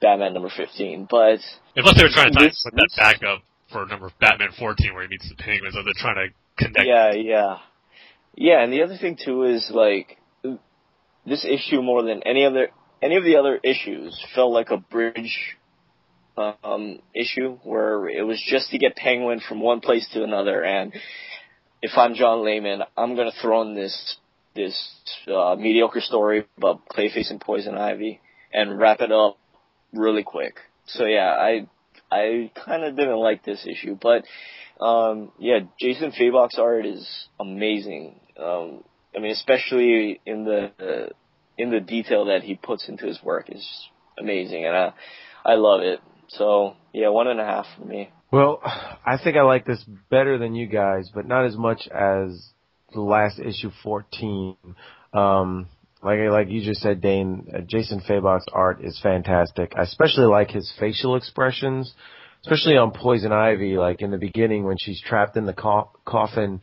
Batman 0.03 0.35
number 0.35 0.51
fifteen. 0.55 1.09
But 1.11 1.39
Unless 1.75 1.97
they 1.97 2.03
were 2.05 2.11
trying 2.13 2.33
to 2.33 2.39
tie, 2.39 2.45
This- 2.49 2.63
put 2.67 2.75
that 2.75 2.89
this- 2.91 2.97
backup 2.99 3.43
for 3.73 3.87
number 3.87 4.11
Batman 4.21 4.51
14 4.59 4.93
where 4.93 5.05
he 5.05 5.09
meets 5.09 5.27
the 5.27 5.37
Penguin, 5.43 5.73
so 5.73 5.83
they're 5.83 5.95
trying 5.97 6.29
to 6.29 6.35
connect. 6.63 6.87
yeah, 6.87 7.13
yeah, 7.15 7.57
yeah. 8.35 8.63
And 8.63 8.73
the 8.73 8.83
other 8.83 8.97
thing 8.97 9.17
too 9.23 9.45
is 9.45 9.71
like 9.73 10.19
this 11.27 11.45
issue 11.45 11.83
more 11.83 12.03
than 12.03 12.23
any 12.25 12.45
other 12.45 12.69
any 13.01 13.17
of 13.17 13.25
the 13.25 13.37
other 13.37 13.59
issues 13.63 14.19
felt 14.35 14.53
like 14.53 14.71
a 14.71 14.77
bridge 14.77 15.57
um, 16.37 17.01
issue 17.15 17.59
where 17.63 18.09
it 18.09 18.23
was 18.23 18.43
just 18.49 18.71
to 18.71 18.79
get 18.79 18.97
Penguin 18.97 19.41
from 19.47 19.61
one 19.61 19.81
place 19.81 20.09
to 20.13 20.23
another. 20.23 20.63
And 20.63 20.93
if 21.83 21.93
I'm 21.97 22.15
John 22.15 22.45
Layman, 22.45 22.83
I'm 22.97 23.17
gonna 23.17 23.33
throw 23.41 23.63
in 23.63 23.75
this 23.75 24.17
this 24.55 24.77
uh, 25.29 25.57
mediocre 25.59 26.01
story 26.01 26.45
about 26.57 26.89
Clayface 26.89 27.31
and 27.31 27.41
Poison 27.41 27.77
Ivy 27.77 28.21
and 28.53 28.79
wrap 28.79 29.01
it 29.01 29.11
up 29.11 29.39
really 29.93 30.23
quick. 30.23 30.57
So 30.87 31.05
yeah, 31.05 31.31
I 31.31 31.67
I 32.11 32.51
kind 32.65 32.85
of 32.85 32.97
didn't 32.97 33.19
like 33.19 33.45
this 33.45 33.67
issue, 33.67 33.97
but 34.01 34.25
um, 34.85 35.33
yeah, 35.39 35.61
Jason 35.81 36.13
Fabok's 36.13 36.59
art 36.59 36.87
is 36.87 37.07
amazing. 37.39 38.21
Um, 38.39 38.85
I 39.15 39.19
mean, 39.19 39.33
especially 39.33 40.21
in 40.25 40.45
the 40.45 40.71
uh, 40.81 41.13
in 41.59 41.71
the 41.71 41.81
detail 41.81 42.27
that 42.27 42.43
he 42.43 42.55
puts 42.55 42.89
into 42.89 43.07
his 43.07 43.23
work 43.23 43.51
is 43.51 43.67
amazing, 44.19 44.65
and 44.65 44.77
I 44.77 44.93
I 45.45 45.55
love 45.55 45.83
it. 45.83 46.01
So 46.29 46.77
yeah, 46.93 47.09
one 47.09 47.29
and 47.29 47.41
a 47.41 47.45
half 47.45 47.67
for 47.77 47.85
me. 47.85 48.11
Well, 48.31 48.61
I 48.65 49.19
think 49.23 49.37
I 49.37 49.43
like 49.43 49.67
this 49.67 49.85
better 50.11 50.39
than 50.39 50.55
you 50.55 50.67
guys, 50.67 51.11
but 51.15 51.27
not 51.27 51.45
as 51.45 51.57
much 51.57 51.87
as 51.89 52.53
the 52.93 53.01
last 53.01 53.39
issue 53.39 53.71
14. 53.83 54.57
Um, 55.13 55.69
like 56.03 56.19
like 56.31 56.49
you 56.49 56.65
just 56.65 56.81
said, 56.81 57.01
Dane, 57.01 57.49
uh, 57.55 57.61
Jason 57.61 58.01
Fabok's 58.01 58.47
art 58.53 58.83
is 58.83 58.99
fantastic. 59.03 59.75
I 59.77 59.83
especially 59.83 60.25
like 60.25 60.51
his 60.51 60.73
facial 60.81 61.17
expressions, 61.17 61.95
especially 62.43 62.77
on 62.77 62.93
Poison 62.93 63.33
Ivy. 63.33 63.77
Like 63.77 64.01
in 64.01 64.11
the 64.11 64.19
beginning 64.19 64.65
when 64.65 64.77
she's 64.81 65.01
trapped 65.01 65.37
in 65.37 65.47
the 65.47 65.53
co- 65.53 65.91
coffin, 66.05 66.61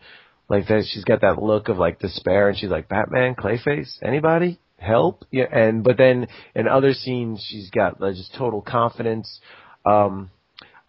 like 0.49 0.67
that, 0.67 0.85
she's 0.91 1.03
got 1.03 1.21
that 1.21 1.41
look 1.41 1.69
of 1.69 1.77
like 1.77 1.99
despair, 1.99 2.49
and 2.49 2.57
she's 2.57 2.69
like, 2.69 2.89
"Batman, 2.89 3.35
Clayface, 3.35 3.97
anybody?" 4.01 4.59
Help, 4.77 5.26
yeah, 5.30 5.45
and 5.51 5.84
but 5.84 5.97
then 5.97 6.27
in 6.55 6.67
other 6.67 6.93
scenes 6.93 7.45
she's 7.45 7.69
got 7.69 7.99
like, 7.99 8.15
just 8.15 8.34
total 8.34 8.61
confidence. 8.61 9.39
Um, 9.85 10.30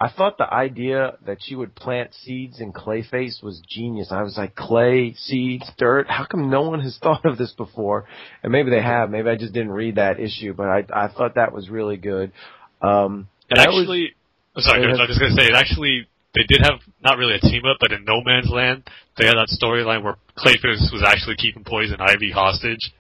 I 0.03 0.09
thought 0.09 0.39
the 0.39 0.51
idea 0.53 1.19
that 1.27 1.39
she 1.41 1.55
would 1.55 1.75
plant 1.75 2.15
seeds 2.15 2.59
in 2.61 2.73
Clayface 2.73 3.43
was 3.43 3.61
genius. 3.69 4.11
I 4.11 4.23
was 4.23 4.39
like, 4.39 4.55
clay, 4.55 5.13
seeds, 5.15 5.71
dirt. 5.77 6.07
How 6.09 6.25
come 6.25 6.49
no 6.49 6.63
one 6.63 6.81
has 6.81 6.97
thought 7.03 7.27
of 7.27 7.37
this 7.37 7.53
before? 7.53 8.07
And 8.43 8.51
maybe 8.51 8.71
they 8.71 8.81
have. 8.81 9.11
Maybe 9.11 9.29
I 9.29 9.37
just 9.37 9.53
didn't 9.53 9.73
read 9.73 9.97
that 9.97 10.19
issue, 10.19 10.55
but 10.55 10.69
I 10.69 10.85
I 10.93 11.09
thought 11.09 11.35
that 11.35 11.53
was 11.53 11.69
really 11.69 11.97
good. 11.99 12.33
Um, 12.81 13.29
And 13.51 13.59
and 13.59 13.61
I 13.61 13.69
was- 13.69 13.81
actually, 13.83 14.15
I'm 14.57 14.63
sorry, 14.63 14.85
I 14.87 14.91
was 14.91 15.01
just 15.09 15.21
gonna 15.21 15.35
say 15.35 15.47
it 15.49 15.55
actually 15.55 16.07
they 16.35 16.45
did 16.49 16.63
have 16.63 16.81
not 17.03 17.19
really 17.19 17.35
a 17.35 17.41
team 17.41 17.63
up, 17.65 17.79
but 17.81 17.93
in 17.93 18.05
No 18.05 18.23
Man's 18.25 18.51
Land 18.51 18.89
they 19.21 19.27
had 19.27 19.37
that 19.37 19.53
storyline 19.53 20.03
where 20.03 20.17
Clayface 20.39 20.93
was 20.93 21.05
actually 21.05 21.37
keeping 21.37 21.65
Poison 21.65 21.99
Ivy 22.01 22.31
hostage 22.33 22.93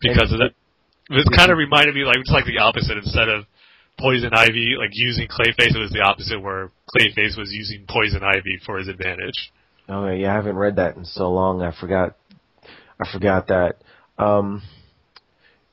because 0.00 0.32
of 0.32 0.38
that. 0.38 0.52
It 1.08 1.26
kind 1.36 1.50
of 1.50 1.58
reminded 1.58 1.94
me 1.94 2.04
like 2.04 2.16
it's 2.18 2.30
like 2.30 2.44
the 2.44 2.58
opposite. 2.58 2.98
Instead 2.98 3.28
of 3.28 3.44
Poison 3.98 4.30
Ivy 4.34 4.74
like 4.78 4.90
using 4.92 5.28
Clayface, 5.28 5.74
it 5.74 5.78
was 5.78 5.92
the 5.92 6.02
opposite 6.02 6.40
where 6.40 6.70
Clayface 6.94 7.38
was 7.38 7.52
using 7.52 7.86
Poison 7.88 8.22
Ivy 8.22 8.58
for 8.66 8.78
his 8.78 8.88
advantage. 8.88 9.52
Oh 9.88 10.10
yeah, 10.10 10.32
I 10.32 10.34
haven't 10.34 10.56
read 10.56 10.76
that 10.76 10.96
in 10.96 11.04
so 11.04 11.30
long. 11.30 11.62
I 11.62 11.72
forgot. 11.78 12.16
I 13.00 13.10
forgot 13.10 13.48
that. 13.48 13.76
Um, 14.18 14.62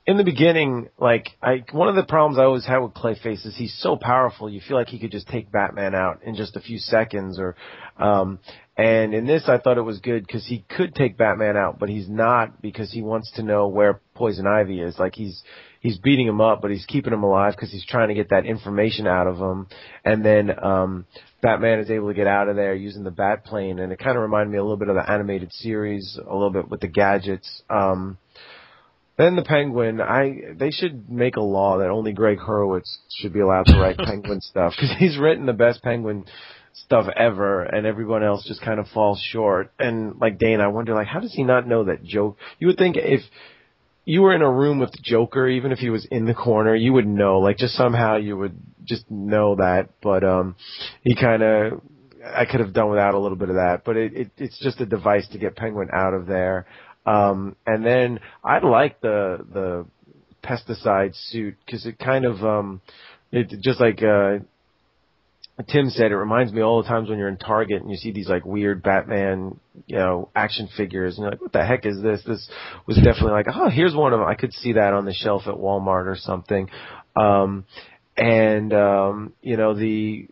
in 0.05 0.17
the 0.17 0.23
beginning, 0.23 0.89
like 0.99 1.29
I, 1.41 1.63
one 1.71 1.87
of 1.87 1.95
the 1.95 2.03
problems 2.03 2.37
I 2.37 2.43
always 2.43 2.65
had 2.65 2.79
with 2.79 2.93
Clayface 2.93 3.45
is 3.45 3.55
he's 3.55 3.75
so 3.79 3.95
powerful. 3.95 4.49
You 4.49 4.59
feel 4.67 4.75
like 4.75 4.89
he 4.89 4.99
could 4.99 5.11
just 5.11 5.27
take 5.27 5.51
Batman 5.51 5.95
out 5.95 6.23
in 6.23 6.35
just 6.35 6.57
a 6.57 6.59
few 6.59 6.77
seconds, 6.77 7.39
or, 7.39 7.55
um, 7.97 8.39
and 8.75 9.13
in 9.13 9.25
this 9.25 9.43
I 9.47 9.59
thought 9.59 9.77
it 9.77 9.83
was 9.83 9.99
good 9.99 10.27
because 10.27 10.45
he 10.45 10.65
could 10.75 10.93
take 10.93 11.17
Batman 11.17 11.55
out, 11.55 11.79
but 11.79 11.87
he's 11.87 12.09
not 12.09 12.61
because 12.61 12.91
he 12.91 13.01
wants 13.01 13.31
to 13.35 13.43
know 13.43 13.67
where 13.67 14.01
Poison 14.13 14.45
Ivy 14.45 14.81
is. 14.81 14.99
Like 14.99 15.15
he's 15.15 15.41
he's 15.79 15.97
beating 15.99 16.27
him 16.27 16.41
up, 16.41 16.61
but 16.61 16.71
he's 16.71 16.85
keeping 16.85 17.13
him 17.13 17.23
alive 17.23 17.53
because 17.55 17.71
he's 17.71 17.85
trying 17.85 18.09
to 18.09 18.13
get 18.13 18.29
that 18.31 18.45
information 18.45 19.07
out 19.07 19.27
of 19.27 19.37
him. 19.37 19.67
And 20.03 20.25
then 20.25 20.51
um, 20.61 21.05
Batman 21.41 21.79
is 21.79 21.89
able 21.89 22.09
to 22.09 22.13
get 22.13 22.27
out 22.27 22.49
of 22.49 22.57
there 22.57 22.75
using 22.75 23.03
the 23.03 23.11
Bat 23.11 23.45
plane, 23.45 23.79
and 23.79 23.93
it 23.93 23.99
kind 23.99 24.17
of 24.17 24.21
reminded 24.23 24.51
me 24.51 24.57
a 24.57 24.63
little 24.63 24.75
bit 24.75 24.89
of 24.89 24.95
the 24.95 25.09
animated 25.09 25.53
series, 25.53 26.17
a 26.17 26.33
little 26.33 26.51
bit 26.51 26.69
with 26.69 26.81
the 26.81 26.87
gadgets. 26.87 27.61
Um, 27.69 28.17
then 29.17 29.35
the 29.35 29.43
Penguin, 29.43 30.01
I 30.01 30.53
they 30.55 30.71
should 30.71 31.09
make 31.09 31.35
a 31.35 31.41
law 31.41 31.79
that 31.79 31.89
only 31.89 32.13
Gregg 32.13 32.39
Hurwitz 32.39 32.97
should 33.17 33.33
be 33.33 33.39
allowed 33.39 33.67
to 33.67 33.79
write 33.79 33.97
Penguin 34.05 34.41
stuff 34.41 34.73
because 34.75 34.95
he's 34.97 35.17
written 35.17 35.45
the 35.45 35.53
best 35.53 35.83
Penguin 35.83 36.25
stuff 36.73 37.05
ever, 37.15 37.61
and 37.61 37.85
everyone 37.85 38.23
else 38.23 38.45
just 38.47 38.61
kind 38.61 38.79
of 38.79 38.87
falls 38.87 39.21
short. 39.31 39.71
And 39.77 40.19
like 40.19 40.39
Dane, 40.39 40.61
I 40.61 40.67
wonder 40.67 40.95
like 40.95 41.07
how 41.07 41.19
does 41.19 41.33
he 41.33 41.43
not 41.43 41.67
know 41.67 41.85
that 41.85 42.03
joke? 42.03 42.37
You 42.59 42.67
would 42.67 42.77
think 42.77 42.95
if 42.97 43.21
you 44.05 44.21
were 44.21 44.33
in 44.33 44.41
a 44.41 44.51
room 44.51 44.79
with 44.79 44.91
the 44.91 44.99
Joker, 45.01 45.47
even 45.47 45.71
if 45.71 45.79
he 45.79 45.89
was 45.89 46.05
in 46.11 46.25
the 46.25 46.33
corner, 46.33 46.75
you 46.75 46.93
would 46.93 47.07
know. 47.07 47.39
Like 47.39 47.57
just 47.57 47.75
somehow 47.75 48.17
you 48.17 48.37
would 48.37 48.57
just 48.83 49.09
know 49.09 49.55
that. 49.55 49.89
But 50.01 50.23
um, 50.23 50.55
he 51.03 51.15
kind 51.15 51.41
of, 51.41 51.81
I 52.25 52.45
could 52.45 52.59
have 52.59 52.73
done 52.73 52.89
without 52.89 53.13
a 53.13 53.19
little 53.19 53.37
bit 53.37 53.49
of 53.49 53.55
that. 53.55 53.83
But 53.85 53.97
it, 53.97 54.13
it 54.13 54.31
it's 54.37 54.59
just 54.59 54.81
a 54.81 54.85
device 54.85 55.27
to 55.29 55.37
get 55.37 55.55
Penguin 55.55 55.89
out 55.93 56.13
of 56.13 56.25
there. 56.25 56.65
Um, 57.05 57.55
and 57.65 57.85
then 57.85 58.19
I 58.43 58.59
like 58.59 59.01
the 59.01 59.45
the 59.51 59.85
pesticide 60.43 61.15
suit 61.29 61.55
because 61.65 61.85
it 61.85 61.99
kind 61.99 62.25
of 62.25 62.43
um, 62.43 62.81
it 63.31 63.53
just 63.61 63.79
like 63.79 64.01
uh. 64.03 64.39
Tim 65.71 65.91
said 65.91 66.11
it 66.11 66.17
reminds 66.17 66.51
me 66.51 66.63
all 66.63 66.81
the 66.81 66.87
times 66.87 67.09
when 67.09 67.19
you're 67.19 67.27
in 67.27 67.37
Target 67.37 67.83
and 67.83 67.91
you 67.91 67.95
see 67.95 68.11
these 68.11 68.27
like 68.27 68.43
weird 68.43 68.81
Batman, 68.81 69.59
you 69.85 69.97
know, 69.97 70.29
action 70.35 70.67
figures 70.75 71.15
and 71.15 71.23
you're 71.23 71.31
like, 71.31 71.41
what 71.41 71.53
the 71.53 71.63
heck 71.63 71.85
is 71.85 72.01
this? 72.01 72.23
This 72.25 72.49
was 72.87 72.95
definitely 72.97 73.33
like, 73.33 73.45
oh, 73.53 73.69
here's 73.69 73.93
one 73.93 74.13
of 74.13 74.19
them. 74.19 74.27
I 74.27 74.33
could 74.33 74.51
see 74.51 74.73
that 74.73 74.93
on 74.93 75.05
the 75.05 75.13
shelf 75.13 75.43
at 75.45 75.53
Walmart 75.53 76.07
or 76.07 76.15
something. 76.17 76.71
Um, 77.15 77.65
and, 78.17 78.73
um, 78.73 79.33
you 79.43 79.55
know, 79.55 79.75
the, 79.75 80.27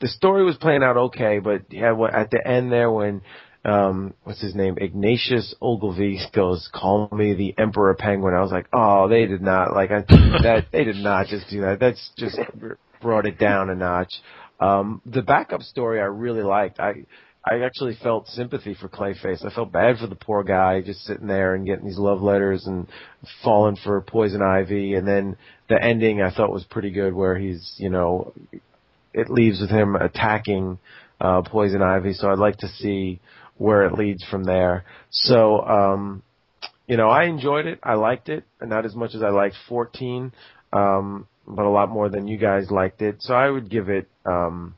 the 0.00 0.06
story 0.06 0.44
was 0.44 0.54
playing 0.54 0.84
out 0.84 0.96
okay, 0.96 1.40
but 1.40 1.62
yeah, 1.70 1.92
at 2.12 2.30
the 2.30 2.40
end 2.46 2.70
there 2.70 2.88
when, 2.88 3.22
um, 3.66 4.14
what's 4.22 4.40
his 4.40 4.54
name? 4.54 4.78
Ignatius 4.80 5.54
Ogilvy 5.60 6.20
goes, 6.32 6.68
call 6.72 7.08
me 7.10 7.34
the 7.34 7.54
Emperor 7.58 7.94
Penguin. 7.94 8.32
I 8.34 8.40
was 8.40 8.52
like, 8.52 8.68
oh, 8.72 9.08
they 9.08 9.26
did 9.26 9.42
not, 9.42 9.74
like, 9.74 9.90
I, 9.90 10.02
that, 10.42 10.66
they 10.70 10.84
did 10.84 10.96
not 10.96 11.26
just 11.26 11.50
do 11.50 11.62
that. 11.62 11.80
That's 11.80 12.10
just 12.16 12.38
brought 13.02 13.26
it 13.26 13.38
down 13.38 13.70
a 13.70 13.74
notch. 13.74 14.12
Um, 14.60 15.02
the 15.04 15.20
backup 15.20 15.62
story 15.62 16.00
I 16.00 16.04
really 16.04 16.42
liked. 16.42 16.78
I, 16.78 17.06
I 17.44 17.64
actually 17.64 17.98
felt 18.00 18.28
sympathy 18.28 18.74
for 18.80 18.88
Clayface. 18.88 19.44
I 19.44 19.52
felt 19.52 19.72
bad 19.72 19.98
for 19.98 20.06
the 20.06 20.14
poor 20.14 20.44
guy 20.44 20.80
just 20.80 21.00
sitting 21.00 21.26
there 21.26 21.54
and 21.54 21.66
getting 21.66 21.86
these 21.86 21.98
love 21.98 22.22
letters 22.22 22.66
and 22.66 22.86
falling 23.42 23.76
for 23.82 24.00
poison 24.00 24.42
ivy. 24.42 24.94
And 24.94 25.06
then 25.06 25.36
the 25.68 25.82
ending 25.82 26.22
I 26.22 26.32
thought 26.32 26.52
was 26.52 26.64
pretty 26.64 26.90
good 26.90 27.14
where 27.14 27.36
he's, 27.36 27.74
you 27.78 27.90
know, 27.90 28.32
it 29.12 29.28
leaves 29.28 29.60
with 29.60 29.70
him 29.70 29.96
attacking, 29.96 30.78
uh, 31.20 31.42
poison 31.42 31.82
ivy. 31.82 32.12
So 32.12 32.30
I'd 32.30 32.38
like 32.38 32.58
to 32.58 32.68
see 32.68 33.20
where 33.58 33.84
it 33.84 33.94
leads 33.94 34.24
from 34.24 34.44
there. 34.44 34.84
So, 35.10 35.60
um, 35.60 36.22
you 36.86 36.96
know, 36.96 37.08
I 37.08 37.24
enjoyed 37.24 37.66
it. 37.66 37.80
I 37.82 37.94
liked 37.94 38.28
it, 38.28 38.44
not 38.62 38.84
as 38.84 38.94
much 38.94 39.14
as 39.14 39.22
I 39.22 39.30
liked 39.30 39.56
14, 39.68 40.32
um, 40.72 41.26
but 41.46 41.64
a 41.64 41.70
lot 41.70 41.88
more 41.88 42.08
than 42.08 42.28
you 42.28 42.38
guys 42.38 42.70
liked 42.70 43.02
it. 43.02 43.16
So 43.20 43.34
I 43.34 43.48
would 43.50 43.70
give 43.70 43.88
it, 43.88 44.08
um, 44.24 44.74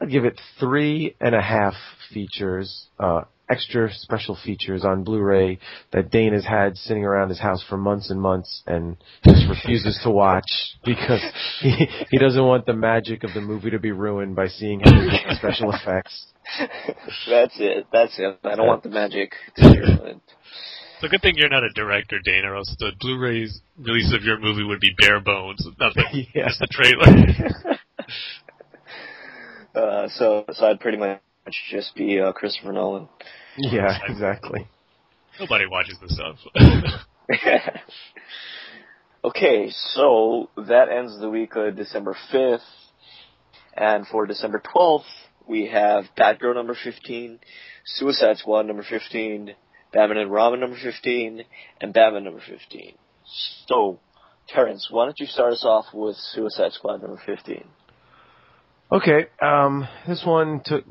I'd 0.00 0.10
give 0.10 0.24
it 0.24 0.40
three 0.58 1.14
and 1.20 1.34
a 1.34 1.42
half 1.42 1.74
features, 2.12 2.86
uh, 2.98 3.22
extra 3.50 3.92
special 3.92 4.36
features 4.44 4.84
on 4.84 5.04
Blu-ray 5.04 5.58
that 5.92 6.10
Dane 6.10 6.32
has 6.32 6.44
had 6.44 6.76
sitting 6.76 7.04
around 7.04 7.28
his 7.28 7.40
house 7.40 7.64
for 7.68 7.76
months 7.76 8.10
and 8.10 8.20
months 8.20 8.62
and 8.66 8.96
just 9.24 9.46
refuses 9.48 9.98
to 10.04 10.10
watch 10.10 10.50
because 10.84 11.22
he, 11.60 11.86
he 12.10 12.18
doesn't 12.18 12.44
want 12.44 12.66
the 12.66 12.74
magic 12.74 13.24
of 13.24 13.34
the 13.34 13.40
movie 13.40 13.70
to 13.70 13.78
be 13.78 13.92
ruined 13.92 14.36
by 14.36 14.48
seeing 14.48 14.80
him 14.80 15.10
special 15.32 15.72
effects. 15.72 16.26
That's 17.28 17.54
it. 17.58 17.86
That's 17.92 18.18
it. 18.18 18.38
I 18.44 18.56
don't 18.56 18.66
want 18.66 18.82
the 18.82 18.90
magic 18.90 19.32
to 19.56 19.72
be 19.72 19.80
ruined. 19.80 20.20
It's 20.96 21.06
a 21.06 21.08
good 21.08 21.22
thing 21.22 21.34
you're 21.36 21.48
not 21.48 21.64
a 21.64 21.70
director, 21.70 22.18
Dane, 22.22 22.44
or 22.44 22.56
else 22.56 22.74
the 22.78 22.92
Blu-ray's 23.00 23.62
release 23.78 24.12
of 24.14 24.22
your 24.22 24.38
movie 24.38 24.64
would 24.64 24.80
be 24.80 24.94
bare 25.00 25.20
bones. 25.20 25.66
Nothing. 25.78 26.26
Yeah. 26.34 26.48
Just 26.48 26.60
a 26.60 26.66
trailer. 26.66 27.78
Uh, 29.74 30.08
so, 30.08 30.44
so 30.52 30.66
I'd 30.66 30.80
pretty 30.80 30.98
much 30.98 31.20
just 31.70 31.94
be 31.94 32.20
uh, 32.20 32.32
Christopher 32.32 32.72
Nolan. 32.72 33.08
Yeah, 33.60 33.98
exactly. 34.08 34.66
Nobody 35.38 35.66
watches 35.66 35.98
this 36.00 36.14
stuff. 36.14 36.36
okay, 39.24 39.70
so 39.94 40.50
that 40.56 40.88
ends 40.88 41.18
the 41.20 41.30
week 41.30 41.54
of 41.56 41.76
December 41.76 42.16
5th. 42.32 42.60
And 43.76 44.06
for 44.06 44.26
December 44.26 44.60
12th, 44.74 45.04
we 45.48 45.66
have 45.68 46.04
Batgirl 46.18 46.54
number 46.54 46.76
15, 46.82 47.38
Suicide 47.84 48.36
Squad 48.38 48.66
number 48.66 48.84
15, 48.88 49.54
Batman 49.92 50.18
and 50.18 50.30
Robin 50.30 50.60
number 50.60 50.76
15, 50.82 51.42
and 51.80 51.92
Batman 51.92 52.24
number 52.24 52.42
15. 52.46 52.94
So, 53.66 54.00
Terrence, 54.48 54.88
why 54.90 55.04
don't 55.04 55.18
you 55.18 55.26
start 55.26 55.52
us 55.52 55.64
off 55.64 55.86
with 55.94 56.16
Suicide 56.16 56.72
Squad 56.72 57.02
number 57.02 57.20
15? 57.24 57.64
Okay, 58.92 59.26
um, 59.40 59.86
this 60.08 60.24
one 60.26 60.62
took 60.64 60.84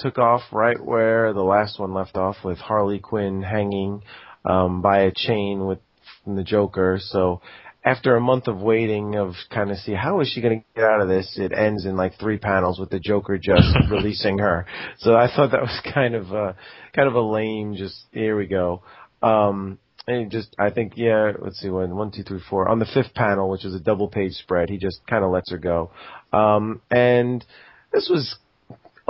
took 0.00 0.18
off 0.18 0.42
right 0.52 0.82
where 0.82 1.32
the 1.32 1.42
last 1.42 1.78
one 1.78 1.94
left 1.94 2.16
off 2.16 2.36
with 2.44 2.58
Harley 2.58 2.98
Quinn 2.98 3.42
hanging 3.42 4.02
um, 4.44 4.82
by 4.82 5.00
a 5.02 5.12
chain 5.14 5.66
with 5.66 5.78
from 6.24 6.36
the 6.36 6.42
Joker. 6.42 6.98
So 7.00 7.40
after 7.84 8.16
a 8.16 8.20
month 8.20 8.46
of 8.46 8.58
waiting 8.58 9.16
of 9.16 9.34
kind 9.52 9.70
of 9.70 9.78
see 9.78 9.92
how 9.92 10.20
is 10.20 10.28
she 10.28 10.40
going 10.40 10.60
to 10.60 10.64
get 10.74 10.84
out 10.84 11.00
of 11.00 11.08
this, 11.08 11.38
it 11.38 11.52
ends 11.52 11.86
in 11.86 11.96
like 11.96 12.18
three 12.18 12.38
panels 12.38 12.78
with 12.78 12.90
the 12.90 13.00
Joker 13.00 13.38
just 13.38 13.68
releasing 13.90 14.38
her. 14.38 14.66
So 14.98 15.14
I 15.16 15.28
thought 15.34 15.52
that 15.52 15.62
was 15.62 15.80
kind 15.94 16.14
of 16.14 16.30
a 16.30 16.56
kind 16.94 17.08
of 17.08 17.14
a 17.14 17.20
lame. 17.20 17.74
Just 17.76 17.96
here 18.12 18.36
we 18.36 18.46
go. 18.46 18.82
Um, 19.22 19.78
and 20.06 20.30
just 20.30 20.54
I 20.58 20.70
think 20.70 20.94
yeah, 20.96 21.32
let's 21.38 21.60
see 21.60 21.70
one 21.70 21.94
one 21.96 22.10
two 22.10 22.22
three 22.22 22.40
four 22.48 22.68
on 22.68 22.78
the 22.78 22.88
fifth 22.92 23.14
panel, 23.14 23.50
which 23.50 23.64
is 23.64 23.74
a 23.74 23.80
double 23.80 24.08
page 24.08 24.32
spread. 24.32 24.68
He 24.68 24.78
just 24.78 25.00
kind 25.08 25.24
of 25.24 25.30
lets 25.30 25.50
her 25.50 25.58
go, 25.58 25.90
um, 26.32 26.80
and 26.90 27.44
this 27.92 28.08
was 28.10 28.36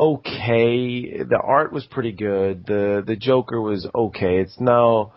okay. 0.01 1.23
The 1.23 1.41
art 1.43 1.73
was 1.73 1.85
pretty 1.85 2.13
good. 2.13 2.67
The 2.67 3.03
the 3.07 3.17
Joker 3.17 3.61
was 3.61 3.87
okay. 3.95 4.39
It's 4.39 4.59
no 4.59 5.13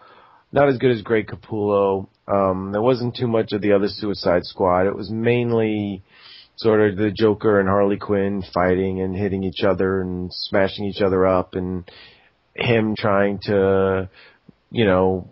not 0.51 0.69
as 0.69 0.77
good 0.77 0.91
as 0.91 1.01
Greg 1.01 1.27
Capullo. 1.27 2.07
Um, 2.27 2.72
there 2.72 2.81
wasn't 2.81 3.15
too 3.15 3.27
much 3.27 3.51
of 3.53 3.61
the 3.61 3.73
other 3.73 3.88
Suicide 3.88 4.45
Squad. 4.45 4.88
It 4.88 4.95
was 4.95 5.10
mainly 5.10 6.03
sort 6.55 6.81
of 6.81 6.97
the 6.97 7.11
Joker 7.11 7.60
and 7.60 7.68
Harley 7.68 7.97
Quinn 7.97 8.43
fighting 8.53 9.01
and 9.01 9.15
hitting 9.15 9.43
each 9.43 9.64
other 9.64 10.01
and 10.01 10.31
smashing 10.31 10.85
each 10.85 11.01
other 11.01 11.26
up 11.26 11.55
and 11.55 11.89
him 12.55 12.95
trying 12.95 13.39
to, 13.43 14.10
you 14.69 14.85
know, 14.85 15.27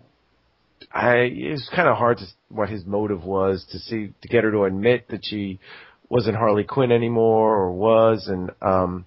I 0.92 1.30
it's 1.32 1.70
kind 1.74 1.88
of 1.88 1.96
hard 1.96 2.18
to 2.18 2.24
what 2.48 2.68
his 2.68 2.84
motive 2.84 3.24
was 3.24 3.64
to 3.70 3.78
see 3.78 4.12
to 4.20 4.28
get 4.28 4.44
her 4.44 4.50
to 4.50 4.64
admit 4.64 5.08
that 5.08 5.24
she 5.24 5.60
wasn't 6.08 6.36
Harley 6.36 6.64
Quinn 6.64 6.92
anymore 6.92 7.56
or 7.56 7.72
was 7.72 8.26
and 8.28 8.50
um 8.60 9.06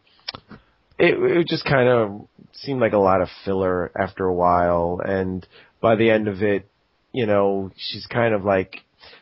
it 0.97 1.39
it 1.39 1.47
just 1.47 1.65
kind 1.65 1.87
of 1.87 2.27
seemed 2.53 2.79
like 2.79 2.93
a 2.93 2.97
lot 2.97 3.21
of 3.21 3.27
filler 3.43 3.91
after 3.97 4.25
a 4.25 4.33
while 4.33 5.01
and 5.03 5.45
by 5.81 5.95
the 5.95 6.09
end 6.09 6.27
of 6.27 6.41
it 6.41 6.69
you 7.11 7.25
know 7.25 7.71
she's 7.75 8.05
kind 8.07 8.33
of 8.33 8.43
like 8.43 8.77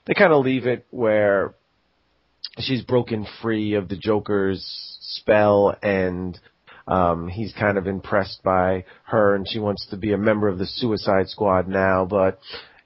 they 0.06 0.14
kind 0.14 0.32
of 0.32 0.44
leave 0.46 0.66
it 0.66 0.86
where 0.92 1.56
she's 2.60 2.84
broken 2.84 3.26
free 3.42 3.74
of 3.74 3.90
the 3.90 3.98
Joker's 3.98 4.64
spell 5.02 5.76
and 5.82 6.40
um 6.88 7.28
he's 7.28 7.54
kind 7.54 7.78
of 7.78 7.88
impressed 7.88 8.44
by 8.44 8.86
her 9.06 9.36
and 9.36 9.48
she 9.48 9.60
wants 9.60 9.88
to 9.90 9.98
be 9.98 10.14
a 10.14 10.18
member 10.18 10.48
of 10.48 10.60
the 10.60 10.68
Suicide 10.68 11.30
Squad 11.30 11.68
now 11.68 12.06
but 12.06 12.40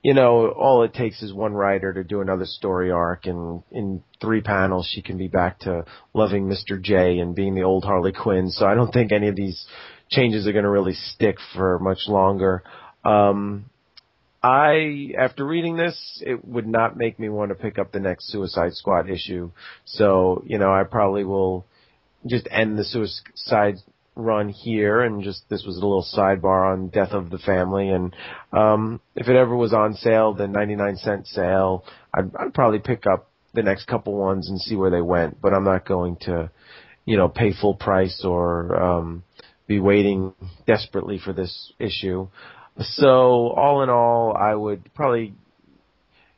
you 0.07 0.13
know, 0.13 0.47
all 0.51 0.83
it 0.83 0.93
takes 0.93 1.21
is 1.21 1.33
one 1.33 1.51
writer 1.51 1.91
to 1.91 2.01
do 2.01 2.21
another 2.21 2.45
story 2.45 2.91
arc, 2.91 3.25
and 3.25 3.61
in 3.71 4.01
three 4.21 4.39
panels, 4.39 4.89
she 4.89 5.01
can 5.01 5.17
be 5.17 5.27
back 5.27 5.59
to 5.59 5.83
loving 6.13 6.47
Mr. 6.47 6.81
J 6.81 7.19
and 7.19 7.35
being 7.35 7.55
the 7.55 7.63
old 7.63 7.83
Harley 7.83 8.13
Quinn. 8.13 8.49
So 8.49 8.65
I 8.65 8.73
don't 8.73 8.93
think 8.93 9.11
any 9.11 9.27
of 9.27 9.35
these 9.35 9.65
changes 10.09 10.47
are 10.47 10.53
going 10.53 10.63
to 10.63 10.69
really 10.69 10.93
stick 10.93 11.35
for 11.53 11.77
much 11.79 12.07
longer. 12.07 12.63
Um, 13.03 13.69
I, 14.41 15.09
after 15.19 15.45
reading 15.45 15.75
this, 15.75 16.23
it 16.25 16.45
would 16.45 16.67
not 16.67 16.95
make 16.95 17.19
me 17.19 17.27
want 17.27 17.49
to 17.49 17.55
pick 17.55 17.77
up 17.77 17.91
the 17.91 17.99
next 17.99 18.31
Suicide 18.31 18.75
Squad 18.75 19.09
issue. 19.09 19.51
So, 19.83 20.41
you 20.47 20.57
know, 20.57 20.71
I 20.71 20.85
probably 20.85 21.25
will 21.25 21.65
just 22.25 22.47
end 22.49 22.79
the 22.79 22.85
Suicide 22.85 23.79
run 24.17 24.49
here 24.49 25.01
and 25.01 25.23
just 25.23 25.43
this 25.49 25.63
was 25.65 25.77
a 25.77 25.79
little 25.79 26.05
sidebar 26.15 26.73
on 26.73 26.89
Death 26.89 27.11
of 27.11 27.29
the 27.29 27.37
Family 27.37 27.89
and 27.89 28.15
um 28.51 28.99
if 29.15 29.27
it 29.27 29.35
ever 29.35 29.55
was 29.55 29.73
on 29.73 29.93
sale 29.93 30.33
the 30.33 30.47
99 30.47 30.97
cent 30.97 31.27
sale 31.27 31.85
I'd, 32.13 32.35
I'd 32.35 32.53
probably 32.53 32.79
pick 32.79 33.05
up 33.05 33.29
the 33.53 33.63
next 33.63 33.85
couple 33.85 34.15
ones 34.15 34.49
and 34.49 34.59
see 34.59 34.75
where 34.75 34.89
they 34.89 35.01
went 35.01 35.39
but 35.39 35.53
I'm 35.53 35.63
not 35.63 35.85
going 35.85 36.17
to 36.21 36.49
you 37.05 37.17
know 37.17 37.29
pay 37.29 37.53
full 37.53 37.73
price 37.73 38.23
or 38.23 38.75
um 38.75 39.23
be 39.67 39.79
waiting 39.79 40.33
desperately 40.65 41.19
for 41.23 41.33
this 41.33 41.73
issue. 41.77 42.29
So 42.79 43.49
all 43.49 43.83
in 43.83 43.89
all 43.89 44.35
I 44.35 44.55
would 44.55 44.93
probably 44.93 45.33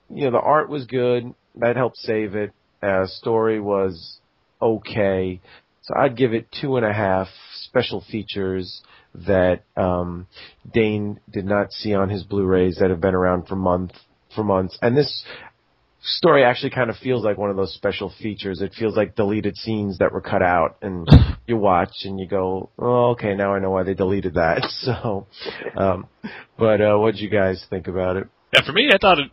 you 0.10 0.26
know 0.26 0.32
the 0.32 0.40
art 0.40 0.70
was 0.70 0.86
good. 0.86 1.34
That 1.56 1.76
helped 1.76 1.98
save 1.98 2.36
it. 2.36 2.52
Uh 2.82 3.06
story 3.08 3.60
was 3.60 4.20
okay 4.62 5.42
so 5.90 6.00
I'd 6.00 6.16
give 6.16 6.34
it 6.34 6.48
two 6.62 6.78
and 6.78 6.86
a 6.86 6.94
half 6.94 7.28
special 7.64 8.04
features 8.12 8.84
that 9.16 9.64
um, 9.76 10.28
Dane 10.72 11.20
did 11.32 11.46
not 11.46 11.72
see 11.72 11.96
on 11.96 12.10
his 12.10 12.24
Blu-rays 12.24 12.78
that 12.80 12.92
have 12.92 13.02
been 13.02 13.16
around 13.16 13.48
for 13.48 13.56
month 13.56 13.94
for 14.36 14.44
months. 14.44 14.78
And 14.84 14.96
this 14.96 15.24
story 16.04 16.44
actually 16.44 16.70
kind 16.70 16.92
of 16.92 16.98
feels 16.98 17.26
like 17.26 17.40
one 17.40 17.50
of 17.50 17.56
those 17.56 17.74
special 17.74 18.14
features. 18.22 18.62
It 18.62 18.76
feels 18.78 18.96
like 18.96 19.16
deleted 19.16 19.58
scenes 19.58 19.98
that 19.98 20.12
were 20.12 20.22
cut 20.22 20.44
out, 20.44 20.78
and 20.84 21.08
you 21.48 21.58
watch 21.58 22.04
and 22.04 22.20
you 22.20 22.28
go, 22.28 22.70
"Oh, 22.78 23.12
okay, 23.12 23.34
now 23.34 23.56
I 23.56 23.60
know 23.60 23.72
why 23.72 23.82
they 23.82 23.96
deleted 23.96 24.36
that." 24.36 24.62
So, 24.82 25.26
um, 25.76 26.08
but 26.58 26.82
uh, 26.82 26.98
what 26.98 27.16
did 27.16 27.22
you 27.22 27.30
guys 27.30 27.66
think 27.70 27.88
about 27.88 28.16
it? 28.16 28.28
Yeah, 28.54 28.62
for 28.64 28.74
me, 28.74 28.90
I 28.94 28.98
thought 29.02 29.18
it 29.18 29.32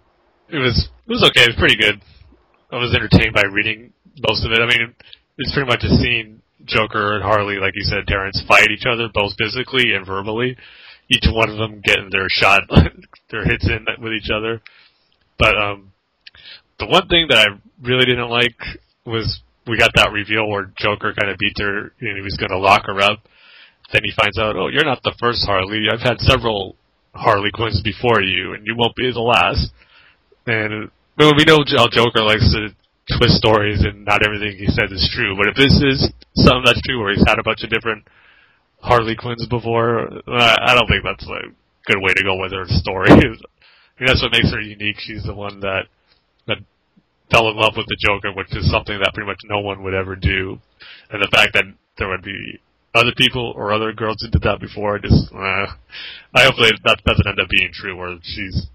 it 0.49 0.59
was 0.59 0.89
it 1.07 1.11
was 1.11 1.23
okay. 1.25 1.45
It 1.45 1.51
was 1.51 1.57
pretty 1.59 1.77
good. 1.77 2.03
I 2.73 2.77
was 2.77 2.95
entertained 2.95 3.35
by 3.35 3.43
reading 3.43 3.93
most 4.27 4.45
of 4.45 4.53
it. 4.53 4.61
I 4.61 4.67
mean, 4.67 4.95
it's 5.39 5.53
pretty 5.53 5.69
much 5.69 5.85
a 5.85 5.89
scene 5.89 6.41
Joker 6.65 7.15
and 7.15 7.23
Harley, 7.23 7.57
like 7.57 7.75
you 7.75 7.85
said, 7.85 8.07
Terrence, 8.07 8.43
fight 8.49 8.71
each 8.71 8.87
other 8.87 9.09
both 9.13 9.35
physically 9.39 9.95
and 9.95 10.07
verbally. 10.07 10.57
Each 11.09 11.27
one 11.31 11.51
of 11.51 11.59
them 11.59 11.83
getting 11.85 12.09
their 12.11 12.27
shot, 12.29 12.63
their 13.31 13.45
hits 13.45 13.69
in 13.69 13.87
with 14.03 14.13
each 14.13 14.31
other. 14.31 14.61
But 15.39 15.57
um, 15.57 15.93
the 16.79 16.87
one 16.87 17.09
thing 17.09 17.27
that 17.29 17.39
I 17.39 17.47
really 17.83 18.07
didn't 18.07 18.31
like 18.31 18.57
was 19.05 19.41
we 19.67 19.79
got 19.79 19.91
that 19.95 20.13
reveal 20.13 20.49
where 20.49 20.73
Joker 20.79 21.13
kind 21.19 21.31
of 21.31 21.39
beats 21.39 21.61
her 21.61 21.93
and 22.01 22.17
he 22.17 22.23
was 22.23 22.37
going 22.39 22.51
to 22.51 22.59
lock 22.59 22.87
her 22.87 23.01
up. 23.01 23.21
Then 23.93 24.03
he 24.05 24.13
finds 24.17 24.39
out, 24.39 24.57
oh, 24.57 24.69
you're 24.69 24.85
not 24.85 25.03
the 25.03 25.15
first 25.21 25.45
Harley. 25.47 25.87
I've 25.93 26.01
had 26.01 26.19
several 26.19 26.75
Harley 27.15 27.51
Quinns 27.53 27.81
before 27.83 28.21
you, 28.21 28.55
and 28.55 28.67
you 28.67 28.75
won't 28.77 28.97
be 28.97 29.11
the 29.13 29.21
last. 29.21 29.71
And 30.47 30.91
well, 31.17 31.33
we 31.37 31.45
know 31.45 31.63
how 31.77 31.89
Joker 31.89 32.23
likes 32.23 32.51
to 32.53 32.75
twist 33.07 33.39
stories 33.39 33.85
and 33.85 34.05
not 34.05 34.27
everything 34.27 34.59
he 34.59 34.67
says 34.67 34.91
is 34.91 35.11
true. 35.15 35.37
But 35.37 35.49
if 35.49 35.57
this 35.57 35.75
is 35.79 36.11
something 36.35 36.67
that's 36.67 36.83
true, 36.83 37.01
where 37.01 37.15
he's 37.15 37.27
had 37.27 37.39
a 37.39 37.47
bunch 37.47 37.63
of 37.63 37.71
different 37.71 38.07
Harley 38.81 39.17
Quinns 39.17 39.47
before, 39.47 40.11
I 40.27 40.75
don't 40.75 40.89
think 40.89 41.05
that's 41.05 41.27
a 41.27 41.55
good 41.87 42.03
way 42.03 42.13
to 42.15 42.25
go 42.25 42.37
with 42.41 42.53
her 42.53 42.67
story. 42.67 43.11
I 43.13 43.15
mean, 43.17 44.07
that's 44.07 44.23
what 44.23 44.33
makes 44.33 44.53
her 44.53 44.61
unique. 44.61 44.99
She's 44.99 45.25
the 45.25 45.35
one 45.35 45.61
that 45.61 45.87
that 46.47 46.59
fell 47.31 47.49
in 47.49 47.57
love 47.57 47.75
with 47.77 47.87
the 47.87 47.97
Joker, 47.99 48.33
which 48.37 48.55
is 48.55 48.71
something 48.71 48.99
that 48.99 49.15
pretty 49.15 49.27
much 49.27 49.41
no 49.45 49.61
one 49.61 49.83
would 49.83 49.95
ever 49.95 50.17
do. 50.17 50.59
And 51.11 51.23
the 51.23 51.31
fact 51.33 51.55
that 51.55 51.65
there 51.99 52.09
would 52.09 52.23
be 52.23 52.61
other 52.95 53.13
people 53.17 53.53
or 53.57 53.73
other 53.73 53.93
girls 53.93 54.21
who 54.21 54.31
did 54.31 54.43
that 54.43 54.61
before, 54.61 54.97
I 54.97 55.01
just 55.01 55.33
uh, 55.33 55.67
I 56.35 56.45
hope 56.45 56.57
that 56.59 57.03
doesn't 57.07 57.27
end 57.27 57.41
up 57.41 57.49
being 57.49 57.71
true, 57.73 57.97
where 57.97 58.19
she's 58.23 58.67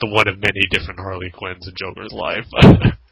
the 0.00 0.08
one 0.08 0.28
of 0.28 0.38
many 0.38 0.66
different 0.70 1.00
Harley 1.00 1.30
Quinns 1.30 1.66
in 1.66 1.74
Joker's 1.76 2.12
life. 2.12 2.46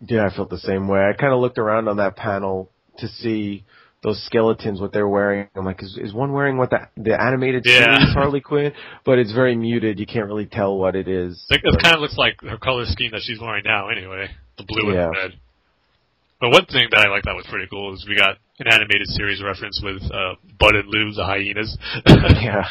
Yeah, 0.00 0.26
I 0.26 0.34
felt 0.34 0.50
the 0.50 0.58
same 0.58 0.88
way. 0.88 1.00
I 1.00 1.12
kind 1.14 1.32
of 1.32 1.40
looked 1.40 1.58
around 1.58 1.88
on 1.88 1.96
that 1.98 2.16
panel 2.16 2.70
to 2.98 3.08
see 3.08 3.64
those 4.02 4.22
skeletons 4.26 4.80
what 4.80 4.92
they're 4.92 5.08
wearing. 5.08 5.48
I'm 5.56 5.64
like, 5.64 5.82
is, 5.82 5.98
is 6.00 6.12
one 6.12 6.32
wearing 6.32 6.58
what 6.58 6.70
the 6.70 6.88
the 6.96 7.20
animated 7.20 7.64
Yeah. 7.66 7.96
series 7.96 8.12
Harley 8.14 8.40
Quinn? 8.40 8.72
But 9.04 9.18
it's 9.18 9.32
very 9.32 9.56
muted. 9.56 9.98
You 9.98 10.06
can't 10.06 10.26
really 10.26 10.46
tell 10.46 10.76
what 10.76 10.94
it 10.96 11.08
is. 11.08 11.44
I 11.50 11.54
think 11.56 11.64
it 11.64 11.82
kind 11.82 11.94
of 11.96 12.02
looks 12.02 12.16
like 12.18 12.40
her 12.42 12.58
color 12.58 12.84
scheme 12.86 13.10
that 13.12 13.22
she's 13.22 13.40
wearing 13.40 13.64
now, 13.64 13.88
anyway. 13.88 14.28
The 14.58 14.64
blue 14.64 14.92
Yeah. 14.94 15.06
and 15.06 15.14
the 15.14 15.18
red. 15.18 15.30
But 16.38 16.50
one 16.50 16.66
thing 16.66 16.88
that 16.90 17.00
I 17.00 17.08
like 17.08 17.24
that 17.24 17.34
was 17.34 17.46
pretty 17.48 17.66
cool 17.70 17.94
is 17.94 18.04
we 18.06 18.14
got 18.14 18.36
an 18.58 18.68
animated 18.68 19.06
series 19.08 19.42
reference 19.42 19.80
with 19.82 20.02
uh, 20.12 20.34
Bud 20.60 20.74
and 20.76 20.86
Lou, 20.88 21.10
the 21.12 21.24
hyenas. 21.24 21.76
yeah, 22.06 22.68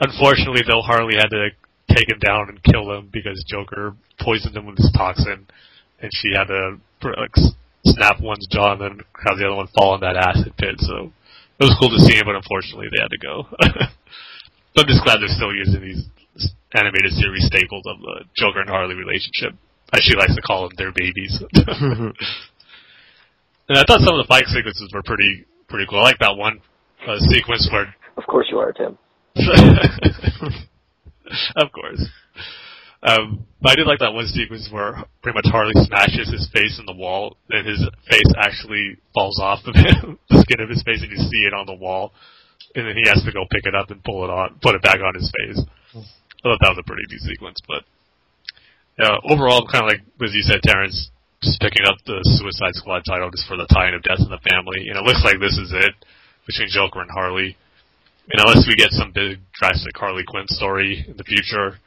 Unfortunately, 0.00 0.60
though, 0.68 0.82
Harley 0.82 1.14
had 1.16 1.30
to 1.30 1.48
take 1.94 2.10
him 2.10 2.18
down 2.18 2.50
and 2.50 2.62
kill 2.62 2.92
him 2.92 3.08
because 3.10 3.42
Joker 3.48 3.96
poisoned 4.20 4.54
him 4.54 4.66
with 4.66 4.76
his 4.76 4.92
toxin, 4.94 5.46
and 6.00 6.10
she 6.12 6.32
had 6.34 6.48
to 6.48 6.78
like 7.02 7.34
snap 7.84 8.20
one's 8.20 8.46
jaw 8.50 8.72
and 8.72 8.80
then 8.80 9.00
have 9.24 9.38
the 9.38 9.46
other 9.46 9.56
one 9.56 9.68
fall 9.74 9.94
in 9.94 10.00
that 10.00 10.16
acid 10.16 10.52
pit. 10.58 10.76
So 10.78 11.12
it 11.60 11.64
was 11.64 11.76
cool 11.80 11.90
to 11.90 12.00
see 12.04 12.16
him, 12.16 12.26
but 12.26 12.36
unfortunately, 12.36 12.88
they 12.90 13.00
had 13.00 13.12
to 13.12 13.18
go. 13.22 13.46
but 14.74 14.84
I'm 14.84 14.88
just 14.88 15.04
glad 15.04 15.20
they're 15.20 15.32
still 15.32 15.54
using 15.54 15.80
these 15.80 16.04
animated 16.74 17.12
series 17.12 17.46
staples 17.46 17.84
of 17.86 18.00
the 18.00 18.24
Joker 18.36 18.60
and 18.60 18.68
Harley 18.68 18.94
relationship. 18.94 19.54
As 19.92 20.02
she 20.02 20.16
likes 20.16 20.34
to 20.34 20.42
call 20.42 20.68
them, 20.68 20.72
their 20.76 20.92
babies. 20.92 21.42
and 21.54 22.12
I 23.70 23.84
thought 23.86 24.02
some 24.02 24.18
of 24.18 24.26
the 24.26 24.28
fight 24.28 24.46
sequences 24.46 24.90
were 24.92 25.02
pretty 25.02 25.46
pretty 25.68 25.86
cool. 25.88 26.00
I 26.00 26.02
like 26.02 26.18
that 26.18 26.36
one 26.36 26.60
uh, 27.06 27.18
sequence 27.20 27.68
where 27.70 27.94
Of 28.16 28.26
course 28.26 28.48
you 28.50 28.58
are, 28.58 28.72
Tim. 28.72 28.98
of 31.56 31.72
course. 31.72 32.04
Um, 33.02 33.46
but 33.60 33.72
I 33.72 33.74
did 33.76 33.86
like 33.86 34.00
that 34.00 34.14
one 34.14 34.26
sequence 34.26 34.68
where 34.70 35.04
pretty 35.22 35.36
much 35.36 35.46
Harley 35.50 35.74
smashes 35.84 36.32
his 36.32 36.48
face 36.52 36.78
in 36.78 36.86
the 36.86 36.96
wall, 36.96 37.36
and 37.50 37.66
his 37.66 37.84
face 38.08 38.30
actually 38.38 38.96
falls 39.14 39.38
off 39.38 39.60
of 39.66 39.74
him, 39.76 40.18
the 40.30 40.40
skin 40.40 40.60
of 40.60 40.68
his 40.68 40.82
face, 40.82 41.02
and 41.02 41.10
you 41.10 41.18
see 41.18 41.44
it 41.44 41.54
on 41.54 41.66
the 41.66 41.74
wall, 41.76 42.12
and 42.74 42.86
then 42.86 42.96
he 42.96 43.08
has 43.08 43.22
to 43.24 43.32
go 43.32 43.44
pick 43.50 43.66
it 43.66 43.74
up 43.74 43.90
and 43.90 44.02
pull 44.04 44.24
it 44.24 44.30
on, 44.30 44.58
put 44.62 44.74
it 44.74 44.82
back 44.82 45.00
on 45.00 45.14
his 45.14 45.30
face. 45.30 45.60
I 45.94 46.42
thought 46.42 46.60
that 46.60 46.74
was 46.76 46.82
a 46.82 46.86
pretty 46.86 47.04
neat 47.10 47.20
sequence, 47.20 47.58
but 47.66 47.82
yeah, 48.98 49.16
overall, 49.28 49.66
kind 49.68 49.84
of 49.84 49.90
like 49.92 50.02
as 50.24 50.32
you 50.32 50.42
said, 50.42 50.62
Terrence, 50.62 51.10
just 51.42 51.60
picking 51.60 51.84
up 51.84 52.00
the 52.06 52.24
Suicide 52.40 52.74
Squad 52.74 53.04
title 53.04 53.30
just 53.30 53.46
for 53.46 53.56
the 53.56 53.68
tie-in 53.68 53.94
of 53.94 54.02
Death 54.02 54.24
in 54.24 54.32
the 54.32 54.40
Family, 54.48 54.88
and 54.88 54.96
it 54.96 55.04
looks 55.04 55.20
like 55.24 55.36
this 55.36 55.58
is 55.58 55.72
it 55.74 55.92
between 56.46 56.68
Joker 56.70 57.00
and 57.00 57.10
Harley. 57.10 57.56
And 58.30 58.40
unless 58.40 58.66
we 58.66 58.74
get 58.74 58.90
some 58.90 59.12
big 59.12 59.38
drastic 59.54 59.94
Harley 59.94 60.24
Quinn 60.26 60.48
story 60.48 61.04
in 61.06 61.16
the 61.16 61.24
future, 61.24 61.78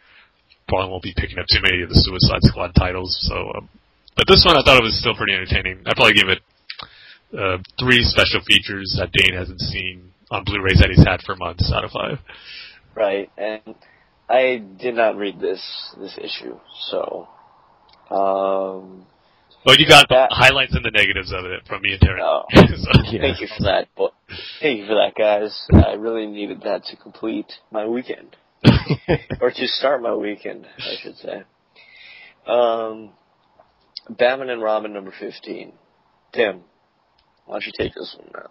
probably 0.69 0.89
won't 0.91 1.03
be 1.03 1.13
picking 1.17 1.39
up 1.39 1.45
too 1.51 1.59
many 1.61 1.81
of 1.81 1.89
the 1.89 1.95
Suicide 1.99 2.41
Squad 2.47 2.71
titles. 2.77 3.11
So, 3.27 3.35
um, 3.57 3.69
but 4.15 4.25
this 4.27 4.43
one 4.45 4.55
I 4.57 4.61
thought 4.63 4.77
it 4.79 4.83
was 4.83 4.97
still 4.99 5.15
pretty 5.15 5.33
entertaining. 5.33 5.81
I'd 5.85 5.95
probably 5.97 6.13
give 6.13 6.29
it 6.29 6.39
uh, 7.33 7.57
three 7.79 8.03
special 8.03 8.41
features 8.45 8.95
that 8.97 9.11
Dane 9.11 9.37
hasn't 9.37 9.59
seen 9.61 10.11
on 10.31 10.43
Blu-rays 10.45 10.79
that 10.79 10.89
he's 10.89 11.03
had 11.05 11.21
for 11.25 11.35
months 11.35 11.71
out 11.73 11.83
of 11.83 11.91
five. 11.91 12.17
Right, 12.95 13.29
and 13.37 13.75
I 14.29 14.61
did 14.79 14.95
not 14.95 15.15
read 15.17 15.39
this 15.39 15.61
this 15.99 16.17
issue, 16.17 16.59
so 16.89 17.27
um, 18.11 19.05
Well, 19.65 19.75
you 19.77 19.87
got 19.87 20.07
That- 20.09 20.29
the 20.29 20.35
highlights 20.35 20.73
and 20.75 20.83
the 20.83 20.91
negatives 20.91 21.31
of 21.31 21.45
it 21.45 21.65
from 21.67 21.81
me 21.81 21.93
and 21.93 22.01
Terrence. 22.01 22.23
Oh. 22.25 22.43
so, 22.55 23.01
Yeah. 23.11 23.21
thank 23.21 23.41
you 23.41 23.47
for 23.57 23.63
that. 23.63 23.87
But 23.97 24.11
thank 24.61 24.79
you 24.79 24.85
for 24.87 24.95
that, 24.95 25.13
guys. 25.17 25.53
I 25.73 25.93
really 25.93 26.27
needed 26.27 26.61
that 26.63 26.83
to 26.85 26.95
complete 26.95 27.51
my 27.71 27.85
weekend, 27.85 28.35
or 29.41 29.51
to 29.51 29.67
start 29.67 30.01
my 30.01 30.13
weekend, 30.13 30.67
I 30.77 30.95
should 31.01 31.15
say. 31.17 31.43
Um, 32.47 33.11
Batman 34.09 34.49
and 34.49 34.61
Robin 34.61 34.93
number 34.93 35.13
fifteen. 35.17 35.73
Tim, 36.33 36.61
why 37.45 37.55
don't 37.55 37.65
you 37.65 37.71
take 37.77 37.93
this 37.93 38.15
one 38.17 38.29
now? 38.33 38.49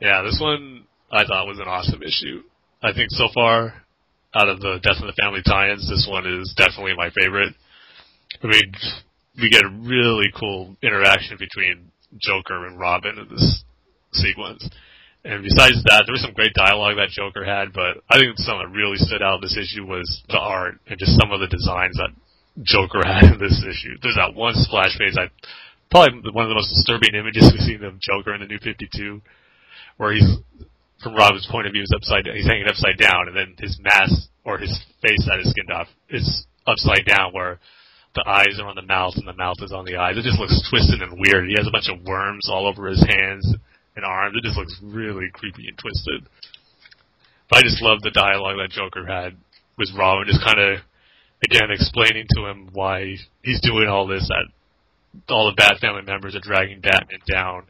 Yeah, 0.00 0.22
this 0.22 0.38
one 0.40 0.84
I 1.10 1.24
thought 1.24 1.46
was 1.46 1.58
an 1.58 1.68
awesome 1.68 2.02
issue. 2.02 2.42
I 2.82 2.92
think 2.92 3.10
so 3.10 3.28
far, 3.34 3.74
out 4.34 4.48
of 4.48 4.60
the 4.60 4.78
Death 4.82 5.00
in 5.00 5.06
the 5.06 5.12
Family 5.20 5.40
tie-ins, 5.44 5.88
this 5.88 6.06
one 6.08 6.26
is 6.26 6.54
definitely 6.56 6.94
my 6.96 7.10
favorite. 7.10 7.54
I 8.42 8.46
mean, 8.46 8.72
we 9.40 9.50
get 9.50 9.64
a 9.64 9.68
really 9.68 10.30
cool 10.38 10.76
interaction 10.82 11.36
between 11.38 11.90
Joker 12.18 12.66
and 12.66 12.78
Robin 12.78 13.18
in 13.18 13.28
this 13.28 13.64
sequence. 14.12 14.68
And 15.24 15.42
besides 15.42 15.82
that, 15.90 16.06
there 16.06 16.14
was 16.14 16.22
some 16.22 16.32
great 16.32 16.54
dialogue 16.54 16.96
that 16.96 17.10
Joker 17.10 17.44
had, 17.44 17.72
but 17.74 18.00
I 18.08 18.18
think 18.18 18.38
something 18.38 18.70
that 18.70 18.76
really 18.76 18.96
stood 18.96 19.20
out 19.20 19.42
in 19.42 19.46
this 19.46 19.58
issue 19.58 19.84
was 19.84 20.06
the 20.28 20.38
art 20.38 20.78
and 20.86 20.98
just 20.98 21.18
some 21.18 21.32
of 21.32 21.40
the 21.40 21.50
designs 21.50 21.98
that 21.98 22.14
Joker 22.62 23.02
had 23.04 23.34
in 23.34 23.38
this 23.38 23.60
issue. 23.60 23.98
There's 24.00 24.16
that 24.16 24.34
one 24.34 24.54
splash 24.54 24.96
page, 24.96 25.18
I 25.18 25.28
probably 25.90 26.20
one 26.32 26.44
of 26.44 26.52
the 26.52 26.60
most 26.60 26.70
disturbing 26.70 27.16
images 27.16 27.50
we've 27.50 27.64
seen 27.64 27.82
of 27.82 27.98
Joker 27.98 28.34
in 28.34 28.40
the 28.40 28.46
New 28.46 28.60
52 28.60 29.20
where 29.96 30.12
he's 30.12 30.28
from 31.02 31.16
Robin's 31.16 31.48
point 31.50 31.66
of 31.66 31.72
view 31.72 31.82
is 31.82 31.92
upside 31.96 32.28
he's 32.28 32.46
hanging 32.46 32.68
upside 32.68 32.98
down 32.98 33.26
and 33.26 33.34
then 33.34 33.56
his 33.58 33.80
mask 33.80 34.28
or 34.44 34.58
his 34.58 34.72
face 35.00 35.24
that 35.26 35.40
is 35.40 35.50
skinned 35.50 35.72
off 35.72 35.88
is 36.08 36.46
upside 36.68 37.04
down, 37.04 37.32
where 37.32 37.58
the 38.14 38.24
eyes 38.26 38.60
are 38.60 38.68
on 38.68 38.76
the 38.76 38.82
mouth 38.82 39.14
and 39.16 39.26
the 39.26 39.36
mouth 39.36 39.56
is 39.60 39.72
on 39.72 39.84
the 39.84 39.96
eyes. 39.96 40.16
It 40.16 40.24
just 40.24 40.38
looks 40.38 40.56
twisted 40.68 41.02
and 41.02 41.20
weird. 41.20 41.48
He 41.48 41.56
has 41.56 41.66
a 41.66 41.72
bunch 41.72 41.88
of 41.88 42.04
worms 42.04 42.48
all 42.50 42.66
over 42.66 42.88
his 42.88 43.04
hands 43.04 43.44
and 43.98 44.06
arms. 44.06 44.38
It 44.38 44.46
just 44.46 44.56
looks 44.56 44.78
really 44.80 45.26
creepy 45.34 45.66
and 45.66 45.76
twisted. 45.76 46.22
But 47.50 47.58
I 47.58 47.62
just 47.62 47.82
love 47.82 48.00
the 48.00 48.14
dialogue 48.14 48.56
that 48.62 48.70
Joker 48.70 49.04
had 49.04 49.34
with 49.76 49.90
Robin, 49.98 50.30
just 50.30 50.44
kind 50.44 50.60
of 50.62 50.78
again 51.42 51.74
explaining 51.74 52.26
to 52.36 52.46
him 52.46 52.70
why 52.72 53.16
he's 53.42 53.60
doing 53.60 53.88
all 53.90 54.06
this. 54.06 54.30
That 54.30 54.46
all 55.28 55.50
the 55.50 55.58
Bat 55.58 55.80
family 55.80 56.02
members 56.02 56.36
are 56.36 56.40
dragging 56.40 56.80
Batman 56.80 57.20
down. 57.26 57.66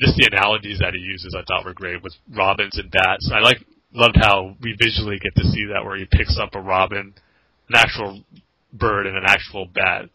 Just 0.00 0.16
the 0.16 0.28
analogies 0.32 0.78
that 0.80 0.94
he 0.94 1.00
uses, 1.00 1.36
I 1.36 1.44
thought 1.44 1.64
were 1.64 1.74
great 1.74 2.02
with 2.02 2.14
robins 2.34 2.78
and 2.78 2.90
bats. 2.90 3.30
I 3.32 3.40
like 3.40 3.58
loved 3.92 4.16
how 4.16 4.56
we 4.62 4.74
visually 4.80 5.18
get 5.20 5.34
to 5.36 5.44
see 5.50 5.66
that 5.72 5.84
where 5.84 5.96
he 5.96 6.06
picks 6.10 6.38
up 6.40 6.54
a 6.54 6.60
robin, 6.60 7.14
an 7.68 7.74
actual 7.76 8.24
bird, 8.72 9.06
and 9.06 9.16
an 9.16 9.24
actual 9.26 9.66
bat, 9.66 10.08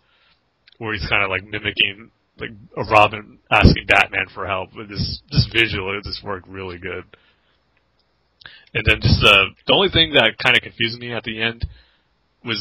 where 0.79 0.93
he's 0.93 1.07
kind 1.07 1.23
of 1.23 1.29
like 1.29 1.43
mimicking 1.43 2.09
like 2.39 2.51
a 2.75 2.83
robin 2.91 3.39
asking 3.51 3.85
Batman 3.87 4.27
for 4.33 4.45
help. 4.45 4.75
With 4.75 4.89
this, 4.89 5.21
this 5.31 5.47
visual, 5.53 5.99
this 6.03 6.21
worked 6.23 6.47
really 6.47 6.77
good. 6.77 7.03
And 8.73 8.83
then 8.85 8.99
just 9.01 9.23
uh, 9.23 9.55
the 9.67 9.73
only 9.73 9.89
thing 9.89 10.13
that 10.13 10.37
kind 10.41 10.55
of 10.55 10.61
confused 10.61 10.99
me 10.99 11.13
at 11.13 11.23
the 11.23 11.41
end 11.41 11.65
was 12.43 12.59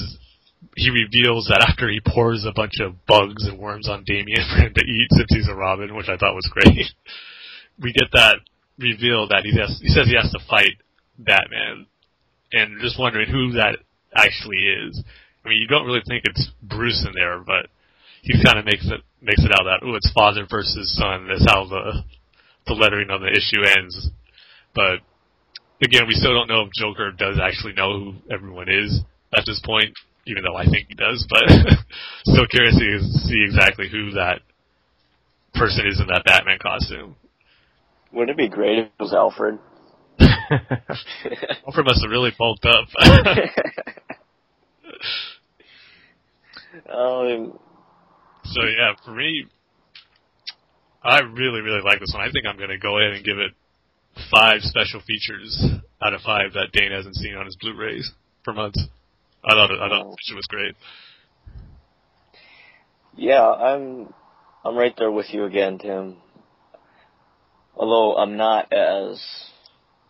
he 0.77 0.91
reveals 0.91 1.49
that 1.49 1.67
after 1.69 1.91
he 1.91 2.01
pours 2.01 2.47
a 2.47 2.55
bunch 2.55 2.81
of 2.81 3.05
bugs 3.07 3.47
and 3.47 3.59
worms 3.59 3.89
on 3.89 4.05
Damian 4.05 4.47
for 4.51 4.63
him 4.63 4.75
to 4.75 4.85
eat 4.85 5.09
since 5.11 5.29
he's 5.29 5.49
a 5.49 5.55
Robin, 5.55 5.95
which 5.95 6.09
I 6.09 6.17
thought 6.17 6.35
was 6.35 6.51
great. 6.51 6.87
we 7.83 7.93
get 7.93 8.09
that 8.13 8.39
reveal 8.79 9.29
that 9.29 9.43
he 9.45 9.59
has, 9.59 9.79
he 9.83 9.89
says 9.89 10.07
he 10.07 10.17
has 10.17 10.31
to 10.31 10.41
fight 10.49 10.79
Batman, 11.19 11.87
and 12.53 12.81
just 12.81 12.99
wondering 12.99 13.31
who 13.31 13.53
that 13.53 13.79
actually 14.15 14.59
is. 14.59 15.03
I 15.45 15.49
mean, 15.49 15.61
you 15.61 15.69
don't 15.69 15.87
really 15.87 16.03
think 16.07 16.25
it's 16.25 16.49
Bruce 16.63 17.05
in 17.07 17.13
there, 17.15 17.39
but 17.39 17.67
he 18.23 18.43
kind 18.43 18.59
of 18.59 18.65
makes 18.65 18.87
it 18.87 19.01
makes 19.25 19.43
it 19.43 19.53
out 19.53 19.65
that 19.65 19.81
oh, 19.83 19.95
it's 19.97 20.13
father 20.13 20.47
versus 20.49 20.95
son. 20.97 21.29
That's 21.29 21.45
how 21.49 21.65
the 21.65 22.05
the 22.67 22.75
lettering 22.75 23.11
of 23.11 23.21
the 23.21 23.33
issue 23.33 23.65
ends. 23.65 24.11
But 24.75 25.01
again, 25.83 26.07
we 26.07 26.15
still 26.15 26.35
don't 26.35 26.49
know 26.49 26.63
if 26.63 26.73
Joker 26.73 27.11
does 27.13 27.39
actually 27.41 27.75
know 27.75 27.99
who 27.99 28.15
everyone 28.31 28.69
is 28.69 29.01
at 29.37 29.45
this 29.47 29.61
point, 29.65 29.93
even 30.27 30.43
though 30.45 30.57
I 30.57 30.65
think 30.65 30.89
he 30.89 30.95
does. 30.95 31.27
But 31.29 31.45
still 32.25 32.47
curious 32.47 32.79
to 32.79 33.01
see 33.29 33.45
exactly 33.45 33.89
who 33.91 34.13
that 34.13 34.41
person 35.55 35.87
is 35.87 36.01
in 36.01 36.07
that 36.09 36.25
Batman 36.25 36.59
costume. 36.61 37.17
Wouldn't 38.13 38.31
it 38.31 38.37
be 38.37 38.49
great 38.49 38.79
if 38.79 38.87
it 38.87 39.03
was 39.03 39.13
Alfred? 39.13 39.59
Alfred 41.67 41.87
must 41.87 42.03
have 42.03 42.11
really 42.11 42.33
bulked 42.39 42.65
up. 42.65 42.87
um, 46.95 47.59
so 48.55 48.63
yeah, 48.65 48.93
for 49.05 49.11
me, 49.11 49.47
I 51.03 51.21
really, 51.21 51.61
really 51.61 51.83
like 51.85 52.01
this 52.01 52.13
one. 52.15 52.27
I 52.27 52.31
think 52.33 52.47
I'm 52.47 52.57
going 52.57 52.71
to 52.71 52.79
go 52.79 52.99
ahead 52.99 53.13
and 53.13 53.25
give 53.25 53.39
it 53.39 53.53
five 54.31 54.61
special 54.63 55.01
features 55.07 55.67
out 56.01 56.15
of 56.15 56.21
five 56.21 56.53
that 56.55 56.73
Dane 56.73 56.93
hasn't 56.93 57.17
seen 57.17 57.35
on 57.35 57.47
his 57.47 57.57
Blu-rays 57.57 58.13
for 58.45 58.53
months. 58.53 58.81
I 59.45 59.53
thought 59.53 59.71
it, 59.71 59.81
I 59.81 59.89
thought 59.89 60.17
it 60.31 60.35
was 60.35 60.47
great. 60.49 60.75
Yeah, 63.17 63.43
I'm 63.43 64.13
I'm 64.65 64.77
right 64.77 64.95
there 64.97 65.11
with 65.11 65.27
you 65.31 65.45
again, 65.45 65.79
Tim. 65.79 66.17
Although 67.77 68.17
I'm 68.17 68.37
not 68.37 68.73
as 68.73 69.23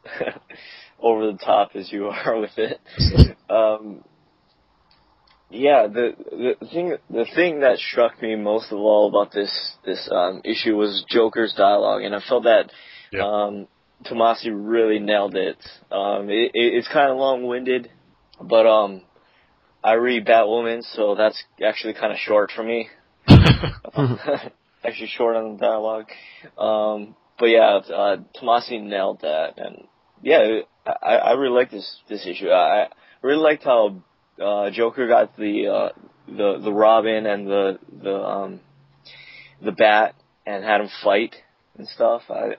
over 1.01 1.33
the 1.33 1.39
top 1.39 1.71
as 1.75 1.91
you 1.91 2.07
are 2.07 2.39
with 2.39 2.57
it. 2.59 2.81
Um, 3.47 4.03
yeah, 5.55 5.87
the 5.87 6.13
the 6.61 6.67
thing 6.67 6.97
the 7.09 7.27
thing 7.35 7.61
that 7.61 7.79
struck 7.79 8.21
me 8.21 8.35
most 8.37 8.73
of 8.73 8.79
all 8.79 9.09
about 9.09 9.33
this 9.33 9.77
this 9.85 10.09
um, 10.11 10.43
issue 10.45 10.77
was 10.77 11.05
Joker's 11.09 11.55
dialogue, 11.57 12.03
and 12.03 12.15
I 12.15 12.21
felt 12.29 12.45
that 12.45 12.71
Yeah. 13.13 13.23
um, 13.25 13.69
Tomasi 14.05 14.51
really 14.53 14.99
nailed 14.99 15.37
it. 15.37 15.57
Um, 15.91 16.29
it, 16.29 16.51
it 16.55 16.75
it's 16.75 16.89
kind 16.89 17.11
of 17.11 17.17
long 17.19 17.47
winded, 17.47 17.89
but 18.41 18.67
um, 18.67 19.03
I 19.83 19.93
read 19.95 20.27
Batwoman, 20.27 20.83
so 20.95 21.15
that's 21.15 21.43
actually 21.65 21.95
kind 21.95 22.13
of 22.13 22.19
short 22.19 22.51
for 22.55 22.63
me. 22.63 22.89
actually 24.85 25.09
short 25.17 25.37
on 25.37 25.53
the 25.53 25.59
dialogue. 25.59 26.09
Um, 26.59 27.17
but 27.39 27.47
yeah, 27.47 27.77
uh, 27.77 28.17
Tomasi 28.41 28.83
nailed 28.83 29.21
that, 29.23 29.59
and 29.59 29.87
yeah, 30.23 30.61
I, 30.87 31.17
I 31.17 31.33
really 31.33 31.55
like 31.55 31.71
this 31.71 32.01
this 32.09 32.27
issue. 32.27 32.49
I, 32.49 32.85
I 32.85 32.89
really 33.23 33.43
liked 33.43 33.65
how 33.65 34.03
uh, 34.43 34.71
Joker 34.71 35.09
got 35.09 35.37
the 35.37 35.67
uh, 35.69 35.89
the 36.27 36.61
the 36.63 36.73
Robin 36.73 37.27
and 37.27 37.47
the 37.47 37.79
the 38.03 38.15
um, 38.15 38.61
the 39.63 39.73
Bat 39.73 40.15
and 40.47 40.65
had 40.65 40.81
him 40.81 40.89
fight 41.03 41.35
and 41.77 41.89
stuff. 41.89 42.23
I 42.31 42.57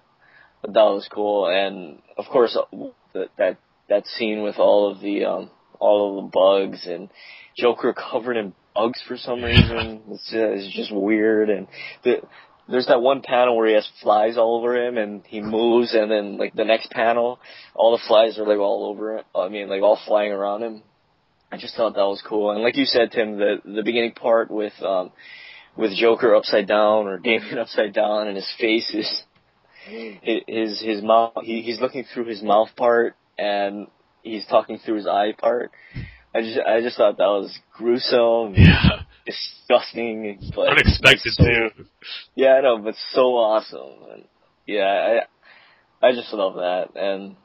that 0.64 0.74
was 0.74 1.08
cool, 1.12 1.48
and 1.48 2.00
of 2.18 2.26
course 2.32 2.58
uh, 2.58 2.88
that 3.14 3.30
that 3.38 3.58
that 3.90 4.08
scene 4.08 4.42
with 4.42 4.58
all 4.58 4.92
of 4.92 5.02
the 5.02 5.26
um, 5.26 5.50
all 5.80 6.20
of 6.20 6.26
the 6.26 6.30
bugs 6.32 6.88
and 6.88 7.10
Joker 7.58 7.94
covered 7.94 8.38
in 8.38 8.54
bugs 8.74 9.02
for 9.08 9.18
some 9.18 9.44
reason. 9.44 10.02
It's 10.12 10.32
just, 10.32 10.36
it's 10.36 10.76
just 10.76 10.94
weird, 10.94 11.50
and 11.50 11.68
the 12.04 12.22
there's 12.68 12.88
that 12.88 13.02
one 13.02 13.22
panel 13.22 13.56
where 13.56 13.68
he 13.68 13.76
has 13.76 13.88
flies 14.02 14.38
all 14.38 14.58
over 14.58 14.76
him 14.76 14.98
and 14.98 15.24
he 15.28 15.40
moves 15.40 15.94
and 15.94 16.10
then 16.10 16.38
like 16.38 16.56
the 16.56 16.66
next 16.66 16.90
panel 16.90 17.40
all 17.76 17.92
the 17.92 18.04
flies 18.08 18.40
are 18.40 18.48
like 18.48 18.58
all 18.58 18.88
over 18.90 19.18
it. 19.18 19.26
I 19.36 19.50
mean 19.50 19.70
like 19.70 19.82
all 19.82 20.00
flying 20.08 20.32
around 20.32 20.64
him. 20.64 20.84
I 21.52 21.58
just 21.58 21.76
thought 21.76 21.94
that 21.94 22.02
was 22.02 22.24
cool. 22.28 22.52
And 22.52 22.62
like 22.62 22.76
you 22.76 22.86
said, 22.86 23.12
Tim, 23.12 23.38
the 23.38 23.58
the 23.64 23.84
beginning 23.84 24.14
part 24.14 24.50
with 24.52 24.74
um 24.82 25.12
with 25.78 25.96
Joker 25.96 26.36
upside 26.36 26.68
down 26.68 27.08
or 27.08 27.18
Damian 27.18 27.58
upside 27.60 27.94
down 27.94 28.28
and 28.28 28.36
his 28.36 28.52
face 28.60 28.94
is 28.94 29.24
his 30.22 30.82
his 30.82 31.04
mouth 31.04 31.34
he, 31.44 31.62
he's 31.62 31.80
looking 31.80 32.06
through 32.14 32.26
his 32.26 32.42
mouth 32.42 32.70
part 32.76 33.16
and 33.38 33.88
he's 34.24 34.46
talking 34.48 34.80
through 34.80 34.96
his 34.96 35.08
eye 35.08 35.34
part. 35.38 35.72
I 36.34 36.42
just 36.42 36.60
I 36.60 36.82
just 36.82 36.98
thought 36.98 37.18
that 37.18 37.26
was 37.28 37.58
gruesome, 37.78 38.56
yeah. 38.56 39.04
disgusting, 39.26 40.52
but 40.54 40.68
Unexpected 40.70 41.34
so, 41.34 41.44
too. 41.44 41.70
yeah, 42.36 42.56
I 42.56 42.62
know, 42.62 42.80
but 42.80 42.96
so 43.12 43.36
awesome. 43.38 44.12
And 44.12 44.24
yeah, 44.68 45.20
I 46.02 46.08
I 46.08 46.12
just 46.12 46.34
love 46.34 46.56
that, 46.56 46.90
and 47.02 47.38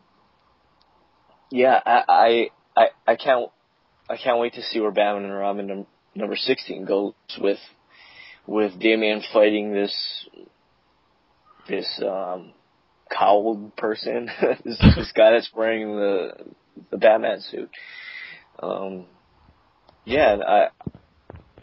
yeah, 1.52 1.78
I 1.86 2.02
I 2.08 2.50
I, 2.76 2.86
I 3.06 3.16
can't 3.16 3.50
I 4.10 4.16
can't 4.16 4.40
wait 4.40 4.54
to 4.54 4.62
see 4.62 4.80
where 4.80 4.90
Batman 4.90 5.24
and 5.24 5.38
Robin 5.38 5.66
num- 5.66 5.86
number 6.14 6.36
sixteen 6.36 6.84
goes 6.84 7.14
with 7.40 7.58
with 8.46 8.78
Damian 8.80 9.22
fighting 9.32 9.72
this 9.72 10.26
this 11.68 12.02
um 12.04 12.52
cowled 13.16 13.76
person, 13.76 14.28
this 14.64 14.78
this 14.96 15.12
guy 15.14 15.32
that's 15.32 15.50
wearing 15.54 15.96
the 15.96 16.32
the 16.90 16.98
Batman 16.98 17.40
suit. 17.40 17.70
Um, 18.60 19.06
yeah, 20.04 20.36
I 20.46 20.68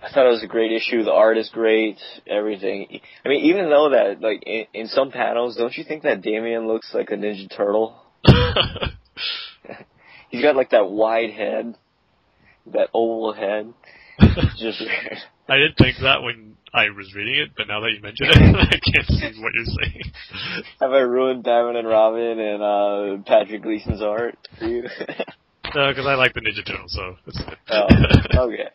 I 0.01 0.13
thought 0.13 0.27
it 0.27 0.29
was 0.29 0.43
a 0.43 0.47
great 0.47 0.71
issue. 0.71 1.03
The 1.03 1.11
art 1.11 1.37
is 1.37 1.49
great. 1.49 1.97
Everything. 2.27 3.01
I 3.25 3.29
mean, 3.29 3.45
even 3.45 3.69
though 3.69 3.89
that, 3.89 4.21
like, 4.21 4.43
in, 4.45 4.65
in 4.73 4.87
some 4.87 5.11
panels, 5.11 5.57
don't 5.57 5.75
you 5.75 5.83
think 5.83 6.03
that 6.03 6.21
Damian 6.21 6.67
looks 6.67 6.93
like 6.93 7.09
a 7.09 7.15
Ninja 7.15 7.49
Turtle? 7.55 7.99
He's 10.29 10.41
got 10.41 10.55
like 10.55 10.71
that 10.71 10.89
wide 10.89 11.31
head, 11.31 11.75
that 12.73 12.89
oval 12.93 13.33
head. 13.33 13.73
Just 14.57 14.81
weird. 14.81 15.17
I 15.49 15.57
didn't 15.57 15.77
think 15.77 15.97
that 16.01 16.23
when 16.23 16.55
I 16.73 16.89
was 16.89 17.13
reading 17.15 17.35
it, 17.35 17.51
but 17.55 17.67
now 17.67 17.79
that 17.81 17.91
you 17.91 18.01
mention 18.01 18.27
it, 18.27 18.55
I 18.55 18.79
can't 18.91 19.07
see 19.07 19.41
what 19.41 19.53
you're 19.53 19.65
saying. 19.65 20.01
Have 20.81 20.91
I 20.91 20.99
ruined 20.99 21.43
Batman 21.43 21.77
and 21.77 21.87
Robin 21.87 22.39
and 22.39 22.63
uh 22.63 23.23
Patrick 23.25 23.63
Gleason's 23.63 24.01
art 24.01 24.37
for 24.57 24.65
you? 24.65 24.83
No, 25.75 25.89
because 25.89 26.07
I 26.07 26.15
like 26.15 26.33
the 26.33 26.39
Ninja 26.39 26.65
Turtles, 26.65 26.93
so 26.93 27.17
it's 27.25 27.43
good. 27.43 27.57
oh, 27.69 28.47
okay. 28.47 28.69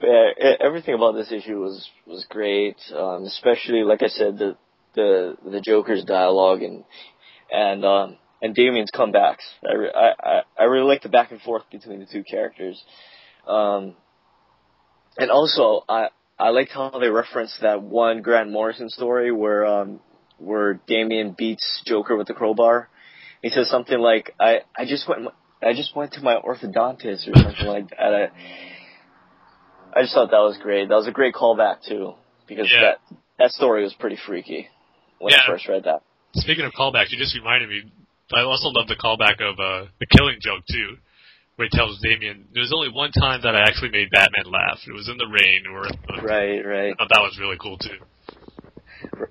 but 0.00 0.08
yeah, 0.38 0.52
everything 0.60 0.94
about 0.94 1.16
this 1.16 1.32
issue 1.32 1.58
was 1.58 1.90
was 2.06 2.24
great, 2.30 2.76
um, 2.94 3.24
especially 3.24 3.82
like 3.82 4.04
I 4.04 4.06
said 4.06 4.38
the 4.38 4.56
the 4.94 5.36
the 5.44 5.60
Joker's 5.60 6.04
dialogue 6.04 6.62
and 6.62 6.84
and 7.50 7.84
um, 7.84 8.16
and 8.42 8.54
Damian's 8.54 8.90
comebacks. 8.94 9.44
I, 9.66 9.72
re- 9.74 9.92
I 9.94 10.10
I 10.22 10.42
I 10.58 10.64
really 10.64 10.86
like 10.88 11.02
the 11.02 11.08
back 11.08 11.30
and 11.30 11.40
forth 11.40 11.62
between 11.70 12.00
the 12.00 12.06
two 12.06 12.24
characters, 12.24 12.82
um, 13.46 13.94
and 15.16 15.30
also 15.30 15.84
I 15.88 16.08
I 16.38 16.50
liked 16.50 16.72
how 16.72 16.90
they 17.00 17.08
referenced 17.08 17.60
that 17.62 17.82
one 17.82 18.20
Grant 18.20 18.50
Morrison 18.50 18.90
story 18.90 19.30
where 19.32 19.64
um 19.64 20.00
where 20.38 20.74
Damian 20.86 21.34
beats 21.38 21.82
Joker 21.86 22.16
with 22.16 22.26
the 22.26 22.34
crowbar. 22.34 22.88
He 23.42 23.48
says 23.48 23.70
something 23.70 23.98
like 23.98 24.34
I 24.40 24.60
I 24.76 24.84
just 24.86 25.08
went 25.08 25.28
I 25.62 25.72
just 25.74 25.94
went 25.94 26.12
to 26.14 26.20
my 26.20 26.34
orthodontist 26.36 27.28
or 27.28 27.36
something 27.40 27.66
like 27.66 27.90
that. 27.90 27.98
I, 28.00 28.28
I 29.94 30.02
just 30.02 30.14
thought 30.14 30.30
that 30.30 30.38
was 30.38 30.58
great. 30.60 30.88
That 30.88 30.96
was 30.96 31.06
a 31.06 31.12
great 31.12 31.34
callback 31.34 31.82
too, 31.86 32.14
because 32.48 32.68
Yeah. 32.72 32.80
that 32.80 33.16
that 33.38 33.50
story 33.52 33.84
was 33.84 33.94
pretty 33.94 34.16
freaky 34.26 34.68
when 35.20 35.32
Yeah. 35.32 35.40
I 35.44 35.46
first 35.46 35.68
read 35.68 35.84
that. 35.84 36.02
Speaking 36.34 36.64
of 36.64 36.72
callbacks, 36.72 37.10
you 37.10 37.18
just 37.18 37.34
reminded 37.36 37.68
me. 37.68 37.92
I 38.34 38.42
also 38.42 38.68
love 38.68 38.88
the 38.88 38.96
callback 38.96 39.40
of 39.40 39.58
uh, 39.58 39.90
the 40.00 40.06
Killing 40.06 40.38
Joke 40.40 40.64
too, 40.70 40.96
where 41.56 41.68
he 41.70 41.76
tells 41.76 42.00
Damian, 42.02 42.46
"There's 42.54 42.72
only 42.74 42.88
one 42.88 43.12
time 43.12 43.40
that 43.42 43.54
I 43.54 43.62
actually 43.62 43.90
made 43.90 44.10
Batman 44.10 44.50
laugh. 44.50 44.78
It 44.86 44.92
was 44.92 45.08
in 45.08 45.18
the 45.18 45.26
rain." 45.26 45.66
Or 45.66 45.84
the, 45.84 46.22
Right, 46.22 46.64
right, 46.64 46.92
I 46.92 46.96
thought 46.96 47.10
that 47.10 47.20
was 47.20 47.38
really 47.40 47.58
cool 47.60 47.78
too. 47.78 47.98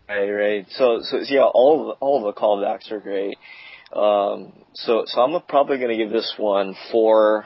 right, 0.08 0.30
right. 0.30 0.66
So, 0.72 1.00
so 1.04 1.20
yeah, 1.28 1.44
all 1.44 1.82
of 1.82 1.88
the, 1.88 1.94
all 2.06 2.28
of 2.28 2.34
the 2.34 2.40
callbacks 2.40 2.92
are 2.92 3.00
great. 3.00 3.38
Um, 3.94 4.54
so, 4.74 5.04
so 5.06 5.22
I'm 5.22 5.42
probably 5.48 5.80
gonna 5.80 5.98
give 5.98 6.12
this 6.12 6.34
one 6.38 6.76
four. 6.92 7.46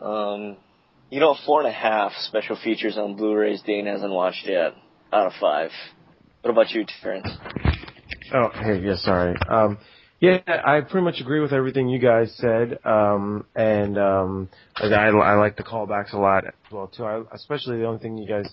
Um, 0.00 0.56
you 1.10 1.18
know, 1.18 1.36
four 1.44 1.60
and 1.60 1.68
a 1.68 1.72
half 1.72 2.12
special 2.20 2.56
features 2.62 2.96
on 2.96 3.16
Blu-rays 3.16 3.62
Dane 3.62 3.86
hasn't 3.86 4.12
watched 4.12 4.46
yet 4.46 4.74
out 5.12 5.26
of 5.26 5.32
five. 5.40 5.70
What 6.42 6.52
about 6.52 6.70
you, 6.70 6.86
Terrence? 7.02 7.28
Oh, 8.32 8.48
hey, 8.54 8.80
yeah, 8.80 8.96
sorry. 8.96 9.34
Um, 9.48 9.78
yeah, 10.20 10.38
I 10.46 10.82
pretty 10.82 11.04
much 11.04 11.20
agree 11.20 11.40
with 11.40 11.52
everything 11.52 11.88
you 11.88 11.98
guys 11.98 12.32
said, 12.36 12.78
um, 12.84 13.46
and 13.54 13.98
um, 13.98 14.48
I, 14.76 14.86
I 14.86 15.34
like 15.34 15.56
the 15.56 15.62
callbacks 15.62 16.12
a 16.12 16.18
lot 16.18 16.46
as 16.46 16.52
well 16.70 16.88
too. 16.88 17.04
I, 17.04 17.22
especially 17.32 17.78
the 17.78 17.86
only 17.86 18.00
thing 18.00 18.18
you 18.18 18.28
guys 18.28 18.46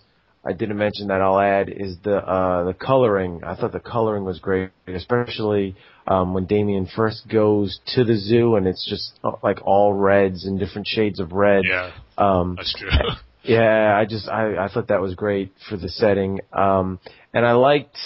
I 0.48 0.54
didn't 0.54 0.78
mention 0.78 1.08
that 1.08 1.22
I'll 1.22 1.40
add 1.40 1.68
is 1.70 1.98
the 2.04 2.18
uh, 2.18 2.64
the 2.64 2.74
coloring. 2.74 3.42
I 3.44 3.56
thought 3.56 3.74
the 3.74 3.82
coloring 3.82 4.24
was 4.24 4.40
great, 4.40 4.70
especially 4.88 5.76
um, 6.08 6.34
when 6.34 6.46
Damian 6.46 6.88
first 6.96 7.28
goes 7.28 7.80
to 7.96 8.06
the 8.06 8.16
zoo 8.16 8.56
and 8.56 8.66
it's 8.66 8.88
just 8.90 9.20
uh, 9.26 9.34
like 9.44 9.60
all 9.66 9.94
reds 9.94 10.46
and 10.46 10.58
different 10.58 10.88
shades 10.88 11.20
of 11.20 11.34
red. 11.34 11.66
Yeah, 11.66 11.92
Um, 12.18 12.56
that's 12.56 12.74
true. 12.74 12.90
yeah, 13.44 13.94
I 13.94 14.06
just 14.06 14.30
I, 14.30 14.56
I 14.56 14.70
thought 14.74 14.88
that 14.88 15.02
was 15.02 15.16
great 15.16 15.52
for 15.70 15.76
the 15.76 15.90
setting, 15.90 16.40
um, 16.54 17.00
and 17.34 17.46
I 17.46 17.52
liked 17.52 17.98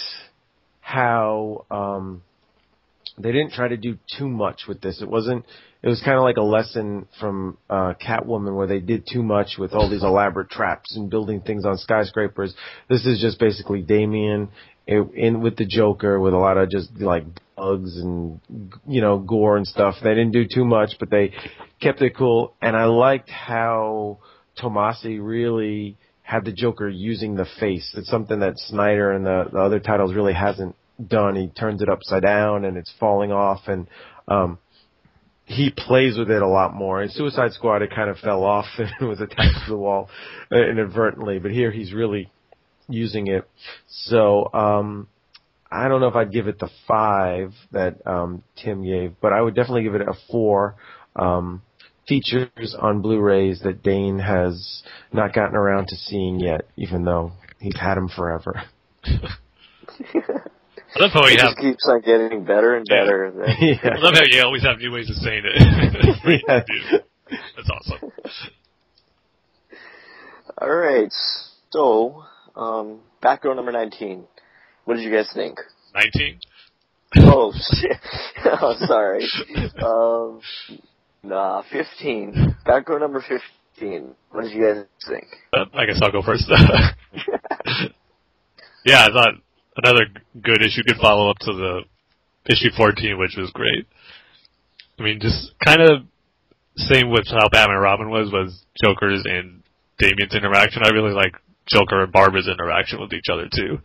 how 0.80 1.64
um, 1.70 2.22
they 3.18 3.32
didn't 3.32 3.52
try 3.52 3.68
to 3.68 3.76
do 3.76 3.98
too 4.18 4.28
much 4.28 4.62
with 4.66 4.80
this. 4.80 5.02
It 5.02 5.08
wasn't. 5.08 5.44
It 5.82 5.88
was 5.88 6.00
kind 6.04 6.16
of 6.16 6.22
like 6.22 6.36
a 6.36 6.42
lesson 6.42 7.06
from 7.18 7.58
uh, 7.68 7.94
Catwoman, 8.00 8.54
where 8.56 8.66
they 8.66 8.80
did 8.80 9.06
too 9.10 9.22
much 9.22 9.56
with 9.58 9.72
all 9.72 9.90
these 9.90 10.04
elaborate 10.04 10.48
traps 10.48 10.96
and 10.96 11.10
building 11.10 11.40
things 11.40 11.64
on 11.64 11.76
skyscrapers. 11.76 12.54
This 12.88 13.04
is 13.04 13.20
just 13.20 13.38
basically 13.38 13.82
Damian 13.82 14.48
in, 14.86 15.10
in 15.14 15.40
with 15.40 15.56
the 15.56 15.66
Joker 15.66 16.20
with 16.20 16.34
a 16.34 16.38
lot 16.38 16.56
of 16.56 16.70
just 16.70 16.90
like 17.00 17.24
bugs 17.56 17.96
and 17.98 18.40
you 18.86 19.00
know 19.00 19.18
gore 19.18 19.56
and 19.56 19.66
stuff. 19.66 19.96
They 20.02 20.10
didn't 20.10 20.32
do 20.32 20.46
too 20.52 20.64
much, 20.64 20.92
but 20.98 21.10
they 21.10 21.32
kept 21.80 22.00
it 22.00 22.16
cool. 22.16 22.54
And 22.62 22.76
I 22.76 22.84
liked 22.84 23.28
how 23.28 24.18
Tomasi 24.60 25.18
really 25.20 25.98
had 26.22 26.44
the 26.44 26.52
Joker 26.52 26.88
using 26.88 27.34
the 27.34 27.46
face. 27.60 27.92
It's 27.96 28.08
something 28.08 28.40
that 28.40 28.54
Snyder 28.56 29.12
and 29.12 29.26
the, 29.26 29.44
the 29.52 29.58
other 29.58 29.80
titles 29.80 30.14
really 30.14 30.32
hasn't 30.32 30.76
done. 31.04 31.36
He 31.36 31.48
turns 31.48 31.82
it 31.82 31.88
upside 31.88 32.22
down 32.22 32.64
and 32.64 32.76
it's 32.76 32.92
falling 32.98 33.32
off 33.32 33.60
and 33.66 33.86
um 34.28 34.58
he 35.44 35.70
plays 35.70 36.16
with 36.16 36.30
it 36.30 36.40
a 36.40 36.48
lot 36.48 36.74
more. 36.74 37.02
In 37.02 37.10
Suicide 37.10 37.52
Squad, 37.52 37.82
it 37.82 37.90
kind 37.94 38.08
of 38.08 38.16
fell 38.18 38.44
off 38.44 38.66
and 38.78 39.08
was 39.08 39.20
attached 39.20 39.64
to 39.66 39.70
the 39.70 39.76
wall 39.76 40.08
uh, 40.50 40.56
inadvertently, 40.56 41.38
but 41.38 41.50
here 41.50 41.70
he's 41.70 41.92
really 41.92 42.30
using 42.88 43.26
it. 43.26 43.48
So, 43.88 44.50
um, 44.54 45.08
I 45.70 45.88
don't 45.88 46.00
know 46.00 46.08
if 46.08 46.16
I'd 46.16 46.32
give 46.32 46.48
it 46.48 46.58
the 46.58 46.68
five 46.86 47.52
that 47.72 48.06
um, 48.06 48.42
Tim 48.62 48.84
gave, 48.84 49.14
but 49.20 49.32
I 49.32 49.40
would 49.40 49.54
definitely 49.54 49.84
give 49.84 49.94
it 49.94 50.02
a 50.02 50.14
four. 50.30 50.76
Um, 51.16 51.62
features 52.06 52.76
on 52.78 53.00
Blu-rays 53.00 53.60
that 53.62 53.82
Dane 53.82 54.18
has 54.18 54.82
not 55.12 55.32
gotten 55.32 55.56
around 55.56 55.88
to 55.88 55.96
seeing 55.96 56.40
yet, 56.40 56.68
even 56.76 57.04
though 57.04 57.32
he's 57.58 57.78
had 57.78 57.94
them 57.94 58.08
forever. 58.08 58.62
I 60.94 60.98
love 61.02 61.10
how 61.12 61.24
It 61.26 61.32
you 61.32 61.38
have. 61.38 61.48
just 61.50 61.58
keeps 61.58 61.88
on 61.88 62.00
getting 62.02 62.44
better 62.44 62.76
and 62.76 62.86
Yeah. 62.88 63.02
better. 63.04 63.30
Then. 63.34 63.44
I 63.48 63.64
yeah. 63.84 63.96
love 63.98 64.14
how 64.14 64.24
you 64.24 64.42
always 64.42 64.62
have 64.62 64.78
new 64.78 64.92
ways 64.92 65.08
of 65.10 65.16
saying 65.16 65.42
it. 65.44 65.56
Yeah. 66.48 66.60
Dude, 66.66 67.02
That's 67.56 67.70
awesome. 67.70 68.12
All 70.58 70.70
right, 70.74 71.10
so 71.70 72.24
um, 72.54 73.00
Batgirl 73.22 73.56
number 73.56 73.72
nineteen. 73.72 74.24
What 74.84 74.94
did 74.96 75.02
you 75.04 75.10
guys 75.12 75.30
think? 75.34 75.58
Nineteen. 75.94 76.38
Oh 77.16 77.52
shit! 77.80 77.96
oh, 78.44 78.74
sorry. 78.86 79.24
Um, 79.82 80.40
nah, 81.22 81.62
fifteen. 81.72 82.54
Batgirl 82.66 83.00
number 83.00 83.20
fifteen. 83.26 84.14
What 84.30 84.42
did 84.44 84.52
you 84.52 84.62
guys 84.62 84.84
think? 85.08 85.26
Uh, 85.52 85.64
I 85.74 85.86
guess 85.86 86.00
I'll 86.02 86.12
go 86.12 86.22
first. 86.22 86.44
yeah, 88.84 89.06
I 89.06 89.10
thought 89.10 89.34
another 89.76 90.06
good 90.40 90.62
issue, 90.62 90.82
good 90.82 91.00
follow 91.00 91.30
up 91.30 91.38
to 91.40 91.52
the 91.52 91.82
issue 92.48 92.70
14, 92.76 93.18
which 93.18 93.36
was 93.36 93.50
great. 93.52 93.86
I 94.98 95.02
mean, 95.02 95.20
just 95.20 95.52
kind 95.64 95.80
of 95.80 96.02
same 96.76 97.10
with 97.10 97.26
how 97.28 97.48
Batman 97.48 97.76
and 97.76 97.82
Robin 97.82 98.10
was, 98.10 98.30
was 98.32 98.62
Joker's 98.82 99.24
and 99.24 99.62
Damian's 99.98 100.34
interaction. 100.34 100.82
I 100.84 100.90
really 100.90 101.12
like 101.12 101.34
Joker 101.66 102.02
and 102.02 102.12
Barbara's 102.12 102.48
interaction 102.48 103.00
with 103.00 103.12
each 103.12 103.28
other 103.32 103.48
too. 103.52 103.78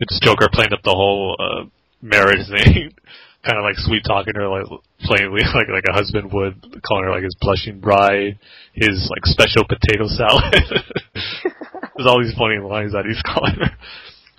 It's 0.00 0.20
Joker 0.20 0.48
playing 0.52 0.72
up 0.72 0.82
the 0.82 0.90
whole 0.90 1.36
uh, 1.38 1.64
marriage 2.02 2.46
thing, 2.50 2.92
kind 3.44 3.58
of 3.58 3.64
like 3.64 3.76
sweet 3.78 4.02
talking 4.06 4.34
her, 4.34 4.48
like 4.48 4.66
plainly 5.00 5.42
like 5.54 5.68
like 5.68 5.84
a 5.88 5.94
husband 5.94 6.32
would, 6.32 6.60
calling 6.86 7.04
her 7.04 7.14
like 7.14 7.24
his 7.24 7.36
blushing 7.40 7.80
bride, 7.80 8.38
his 8.74 9.10
like 9.10 9.24
special 9.24 9.64
potato 9.64 10.06
salad. 10.08 10.52
There's 11.96 12.06
all 12.06 12.22
these 12.22 12.36
funny 12.36 12.58
lines 12.58 12.92
that 12.92 13.06
he's 13.06 13.22
calling 13.26 13.54
her. 13.54 13.72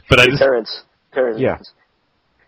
But 0.10 0.20
I 0.20 0.24
Hey, 0.24 0.30
just 0.30 0.42
Terrence. 0.42 0.82
Terrence. 1.14 1.40
Yeah. 1.40 1.58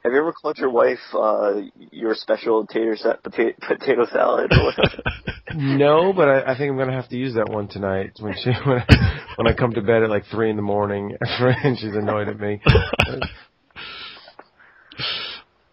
Have 0.04 0.14
you 0.14 0.20
ever 0.20 0.32
called 0.32 0.58
your 0.58 0.70
wife 0.70 1.00
uh, 1.14 1.62
your 1.92 2.16
special 2.16 2.66
tater 2.66 2.96
sa- 2.96 3.18
potato, 3.22 3.54
potato 3.68 4.06
salad 4.12 4.52
or 4.54 4.66
whatever? 4.66 5.04
No, 5.56 6.14
but 6.14 6.30
I, 6.30 6.54
I 6.54 6.58
think 6.58 6.70
I'm 6.70 6.78
gonna 6.78 6.94
have 6.94 7.10
to 7.10 7.18
use 7.18 7.34
that 7.34 7.50
one 7.50 7.68
tonight 7.68 8.12
when 8.20 8.36
she 8.38 8.52
when 8.66 8.78
I, 8.88 9.20
when 9.36 9.48
I 9.48 9.54
come 9.54 9.74
to 9.74 9.82
bed 9.82 10.04
at 10.04 10.10
like 10.12 10.26
three 10.30 10.52
in 10.52 10.56
the 10.56 10.62
morning 10.62 11.18
and 11.22 11.76
she's 11.78 11.96
annoyed 11.96 12.28
at 12.28 12.40
me. 12.40 12.62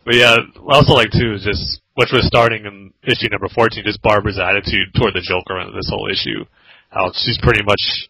But 0.06 0.14
yeah, 0.14 0.36
I 0.56 0.74
also 0.74 0.94
like 0.94 1.10
too 1.10 1.34
is 1.34 1.44
just 1.44 1.80
which 1.94 2.08
was 2.10 2.26
starting 2.26 2.64
in 2.64 2.92
issue 3.02 3.28
number 3.30 3.48
fourteen, 3.54 3.84
just 3.84 4.00
Barbara's 4.00 4.38
attitude 4.38 4.94
toward 4.96 5.12
the 5.12 5.20
Joker 5.20 5.58
and 5.58 5.76
this 5.76 5.90
whole 5.90 6.08
issue. 6.10 6.46
How 6.88 7.12
she's 7.12 7.38
pretty 7.42 7.62
much 7.62 8.08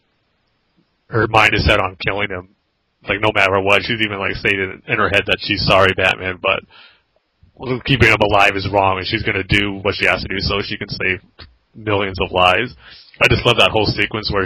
her 1.09 1.27
mind 1.27 1.53
is 1.53 1.65
set 1.65 1.81
on 1.81 1.97
killing 1.97 2.29
him. 2.29 2.55
Like 3.07 3.21
no 3.21 3.31
matter 3.33 3.59
what. 3.59 3.83
She's 3.83 4.01
even 4.01 4.19
like 4.19 4.35
stated 4.35 4.83
in 4.87 4.97
her 4.97 5.09
head 5.09 5.23
that 5.25 5.39
she's 5.39 5.65
sorry, 5.65 5.91
Batman, 5.95 6.39
but 6.41 6.61
keeping 7.85 8.09
him 8.09 8.21
alive 8.21 8.55
is 8.55 8.69
wrong 8.71 8.99
and 8.99 9.07
she's 9.07 9.23
gonna 9.23 9.47
do 9.47 9.79
what 9.81 9.95
she 9.95 10.05
has 10.05 10.21
to 10.21 10.27
do 10.29 10.39
so 10.39 10.61
she 10.61 10.77
can 10.77 10.89
save 10.89 11.21
millions 11.73 12.17
of 12.21 12.31
lives. 12.31 12.75
I 13.21 13.27
just 13.29 13.45
love 13.45 13.57
that 13.57 13.71
whole 13.71 13.85
sequence 13.85 14.29
where 14.31 14.45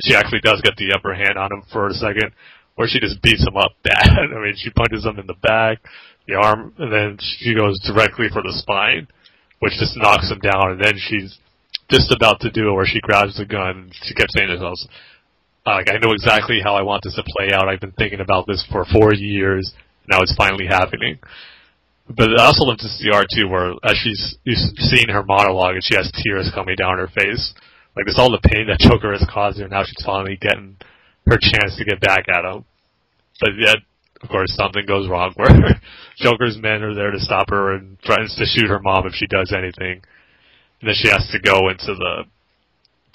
she 0.00 0.14
actually 0.14 0.40
does 0.40 0.60
get 0.62 0.76
the 0.76 0.94
upper 0.94 1.14
hand 1.14 1.38
on 1.38 1.52
him 1.52 1.62
for 1.72 1.88
a 1.88 1.94
second, 1.94 2.30
where 2.74 2.88
she 2.88 3.00
just 3.00 3.22
beats 3.22 3.46
him 3.46 3.56
up 3.56 3.72
bad. 3.82 4.08
I 4.08 4.38
mean, 4.42 4.54
she 4.56 4.70
punches 4.70 5.04
him 5.04 5.18
in 5.18 5.26
the 5.26 5.38
back, 5.42 5.78
the 6.26 6.34
arm, 6.34 6.74
and 6.78 6.92
then 6.92 7.18
she 7.20 7.54
goes 7.54 7.78
directly 7.86 8.26
for 8.32 8.42
the 8.42 8.52
spine, 8.52 9.08
which 9.60 9.78
just 9.78 9.96
knocks 9.96 10.30
him 10.30 10.40
down. 10.40 10.72
And 10.72 10.80
then 10.80 10.94
she's 10.98 11.38
just 11.90 12.12
about 12.12 12.40
to 12.40 12.50
do 12.50 12.68
it, 12.68 12.74
where 12.74 12.86
she 12.86 13.00
grabs 13.00 13.38
the 13.38 13.46
gun. 13.46 13.90
She 14.02 14.14
kept 14.14 14.32
saying 14.32 14.48
to 14.48 14.54
herself, 14.54 14.78
"Like 15.66 15.90
I 15.90 15.98
know 15.98 16.12
exactly 16.12 16.60
how 16.62 16.74
I 16.76 16.82
want 16.82 17.02
this 17.02 17.14
to 17.16 17.24
play 17.36 17.52
out. 17.52 17.68
I've 17.68 17.80
been 17.80 17.92
thinking 17.92 18.20
about 18.20 18.46
this 18.46 18.64
for 18.70 18.84
four 18.86 19.12
years. 19.14 19.74
Now 20.08 20.20
it's 20.20 20.34
finally 20.36 20.66
happening." 20.66 21.18
But 22.08 22.38
I 22.38 22.46
also 22.46 22.64
love 22.64 22.78
to 22.78 22.88
see 22.88 23.10
art 23.10 23.26
too, 23.34 23.48
where 23.48 23.74
as 23.82 23.96
she's 23.98 24.38
seeing 24.78 25.08
her 25.08 25.24
monologue 25.24 25.74
and 25.74 25.84
she 25.84 25.96
has 25.96 26.10
tears 26.22 26.50
coming 26.54 26.76
down 26.76 26.98
her 26.98 27.08
face. 27.08 27.52
Like 27.96 28.06
it's 28.06 28.18
all 28.18 28.30
the 28.30 28.48
pain 28.48 28.68
that 28.68 28.78
Joker 28.78 29.12
has 29.12 29.26
caused 29.28 29.58
her. 29.58 29.66
Now 29.68 29.82
she's 29.82 30.04
finally 30.04 30.36
getting 30.36 30.76
her 31.26 31.38
chance 31.40 31.76
to 31.76 31.84
get 31.84 32.00
back 32.00 32.26
at 32.28 32.44
him. 32.44 32.64
But 33.40 33.50
yet, 33.58 33.76
of 34.22 34.28
course, 34.28 34.54
something 34.54 34.86
goes 34.86 35.08
wrong 35.08 35.32
where 35.34 35.48
Joker's 36.18 36.58
men 36.58 36.82
are 36.82 36.94
there 36.94 37.10
to 37.10 37.18
stop 37.18 37.50
her 37.50 37.74
and 37.74 37.98
threatens 38.04 38.36
to 38.36 38.46
shoot 38.46 38.68
her 38.68 38.80
mom 38.80 39.06
if 39.06 39.14
she 39.14 39.26
does 39.26 39.52
anything. 39.52 40.02
And 40.80 40.88
then 40.88 40.94
she 40.94 41.08
has 41.08 41.28
to 41.32 41.40
go 41.40 41.68
into 41.68 41.94
the 41.94 42.24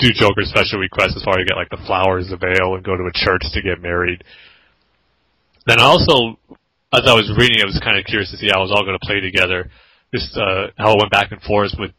do 0.02 0.10
Joker's 0.18 0.50
special 0.50 0.82
request 0.82 1.14
as 1.16 1.24
far 1.24 1.38
as 1.38 1.46
get 1.46 1.56
like 1.56 1.70
the 1.70 1.82
flowers, 1.86 2.34
the 2.34 2.38
veil, 2.38 2.74
and 2.74 2.84
go 2.84 2.98
to 2.98 3.06
a 3.06 3.14
church 3.14 3.46
to 3.54 3.62
get 3.62 3.82
married. 3.82 4.24
Then 5.66 5.80
also, 5.80 6.42
as 6.90 7.06
I 7.06 7.14
was 7.14 7.30
reading, 7.38 7.62
I 7.62 7.70
was 7.70 7.80
kind 7.80 7.98
of 7.98 8.06
curious 8.06 8.32
to 8.32 8.38
see 8.38 8.50
how 8.52 8.66
it 8.66 8.68
was 8.68 8.74
all 8.74 8.84
going 8.84 8.98
to 8.98 9.06
play 9.06 9.22
together. 9.22 9.70
Just 10.14 10.36
uh, 10.36 10.74
how 10.76 10.98
it 10.98 11.00
went 11.00 11.14
back 11.14 11.32
and 11.32 11.42
forth 11.42 11.72
with 11.78 11.92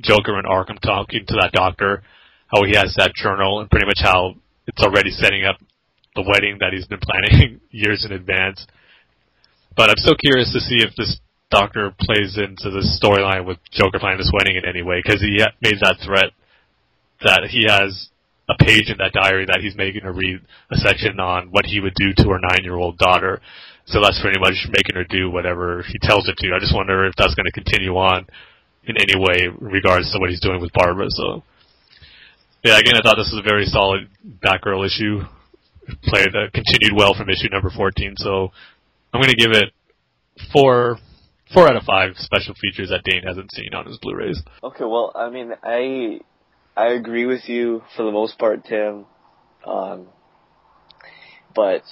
Joker 0.00 0.38
and 0.38 0.46
Arkham 0.46 0.80
talking 0.80 1.26
to 1.26 1.34
that 1.42 1.52
doctor, 1.52 2.02
how 2.46 2.64
he 2.64 2.78
has 2.78 2.94
that 2.96 3.12
journal, 3.14 3.60
and 3.60 3.68
pretty 3.68 3.86
much 3.86 4.00
how 4.00 4.38
it's 4.66 4.80
already 4.80 5.10
setting 5.10 5.44
up 5.44 5.58
the 6.14 6.22
wedding 6.22 6.58
that 6.60 6.72
he's 6.72 6.86
been 6.86 7.02
planning 7.02 7.60
years 7.70 8.06
in 8.06 8.12
advance. 8.12 8.66
But 9.76 9.90
I'm 9.90 9.98
still 9.98 10.16
curious 10.16 10.52
to 10.54 10.60
see 10.60 10.80
if 10.80 10.94
this 10.96 11.20
doctor 11.50 11.92
plays 12.00 12.38
into 12.38 12.70
the 12.70 12.86
storyline 12.96 13.44
with 13.44 13.58
Joker 13.72 13.98
planning 13.98 14.18
this 14.18 14.32
wedding 14.32 14.56
in 14.56 14.68
any 14.68 14.82
way, 14.82 15.02
because 15.02 15.20
he 15.20 15.42
made 15.60 15.80
that 15.80 15.98
threat 16.04 16.32
that 17.24 17.48
he 17.50 17.66
has 17.68 18.08
a 18.48 18.56
page 18.64 18.88
in 18.88 18.96
that 18.98 19.12
diary 19.12 19.44
that 19.46 19.60
he's 19.60 19.76
making 19.76 20.02
her 20.02 20.12
read 20.12 20.40
a 20.70 20.76
section 20.76 21.20
on 21.20 21.48
what 21.50 21.66
he 21.66 21.80
would 21.80 21.94
do 21.94 22.12
to 22.16 22.30
her 22.30 22.40
nine-year-old 22.40 22.96
daughter. 22.96 23.40
So 23.86 24.00
that's 24.00 24.20
pretty 24.20 24.40
much 24.40 24.68
making 24.68 24.96
her 24.96 25.04
do 25.04 25.30
whatever 25.30 25.84
he 25.86 25.98
tells 26.00 26.26
her 26.26 26.34
to. 26.36 26.54
I 26.54 26.58
just 26.58 26.74
wonder 26.74 27.06
if 27.06 27.14
that's 27.16 27.34
going 27.34 27.46
to 27.46 27.52
continue 27.52 27.96
on 27.96 28.26
in 28.84 28.96
any 28.96 29.16
way 29.16 29.48
in 29.48 29.56
regards 29.60 30.10
to 30.12 30.18
what 30.18 30.30
he's 30.30 30.40
doing 30.40 30.60
with 30.60 30.72
Barbara. 30.72 31.06
So, 31.08 31.42
yeah, 32.64 32.78
again, 32.78 32.96
I 32.96 33.00
thought 33.02 33.16
this 33.16 33.32
was 33.32 33.42
a 33.44 33.48
very 33.48 33.66
solid 33.66 34.08
Batgirl 34.40 34.84
issue. 34.84 35.20
Played 36.04 36.36
uh, 36.36 36.52
continued 36.52 36.96
well 36.96 37.14
from 37.14 37.28
issue 37.30 37.48
number 37.50 37.70
14. 37.70 38.14
So, 38.16 38.52
I'm 39.12 39.20
going 39.20 39.32
to 39.32 39.36
give 39.36 39.52
it 39.52 39.72
four 40.52 40.98
four 41.52 41.66
out 41.66 41.76
of 41.76 41.82
five 41.84 42.12
special 42.16 42.54
features 42.60 42.90
that 42.90 43.04
Dane 43.04 43.22
hasn't 43.22 43.50
seen 43.52 43.72
on 43.74 43.86
his 43.86 43.98
Blu-rays. 44.02 44.42
Okay, 44.62 44.84
well, 44.84 45.12
I 45.14 45.30
mean, 45.30 45.52
I 45.62 46.20
I 46.78 46.92
agree 46.92 47.26
with 47.26 47.48
you 47.48 47.82
for 47.96 48.04
the 48.04 48.12
most 48.12 48.38
part, 48.38 48.64
Tim. 48.64 49.04
Um, 49.66 50.06
but 51.52 51.82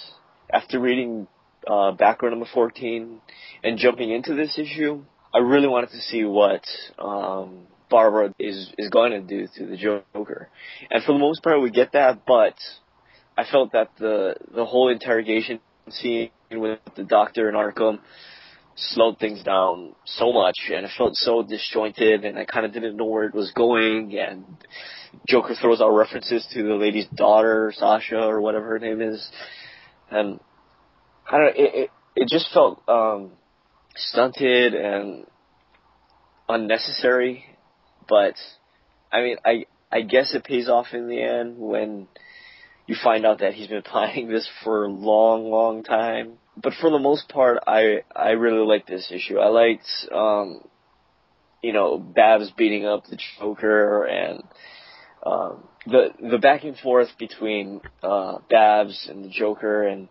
after 0.49 0.79
reading 0.79 1.27
uh, 1.67 1.91
Batgirl 1.91 2.31
number 2.31 2.47
14 2.55 3.21
and 3.65 3.79
jumping 3.79 4.13
into 4.13 4.37
this 4.37 4.57
issue, 4.57 5.03
I 5.35 5.39
really 5.39 5.67
wanted 5.67 5.91
to 5.91 6.01
see 6.03 6.23
what 6.23 6.65
um, 7.01 7.67
Barbara 7.91 8.33
is 8.39 8.73
is 8.79 8.89
going 8.89 9.11
to 9.11 9.21
do 9.21 9.49
to 9.57 9.67
the 9.67 9.77
Joker, 9.77 10.51
and 10.89 11.03
for 11.03 11.15
the 11.15 11.19
most 11.19 11.43
part, 11.43 11.61
we 11.61 11.71
get 11.71 11.93
that. 11.93 12.25
But 12.25 12.55
I 13.37 13.45
felt 13.45 13.73
that 13.73 13.91
the 13.99 14.37
the 14.55 14.65
whole 14.65 14.89
interrogation 14.89 15.59
scene 15.91 16.31
with 16.53 16.79
the 16.95 17.03
Doctor 17.03 17.49
and 17.49 17.57
Arkham 17.57 17.99
slowed 18.77 19.19
things 19.19 19.43
down 19.43 19.95
so 20.05 20.33
much, 20.33 20.57
and 20.73 20.85
it 20.85 20.91
felt 20.97 21.17
so 21.17 21.43
disjointed, 21.43 22.25
and 22.25 22.39
I 22.39 22.45
kind 22.45 22.67
of 22.67 22.73
didn't 22.73 22.97
know 22.97 23.07
where 23.07 23.25
it 23.25 23.35
was 23.35 23.51
going. 23.53 24.19
And 24.19 24.45
Joker 25.27 25.55
throws 25.55 25.81
out 25.81 25.91
references 25.91 26.47
to 26.53 26.63
the 26.63 26.75
lady's 26.75 27.07
daughter, 27.15 27.73
Sasha, 27.77 28.21
or 28.21 28.41
whatever 28.41 28.67
her 28.69 28.79
name 28.79 29.01
is, 29.01 29.27
and 30.11 30.41
I 31.29 31.39
don't. 31.39 31.47
know, 31.47 31.53
It 31.57 31.75
it, 31.75 31.91
it 32.17 32.29
just 32.29 32.53
felt 32.53 32.83
um, 32.89 33.33
stunted 33.95 34.75
and 34.75 35.27
unnecessary. 36.49 37.45
But 38.09 38.35
I 39.11 39.23
mean, 39.23 39.37
I 39.45 39.67
I 39.91 40.03
guess 40.03 40.35
it 40.35 40.45
pays 40.45 40.69
off 40.69 40.89
in 40.93 41.09
the 41.09 41.23
end 41.23 41.57
when 41.59 42.09
you 42.87 42.97
find 43.03 43.27
out 43.27 43.41
that 43.41 43.55
he's 43.55 43.69
been 43.69 43.83
planning 43.85 44.29
this 44.29 44.49
for 44.63 44.85
a 44.85 44.89
long, 44.89 45.51
long 45.51 45.83
time. 45.83 46.35
But 46.57 46.73
for 46.81 46.91
the 46.91 46.99
most 46.99 47.29
part, 47.29 47.59
I 47.67 48.03
I 48.15 48.31
really 48.31 48.67
like 48.67 48.87
this 48.87 49.11
issue. 49.13 49.39
I 49.39 49.49
liked, 49.49 49.87
um, 50.13 50.67
you 51.63 51.73
know, 51.73 51.99
Babs 51.99 52.51
beating 52.57 52.87
up 52.87 53.05
the 53.07 53.19
Joker 53.39 54.05
and 54.05 54.43
um, 55.25 55.69
the 55.87 56.09
the 56.19 56.39
back 56.39 56.65
and 56.65 56.79
forth 56.79 57.09
between 57.19 57.83
uh, 58.03 58.39
Babs 58.49 59.07
and 59.11 59.25
the 59.25 59.29
Joker 59.29 59.87
and 59.87 60.09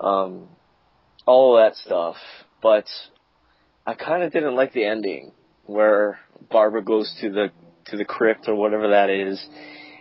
um, 0.00 0.48
all 1.24 1.56
that 1.56 1.76
stuff. 1.76 2.16
But 2.60 2.86
I 3.86 3.94
kind 3.94 4.24
of 4.24 4.32
didn't 4.32 4.56
like 4.56 4.72
the 4.72 4.84
ending 4.84 5.32
where 5.66 6.18
Barbara 6.50 6.82
goes 6.82 7.16
to 7.20 7.30
the 7.30 7.52
to 7.86 7.96
the 7.96 8.04
crypt 8.04 8.48
or 8.48 8.56
whatever 8.56 8.88
that 8.88 9.08
is, 9.08 9.44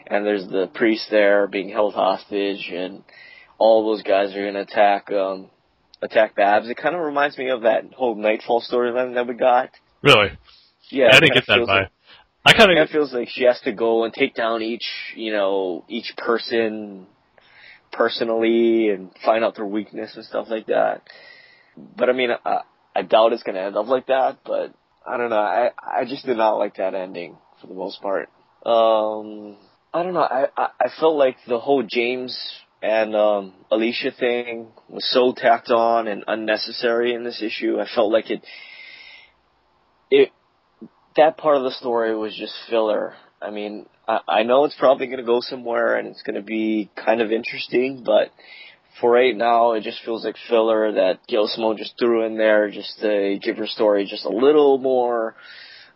and 0.08 0.26
there's 0.26 0.48
the 0.48 0.70
priest 0.74 1.08
there 1.12 1.46
being 1.48 1.70
held 1.70 1.94
hostage, 1.94 2.72
and 2.74 3.04
all 3.60 3.86
those 3.86 4.02
guys 4.02 4.36
are 4.36 4.46
gonna 4.46 4.62
attack 4.62 5.12
um 5.12 5.52
attack 6.02 6.36
Babs. 6.36 6.70
It 6.70 6.78
kind 6.78 6.96
of 6.96 7.02
reminds 7.02 7.38
me 7.38 7.50
of 7.50 7.62
that 7.62 7.94
whole 7.94 8.16
Knightfall 8.16 8.64
storyline 8.70 9.16
that 9.16 9.28
we 9.28 9.34
got. 9.34 9.70
Really? 10.02 10.32
Yeah, 10.90 11.08
I 11.12 11.20
didn't 11.20 11.34
get 11.34 11.48
that 11.48 11.60
vibe. 11.60 11.68
like- 11.68 11.92
I 12.48 12.54
kind 12.54 12.72
it 12.72 12.78
of 12.78 12.90
feels 12.90 13.12
like 13.12 13.28
she 13.30 13.46
has 13.46 13.60
to 13.62 13.72
go 13.72 14.04
and 14.04 14.14
take 14.14 14.36
down 14.36 14.62
each, 14.62 14.86
you 15.16 15.32
know, 15.32 15.84
each 15.90 16.14
person 16.16 17.08
personally 17.92 18.90
and 18.90 19.10
find 19.26 19.44
out 19.44 19.56
their 19.56 19.66
weakness 19.66 20.16
and 20.16 20.24
stuff 20.26 20.48
like 20.50 20.68
that. 20.68 21.02
But 21.76 22.10
I 22.10 22.14
mean, 22.14 22.30
I, 22.46 22.60
I 22.96 23.02
doubt 23.02 23.34
it's 23.34 23.42
gonna 23.42 23.62
end 23.62 23.76
up 23.76 23.88
like 23.88 24.08
that. 24.08 24.40
But 24.46 24.74
I 25.08 25.18
don't 25.18 25.32
know. 25.32 25.38
I 25.38 25.72
I 25.82 26.06
just 26.06 26.26
did 26.26 26.38
not 26.38 26.58
like 26.58 26.76
that 26.76 26.94
ending 26.94 27.36
for 27.62 27.68
the 27.68 27.74
most 27.74 28.00
part. 28.02 28.30
Um, 28.64 29.56
I 29.92 30.04
don't 30.04 30.14
know. 30.14 30.22
I 30.22 30.46
I, 30.56 30.68
I 30.80 30.88
felt 31.00 31.16
like 31.16 31.38
the 31.48 31.60
whole 31.60 31.82
James 31.82 32.38
and 32.86 33.16
um, 33.16 33.54
Alysia 33.72 34.16
thing 34.20 34.68
was 34.88 35.10
so 35.12 35.34
tacked 35.36 35.72
on 35.72 36.08
and 36.08 36.24
unnecessary 36.28 37.16
in 37.16 37.24
this 37.24 37.42
issue. 37.42 37.80
I 37.80 37.88
felt 37.94 38.14
like 38.14 38.30
it 38.30 38.46
it 40.12 40.30
that 41.16 41.38
part 41.38 41.58
of 41.58 41.64
the 41.64 41.72
story 41.72 42.16
was 42.16 42.36
just 42.38 42.54
filler. 42.70 43.16
I 43.42 43.50
mean, 43.50 43.88
I, 44.08 44.20
I 44.28 44.44
know 44.44 44.66
it's 44.66 44.76
probably 44.78 45.08
going 45.08 45.18
to 45.18 45.26
go 45.26 45.40
somewhere 45.42 45.96
and 45.96 46.08
it's 46.08 46.22
going 46.22 46.36
to 46.36 46.44
be 46.44 46.92
kind 46.96 47.22
of 47.22 47.32
interesting, 47.32 48.04
but 48.06 48.32
for 49.02 49.12
right 49.12 49.36
now, 49.36 49.74
it 49.74 49.82
just 49.82 50.04
feels 50.06 50.24
like 50.24 50.36
filler 50.48 50.92
that 50.94 51.26
Gail 51.28 51.48
Simone 51.48 51.78
just 51.78 51.98
threw 51.98 52.24
in 52.24 52.38
there 52.38 52.70
just 52.70 53.00
to 53.00 53.40
give 53.42 53.58
her 53.58 53.68
story 53.68 54.06
just 54.06 54.26
a 54.26 54.30
little 54.30 54.78
more 54.78 55.36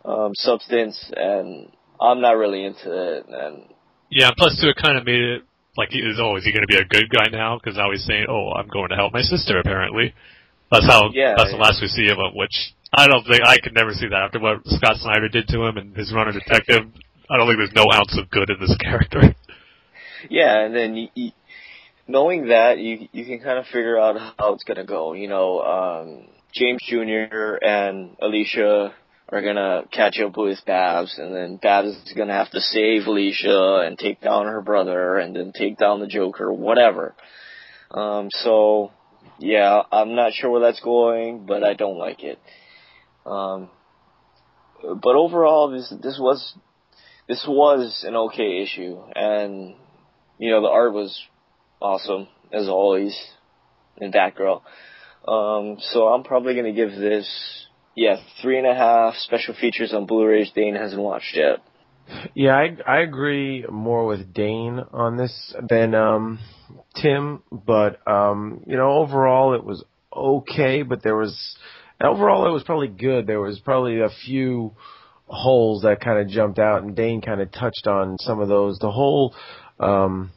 um, 0.04 0.32
substance, 0.34 0.98
and 1.16 1.70
I'm 2.00 2.20
not 2.20 2.36
really 2.36 2.64
into 2.64 3.16
it. 3.16 3.26
And 3.28 3.64
yeah. 4.10 4.30
Plus, 4.36 4.60
too, 4.60 4.68
it 4.68 4.76
kind 4.76 4.98
of 4.98 5.06
made 5.06 5.22
it 5.22 5.42
like 5.80 5.90
he 5.90 6.04
is. 6.04 6.20
Oh, 6.20 6.36
is 6.36 6.44
he 6.44 6.52
going 6.52 6.62
to 6.62 6.70
be 6.70 6.76
a 6.76 6.84
good 6.84 7.08
guy 7.08 7.32
now? 7.32 7.56
Because 7.58 7.76
now 7.76 7.90
he's 7.90 8.04
saying, 8.04 8.26
"Oh, 8.28 8.52
I'm 8.52 8.68
going 8.68 8.90
to 8.90 8.96
help 8.96 9.12
my 9.12 9.22
sister." 9.24 9.58
Apparently, 9.58 10.12
that's 10.70 10.86
how. 10.86 11.10
Yeah, 11.12 11.34
that's 11.36 11.50
the 11.50 11.56
last 11.56 11.80
we 11.80 11.88
see 11.88 12.12
of 12.12 12.18
him. 12.20 12.36
Which 12.36 12.54
I 12.92 13.08
don't 13.08 13.24
think 13.24 13.42
I 13.42 13.56
could 13.58 13.74
never 13.74 13.92
see 13.92 14.08
that 14.08 14.22
after 14.28 14.38
what 14.38 14.60
Scott 14.66 14.96
Snyder 15.00 15.28
did 15.28 15.48
to 15.48 15.64
him 15.64 15.76
and 15.76 15.96
his 15.96 16.12
run 16.12 16.28
of 16.28 16.34
detective. 16.34 16.84
I 17.30 17.36
don't 17.36 17.46
think 17.46 17.58
there's 17.58 17.74
no 17.74 17.86
ounce 17.92 18.18
of 18.18 18.28
good 18.30 18.50
in 18.50 18.60
this 18.60 18.76
character. 18.80 19.34
yeah, 20.28 20.66
and 20.66 20.74
then 20.74 20.96
you, 20.96 21.08
you, 21.14 21.30
knowing 22.06 22.48
that, 22.48 22.78
you 22.78 23.08
you 23.12 23.24
can 23.24 23.40
kind 23.40 23.58
of 23.58 23.66
figure 23.66 23.98
out 23.98 24.20
how 24.38 24.52
it's 24.52 24.64
gonna 24.64 24.84
go. 24.84 25.14
You 25.14 25.28
know, 25.28 25.60
um, 25.60 26.28
James 26.52 26.80
Jr. 26.86 27.56
and 27.62 28.16
Alysia 28.18 28.92
are 29.32 29.42
gonna 29.42 29.84
catch 29.92 30.18
up 30.20 30.36
with 30.36 30.58
Babs, 30.66 31.18
and 31.18 31.34
then 31.34 31.56
Babs 31.56 31.88
is 31.88 32.12
gonna 32.16 32.34
have 32.34 32.50
to 32.50 32.60
save 32.60 33.02
Alysia 33.02 33.86
and 33.86 33.98
take 33.98 34.20
down 34.20 34.46
her 34.46 34.60
brother, 34.60 35.18
and 35.18 35.34
then 35.34 35.52
take 35.52 35.78
down 35.78 36.00
the 36.00 36.06
Joker, 36.06 36.52
whatever. 36.52 37.14
Um, 37.90 38.28
so 38.30 38.90
yeah, 39.38 39.82
I'm 39.92 40.14
not 40.14 40.32
sure 40.32 40.50
where 40.50 40.60
that's 40.60 40.80
going, 40.80 41.46
but 41.46 41.62
I 41.62 41.74
don't 41.74 41.98
like 41.98 42.22
it. 42.22 42.38
Um, 43.24 43.70
but 44.82 45.14
overall, 45.14 45.70
this 45.70 45.92
this 46.02 46.18
was 46.18 46.54
this 47.28 47.44
was 47.46 48.04
an 48.06 48.16
okay 48.16 48.62
issue, 48.62 48.98
and 49.14 49.74
you 50.38 50.50
know 50.50 50.62
the 50.62 50.68
art 50.68 50.92
was 50.92 51.18
awesome 51.80 52.28
as 52.52 52.68
always 52.68 53.16
in 53.98 54.12
Batgirl. 54.12 54.62
Um, 55.26 55.76
so 55.80 56.08
I'm 56.08 56.24
probably 56.24 56.54
gonna 56.54 56.72
give 56.72 56.90
this 56.90 57.66
yeah 57.94 58.16
three 58.40 58.58
and 58.58 58.66
a 58.66 58.74
half 58.74 59.14
special 59.16 59.54
features 59.54 59.92
on 59.92 60.06
Blu-rays. 60.06 60.50
Dane 60.54 60.74
hasn't 60.74 61.00
watched 61.00 61.34
yet. 61.34 61.58
Yeah, 62.34 62.56
I 62.56 62.76
I 62.86 63.00
agree 63.00 63.64
more 63.70 64.06
with 64.06 64.32
Dane 64.32 64.80
on 64.92 65.16
this 65.16 65.54
than 65.68 65.94
um 65.94 66.38
Tim, 67.00 67.42
but 67.50 68.06
um 68.08 68.64
you 68.66 68.76
know 68.76 68.92
overall 68.92 69.54
it 69.54 69.64
was 69.64 69.84
okay, 70.14 70.82
but 70.82 71.02
there 71.02 71.16
was 71.16 71.56
overall 72.00 72.46
it 72.46 72.52
was 72.52 72.64
probably 72.64 72.88
good. 72.88 73.26
There 73.26 73.40
was 73.40 73.60
probably 73.60 74.00
a 74.00 74.08
few 74.24 74.72
holes 75.26 75.82
that 75.82 76.00
kind 76.00 76.18
of 76.18 76.28
jumped 76.28 76.58
out, 76.58 76.82
and 76.82 76.96
Dane 76.96 77.20
kind 77.20 77.40
of 77.40 77.52
touched 77.52 77.86
on 77.86 78.16
some 78.20 78.40
of 78.40 78.48
those. 78.48 78.78
The 78.78 78.90
whole 78.90 79.34
um 79.78 80.32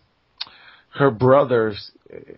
her 0.95 1.09
brother's 1.09 1.91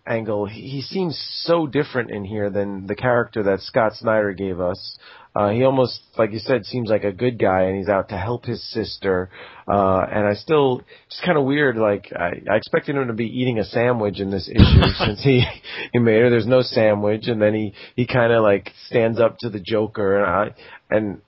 angle, 0.06 0.46
he, 0.46 0.62
he 0.62 0.82
seems 0.82 1.18
so 1.44 1.68
different 1.68 2.12
in 2.12 2.24
here 2.24 2.50
than 2.50 2.88
the 2.88 2.96
character 2.96 3.44
that 3.44 3.62
Scott 3.62 3.94
Snyder 3.96 4.34
gave 4.34 4.60
us. 4.60 4.98
Uh, 5.36 5.50
he 5.50 5.64
almost, 5.64 6.00
like 6.18 6.32
you 6.32 6.40
said, 6.40 6.66
seems 6.66 6.90
like 6.90 7.04
a 7.04 7.12
good 7.12 7.38
guy, 7.38 7.64
and 7.64 7.78
he's 7.78 7.90
out 7.90 8.08
to 8.10 8.18
help 8.18 8.46
his 8.46 8.64
sister. 8.72 9.30
Uh, 9.68 10.00
and 10.10 10.26
I 10.26 10.34
still, 10.34 10.82
it's 11.08 11.22
kind 11.26 11.38
of 11.38 11.44
weird. 11.44 11.76
Like 11.76 12.12
I, 12.16 12.42
I 12.50 12.56
expected 12.56 12.96
him 12.96 13.08
to 13.08 13.14
be 13.14 13.26
eating 13.26 13.60
a 13.60 13.66
sandwich 13.66 14.22
in 14.22 14.32
this 14.32 14.48
issue 14.48 14.88
since 15.06 15.22
he 15.22 15.44
he 15.92 16.00
made 16.00 16.22
her. 16.22 16.30
There's 16.30 16.48
no 16.48 16.62
sandwich, 16.62 17.28
and 17.28 17.42
then 17.42 17.54
he 17.54 17.74
he 17.98 18.08
kind 18.08 18.32
of 18.32 18.44
like 18.44 18.72
stands 18.88 19.20
up 19.20 19.38
to 19.40 19.50
the 19.50 19.60
Joker, 19.60 20.24
and 20.24 20.26
I 20.26 20.96
and. 20.96 21.22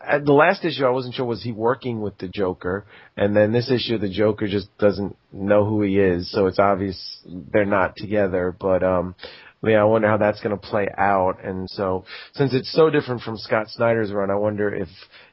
At 0.00 0.24
the 0.24 0.32
last 0.32 0.64
issue, 0.64 0.84
I 0.84 0.90
wasn't 0.90 1.14
sure 1.14 1.24
was 1.24 1.42
he 1.42 1.50
working 1.50 2.00
with 2.00 2.18
the 2.18 2.28
Joker, 2.28 2.86
and 3.16 3.36
then 3.36 3.50
this 3.50 3.70
issue, 3.70 3.98
the 3.98 4.08
Joker 4.08 4.46
just 4.46 4.68
doesn't 4.78 5.16
know 5.32 5.64
who 5.64 5.82
he 5.82 5.98
is, 5.98 6.30
so 6.30 6.46
it's 6.46 6.60
obvious 6.60 7.18
they're 7.26 7.64
not 7.64 7.96
together. 7.96 8.54
But 8.58 8.84
um, 8.84 9.16
yeah, 9.62 9.80
I 9.80 9.84
wonder 9.84 10.06
how 10.06 10.16
that's 10.16 10.40
going 10.40 10.56
to 10.56 10.68
play 10.68 10.88
out. 10.96 11.44
And 11.44 11.68
so, 11.70 12.04
since 12.34 12.54
it's 12.54 12.72
so 12.72 12.90
different 12.90 13.22
from 13.22 13.36
Scott 13.38 13.66
Snyder's 13.70 14.12
run, 14.12 14.30
I 14.30 14.36
wonder 14.36 14.72
if 14.72 14.88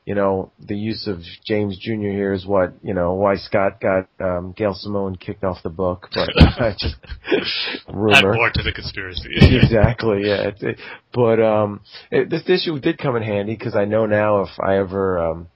you 0.06 0.14
know 0.14 0.52
the 0.60 0.76
use 0.76 1.07
of 1.07 1.19
James 1.45 1.77
Jr. 1.80 1.94
here 1.94 2.34
is 2.34 2.45
what 2.45 2.73
you 2.84 2.94
know 2.94 3.14
why 3.14 3.36
Scott 3.36 3.82
got 3.82 4.07
um, 4.19 4.53
Gail 4.56 4.73
Simone 4.76 5.15
kicked 5.15 5.44
off 5.44 5.64
the 5.64 5.69
book. 5.69 6.10
But 6.14 6.30
just 6.77 6.95
Add 7.88 7.95
rumor. 7.95 8.34
more 8.34 8.52
to 8.53 8.64
the 8.64 8.72
conspiracy. 8.72 9.30
exactly. 9.34 10.27
Yeah. 10.27 10.49
It, 10.49 10.57
it, 10.61 10.80
but 11.11 11.41
um, 11.41 11.82
it, 12.11 12.30
this 12.30 12.44
issue 12.48 12.80
did 12.80 12.98
come 12.99 13.15
in 13.15 13.23
handy 13.23 13.56
because 13.56 13.76
I 13.76 13.86
know 13.86 14.06
now 14.06 14.44
if 14.44 14.49
I 14.60 14.77
ever 14.77 15.19
um, 15.32 15.48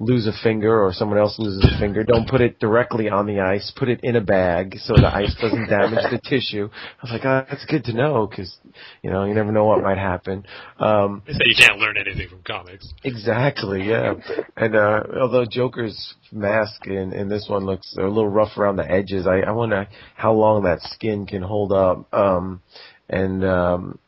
lose 0.00 0.26
a 0.26 0.32
finger 0.42 0.82
or 0.82 0.92
someone 0.92 1.18
else 1.18 1.36
loses 1.38 1.64
a 1.74 1.78
finger, 1.78 2.04
don't 2.04 2.28
put 2.28 2.40
it 2.40 2.60
directly 2.60 3.08
on 3.08 3.26
the 3.26 3.40
ice. 3.40 3.72
Put 3.76 3.88
it 3.88 4.00
in 4.02 4.16
a 4.16 4.20
bag 4.20 4.76
so 4.78 4.94
the 4.94 5.12
ice 5.12 5.34
doesn't 5.40 5.66
damage 5.70 6.04
the 6.10 6.20
tissue. 6.22 6.68
I 6.72 7.02
was 7.02 7.10
like, 7.12 7.24
oh, 7.24 7.44
that's 7.50 7.64
good 7.66 7.84
to 7.84 7.92
know 7.92 8.26
because 8.26 8.56
you 9.02 9.10
know 9.10 9.24
you 9.24 9.34
never 9.34 9.50
know 9.50 9.64
what 9.64 9.82
might 9.82 9.98
happen. 9.98 10.46
Um, 10.78 11.22
They 11.26 11.32
say 11.32 11.40
you 11.46 11.54
can't 11.58 11.78
learn 11.78 11.96
anything 11.98 12.28
from 12.28 12.42
comics. 12.42 12.92
Exactly, 13.04 13.88
yeah. 13.88 14.14
And 14.56 14.76
uh 14.76 15.02
although 15.20 15.44
Joker's 15.50 16.14
mask 16.30 16.86
in, 16.86 17.12
in 17.12 17.28
this 17.28 17.46
one 17.48 17.64
looks 17.64 17.94
a 17.98 18.02
little 18.02 18.28
rough 18.28 18.56
around 18.56 18.76
the 18.76 18.88
edges, 18.90 19.26
I, 19.26 19.40
I 19.40 19.50
wonder 19.50 19.88
how 20.14 20.32
long 20.32 20.62
that 20.64 20.80
skin 20.82 21.26
can 21.26 21.42
hold 21.42 21.72
up. 21.72 22.12
Um 22.14 22.62
and 23.08 23.44
um 23.44 23.98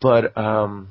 but 0.00 0.36
um 0.36 0.90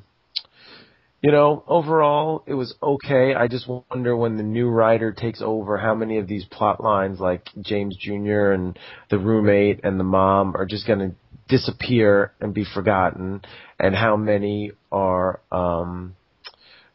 you 1.22 1.30
know, 1.30 1.62
overall 1.66 2.42
it 2.46 2.54
was 2.54 2.74
okay. 2.82 3.34
I 3.34 3.48
just 3.48 3.68
wonder 3.68 4.16
when 4.16 4.36
the 4.36 4.42
new 4.42 4.68
writer 4.68 5.12
takes 5.12 5.42
over 5.42 5.76
how 5.76 5.94
many 5.94 6.18
of 6.18 6.26
these 6.26 6.44
plot 6.44 6.82
lines 6.82 7.20
like 7.20 7.48
James 7.60 7.96
Jr. 7.96 8.52
and 8.52 8.78
the 9.10 9.18
roommate 9.18 9.80
and 9.84 10.00
the 10.00 10.04
mom 10.04 10.56
are 10.56 10.66
just 10.66 10.86
gonna 10.86 11.12
disappear 11.48 12.32
and 12.40 12.54
be 12.54 12.64
forgotten 12.64 13.42
and 13.78 13.94
how 13.94 14.16
many 14.16 14.72
are 14.90 15.40
um 15.50 16.14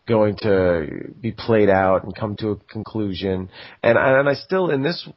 going 0.07 0.37
to 0.37 1.13
be 1.19 1.31
played 1.31 1.69
out 1.69 2.03
and 2.03 2.15
come 2.15 2.35
to 2.37 2.49
a 2.49 2.55
conclusion. 2.55 3.49
And 3.83 3.97
and 3.97 4.29
I 4.29 4.33
still 4.33 4.69
in 4.69 4.83
this 4.83 5.07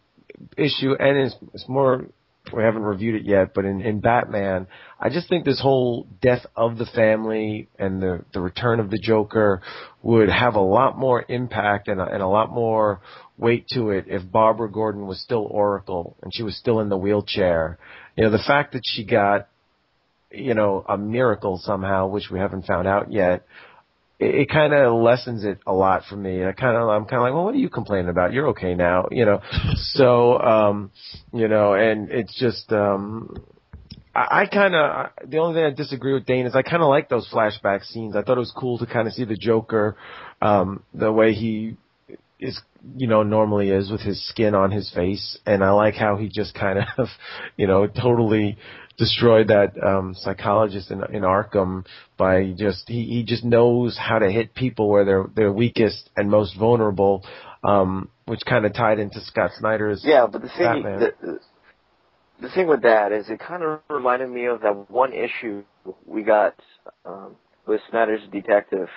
issue, 0.56 0.94
and 0.98 1.18
it's, 1.18 1.36
it's 1.55 1.68
more 1.68 2.06
we 2.52 2.62
haven't 2.62 2.82
reviewed 2.82 3.14
it 3.16 3.24
yet, 3.24 3.54
but 3.54 3.64
in, 3.64 3.80
in 3.80 4.00
Batman, 4.00 4.66
I 5.00 5.08
just 5.08 5.28
think 5.28 5.44
this 5.44 5.60
whole 5.60 6.06
death 6.20 6.44
of 6.56 6.78
the 6.78 6.86
family 6.86 7.68
and 7.78 8.02
the 8.02 8.24
the 8.32 8.40
return 8.40 8.80
of 8.80 8.90
the 8.90 8.98
Joker 8.98 9.62
would 10.02 10.28
have 10.28 10.54
a 10.54 10.60
lot 10.60 10.98
more 10.98 11.24
impact 11.28 11.88
and 11.88 12.00
a, 12.00 12.04
and 12.04 12.22
a 12.22 12.28
lot 12.28 12.50
more 12.50 13.00
weight 13.36 13.66
to 13.74 13.90
it 13.90 14.06
if 14.08 14.22
Barbara 14.30 14.70
Gordon 14.70 15.06
was 15.06 15.20
still 15.20 15.46
Oracle 15.50 16.16
and 16.22 16.34
she 16.34 16.42
was 16.42 16.56
still 16.56 16.80
in 16.80 16.88
the 16.88 16.96
wheelchair. 16.96 17.78
You 18.16 18.24
know, 18.24 18.30
the 18.30 18.42
fact 18.46 18.72
that 18.72 18.82
she 18.84 19.04
got 19.04 19.48
you 20.30 20.54
know 20.54 20.84
a 20.88 20.98
miracle 20.98 21.60
somehow, 21.62 22.08
which 22.08 22.30
we 22.30 22.38
haven't 22.38 22.66
found 22.66 22.86
out 22.86 23.12
yet, 23.12 23.44
it, 24.18 24.34
it 24.34 24.50
kind 24.50 24.72
of 24.72 25.00
lessens 25.00 25.44
it 25.44 25.58
a 25.66 25.72
lot 25.72 26.04
for 26.08 26.16
me. 26.16 26.44
I 26.44 26.52
kind 26.52 26.76
of, 26.76 26.88
I'm 26.88 27.04
kind 27.04 27.16
of 27.16 27.22
like, 27.22 27.34
well, 27.34 27.44
what 27.44 27.54
are 27.54 27.58
you 27.58 27.68
complaining 27.70 28.10
about? 28.10 28.32
You're 28.32 28.48
okay 28.48 28.74
now, 28.74 29.08
you 29.10 29.24
know. 29.24 29.40
so, 29.74 30.38
um, 30.38 30.90
you 31.32 31.48
know, 31.48 31.74
and 31.74 32.10
it's 32.10 32.38
just, 32.38 32.72
um, 32.72 33.36
I, 34.14 34.42
I 34.42 34.46
kind 34.46 34.74
of, 34.74 35.30
the 35.30 35.38
only 35.38 35.54
thing 35.54 35.64
I 35.64 35.70
disagree 35.70 36.14
with 36.14 36.26
Dane 36.26 36.46
is 36.46 36.54
I 36.54 36.62
kind 36.62 36.82
of 36.82 36.88
like 36.88 37.08
those 37.08 37.28
flashback 37.32 37.84
scenes. 37.84 38.16
I 38.16 38.22
thought 38.22 38.36
it 38.36 38.40
was 38.40 38.54
cool 38.56 38.78
to 38.78 38.86
kind 38.86 39.06
of 39.06 39.14
see 39.14 39.24
the 39.24 39.36
Joker, 39.36 39.96
um, 40.42 40.82
the 40.94 41.12
way 41.12 41.32
he 41.32 41.76
is, 42.40 42.60
you 42.96 43.06
know, 43.06 43.22
normally 43.22 43.70
is 43.70 43.90
with 43.90 44.00
his 44.00 44.24
skin 44.28 44.54
on 44.54 44.70
his 44.70 44.90
face, 44.92 45.38
and 45.44 45.64
I 45.64 45.70
like 45.70 45.94
how 45.94 46.16
he 46.16 46.28
just 46.28 46.54
kind 46.54 46.78
of, 46.96 47.08
you 47.56 47.66
know, 47.66 47.86
totally 47.86 48.56
destroyed 48.98 49.48
that 49.48 49.72
um 49.82 50.14
psychologist 50.18 50.90
in 50.90 51.02
in 51.14 51.22
Arkham 51.22 51.86
by 52.16 52.52
just 52.56 52.88
he 52.88 53.04
he 53.04 53.22
just 53.22 53.44
knows 53.44 53.96
how 53.96 54.18
to 54.18 54.30
hit 54.30 54.54
people 54.54 54.88
where 54.88 55.04
they're 55.04 55.26
they're 55.34 55.52
weakest 55.52 56.10
and 56.16 56.30
most 56.30 56.58
vulnerable 56.58 57.24
um 57.62 58.10
which 58.26 58.40
kind 58.44 58.66
of 58.66 58.74
tied 58.74 58.98
into 58.98 59.20
Scott 59.20 59.52
Snyder's 59.58 60.02
Yeah, 60.04 60.26
but 60.30 60.42
the 60.42 60.48
thing 60.48 60.82
the, 60.82 61.38
the 62.40 62.48
thing 62.50 62.68
with 62.68 62.82
that 62.82 63.12
is 63.12 63.28
it 63.28 63.40
kind 63.40 63.62
of 63.62 63.80
reminded 63.88 64.28
me 64.30 64.46
of 64.46 64.60
that 64.62 64.90
one 64.90 65.12
issue 65.12 65.62
we 66.06 66.22
got 66.22 66.54
um, 67.04 67.36
with 67.66 67.80
Snyder's 67.90 68.20
Detective. 68.32 68.88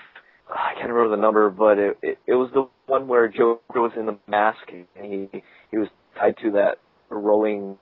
I 0.49 0.73
can't 0.75 0.91
remember 0.91 1.15
the 1.15 1.21
number, 1.21 1.49
but 1.49 1.77
it, 1.77 1.97
it 2.01 2.19
it 2.27 2.33
was 2.33 2.49
the 2.53 2.67
one 2.87 3.07
where 3.07 3.27
Joker 3.27 3.81
was 3.81 3.93
in 3.97 4.05
the 4.05 4.17
mask 4.27 4.59
and 4.69 4.85
he 5.05 5.43
he 5.71 5.77
was 5.77 5.87
tied 6.17 6.37
to 6.43 6.51
that 6.51 6.77
rolling 7.09 7.77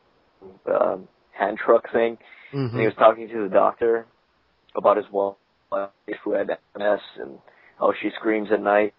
um, 0.67 1.07
hand 1.39 1.57
truck 1.57 1.91
thing, 1.91 2.17
Mhm. 2.53 2.71
and 2.71 2.79
he 2.79 2.85
was 2.85 2.95
talking 2.95 3.27
to 3.29 3.43
the 3.47 3.53
doctor 3.53 4.05
about 4.75 4.97
his 4.97 5.05
wife 5.11 5.35
who 6.23 6.33
had 6.33 6.57
MS 6.75 6.99
and 7.17 7.39
how 7.79 7.93
she 8.01 8.09
screams 8.19 8.51
at 8.51 8.61
night 8.61 8.93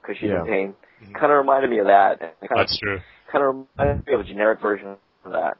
because 0.00 0.16
she's 0.18 0.30
Yeah. 0.30 0.40
in 0.40 0.46
pain. 0.46 0.74
Kind 1.12 1.32
of 1.32 1.38
reminded 1.38 1.70
me 1.70 1.78
of 1.80 1.86
that. 1.86 2.18
Kind 2.20 2.32
of 2.42 2.56
That's 2.56 2.78
true. 2.78 3.00
kind 3.30 3.44
of 3.44 3.66
reminded 3.78 4.06
me 4.06 4.14
of 4.14 4.20
a 4.20 4.24
generic 4.24 4.60
version 4.60 4.96
of 5.24 5.32
that. 5.32 5.56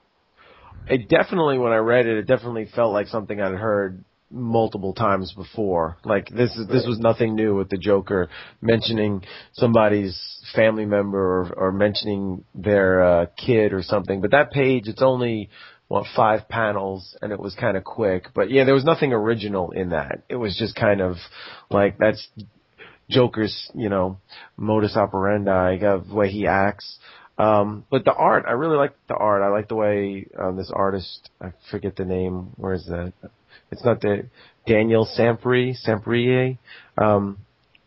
it 0.86 1.08
definitely 1.08 1.56
when 1.58 1.72
I 1.72 1.76
read 1.78 2.06
it, 2.06 2.18
it 2.18 2.26
definitely 2.26 2.66
felt 2.66 2.92
like 2.92 3.06
something 3.06 3.40
I'd 3.40 3.54
heard 3.54 4.04
multiple 4.30 4.92
times 4.92 5.32
before. 5.32 5.96
Like 6.04 6.28
this 6.28 6.54
is 6.56 6.66
this 6.66 6.86
was 6.86 6.98
nothing 6.98 7.34
new 7.34 7.54
with 7.56 7.70
the 7.70 7.78
Joker 7.78 8.28
mentioning 8.60 9.22
somebody's 9.52 10.14
family 10.54 10.84
member 10.84 11.18
or, 11.40 11.52
or 11.56 11.72
mentioning 11.72 12.44
their 12.54 13.02
uh, 13.02 13.26
kid 13.36 13.72
or 13.72 13.82
something. 13.82 14.20
But 14.20 14.32
that 14.32 14.50
page, 14.50 14.82
it's 14.86 15.00
only 15.02 15.48
what 15.94 16.06
five 16.16 16.48
panels, 16.48 17.16
and 17.22 17.30
it 17.30 17.38
was 17.38 17.54
kind 17.54 17.76
of 17.76 17.84
quick. 17.84 18.26
But 18.34 18.50
yeah, 18.50 18.64
there 18.64 18.74
was 18.74 18.82
nothing 18.84 19.12
original 19.12 19.70
in 19.70 19.90
that. 19.90 20.24
It 20.28 20.34
was 20.34 20.56
just 20.58 20.74
kind 20.74 21.00
of 21.00 21.18
like 21.70 21.98
that's 21.98 22.26
Joker's, 23.08 23.70
you 23.76 23.88
know, 23.88 24.18
modus 24.56 24.96
operandi, 24.96 25.76
uh, 25.76 25.98
the 25.98 26.14
way 26.14 26.30
he 26.30 26.48
acts. 26.48 26.98
Um, 27.38 27.84
but 27.92 28.04
the 28.04 28.12
art, 28.12 28.44
I 28.48 28.52
really 28.52 28.76
like 28.76 28.96
the 29.06 29.14
art. 29.14 29.42
I 29.42 29.50
like 29.50 29.68
the 29.68 29.76
way 29.76 30.26
um, 30.36 30.56
this 30.56 30.72
artist, 30.74 31.30
I 31.40 31.52
forget 31.70 31.94
the 31.94 32.04
name. 32.04 32.50
Where 32.56 32.74
is 32.74 32.86
that? 32.86 33.12
It's 33.70 33.84
not 33.84 34.00
the 34.00 34.26
Daniel 34.66 35.06
Sampri, 35.16 35.76
Samprier. 35.86 36.58
Um, 36.98 37.38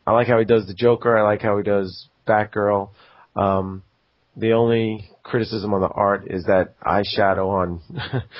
I 0.06 0.14
like 0.14 0.28
how 0.28 0.40
he 0.40 0.46
does 0.46 0.66
the 0.66 0.74
Joker. 0.74 1.18
I 1.18 1.24
like 1.24 1.42
how 1.42 1.58
he 1.58 1.64
does 1.64 2.08
Batgirl. 2.26 2.90
Um, 3.36 3.84
the 4.38 4.54
only 4.54 5.10
criticism 5.24 5.74
on 5.74 5.82
the 5.82 5.88
art 5.88 6.28
is 6.28 6.46
that 6.46 6.80
eyeshadow 6.82 7.50
on 7.50 7.82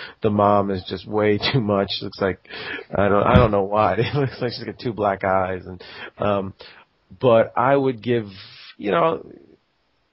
the 0.22 0.30
mom 0.30 0.72
is 0.72 0.86
just 0.88 1.08
way 1.08 1.38
too 1.38 1.60
much. 1.60 1.90
Looks 2.02 2.22
like 2.22 2.40
I 2.96 3.10
don't 3.10 3.24
I 3.24 3.36
don't 3.36 3.52
know 3.52 3.64
why. 3.64 3.96
It 3.98 4.16
looks 4.16 4.40
like 4.40 4.54
she's 4.54 4.64
got 4.64 4.80
two 4.80 4.94
black 4.94 5.24
eyes 5.24 5.64
and 5.66 5.84
um 6.18 6.54
but 7.20 7.52
I 7.58 7.76
would 7.76 8.02
give 8.02 8.28
you 8.78 8.92
know 8.92 9.26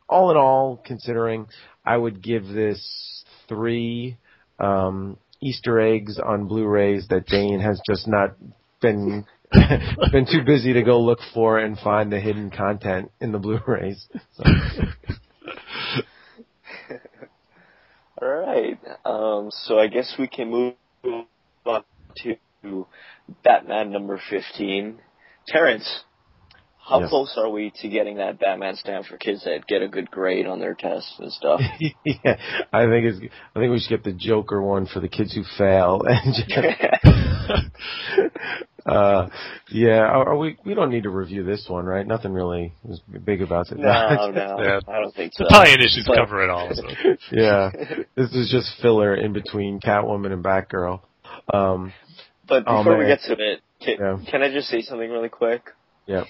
all 0.08 0.30
in 0.30 0.36
all 0.36 0.80
considering 0.84 1.46
I 1.84 1.96
would 1.96 2.22
give 2.22 2.46
this 2.46 3.24
three 3.48 4.16
um 4.58 5.18
Easter 5.40 5.78
eggs 5.78 6.18
on 6.18 6.48
Blu-rays 6.48 7.08
that 7.08 7.26
Dane 7.26 7.60
has 7.60 7.78
just 7.86 8.08
not 8.08 8.34
been 8.80 9.26
been 9.52 10.26
too 10.26 10.42
busy 10.44 10.72
to 10.72 10.82
go 10.82 11.00
look 11.00 11.18
for 11.34 11.58
and 11.58 11.78
find 11.78 12.10
the 12.10 12.18
hidden 12.18 12.50
content 12.50 13.12
in 13.20 13.32
the 13.32 13.38
Blu-rays. 13.38 14.06
So. 14.32 14.44
All 18.20 18.28
right. 18.28 18.78
Um, 19.04 19.50
so 19.50 19.78
I 19.78 19.88
guess 19.88 20.14
we 20.18 20.28
can 20.28 20.50
move 20.50 20.74
on 21.66 21.84
to 22.18 22.86
Batman 23.42 23.90
number 23.90 24.20
15. 24.30 25.00
Terence, 25.46 26.04
how 26.88 27.00
Yes. 27.00 27.10
close 27.10 27.34
are 27.38 27.48
we 27.48 27.70
to 27.76 27.88
getting 27.88 28.18
that 28.18 28.38
Batman 28.38 28.76
stamp 28.76 29.06
for 29.06 29.16
kids 29.16 29.44
that 29.44 29.66
get 29.66 29.80
a 29.82 29.88
good 29.88 30.10
grade 30.10 30.46
on 30.46 30.60
their 30.60 30.74
tests 30.74 31.14
and 31.18 31.32
stuff? 31.32 31.60
yeah, 32.04 32.36
I 32.72 32.86
think 32.86 33.06
it's. 33.06 33.18
I 33.54 33.58
think 33.58 33.72
we 33.72 33.80
should 33.80 33.88
get 33.90 34.04
the 34.04 34.12
Joker 34.12 34.62
one 34.62 34.86
for 34.86 35.00
the 35.00 35.08
kids 35.08 35.34
who 35.34 35.42
fail. 35.56 36.02
And 36.06 36.34
just, 36.46 36.50
uh, 38.86 39.28
yeah, 39.70 40.00
are, 40.00 40.30
are 40.30 40.36
we? 40.36 40.56
We 40.64 40.74
don't 40.74 40.90
need 40.90 41.04
to 41.04 41.10
review 41.10 41.42
this 41.44 41.66
one, 41.68 41.84
right? 41.86 42.06
Nothing 42.06 42.32
really 42.32 42.74
was 42.82 43.00
big 43.24 43.40
about 43.42 43.70
it. 43.72 43.78
no, 43.78 43.84
no, 44.30 44.56
Yeah. 44.62 44.80
I 44.88 45.00
don't 45.00 45.14
think 45.14 45.32
so. 45.34 45.44
The 45.44 45.50
tie-in 45.50 45.80
issues 45.80 46.04
But- 46.06 46.16
cover 46.16 46.42
it 46.44 46.50
all. 46.50 46.70
So. 46.74 46.82
yeah, 47.32 47.70
this 48.16 48.32
is 48.34 48.50
just 48.50 48.80
filler 48.82 49.14
in 49.14 49.32
between 49.32 49.80
Catwoman 49.80 50.32
and 50.32 50.44
Batgirl. 50.44 51.00
Um, 51.52 51.92
But 52.46 52.64
Oh, 52.66 52.78
before 52.78 52.98
we 52.98 53.06
get 53.06 53.20
to 53.22 53.32
it, 53.32 53.60
can, 53.80 53.96
Yeah. 53.98 54.30
can 54.30 54.42
I 54.42 54.52
just 54.52 54.68
say 54.68 54.82
something 54.82 55.10
really 55.10 55.30
quick? 55.30 55.62
yeah, 56.06 56.24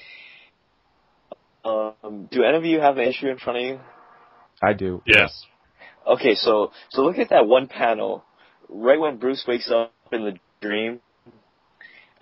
Um, 1.64 2.28
do 2.31 2.43
any 2.44 2.56
of 2.56 2.64
you 2.64 2.81
have 2.81 2.98
an 2.98 3.09
issue 3.09 3.28
in 3.28 3.39
front 3.39 3.59
of 3.59 3.64
you? 3.64 3.81
I 4.62 4.72
do. 4.74 5.02
Yes. 5.06 5.44
Okay, 6.06 6.35
so 6.35 6.70
so 6.90 7.02
look 7.02 7.18
at 7.18 7.31
that 7.31 7.47
one 7.47 7.66
panel, 7.66 8.24
right 8.68 9.01
when 9.01 9.16
Bruce 9.16 9.44
wakes 9.48 9.70
up 9.70 9.93
in 10.12 10.24
the 10.24 10.35
dream. 10.60 11.01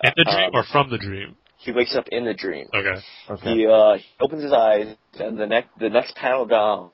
In 0.03 0.11
the 0.17 0.23
dream 0.25 0.45
Um, 0.47 0.51
or 0.53 0.63
from 0.71 0.89
the 0.89 0.97
dream? 0.97 1.37
He 1.57 1.71
wakes 1.71 1.95
up 1.95 2.07
in 2.09 2.25
the 2.25 2.33
dream. 2.33 2.67
Okay. 2.73 3.01
Okay. 3.29 3.53
He 3.55 3.65
uh 3.67 3.93
he 3.95 4.03
opens 4.19 4.43
his 4.43 4.51
eyes 4.53 4.95
and 5.19 5.37
the 5.37 5.47
next 5.47 5.69
the 5.79 5.89
next 5.89 6.15
panel 6.15 6.45
down 6.45 6.91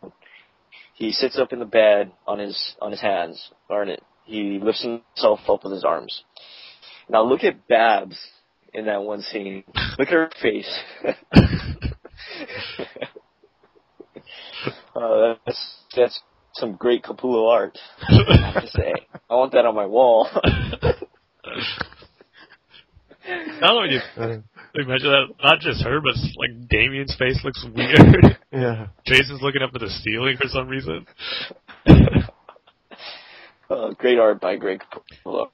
he 0.94 1.12
sits 1.12 1.40
up 1.40 1.52
in 1.54 1.60
the 1.60 1.66
bed 1.66 2.12
on 2.28 2.40
his 2.40 2.76
on 2.82 2.92
his 2.92 3.02
hands 3.02 3.52
or 3.70 3.82
in 3.84 3.90
it. 3.90 4.04
He 4.26 4.60
lifts 4.62 4.84
himself 4.84 5.40
up 5.48 5.64
with 5.64 5.74
his 5.74 5.84
arms. 5.84 6.24
Now 7.10 7.24
look 7.24 7.44
at 7.44 7.68
Babs 7.68 8.18
in 8.74 8.86
that 8.86 9.02
one 9.02 9.22
scene. 9.22 9.64
Look 9.98 10.10
at 10.10 10.14
her 10.14 10.30
face. 10.40 10.80
uh, 14.96 15.36
that's 15.46 15.76
that's 15.96 16.22
some 16.54 16.76
great 16.76 17.04
Capullo 17.04 17.50
art. 17.52 17.78
I 18.08 18.52
have 18.54 18.64
to 18.64 18.70
say. 18.70 18.94
I 19.30 19.36
want 19.36 19.54
that 19.54 19.66
on 19.66 19.74
my 19.74 19.86
wall. 19.88 20.28
Not 23.62 23.72
only 23.76 23.94
you, 23.96 24.00
Uh, 24.18 24.38
Imagine 24.76 25.10
that. 25.10 25.26
Not 25.44 25.60
just 25.60 25.84
her, 25.84 26.00
but 26.00 26.14
like 26.38 26.70
Damian's 26.70 27.16
face 27.18 27.40
looks 27.44 27.66
weird. 27.76 28.38
Yeah. 28.52 28.88
Jason's 29.06 29.44
looking 29.44 29.62
up 29.62 29.70
at 29.76 29.82
the 29.82 29.90
ceiling 29.90 30.36
for 30.42 30.48
some 30.48 30.68
reason. 30.68 31.06
uh, 33.70 33.92
great 34.00 34.18
art 34.18 34.42
by 34.42 34.56
Greg 34.56 34.82
Capullo. 34.92 35.50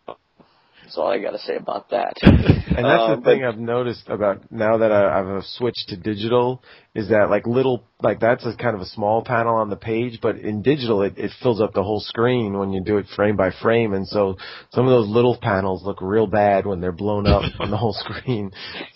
That's 0.85 0.97
all 0.99 1.07
I 1.07 1.17
got 1.19 1.31
to 1.31 1.39
say 1.39 1.55
about 1.55 1.89
that. 1.89 2.13
And 2.75 2.83
that's 2.83 3.03
Uh, 3.03 3.15
the 3.15 3.21
thing 3.21 3.39
but- 3.41 3.47
I've 3.47 3.57
noticed 3.57 4.09
about 4.09 4.51
now 4.51 4.77
that 4.79 4.91
I, 4.91 5.37
I've 5.37 5.45
switched 5.45 5.87
to 5.89 5.95
digital 5.97 6.61
is 6.93 7.07
that 7.07 7.29
like 7.29 7.47
little 7.47 7.85
like 8.01 8.19
that's 8.19 8.45
a 8.45 8.53
kind 8.57 8.75
of 8.75 8.81
a 8.81 8.85
small 8.85 9.23
panel 9.23 9.55
on 9.55 9.69
the 9.69 9.77
page, 9.77 10.19
but 10.21 10.35
in 10.35 10.61
digital 10.61 11.01
it, 11.01 11.13
it 11.17 11.31
fills 11.41 11.61
up 11.61 11.73
the 11.73 11.83
whole 11.83 12.01
screen 12.01 12.57
when 12.57 12.73
you 12.73 12.83
do 12.83 12.97
it 12.97 13.05
frame 13.15 13.37
by 13.37 13.51
frame, 13.61 13.93
and 13.93 14.05
so 14.05 14.35
some 14.71 14.85
of 14.85 14.91
those 14.91 15.07
little 15.07 15.37
panels 15.41 15.83
look 15.85 15.99
real 16.01 16.27
bad 16.27 16.65
when 16.65 16.81
they're 16.81 16.91
blown 16.91 17.27
up 17.27 17.43
on 17.59 17.71
the 17.71 17.77
whole 17.77 17.93
screen. 17.93 18.51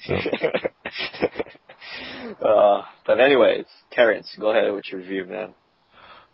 So, 0.06 0.16
uh, 2.46 2.82
but 3.08 3.20
anyways, 3.22 3.66
Terence, 3.92 4.28
go 4.40 4.52
ahead 4.52 4.74
with 4.74 4.92
your 4.92 5.00
review, 5.00 5.24
man. 5.26 5.54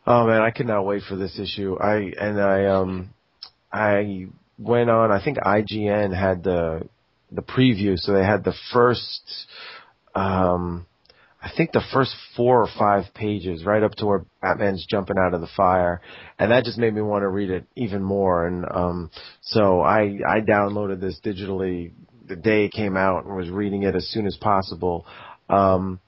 oh 0.08 0.26
man, 0.26 0.42
I 0.42 0.50
could 0.50 0.66
not 0.68 0.84
wait 0.84 1.04
for 1.08 1.16
this 1.16 1.38
issue. 1.40 1.78
I 1.80 2.12
and 2.20 2.42
I 2.42 2.66
um 2.66 3.14
I 3.72 4.28
went 4.58 4.90
on. 4.90 5.12
I 5.12 5.24
think 5.24 5.38
IGN 5.38 6.18
had 6.18 6.44
the 6.44 6.88
the 7.32 7.42
preview, 7.42 7.98
so 7.98 8.14
they 8.14 8.24
had 8.24 8.44
the 8.44 8.56
first 8.72 9.48
um 10.14 10.86
I 11.46 11.52
think 11.56 11.74
the 11.74 11.84
first 11.94 12.16
four 12.36 12.60
or 12.62 12.68
five 12.80 13.14
pages, 13.14 13.64
right 13.64 13.84
up 13.84 13.92
to 13.96 14.08
where 14.08 14.26
Batman's 14.42 14.84
jumping 14.90 15.18
out 15.20 15.36
of 15.36 15.42
the 15.42 15.50
fire, 15.56 16.02
and 16.40 16.50
that 16.50 16.64
just 16.64 16.80
made 16.80 16.92
me 16.92 17.04
want 17.04 17.22
to 17.22 17.28
read 17.28 17.52
it 17.52 17.66
even 17.76 18.02
more. 18.02 18.48
And 18.48 18.66
um, 18.72 19.12
so 19.42 19.82
I 19.82 20.18
I 20.28 20.42
downloaded 20.42 21.00
this 21.00 21.20
digitally 21.24 21.92
the 22.28 22.36
day 22.36 22.66
it 22.66 22.72
came 22.72 22.98
out 22.98 23.26
and 23.26 23.36
was 23.36 23.50
reading 23.50 23.84
it 23.84 23.96
as 23.96 24.08
soon 24.10 24.26
as 24.26 24.36
possible. 24.38 25.06
Um, 25.48 26.00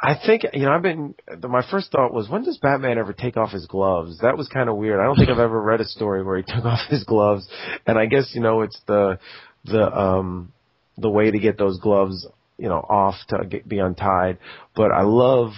I 0.00 0.14
think 0.26 0.42
you 0.52 0.66
know 0.66 0.72
I've 0.72 0.82
been. 0.82 1.14
My 1.42 1.64
first 1.70 1.90
thought 1.90 2.12
was, 2.12 2.28
when 2.28 2.44
does 2.44 2.58
Batman 2.58 2.98
ever 2.98 3.14
take 3.14 3.36
off 3.36 3.50
his 3.50 3.66
gloves? 3.66 4.18
That 4.20 4.36
was 4.36 4.48
kind 4.48 4.68
of 4.68 4.76
weird. 4.76 5.00
I 5.00 5.04
don't 5.04 5.16
think 5.16 5.30
I've 5.30 5.38
ever 5.38 5.60
read 5.60 5.80
a 5.80 5.86
story 5.86 6.22
where 6.22 6.36
he 6.36 6.42
took 6.42 6.64
off 6.64 6.88
his 6.88 7.04
gloves, 7.04 7.48
and 7.86 7.98
I 7.98 8.06
guess 8.06 8.32
you 8.34 8.42
know 8.42 8.60
it's 8.60 8.80
the 8.86 9.18
the 9.64 9.82
um 9.82 10.52
the 10.98 11.10
way 11.10 11.30
to 11.30 11.38
get 11.38 11.58
those 11.58 11.78
gloves 11.80 12.26
you 12.58 12.68
know 12.68 12.78
off 12.78 13.14
to 13.28 13.46
get, 13.46 13.66
be 13.66 13.78
untied. 13.78 14.38
But 14.74 14.92
I 14.92 15.02
love 15.02 15.52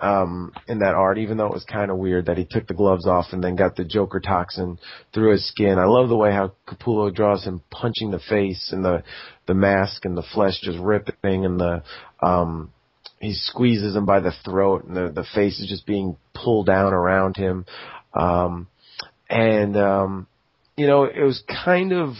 um 0.00 0.52
in 0.66 0.80
that 0.80 0.94
art, 0.94 1.18
even 1.18 1.36
though 1.36 1.46
it 1.46 1.54
was 1.54 1.64
kind 1.64 1.92
of 1.92 1.98
weird 1.98 2.26
that 2.26 2.36
he 2.36 2.46
took 2.50 2.66
the 2.66 2.74
gloves 2.74 3.06
off 3.06 3.26
and 3.30 3.42
then 3.44 3.54
got 3.54 3.76
the 3.76 3.84
Joker 3.84 4.18
toxin 4.18 4.78
through 5.14 5.32
his 5.32 5.48
skin. 5.48 5.78
I 5.78 5.84
love 5.84 6.08
the 6.08 6.16
way 6.16 6.32
how 6.32 6.52
Capullo 6.66 7.14
draws 7.14 7.44
him 7.44 7.62
punching 7.70 8.10
the 8.10 8.20
face 8.28 8.70
and 8.72 8.84
the 8.84 9.04
the 9.46 9.54
mask 9.54 10.04
and 10.04 10.16
the 10.16 10.26
flesh 10.34 10.60
just 10.62 10.78
ripping 10.80 11.44
and 11.44 11.60
the 11.60 11.84
um 12.20 12.72
he 13.20 13.34
squeezes 13.34 13.96
him 13.96 14.06
by 14.06 14.20
the 14.20 14.32
throat 14.44 14.84
and 14.84 14.96
the 14.96 15.08
the 15.10 15.26
face 15.34 15.58
is 15.60 15.68
just 15.68 15.86
being 15.86 16.16
pulled 16.34 16.66
down 16.66 16.92
around 16.92 17.36
him. 17.36 17.66
Um 18.14 18.68
and 19.28 19.76
um 19.76 20.26
you 20.76 20.86
know, 20.86 21.04
it 21.04 21.22
was 21.22 21.42
kind 21.64 21.92
of 21.92 22.14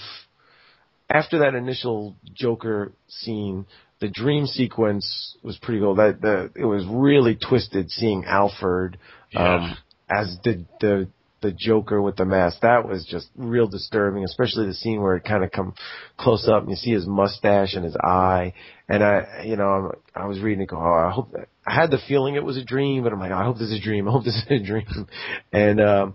after 1.09 1.39
that 1.39 1.55
initial 1.55 2.17
Joker 2.35 2.93
scene, 3.07 3.67
the 4.01 4.09
dream 4.09 4.47
sequence 4.47 5.37
was 5.43 5.57
pretty 5.59 5.81
cool. 5.81 5.95
That 5.95 6.21
the 6.21 6.51
it 6.55 6.65
was 6.65 6.85
really 6.89 7.37
twisted 7.37 7.91
seeing 7.91 8.25
Alfred 8.27 8.99
um, 9.35 9.77
as 10.11 10.37
the 10.45 10.65
the 10.81 11.09
the 11.41 11.53
Joker 11.53 12.03
with 12.03 12.17
the 12.17 12.25
mask. 12.25 12.61
That 12.63 12.89
was 12.89 13.05
just 13.05 13.29
real 13.37 13.69
disturbing, 13.69 14.25
especially 14.25 14.67
the 14.67 14.75
scene 14.75 15.01
where 15.01 15.17
it 15.17 15.25
kind 15.25 15.45
of 15.45 15.51
come 15.51 15.75
close 16.17 16.49
up 16.49 16.63
and 16.63 16.71
you 16.71 16.77
see 16.77 16.93
his 16.93 17.07
mustache 17.07 17.75
and 17.75 17.85
his 17.85 17.97
eye. 17.97 18.55
And 18.89 19.05
I, 19.05 19.45
you 19.45 19.57
know, 19.57 19.69
I'm, 19.69 19.91
I 20.23 20.27
was 20.27 20.41
reading 20.41 20.63
it. 20.63 20.69
Go, 20.69 20.77
oh, 20.77 21.09
I 21.09 21.11
hope 21.11 21.35
I 21.67 21.75
had 21.75 21.91
the 21.91 21.99
feeling 22.09 22.35
it 22.35 22.45
was 22.45 22.57
a 22.57 22.65
dream, 22.65 23.03
but 23.03 23.13
I'm 23.13 23.21
like, 23.21 23.33
I 23.33 23.45
hope 23.45 23.59
this 23.59 23.69
is 23.69 23.79
a 23.79 23.83
dream. 23.83 24.09
I 24.09 24.13
hope 24.13 24.25
this 24.25 24.37
is 24.37 24.63
a 24.63 24.65
dream. 24.65 24.87
And 25.53 25.81
um, 25.81 26.15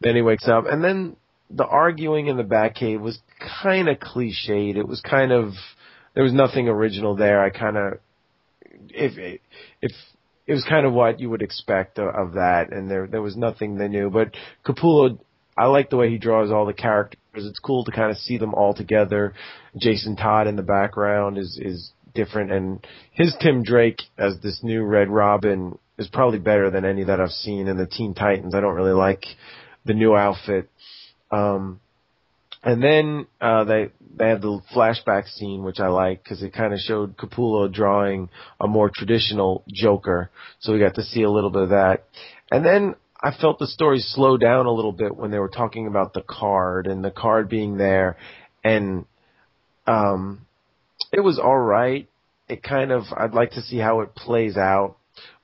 then 0.00 0.16
he 0.16 0.22
wakes 0.22 0.48
up, 0.48 0.64
and 0.66 0.82
then 0.82 1.16
the 1.50 1.64
arguing 1.64 2.26
in 2.26 2.36
the 2.36 2.42
Batcave 2.42 3.00
was 3.00 3.18
kind 3.62 3.88
of 3.88 3.98
cliched. 3.98 4.76
It 4.76 4.86
was 4.86 5.00
kind 5.00 5.32
of 5.32 5.52
there 6.14 6.24
was 6.24 6.32
nothing 6.32 6.68
original 6.68 7.14
there. 7.14 7.42
I 7.42 7.50
kind 7.50 7.76
of 7.76 7.98
if 8.88 9.40
if 9.80 9.92
it 10.46 10.52
was 10.52 10.64
kind 10.64 10.86
of 10.86 10.92
what 10.92 11.20
you 11.20 11.30
would 11.30 11.42
expect 11.42 11.98
of, 11.98 12.14
of 12.14 12.32
that, 12.34 12.72
and 12.72 12.90
there 12.90 13.06
there 13.06 13.22
was 13.22 13.36
nothing 13.36 13.78
that 13.78 13.88
new. 13.88 14.10
But 14.10 14.34
Capullo, 14.64 15.18
I 15.56 15.66
like 15.66 15.90
the 15.90 15.96
way 15.96 16.10
he 16.10 16.18
draws 16.18 16.50
all 16.50 16.66
the 16.66 16.72
characters. 16.72 17.18
It's 17.34 17.58
cool 17.58 17.84
to 17.84 17.92
kind 17.92 18.10
of 18.10 18.16
see 18.16 18.38
them 18.38 18.54
all 18.54 18.74
together. 18.74 19.34
Jason 19.76 20.16
Todd 20.16 20.46
in 20.46 20.56
the 20.56 20.62
background 20.62 21.38
is 21.38 21.58
is 21.60 21.92
different, 22.14 22.52
and 22.52 22.86
his 23.12 23.34
Tim 23.40 23.62
Drake 23.62 24.02
as 24.16 24.40
this 24.40 24.60
new 24.62 24.82
Red 24.84 25.08
Robin 25.08 25.78
is 25.98 26.08
probably 26.08 26.38
better 26.38 26.70
than 26.70 26.84
any 26.84 27.04
that 27.04 27.20
I've 27.20 27.30
seen 27.30 27.68
in 27.68 27.76
the 27.76 27.86
Teen 27.86 28.14
Titans. 28.14 28.54
I 28.54 28.60
don't 28.60 28.74
really 28.74 28.92
like 28.92 29.24
the 29.84 29.94
new 29.94 30.14
outfit. 30.14 30.70
Um, 31.30 31.80
and 32.66 32.82
then 32.82 33.26
uh, 33.40 33.62
they 33.62 33.90
they 34.18 34.28
had 34.28 34.42
the 34.42 34.60
flashback 34.74 35.28
scene, 35.28 35.62
which 35.62 35.78
I 35.78 35.86
like 35.86 36.22
because 36.22 36.42
it 36.42 36.52
kind 36.52 36.74
of 36.74 36.80
showed 36.80 37.16
Capullo 37.16 37.72
drawing 37.72 38.28
a 38.60 38.66
more 38.66 38.90
traditional 38.92 39.62
Joker, 39.68 40.30
so 40.58 40.72
we 40.72 40.80
got 40.80 40.96
to 40.96 41.04
see 41.04 41.22
a 41.22 41.30
little 41.30 41.50
bit 41.50 41.62
of 41.62 41.68
that. 41.68 42.04
And 42.50 42.66
then 42.66 42.96
I 43.22 43.30
felt 43.40 43.60
the 43.60 43.68
story 43.68 44.00
slow 44.00 44.36
down 44.36 44.66
a 44.66 44.72
little 44.72 44.90
bit 44.92 45.16
when 45.16 45.30
they 45.30 45.38
were 45.38 45.48
talking 45.48 45.86
about 45.86 46.12
the 46.12 46.22
card 46.22 46.88
and 46.88 47.04
the 47.04 47.12
card 47.12 47.48
being 47.48 47.76
there, 47.76 48.16
and 48.64 49.04
um, 49.86 50.44
it 51.12 51.20
was 51.20 51.38
all 51.38 51.58
right. 51.58 52.08
It 52.48 52.64
kind 52.64 52.90
of 52.90 53.04
I'd 53.16 53.32
like 53.32 53.52
to 53.52 53.62
see 53.62 53.78
how 53.78 54.00
it 54.00 54.16
plays 54.16 54.56
out 54.56 54.96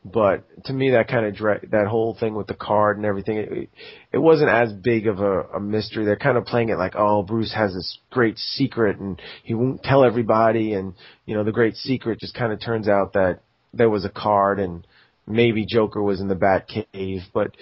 but 0.04 0.44
to 0.64 0.72
me 0.72 0.90
that 0.90 1.08
kind 1.08 1.26
of 1.26 1.34
dra- 1.34 1.66
that 1.70 1.86
whole 1.86 2.16
thing 2.18 2.34
with 2.34 2.48
the 2.48 2.54
card 2.54 2.96
and 2.96 3.06
everything 3.06 3.36
it, 3.36 3.70
it 4.12 4.18
wasn't 4.18 4.50
as 4.50 4.72
big 4.72 5.06
of 5.06 5.20
a, 5.20 5.42
a 5.42 5.60
mystery. 5.60 6.04
They're 6.04 6.16
kind 6.16 6.36
of 6.36 6.44
playing 6.44 6.70
it 6.70 6.78
like 6.78 6.94
oh 6.96 7.22
bruce 7.22 7.54
has 7.54 7.72
this 7.72 7.98
great 8.10 8.36
secret 8.38 8.98
and 8.98 9.20
he 9.44 9.54
won't 9.54 9.82
tell 9.82 10.04
everybody. 10.04 10.74
And 10.74 10.94
you 11.24 11.34
know 11.34 11.44
the 11.44 11.52
great 11.52 11.76
secret 11.76 12.18
just 12.18 12.34
kind 12.34 12.52
of 12.52 12.60
turns 12.60 12.88
out 12.88 13.12
that 13.12 13.40
there 13.72 13.90
was 13.90 14.04
a 14.04 14.10
card 14.10 14.58
and 14.58 14.86
maybe 15.24 15.64
joker 15.64 16.02
was 16.02 16.20
in 16.20 16.26
the 16.26 16.34
bat 16.34 16.66
cave 16.66 17.20
but 17.32 17.56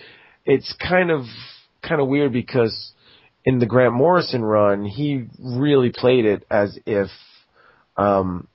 it's 0.47 0.75
kind 0.81 1.11
of 1.11 1.25
kind 1.87 2.01
of 2.01 2.09
weird 2.09 2.33
because 2.33 2.93
in 3.45 3.59
the 3.59 3.67
grant 3.67 3.93
morrison 3.93 4.43
run 4.43 4.87
he 4.87 5.27
really 5.39 5.93
played 5.95 6.25
it 6.25 6.45
as 6.51 6.79
if 6.87 7.09
um 7.99 8.49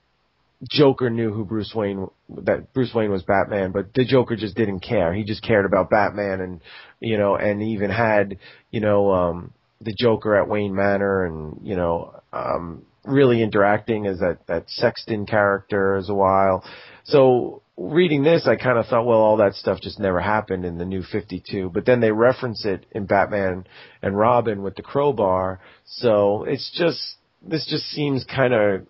Joker 0.70 1.10
knew 1.10 1.32
who 1.32 1.44
Bruce 1.44 1.72
Wayne 1.74 2.08
that 2.28 2.72
Bruce 2.72 2.92
Wayne 2.94 3.10
was 3.10 3.22
Batman, 3.22 3.72
but 3.72 3.94
the 3.94 4.04
Joker 4.04 4.36
just 4.36 4.56
didn't 4.56 4.80
care. 4.80 5.12
He 5.14 5.24
just 5.24 5.42
cared 5.42 5.64
about 5.64 5.90
Batman 5.90 6.40
and 6.40 6.60
you 7.00 7.18
know, 7.18 7.36
and 7.36 7.62
even 7.62 7.90
had, 7.90 8.38
you 8.70 8.80
know, 8.80 9.10
um 9.12 9.52
the 9.80 9.94
Joker 9.96 10.36
at 10.36 10.48
Wayne 10.48 10.74
Manor 10.74 11.24
and, 11.24 11.60
you 11.62 11.76
know, 11.76 12.20
um 12.32 12.82
really 13.04 13.42
interacting 13.42 14.06
as 14.06 14.18
that 14.18 14.38
that 14.48 14.68
Sexton 14.68 15.26
character 15.26 15.96
as 15.96 16.08
a 16.08 16.14
while. 16.14 16.64
So 17.04 17.62
reading 17.76 18.22
this 18.22 18.46
I 18.48 18.56
kind 18.56 18.78
of 18.78 18.86
thought 18.86 19.06
well 19.06 19.18
all 19.18 19.36
that 19.36 19.54
stuff 19.54 19.80
just 19.80 20.00
never 20.00 20.20
happened 20.20 20.64
in 20.64 20.78
the 20.78 20.84
new 20.84 21.02
52, 21.02 21.70
but 21.72 21.86
then 21.86 22.00
they 22.00 22.10
reference 22.10 22.64
it 22.64 22.86
in 22.90 23.06
Batman 23.06 23.66
and 24.02 24.18
Robin 24.18 24.62
with 24.62 24.74
the 24.74 24.82
crowbar. 24.82 25.60
So 25.84 26.44
it's 26.44 26.72
just 26.76 27.16
this 27.46 27.66
just 27.66 27.84
seems 27.90 28.24
kind 28.24 28.52
of 28.52 28.86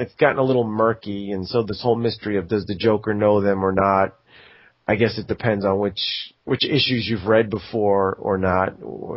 it's 0.00 0.14
gotten 0.14 0.38
a 0.38 0.42
little 0.42 0.64
murky, 0.64 1.32
and 1.32 1.46
so 1.46 1.62
this 1.62 1.82
whole 1.82 1.96
mystery 1.96 2.38
of 2.38 2.48
does 2.48 2.66
the 2.66 2.74
Joker 2.74 3.14
know 3.14 3.40
them 3.40 3.64
or 3.64 3.72
not? 3.72 4.14
I 4.88 4.96
guess 4.96 5.18
it 5.18 5.28
depends 5.28 5.64
on 5.64 5.78
which 5.78 6.00
which 6.44 6.64
issues 6.64 7.06
you've 7.08 7.28
read 7.28 7.48
before 7.48 8.14
or 8.14 8.38
not, 8.38 8.70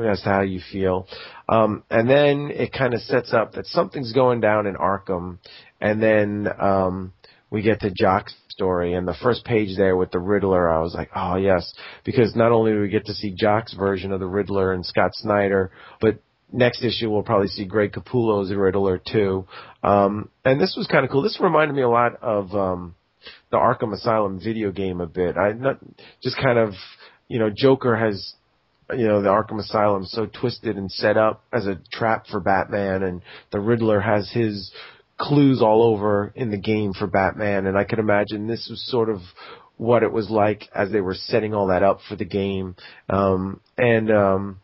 as 0.06 0.22
to 0.22 0.30
how 0.30 0.42
you 0.42 0.62
feel. 0.72 1.08
Um, 1.50 1.84
and 1.90 2.08
then 2.08 2.52
it 2.54 2.72
kind 2.72 2.94
of 2.94 3.02
sets 3.02 3.34
up 3.34 3.54
that 3.54 3.66
something's 3.66 4.14
going 4.14 4.40
down 4.40 4.68
in 4.68 4.76
Arkham, 4.76 5.40
and 5.82 6.04
then 6.04 6.48
um, 6.60 7.14
we 7.50 7.64
get 7.64 7.80
to 7.80 7.92
Jock's 7.92 8.36
story, 8.50 8.94
and 8.94 9.08
the 9.08 9.16
first 9.24 9.46
page 9.46 9.76
there 9.76 9.98
with 9.98 10.12
the 10.12 10.20
Riddler, 10.20 10.70
I 10.70 10.80
was 10.82 10.94
like, 10.94 11.10
oh 11.16 11.38
yes, 11.38 11.74
because 12.04 12.36
not 12.36 12.52
only 12.52 12.74
do 12.74 12.82
we 12.82 12.90
get 12.90 13.06
to 13.06 13.14
see 13.14 13.34
Jock's 13.36 13.74
version 13.74 14.12
of 14.12 14.20
the 14.20 14.28
Riddler 14.28 14.74
and 14.74 14.86
Scott 14.86 15.12
Snyder, 15.14 15.72
but 16.00 16.20
next 16.54 16.84
issue 16.84 17.10
we'll 17.10 17.24
probably 17.24 17.48
see 17.48 17.66
Greg 17.66 17.92
Capullo's 17.92 18.54
Riddler 18.54 19.00
too. 19.00 19.46
Um, 19.84 20.30
and 20.46 20.62
this 20.62 20.76
was 20.78 20.88
kind 20.88 21.04
of 21.04 21.12
cool. 21.12 21.24
This 21.24 21.40
reminded 21.42 21.74
me 21.74 21.82
a 21.82 21.90
lot 21.90 22.22
of 22.22 22.54
um, 22.54 22.96
the 23.52 23.58
Arkham 23.58 23.94
Asylum 23.94 24.40
video 24.40 24.72
game 24.72 25.02
a 25.02 25.08
bit. 25.08 25.36
I 25.36 25.52
not 25.54 25.80
just 26.22 26.38
kind 26.38 26.58
of 26.58 26.74
you 27.28 27.40
know 27.40 27.50
Joker 27.54 27.96
has 27.96 28.36
you 28.92 29.08
know 29.08 29.22
the 29.22 29.30
Arkham 29.30 29.60
Asylum 29.60 30.06
so 30.06 30.28
twisted 30.28 30.78
and 30.78 30.92
set 30.92 31.18
up 31.18 31.44
as 31.52 31.66
a 31.66 31.80
trap 31.92 32.28
for 32.28 32.40
Batman, 32.40 33.04
and 33.04 33.22
the 33.52 33.60
Riddler 33.60 34.00
has 34.00 34.32
his 34.32 34.72
clues 35.18 35.62
all 35.62 35.84
over 35.84 36.32
in 36.36 36.52
the 36.52 36.58
game 36.58 36.94
for 36.94 37.08
Batman. 37.08 37.66
And 37.68 37.78
I 37.78 37.84
could 37.84 38.00
imagine 38.00 38.48
this 38.48 38.68
was 38.70 38.86
sort 38.90 39.10
of 39.10 39.20
what 39.78 40.04
it 40.04 40.12
was 40.12 40.30
like 40.30 40.70
as 40.74 40.92
they 40.92 41.02
were 41.02 41.16
setting 41.16 41.54
all 41.54 41.68
that 41.68 41.84
up 41.84 42.00
for 42.08 42.16
the 42.16 42.26
game, 42.26 42.76
um, 43.10 43.60
and 43.78 44.12
um, 44.12 44.60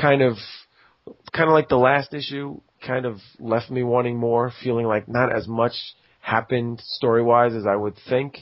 kind 0.00 0.22
of 0.22 0.36
kind 1.34 1.48
of 1.48 1.54
like 1.54 1.68
the 1.68 1.76
last 1.76 2.14
issue, 2.14 2.60
kind 2.86 3.04
of 3.04 3.18
left 3.38 3.70
me 3.70 3.82
wanting 3.82 4.16
more, 4.16 4.52
feeling 4.62 4.86
like 4.86 5.08
not 5.08 5.34
as 5.34 5.48
much 5.48 5.72
happened 6.20 6.80
story 6.84 7.22
wise 7.22 7.54
as 7.54 7.66
I 7.66 7.76
would 7.76 7.96
think, 8.08 8.38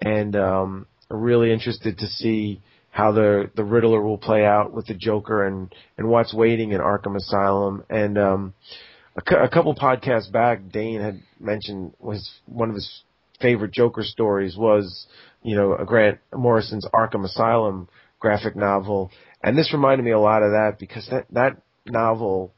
and 0.00 0.34
um, 0.36 0.86
really 1.10 1.52
interested 1.52 1.98
to 1.98 2.06
see 2.06 2.62
how 2.90 3.12
the 3.12 3.50
the 3.54 3.64
Riddler 3.64 4.00
will 4.02 4.18
play 4.18 4.44
out 4.44 4.72
with 4.72 4.86
the 4.86 4.94
Joker 4.94 5.44
and 5.44 5.74
and 5.98 6.08
what's 6.08 6.32
waiting 6.32 6.72
in 6.72 6.80
Arkham 6.80 7.16
Asylum. 7.16 7.84
And 7.90 8.16
um, 8.16 8.54
a, 9.16 9.20
cu- 9.20 9.36
a 9.36 9.48
couple 9.48 9.74
podcasts 9.74 10.30
back, 10.30 10.60
Dane 10.72 11.00
had 11.00 11.20
mentioned 11.40 11.92
was 11.98 12.30
one 12.46 12.70
of 12.70 12.76
his 12.76 13.02
favorite 13.40 13.72
Joker 13.72 14.02
stories 14.04 14.56
was 14.56 15.06
you 15.42 15.56
know 15.56 15.76
Grant 15.84 16.18
Morrison's 16.34 16.86
Arkham 16.94 17.24
Asylum 17.24 17.88
graphic 18.20 18.56
novel, 18.56 19.10
and 19.42 19.56
this 19.56 19.72
reminded 19.72 20.04
me 20.04 20.10
a 20.12 20.18
lot 20.20 20.42
of 20.42 20.50
that 20.50 20.76
because 20.78 21.06
that 21.10 21.26
that 21.30 21.62
novel 21.90 22.54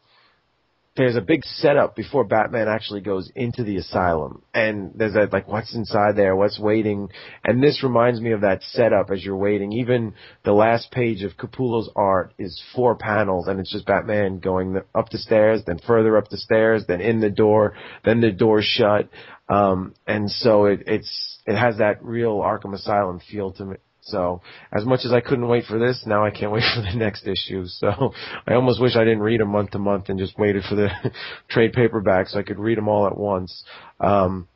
there's 0.96 1.16
a 1.16 1.20
big 1.20 1.44
setup 1.44 1.94
before 1.94 2.24
Batman 2.24 2.68
actually 2.68 3.00
goes 3.00 3.30
into 3.36 3.62
the 3.62 3.76
asylum. 3.76 4.42
And 4.52 4.92
there's 4.94 5.14
that, 5.14 5.32
like, 5.32 5.46
what's 5.46 5.74
inside 5.74 6.16
there, 6.16 6.34
what's 6.34 6.58
waiting. 6.58 7.08
And 7.44 7.62
this 7.62 7.82
reminds 7.82 8.20
me 8.20 8.32
of 8.32 8.40
that 8.40 8.62
setup 8.62 9.10
as 9.10 9.24
you're 9.24 9.36
waiting. 9.36 9.72
Even 9.72 10.14
the 10.44 10.52
last 10.52 10.90
page 10.90 11.22
of 11.22 11.36
Capullo's 11.38 11.88
art 11.94 12.34
is 12.38 12.60
four 12.74 12.96
panels, 12.96 13.46
and 13.46 13.60
it's 13.60 13.72
just 13.72 13.86
Batman 13.86 14.40
going 14.40 14.80
up 14.94 15.10
the 15.10 15.18
stairs, 15.18 15.62
then 15.66 15.78
further 15.86 16.18
up 16.18 16.28
the 16.28 16.36
stairs, 16.36 16.84
then 16.86 17.00
in 17.00 17.20
the 17.20 17.30
door, 17.30 17.74
then 18.04 18.20
the 18.20 18.32
door 18.32 18.60
shut. 18.60 19.08
Um, 19.48 19.94
and 20.06 20.30
so 20.30 20.66
it, 20.66 20.82
it's, 20.86 21.38
it 21.46 21.56
has 21.56 21.78
that 21.78 22.04
real 22.04 22.38
Arkham 22.40 22.74
Asylum 22.74 23.20
feel 23.30 23.52
to 23.52 23.64
me, 23.64 23.76
so 24.02 24.42
as 24.72 24.84
much 24.84 25.00
as 25.04 25.12
I 25.12 25.20
couldn't 25.20 25.48
wait 25.48 25.64
for 25.66 25.78
this, 25.78 26.02
now 26.06 26.24
I 26.24 26.30
can't 26.30 26.52
wait 26.52 26.64
for 26.74 26.82
the 26.82 26.96
next 26.96 27.26
issue. 27.26 27.66
So 27.66 28.12
I 28.46 28.54
almost 28.54 28.80
wish 28.80 28.96
I 28.96 29.04
didn't 29.04 29.20
read 29.20 29.40
them 29.40 29.48
month 29.48 29.70
to 29.72 29.78
month 29.78 30.08
and 30.08 30.18
just 30.18 30.38
waited 30.38 30.64
for 30.68 30.74
the 30.74 30.88
trade 31.48 31.72
paperback 31.72 32.28
so 32.28 32.38
I 32.38 32.42
could 32.42 32.58
read 32.58 32.78
them 32.78 32.88
all 32.88 33.06
at 33.06 33.16
once. 33.16 33.64
Um, 33.98 34.48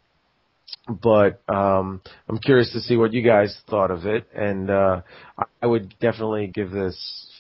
but 0.89 1.43
um, 1.49 2.03
I'm 2.29 2.39
curious 2.39 2.73
to 2.73 2.81
see 2.81 2.97
what 2.97 3.13
you 3.13 3.23
guys 3.23 3.57
thought 3.69 3.91
of 3.91 4.05
it, 4.07 4.27
and 4.35 4.71
uh, 4.71 5.01
I 5.63 5.67
would 5.67 5.95
definitely 5.99 6.47
give 6.49 6.71
this 6.71 6.97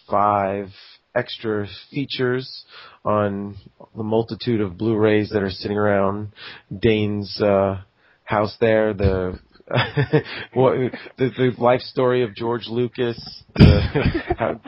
five 0.09 0.68
extra 1.14 1.66
features 1.90 2.64
on 3.05 3.56
the 3.97 4.02
multitude 4.02 4.60
of 4.60 4.78
Blu-rays 4.78 5.31
that 5.31 5.43
are 5.43 5.51
sitting 5.51 5.76
around 5.76 6.32
Dane's 6.76 7.40
uh, 7.40 7.82
house 8.24 8.56
there. 8.60 8.94
The 8.94 9.39
what 10.52 10.74
the, 11.16 11.30
the 11.36 11.52
life 11.58 11.80
story 11.80 12.22
of 12.22 12.34
George 12.34 12.66
Lucas, 12.68 13.42
the, 13.54 13.80
how, 14.38 14.60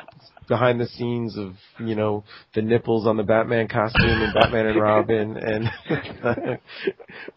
behind 0.48 0.80
the 0.80 0.86
scenes 0.86 1.36
of 1.36 1.52
you 1.78 1.94
know 1.94 2.24
the 2.54 2.62
nipples 2.62 3.06
on 3.06 3.16
the 3.16 3.22
Batman 3.22 3.68
costume 3.68 4.22
and 4.22 4.32
Batman 4.34 4.66
and 4.66 4.80
Robin, 4.80 5.36
and 5.36 5.64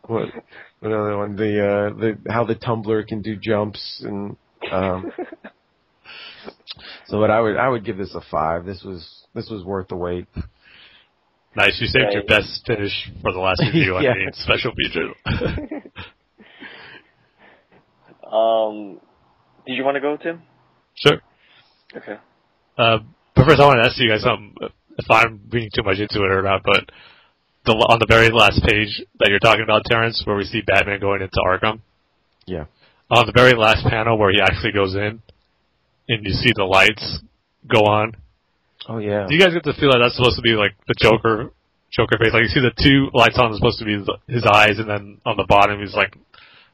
what 0.07 0.29
what 0.79 0.91
other 0.91 1.17
one? 1.17 1.35
The 1.35 1.65
uh, 1.65 1.93
the 1.99 2.17
how 2.31 2.45
the 2.45 2.55
tumbler 2.55 3.03
can 3.03 3.21
do 3.21 3.35
jumps 3.35 4.01
and. 4.05 4.37
Um, 4.71 5.11
so, 7.07 7.19
but 7.19 7.31
I 7.31 7.41
would 7.41 7.57
I 7.57 7.67
would 7.67 7.85
give 7.85 7.97
this 7.97 8.13
a 8.15 8.21
five. 8.29 8.65
This 8.65 8.83
was 8.83 9.25
this 9.33 9.49
was 9.49 9.63
worth 9.63 9.87
the 9.87 9.95
wait. 9.95 10.27
Nice. 11.55 11.77
You 11.81 11.87
saved 11.87 12.13
your 12.13 12.23
best 12.23 12.63
finish 12.65 13.09
for 13.21 13.33
the 13.33 13.39
last 13.39 13.61
review 13.61 13.97
Yeah. 14.01 14.13
the 14.13 14.31
special 14.33 14.71
feature. 14.75 15.81
Um, 18.31 18.99
did 19.65 19.75
you 19.75 19.83
want 19.83 19.95
to 19.95 20.01
go, 20.01 20.17
Tim? 20.17 20.41
sure. 20.95 21.21
Okay. 21.95 22.17
Uh, 22.77 22.99
but 23.35 23.45
first, 23.47 23.59
I 23.59 23.65
want 23.65 23.81
to 23.81 23.89
ask 23.89 23.97
you 23.99 24.09
guys 24.09 24.21
something. 24.21 24.53
If 24.97 25.05
I'm 25.09 25.41
reading 25.51 25.69
too 25.73 25.83
much 25.83 25.97
into 25.97 26.19
it 26.23 26.31
or 26.31 26.41
not, 26.43 26.61
but 26.63 26.89
the, 27.65 27.71
on 27.73 27.99
the 27.99 28.05
very 28.07 28.29
last 28.29 28.61
page 28.67 29.01
that 29.19 29.29
you're 29.29 29.39
talking 29.39 29.63
about, 29.63 29.83
Terence, 29.89 30.21
where 30.25 30.35
we 30.35 30.43
see 30.43 30.61
Batman 30.61 30.99
going 30.99 31.21
into 31.21 31.39
Arkham, 31.47 31.79
Yeah. 32.45 32.65
on 33.09 33.25
the 33.25 33.31
very 33.35 33.53
last 33.53 33.87
panel 33.87 34.17
where 34.17 34.31
he 34.31 34.39
actually 34.41 34.73
goes 34.73 34.93
in, 34.95 35.21
and 36.09 36.25
you 36.25 36.33
see 36.33 36.51
the 36.55 36.65
lights 36.65 37.19
go 37.67 37.79
on. 37.85 38.15
Oh 38.87 38.97
yeah. 38.97 39.25
Do 39.27 39.33
you 39.33 39.39
guys 39.39 39.53
get 39.53 39.63
the 39.63 39.73
feel 39.79 39.91
that 39.91 39.99
that's 40.03 40.15
supposed 40.15 40.35
to 40.35 40.41
be 40.41 40.53
like 40.53 40.71
the 40.87 40.95
Joker, 40.99 41.51
Joker 41.91 42.17
face? 42.19 42.33
Like 42.33 42.43
you 42.43 42.49
see 42.53 42.61
the 42.61 42.75
two 42.75 43.09
lights 43.17 43.37
on, 43.39 43.51
is 43.51 43.57
supposed 43.57 43.79
to 43.79 43.85
be 43.85 43.97
his, 43.97 44.07
his 44.27 44.45
eyes, 44.45 44.77
and 44.79 44.89
then 44.89 45.21
on 45.25 45.37
the 45.37 45.45
bottom 45.47 45.79
he's 45.79 45.95
like, 45.95 46.15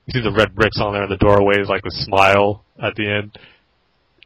you 0.05 0.11
see 0.13 0.21
the 0.21 0.31
red 0.33 0.53
bricks 0.55 0.79
on 0.79 0.93
there 0.93 1.03
in 1.03 1.09
the 1.09 1.17
doorway, 1.17 1.59
is 1.59 1.69
like 1.69 1.85
a 1.85 1.91
smile 1.91 2.63
at 2.81 2.95
the 2.95 3.09
end. 3.09 3.37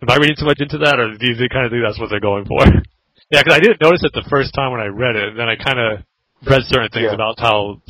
Am 0.01 0.09
I 0.09 0.15
reading 0.15 0.35
too 0.39 0.45
much 0.45 0.59
into 0.59 0.77
that, 0.79 0.99
or 0.99 1.15
do 1.17 1.25
you 1.27 1.35
kind 1.51 1.65
of 1.65 1.71
think 1.71 1.83
that's 1.83 1.99
what 1.99 2.09
they're 2.09 2.23
going 2.23 2.45
for? 2.45 2.63
yeah, 3.31 3.43
because 3.43 3.55
I 3.55 3.59
didn't 3.59 3.81
notice 3.81 4.03
it 4.03 4.11
the 4.15 4.27
first 4.29 4.53
time 4.53 4.71
when 4.71 4.79
I 4.81 4.87
read 4.87 5.15
it, 5.15 5.35
and 5.35 5.39
then 5.39 5.47
I 5.47 5.55
kind 5.55 5.79
of 5.79 6.03
read 6.47 6.63
certain 6.67 6.89
things 6.91 7.11
Yeah. 7.11 7.19
about 7.19 7.39
how 7.39 7.81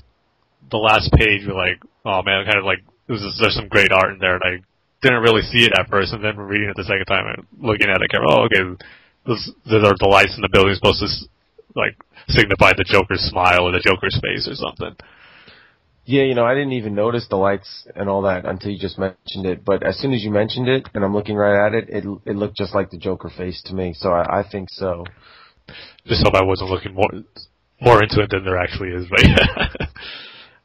the 0.70 0.78
last 0.82 1.10
page 1.14 1.46
were 1.46 1.54
like, 1.58 1.82
oh 2.06 2.22
man, 2.26 2.46
kind 2.46 2.58
of 2.58 2.66
like 2.66 2.82
is, 3.10 3.22
there's 3.42 3.56
some 3.58 3.70
great 3.70 3.92
art 3.92 4.14
in 4.14 4.20
there, 4.20 4.38
and 4.38 4.44
I 4.46 4.54
didn't 5.02 5.22
really 5.22 5.42
see 5.42 5.66
it 5.66 5.74
at 5.78 5.90
first, 5.90 6.14
and 6.14 6.24
then 6.24 6.38
reading 6.38 6.70
it 6.70 6.78
the 6.78 6.86
second 6.86 7.06
time 7.06 7.26
and 7.26 7.46
looking 7.58 7.90
at 7.90 8.02
it, 8.02 8.06
I 8.06 8.10
came, 8.10 8.26
oh 8.26 8.46
okay, 8.46 8.62
those, 9.26 9.50
those 9.66 9.84
are 9.86 9.98
the 9.98 10.10
lights 10.10 10.34
in 10.36 10.42
the 10.42 10.50
building 10.50 10.74
supposed 10.76 11.02
to 11.02 11.10
like 11.78 11.98
signify 12.28 12.74
the 12.74 12.86
Joker's 12.86 13.22
smile 13.30 13.66
or 13.70 13.72
the 13.72 13.82
Joker's 13.86 14.18
face 14.22 14.50
or 14.50 14.56
something. 14.58 14.94
Yeah, 16.10 16.24
you 16.24 16.34
know, 16.34 16.44
I 16.44 16.56
didn't 16.56 16.72
even 16.72 16.96
notice 16.96 17.28
the 17.30 17.36
lights 17.36 17.88
and 17.96 18.10
all 18.10 18.24
that 18.24 18.44
until 18.44 18.72
you 18.72 18.80
just 18.80 18.98
mentioned 18.98 19.46
it. 19.46 19.64
But 19.64 19.84
as 19.84 19.96
soon 20.00 20.12
as 20.12 20.24
you 20.24 20.32
mentioned 20.32 20.68
it, 20.68 20.90
and 20.96 21.04
I'm 21.04 21.14
looking 21.14 21.36
right 21.36 21.68
at 21.68 21.76
it, 21.76 21.88
it 21.88 22.04
it 22.26 22.36
looked 22.36 22.58
just 22.58 22.74
like 22.74 22.90
the 22.90 22.98
Joker 22.98 23.30
face 23.30 23.62
to 23.68 23.76
me. 23.76 23.94
So 23.96 24.10
I, 24.10 24.40
I 24.40 24.50
think 24.50 24.70
so. 24.72 25.06
Just 26.08 26.24
hope 26.26 26.34
I 26.34 26.44
wasn't 26.44 26.72
looking 26.72 26.96
more 26.96 27.12
more 27.80 28.02
into 28.02 28.24
it 28.24 28.32
than 28.32 28.44
there 28.44 28.58
actually 28.58 28.90
is, 28.90 29.06
but 29.08 29.22
yeah. 29.24 29.86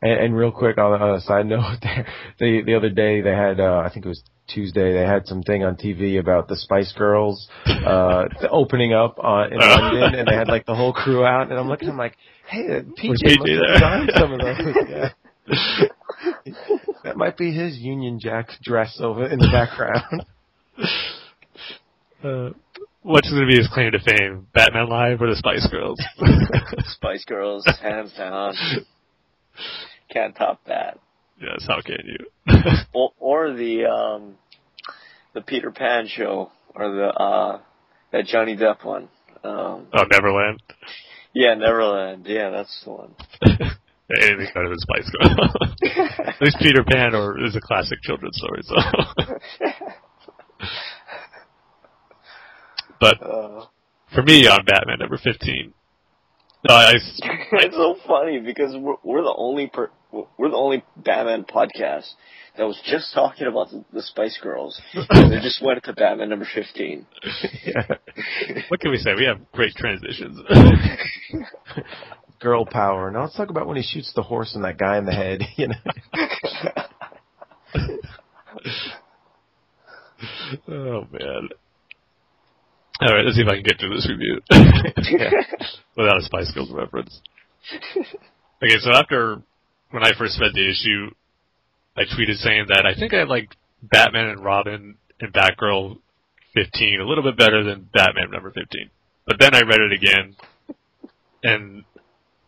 And, 0.02 0.20
and 0.20 0.36
real 0.36 0.50
quick 0.50 0.76
on 0.76 1.16
a 1.16 1.20
side 1.20 1.46
note, 1.46 1.76
there, 1.82 2.06
the 2.38 2.62
the 2.64 2.74
other 2.74 2.90
day 2.90 3.22
they 3.22 3.30
had, 3.30 3.58
uh, 3.58 3.82
I 3.84 3.90
think 3.92 4.04
it 4.04 4.08
was 4.08 4.22
Tuesday, 4.48 4.92
they 4.92 5.06
had 5.06 5.26
something 5.26 5.62
on 5.64 5.76
TV 5.76 6.18
about 6.18 6.48
the 6.48 6.56
Spice 6.56 6.92
Girls 6.92 7.48
uh 7.66 8.24
opening 8.50 8.92
up 8.92 9.18
uh, 9.18 9.44
in 9.50 9.58
London, 9.58 10.14
and 10.14 10.28
they 10.28 10.34
had 10.34 10.48
like 10.48 10.66
the 10.66 10.74
whole 10.74 10.92
crew 10.92 11.24
out, 11.24 11.50
and 11.50 11.58
I'm 11.58 11.68
looking, 11.68 11.88
I'm 11.88 11.96
like, 11.96 12.16
hey, 12.48 12.82
PJ 12.82 13.08
Was 13.08 13.22
must 13.22 13.48
have 13.48 13.74
designed 13.74 14.10
some 14.18 14.32
of 14.32 14.40
those. 14.40 14.76
Yeah. 14.88 15.08
That 15.46 17.16
might 17.16 17.36
be 17.36 17.52
his 17.52 17.76
Union 17.78 18.18
Jack 18.20 18.48
dress 18.62 18.98
over 19.00 19.26
in 19.26 19.38
the 19.38 19.48
background. 19.52 20.24
uh, 22.24 22.50
what's 23.02 23.30
going 23.30 23.42
to 23.42 23.46
be 23.46 23.56
his 23.56 23.68
claim 23.72 23.92
to 23.92 23.98
fame? 23.98 24.46
Batman 24.54 24.88
Live 24.88 25.20
or 25.20 25.28
the 25.28 25.36
Spice 25.36 25.66
Girls? 25.70 26.02
Spice 26.86 27.24
Girls, 27.24 27.64
hands 27.80 28.12
down. 28.16 28.54
Can't 30.10 30.34
top 30.36 30.60
that. 30.66 30.98
yes, 31.40 31.66
how 31.68 31.80
can 31.80 31.98
you? 32.04 32.26
Or, 32.92 33.10
or 33.18 33.52
the 33.52 33.86
um, 33.86 34.36
the 35.32 35.40
Peter 35.40 35.72
Pan 35.72 36.06
show, 36.06 36.52
or 36.76 36.92
the 36.92 37.06
uh, 37.08 37.60
that 38.12 38.26
Johnny 38.26 38.56
Depp 38.56 38.84
one. 38.84 39.08
Um, 39.42 39.88
oh, 39.92 40.04
Neverland. 40.10 40.62
yeah, 41.34 41.54
Neverland. 41.54 42.26
Yeah, 42.26 42.50
that's 42.50 42.82
the 42.84 42.92
one. 42.92 43.14
Anything 44.10 44.48
better 44.52 44.68
than 44.68 44.78
Spice 44.78 45.10
Girls. 45.10 45.56
At 46.18 46.40
least 46.42 46.58
Peter 46.60 46.84
Pan 46.84 47.14
or 47.14 47.42
is 47.42 47.56
a 47.56 47.60
classic 47.60 47.98
children's 48.02 48.36
story. 48.36 48.60
So, 48.62 48.74
but 53.00 53.22
Uh, 53.22 53.64
for 54.14 54.22
me 54.22 54.46
on 54.46 54.64
Batman 54.66 54.98
number 54.98 55.16
fifteen, 55.16 55.72
no, 56.68 56.74
I, 56.74 56.90
I, 56.90 56.92
it's 57.52 57.76
so 57.76 57.96
funny 58.06 58.40
because 58.40 58.74
we're, 58.76 58.96
we're 59.02 59.22
the 59.22 59.34
only 59.36 59.68
per, 59.68 59.90
we're 60.12 60.50
the 60.50 60.56
only 60.56 60.84
Batman 60.96 61.44
podcast 61.44 62.08
that 62.56 62.64
was 62.64 62.78
just 62.84 63.12
talking 63.14 63.46
about 63.46 63.70
the, 63.70 63.84
the 63.92 64.02
Spice 64.02 64.38
Girls, 64.42 64.80
and 65.10 65.32
they 65.32 65.40
just 65.40 65.62
went 65.62 65.82
to 65.84 65.92
Batman 65.94 66.28
number 66.28 66.46
fifteen. 66.54 67.06
yeah. 67.64 67.96
what 68.68 68.80
can 68.80 68.90
we 68.90 68.98
say? 68.98 69.14
We 69.16 69.24
have 69.24 69.50
great 69.52 69.74
transitions. 69.74 70.38
Girl 72.44 72.66
power. 72.66 73.10
Now 73.10 73.22
let's 73.22 73.34
talk 73.34 73.48
about 73.48 73.66
when 73.66 73.78
he 73.78 73.82
shoots 73.82 74.12
the 74.14 74.22
horse 74.22 74.54
and 74.54 74.64
that 74.64 74.76
guy 74.76 74.98
in 74.98 75.06
the 75.06 75.12
head. 75.12 75.40
You 75.56 75.68
know. 75.68 75.76
oh 80.68 81.06
man. 81.10 81.48
All 83.00 83.14
right, 83.14 83.24
let's 83.24 83.36
see 83.36 83.42
if 83.42 83.48
I 83.48 83.54
can 83.54 83.62
get 83.62 83.80
through 83.80 83.94
this 83.96 84.08
review 84.08 84.40
without 85.96 86.18
a 86.18 86.22
Spice 86.22 86.52
Girls 86.52 86.70
reference. 86.70 87.18
Okay, 87.96 88.76
so 88.78 88.92
after 88.92 89.42
when 89.90 90.04
I 90.04 90.10
first 90.18 90.38
read 90.38 90.52
the 90.52 90.70
issue, 90.70 91.14
I 91.96 92.02
tweeted 92.02 92.36
saying 92.36 92.66
that 92.68 92.84
I 92.84 92.94
think 92.94 93.14
I 93.14 93.22
like 93.22 93.48
Batman 93.82 94.28
and 94.28 94.44
Robin 94.44 94.96
and 95.18 95.32
Batgirl 95.32 95.96
15 96.54 97.00
a 97.00 97.08
little 97.08 97.24
bit 97.24 97.38
better 97.38 97.64
than 97.64 97.88
Batman 97.92 98.30
number 98.30 98.50
15. 98.50 98.90
But 99.26 99.36
then 99.40 99.54
I 99.54 99.62
read 99.62 99.80
it 99.80 99.92
again, 99.92 100.36
and 101.42 101.84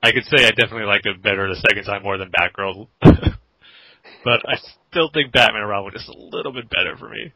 I 0.06 0.12
could 0.12 0.24
say 0.24 0.46
I 0.46 0.50
definitely 0.50 0.86
liked 0.86 1.04
it 1.06 1.20
better 1.20 1.48
the 1.48 1.60
second 1.68 1.84
time 1.84 2.04
more 2.04 2.16
than 2.16 2.30
Batgirl. 2.30 2.86
but 3.02 4.40
I 4.46 4.54
still 4.90 5.10
think 5.12 5.32
Batman 5.32 5.62
and 5.62 5.68
Robin 5.68 5.92
is 5.94 6.06
just 6.06 6.16
a 6.16 6.20
little 6.20 6.52
bit 6.52 6.70
better 6.70 6.96
for 6.96 7.08
me. 7.08 7.32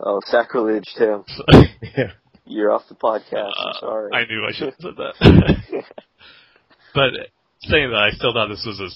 oh, 0.00 0.20
sacrilege, 0.24 0.88
Tim! 0.96 1.24
So, 1.36 1.44
yeah. 1.82 2.12
You're 2.46 2.72
off 2.72 2.88
the 2.88 2.94
podcast. 2.94 3.52
I'm 3.52 3.76
uh, 3.76 3.80
sorry. 3.80 4.10
I 4.14 4.24
knew 4.24 4.46
I 4.48 4.52
should 4.52 4.72
have 4.72 4.80
said 4.80 4.96
that. 4.96 5.14
but 6.94 7.12
saying 7.68 7.90
that, 7.90 8.00
I 8.00 8.10
still 8.16 8.32
thought 8.32 8.48
this 8.48 8.64
was 8.64 8.80
a, 8.80 8.88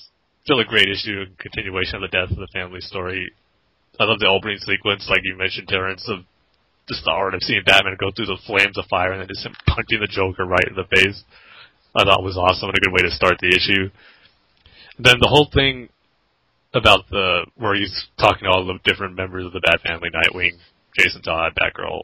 still 0.44 0.60
a 0.60 0.64
great 0.64 0.88
issue, 0.88 1.28
a 1.28 1.42
continuation 1.42 1.96
of 1.96 2.08
the 2.08 2.16
death 2.16 2.30
of 2.30 2.40
the 2.40 2.48
family 2.54 2.80
story. 2.80 3.30
I 4.00 4.04
love 4.04 4.20
the 4.20 4.32
opening 4.32 4.56
sequence, 4.64 5.06
like 5.10 5.20
you 5.24 5.36
mentioned, 5.36 5.68
Terence, 5.68 6.08
of 6.08 6.24
just 6.88 7.04
the 7.04 7.12
art 7.12 7.34
of 7.34 7.42
seeing 7.42 7.60
Batman 7.66 8.00
go 8.00 8.10
through 8.10 8.32
the 8.32 8.40
flames 8.46 8.78
of 8.78 8.86
fire 8.88 9.12
and 9.12 9.20
then 9.20 9.28
just 9.28 9.44
him 9.44 9.54
punching 9.68 10.00
the 10.00 10.08
Joker 10.08 10.46
right 10.46 10.64
in 10.66 10.74
the 10.74 10.88
face. 10.88 11.22
I 11.94 12.04
thought 12.04 12.22
was 12.22 12.36
awesome 12.36 12.68
and 12.68 12.78
a 12.78 12.80
good 12.80 12.92
way 12.92 13.02
to 13.02 13.10
start 13.10 13.36
the 13.40 13.52
issue. 13.54 13.90
Then 14.98 15.16
the 15.20 15.28
whole 15.28 15.48
thing 15.52 15.88
about 16.74 17.08
the 17.10 17.46
where 17.56 17.74
he's 17.74 18.06
talking 18.18 18.44
to 18.44 18.50
all 18.50 18.64
the 18.64 18.78
different 18.84 19.16
members 19.16 19.44
of 19.44 19.52
the 19.52 19.60
Bat 19.60 19.80
Family, 19.86 20.08
Nightwing, 20.08 20.56
Jason 20.98 21.22
Todd, 21.22 21.52
Batgirl, 21.52 22.02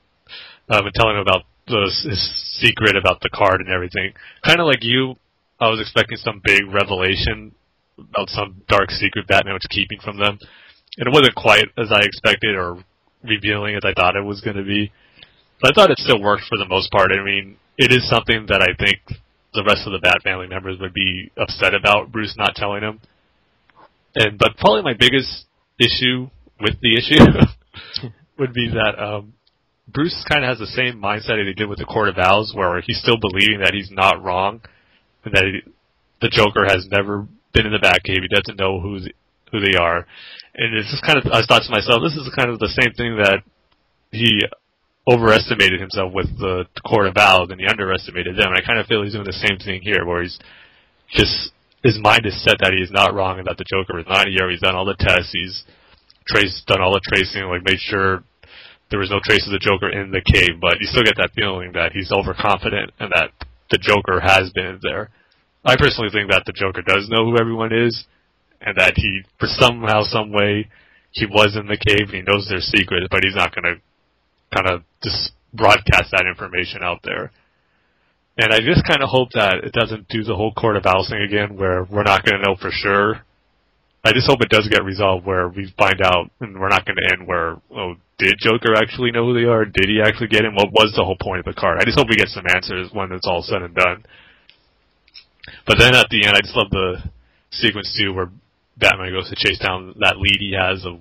um, 0.68 0.84
and 0.86 0.94
telling 0.94 1.16
him 1.16 1.22
about 1.22 1.44
the, 1.66 1.88
his 2.08 2.20
secret 2.60 2.96
about 2.96 3.20
the 3.20 3.30
card 3.32 3.60
and 3.60 3.70
everything. 3.70 4.12
Kind 4.44 4.60
of 4.60 4.66
like 4.66 4.82
you, 4.82 5.16
I 5.60 5.68
was 5.68 5.80
expecting 5.80 6.18
some 6.18 6.40
big 6.44 6.62
revelation 6.72 7.52
about 7.98 8.28
some 8.28 8.62
dark 8.68 8.90
secret 8.90 9.26
Batman 9.26 9.54
was 9.54 9.66
keeping 9.70 10.00
from 10.00 10.18
them, 10.18 10.38
and 10.98 11.06
it 11.08 11.12
wasn't 11.12 11.34
quite 11.34 11.66
as 11.76 11.90
I 11.90 12.00
expected 12.00 12.54
or 12.54 12.84
revealing 13.24 13.74
as 13.74 13.82
I 13.84 13.92
thought 13.92 14.16
it 14.16 14.24
was 14.24 14.40
going 14.40 14.56
to 14.56 14.64
be. 14.64 14.92
But 15.60 15.72
I 15.72 15.74
thought 15.74 15.90
it 15.90 15.98
still 15.98 16.22
worked 16.22 16.44
for 16.48 16.56
the 16.56 16.68
most 16.68 16.92
part. 16.92 17.10
I 17.10 17.24
mean, 17.24 17.56
it 17.76 17.90
is 17.90 18.08
something 18.08 18.46
that 18.48 18.62
I 18.62 18.76
think 18.78 19.00
the 19.54 19.64
rest 19.64 19.86
of 19.86 19.92
the 19.92 20.00
Bat 20.02 20.22
family 20.22 20.46
members 20.46 20.78
would 20.80 20.94
be 20.94 21.30
upset 21.36 21.74
about 21.74 22.12
Bruce 22.12 22.34
not 22.36 22.54
telling 22.54 22.80
them. 22.80 23.00
And 24.14 24.38
but 24.38 24.56
probably 24.56 24.82
my 24.82 24.94
biggest 24.98 25.46
issue 25.78 26.28
with 26.60 26.74
the 26.80 26.96
issue 26.96 27.22
would 28.38 28.52
be 28.52 28.68
that 28.68 28.98
um, 28.98 29.34
Bruce 29.86 30.24
kind 30.28 30.44
of 30.44 30.48
has 30.48 30.58
the 30.58 30.66
same 30.66 31.00
mindset 31.00 31.38
that 31.38 31.46
he 31.46 31.54
did 31.54 31.68
with 31.68 31.78
the 31.78 31.84
Court 31.84 32.08
of 32.08 32.18
Owls, 32.18 32.52
where 32.54 32.80
he's 32.80 33.00
still 33.00 33.18
believing 33.18 33.60
that 33.60 33.74
he's 33.74 33.90
not 33.90 34.22
wrong, 34.22 34.60
and 35.24 35.34
that 35.34 35.44
he, 35.44 35.72
the 36.20 36.28
Joker 36.28 36.66
has 36.66 36.86
never 36.90 37.26
been 37.54 37.66
in 37.66 37.72
the 37.72 37.78
Batcave. 37.78 38.22
He 38.22 38.28
doesn't 38.28 38.58
know 38.58 38.80
who 38.80 39.00
who 39.50 39.60
they 39.60 39.78
are, 39.78 40.06
and 40.54 40.76
it's 40.76 40.90
just 40.90 41.04
kind 41.04 41.18
of 41.18 41.26
I 41.32 41.40
thought 41.46 41.62
to 41.64 41.70
myself, 41.70 42.02
this 42.02 42.16
is 42.16 42.28
kind 42.36 42.50
of 42.50 42.58
the 42.58 42.68
same 42.68 42.92
thing 42.92 43.16
that 43.16 43.40
he 44.10 44.44
overestimated 45.10 45.80
himself 45.80 46.12
with 46.12 46.28
the, 46.38 46.66
Court 46.86 47.08
of 47.08 47.16
Owls, 47.16 47.50
and 47.50 47.60
he 47.60 47.66
underestimated 47.66 48.36
them. 48.36 48.48
And 48.48 48.58
I 48.58 48.66
kind 48.66 48.78
of 48.78 48.86
feel 48.86 49.02
he's 49.02 49.12
doing 49.12 49.24
the 49.24 49.44
same 49.44 49.58
thing 49.58 49.80
here, 49.82 50.04
where 50.04 50.22
he's 50.22 50.38
just 51.10 51.50
his 51.82 51.98
mind 52.00 52.26
is 52.26 52.36
set 52.42 52.58
that 52.60 52.74
he 52.74 52.82
is 52.82 52.90
not 52.90 53.14
wrong 53.14 53.38
and 53.38 53.46
that 53.46 53.56
the 53.56 53.68
Joker 53.68 53.98
is 54.00 54.06
not 54.08 54.26
here. 54.26 54.50
He's 54.50 54.60
done 54.60 54.74
all 54.74 54.84
the 54.84 54.98
tests. 54.98 55.30
He's 55.32 55.64
traced, 56.26 56.66
done 56.66 56.82
all 56.82 56.92
the 56.92 57.04
tracing, 57.06 57.44
like 57.46 57.64
made 57.64 57.78
sure 57.78 58.24
there 58.90 58.98
was 58.98 59.10
no 59.10 59.20
trace 59.22 59.46
of 59.46 59.52
the 59.52 59.62
Joker 59.62 59.88
in 59.88 60.10
the 60.10 60.24
cave. 60.24 60.60
But 60.60 60.80
you 60.80 60.86
still 60.86 61.04
get 61.04 61.16
that 61.16 61.36
feeling 61.36 61.72
that 61.72 61.92
he's 61.92 62.10
overconfident 62.12 62.92
and 62.98 63.12
that 63.12 63.30
the 63.70 63.78
Joker 63.78 64.20
has 64.20 64.50
been 64.50 64.80
there. 64.82 65.10
I 65.64 65.76
personally 65.76 66.10
think 66.10 66.30
that 66.30 66.44
the 66.46 66.56
Joker 66.56 66.82
does 66.82 67.08
know 67.08 67.24
who 67.28 67.38
everyone 67.38 67.72
is, 67.72 68.06
and 68.60 68.76
that 68.78 68.94
he, 68.96 69.22
for 69.38 69.46
somehow, 69.46 70.02
some 70.02 70.32
way, 70.32 70.68
he 71.10 71.26
was 71.26 71.56
in 71.56 71.66
the 71.66 71.76
cave 71.76 72.08
and 72.10 72.22
he 72.22 72.22
knows 72.22 72.48
their 72.48 72.60
secrets, 72.60 73.06
but 73.10 73.24
he's 73.24 73.36
not 73.36 73.54
going 73.54 73.64
to 73.64 73.80
kind 74.54 74.68
of 74.68 74.82
just 75.02 75.32
broadcast 75.52 76.10
that 76.12 76.26
information 76.28 76.82
out 76.82 77.00
there. 77.04 77.30
And 78.36 78.52
I 78.52 78.60
just 78.60 78.86
kind 78.86 79.02
of 79.02 79.08
hope 79.10 79.30
that 79.34 79.64
it 79.64 79.72
doesn't 79.72 80.08
do 80.08 80.22
the 80.22 80.36
whole 80.36 80.52
Court 80.52 80.76
of 80.76 80.86
Owls 80.86 81.10
thing 81.10 81.22
again, 81.22 81.56
where 81.56 81.84
we're 81.84 82.04
not 82.04 82.24
going 82.24 82.40
to 82.40 82.46
know 82.46 82.56
for 82.56 82.70
sure. 82.70 83.22
I 84.04 84.12
just 84.12 84.28
hope 84.28 84.40
it 84.40 84.48
does 84.48 84.68
get 84.70 84.84
resolved 84.84 85.26
where 85.26 85.48
we 85.48 85.74
find 85.76 86.00
out, 86.00 86.30
and 86.40 86.58
we're 86.58 86.68
not 86.68 86.86
going 86.86 86.96
to 86.96 87.12
end 87.12 87.26
where, 87.26 87.56
oh, 87.74 87.94
did 88.18 88.38
Joker 88.38 88.74
actually 88.76 89.10
know 89.10 89.26
who 89.26 89.34
they 89.34 89.48
are? 89.48 89.64
Did 89.64 89.88
he 89.88 90.00
actually 90.00 90.28
get 90.28 90.44
him? 90.44 90.54
What 90.54 90.70
was 90.70 90.94
the 90.96 91.04
whole 91.04 91.18
point 91.20 91.40
of 91.40 91.46
the 91.46 91.60
card? 91.60 91.78
I 91.80 91.84
just 91.84 91.98
hope 91.98 92.08
we 92.08 92.16
get 92.16 92.28
some 92.28 92.46
answers 92.48 92.90
when 92.92 93.10
it's 93.10 93.26
all 93.26 93.42
said 93.42 93.62
and 93.62 93.74
done. 93.74 94.04
But 95.66 95.78
then 95.78 95.94
at 95.94 96.06
the 96.10 96.24
end, 96.24 96.36
I 96.36 96.40
just 96.40 96.56
love 96.56 96.70
the 96.70 97.02
sequence 97.50 97.92
too, 97.98 98.12
where 98.12 98.30
Batman 98.76 99.12
goes 99.12 99.28
to 99.30 99.36
chase 99.36 99.58
down 99.58 99.94
that 99.98 100.18
lead 100.18 100.38
he 100.38 100.54
has 100.54 100.86
of 100.86 101.00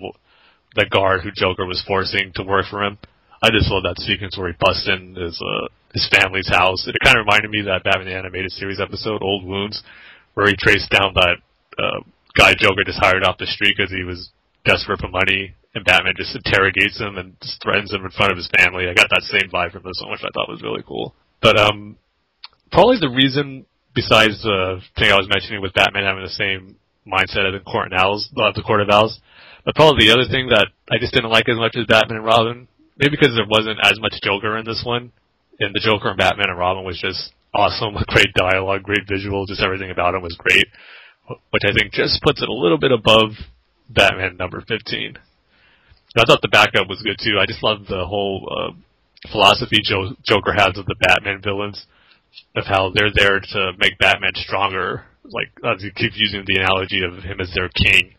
the 0.75 0.85
guard 0.89 1.21
who 1.21 1.29
Joker 1.35 1.65
was 1.65 1.83
forcing 1.85 2.31
to 2.35 2.43
work 2.43 2.65
for 2.69 2.83
him. 2.83 2.97
I 3.41 3.49
just 3.51 3.69
love 3.69 3.83
that 3.83 4.01
sequence 4.01 4.37
where 4.37 4.49
he 4.49 4.57
busts 4.59 4.89
in 4.89 5.15
his 5.15 5.37
uh, 5.37 5.67
his 5.93 6.09
family's 6.09 6.49
house. 6.49 6.87
It 6.87 6.97
kind 7.03 7.17
of 7.17 7.25
reminded 7.25 7.51
me 7.51 7.61
of 7.61 7.69
that 7.69 7.83
Batman 7.83 8.09
Animated 8.09 8.51
Series 8.51 8.81
episode, 8.81 9.21
Old 9.21 9.45
Wounds, 9.45 9.83
where 10.33 10.47
he 10.47 10.55
traced 10.57 10.89
down 10.89 11.13
that 11.13 11.37
uh, 11.77 12.01
guy 12.37 12.53
Joker 12.57 12.83
just 12.85 13.01
hired 13.01 13.23
off 13.23 13.37
the 13.37 13.47
street 13.47 13.75
because 13.77 13.91
he 13.91 14.03
was 14.03 14.29
desperate 14.65 14.99
for 14.99 15.07
money, 15.07 15.53
and 15.73 15.85
Batman 15.85 16.13
just 16.17 16.35
interrogates 16.35 16.99
him 16.99 17.17
and 17.17 17.37
just 17.41 17.61
threatens 17.61 17.93
him 17.93 18.05
in 18.05 18.11
front 18.11 18.31
of 18.31 18.37
his 18.37 18.49
family. 18.57 18.89
I 18.89 18.93
got 18.93 19.09
that 19.09 19.25
same 19.25 19.49
vibe 19.49 19.71
from 19.71 19.83
this 19.85 20.01
one, 20.01 20.11
which 20.11 20.25
I 20.25 20.33
thought 20.33 20.49
was 20.49 20.61
really 20.61 20.83
cool. 20.85 21.13
But 21.41 21.57
um, 21.57 21.97
probably 22.71 22.97
the 22.99 23.13
reason, 23.13 23.65
besides 23.93 24.41
the 24.41 24.81
thing 24.97 25.11
I 25.11 25.17
was 25.17 25.29
mentioning 25.29 25.61
with 25.61 25.73
Batman 25.73 26.05
having 26.05 26.23
the 26.25 26.33
same 26.33 26.77
mindset 27.05 27.47
as 27.47 27.53
the 27.53 27.63
Court 27.63 27.93
of 27.93 27.97
Owls, 27.97 28.29
uh, 28.35 28.51
the 28.53 28.65
Court 28.65 28.81
of 28.81 28.89
Owls, 28.89 29.21
but 29.63 29.75
probably 29.75 30.07
the 30.07 30.13
other 30.13 30.27
thing 30.29 30.49
that 30.49 30.67
I 30.89 30.97
just 30.97 31.13
didn't 31.13 31.29
like 31.29 31.47
as 31.47 31.57
much 31.57 31.75
as 31.77 31.85
Batman 31.85 32.17
and 32.17 32.25
Robin 32.25 32.67
maybe 32.97 33.17
because 33.17 33.35
there 33.35 33.49
wasn't 33.49 33.79
as 33.83 33.99
much 33.99 34.19
Joker 34.21 34.57
in 34.57 34.65
this 34.65 34.83
one, 34.85 35.11
and 35.59 35.73
the 35.73 35.81
Joker 35.83 36.09
and 36.09 36.17
Batman 36.17 36.49
and 36.49 36.59
Robin 36.59 36.83
was 36.83 36.99
just 36.99 37.33
awesome, 37.53 37.95
great 38.07 38.33
dialogue, 38.35 38.83
great 38.83 39.07
visual, 39.07 39.45
just 39.45 39.61
everything 39.61 39.91
about 39.91 40.15
him 40.15 40.21
was 40.21 40.37
great, 40.37 40.67
which 41.51 41.63
I 41.65 41.73
think 41.73 41.93
just 41.93 42.21
puts 42.21 42.41
it 42.41 42.49
a 42.49 42.53
little 42.53 42.77
bit 42.77 42.91
above 42.91 43.31
Batman 43.89 44.37
number 44.37 44.63
15. 44.67 45.17
I 46.17 46.25
thought 46.25 46.41
the 46.41 46.47
backup 46.47 46.89
was 46.89 47.01
good 47.03 47.19
too. 47.21 47.37
I 47.39 47.45
just 47.45 47.63
love 47.63 47.85
the 47.87 48.05
whole 48.05 48.49
uh, 48.49 48.73
philosophy 49.31 49.81
jo- 49.83 50.15
Joker 50.25 50.53
has 50.53 50.77
of 50.77 50.85
the 50.85 50.95
Batman 50.99 51.41
villains, 51.43 51.85
of 52.55 52.65
how 52.65 52.91
they're 52.93 53.13
there 53.13 53.39
to 53.39 53.71
make 53.77 53.97
Batman 53.99 54.33
stronger. 54.35 55.05
Like 55.23 55.51
he 55.79 55.91
keeps 55.91 56.15
using 56.17 56.43
the 56.45 56.61
analogy 56.61 57.01
of 57.03 57.23
him 57.23 57.41
as 57.41 57.51
their 57.53 57.69
king, 57.69 58.15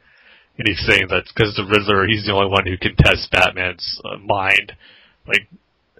and 0.58 0.66
he's 0.66 0.82
saying 0.82 1.06
that 1.08 1.30
because 1.30 1.54
the 1.54 1.62
Riddler, 1.62 2.06
he's 2.10 2.26
the 2.26 2.34
only 2.34 2.50
one 2.50 2.66
who 2.66 2.76
can 2.76 2.98
test 2.98 3.30
Batman's 3.30 4.00
uh, 4.02 4.18
mind. 4.18 4.74
Like, 5.26 5.46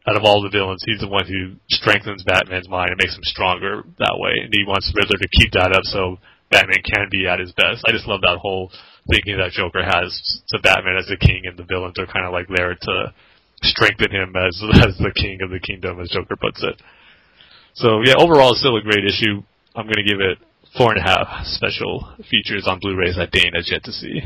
out 0.09 0.17
of 0.17 0.25
all 0.25 0.43
the 0.43 0.51
villains, 0.51 0.83
he's 0.85 1.01
the 1.01 1.09
one 1.09 1.27
who 1.27 1.55
strengthens 1.71 2.25
Batman's 2.25 2.69
mind 2.69 2.91
and 2.91 2.99
makes 2.99 3.15
him 3.15 3.23
stronger 3.23 3.85
that 4.03 4.19
way. 4.19 4.35
And 4.43 4.51
he 4.51 4.67
wants 4.67 4.91
Riddler 4.91 5.21
to 5.21 5.31
keep 5.31 5.53
that 5.53 5.71
up 5.71 5.85
so 5.85 6.19
Batman 6.51 6.83
can 6.83 7.07
be 7.11 7.29
at 7.29 7.39
his 7.39 7.53
best. 7.53 7.85
I 7.87 7.93
just 7.93 8.09
love 8.09 8.23
that 8.23 8.41
whole 8.41 8.73
thinking 9.07 9.39
that 9.39 9.53
Joker 9.53 9.85
has 9.85 10.11
to 10.49 10.59
Batman 10.59 10.97
as 10.99 11.07
the 11.07 11.21
king, 11.21 11.47
and 11.47 11.57
the 11.57 11.69
villains 11.69 11.99
are 11.99 12.11
kind 12.11 12.27
of 12.27 12.33
like 12.33 12.49
there 12.49 12.75
to 12.75 13.15
strengthen 13.63 14.11
him 14.11 14.35
as 14.35 14.59
as 14.87 14.99
the 14.99 15.13
king 15.15 15.39
of 15.43 15.51
the 15.51 15.61
kingdom, 15.61 16.01
as 16.01 16.11
Joker 16.11 16.37
puts 16.37 16.63
it. 16.63 16.81
So 17.75 18.03
yeah, 18.03 18.19
overall, 18.19 18.53
it's 18.53 18.61
still 18.61 18.77
a 18.77 18.83
great 18.83 19.05
issue. 19.05 19.43
I'm 19.77 19.87
to 19.87 20.03
give 20.03 20.19
it 20.19 20.39
four 20.77 20.93
and 20.93 21.01
a 21.01 21.07
half 21.07 21.47
special 21.47 22.11
features 22.31 22.67
on 22.67 22.81
Blu-rays 22.81 23.17
that 23.17 23.31
Dane 23.31 23.55
has 23.55 23.71
yet 23.71 23.85
to 23.85 23.93
see. 23.93 24.23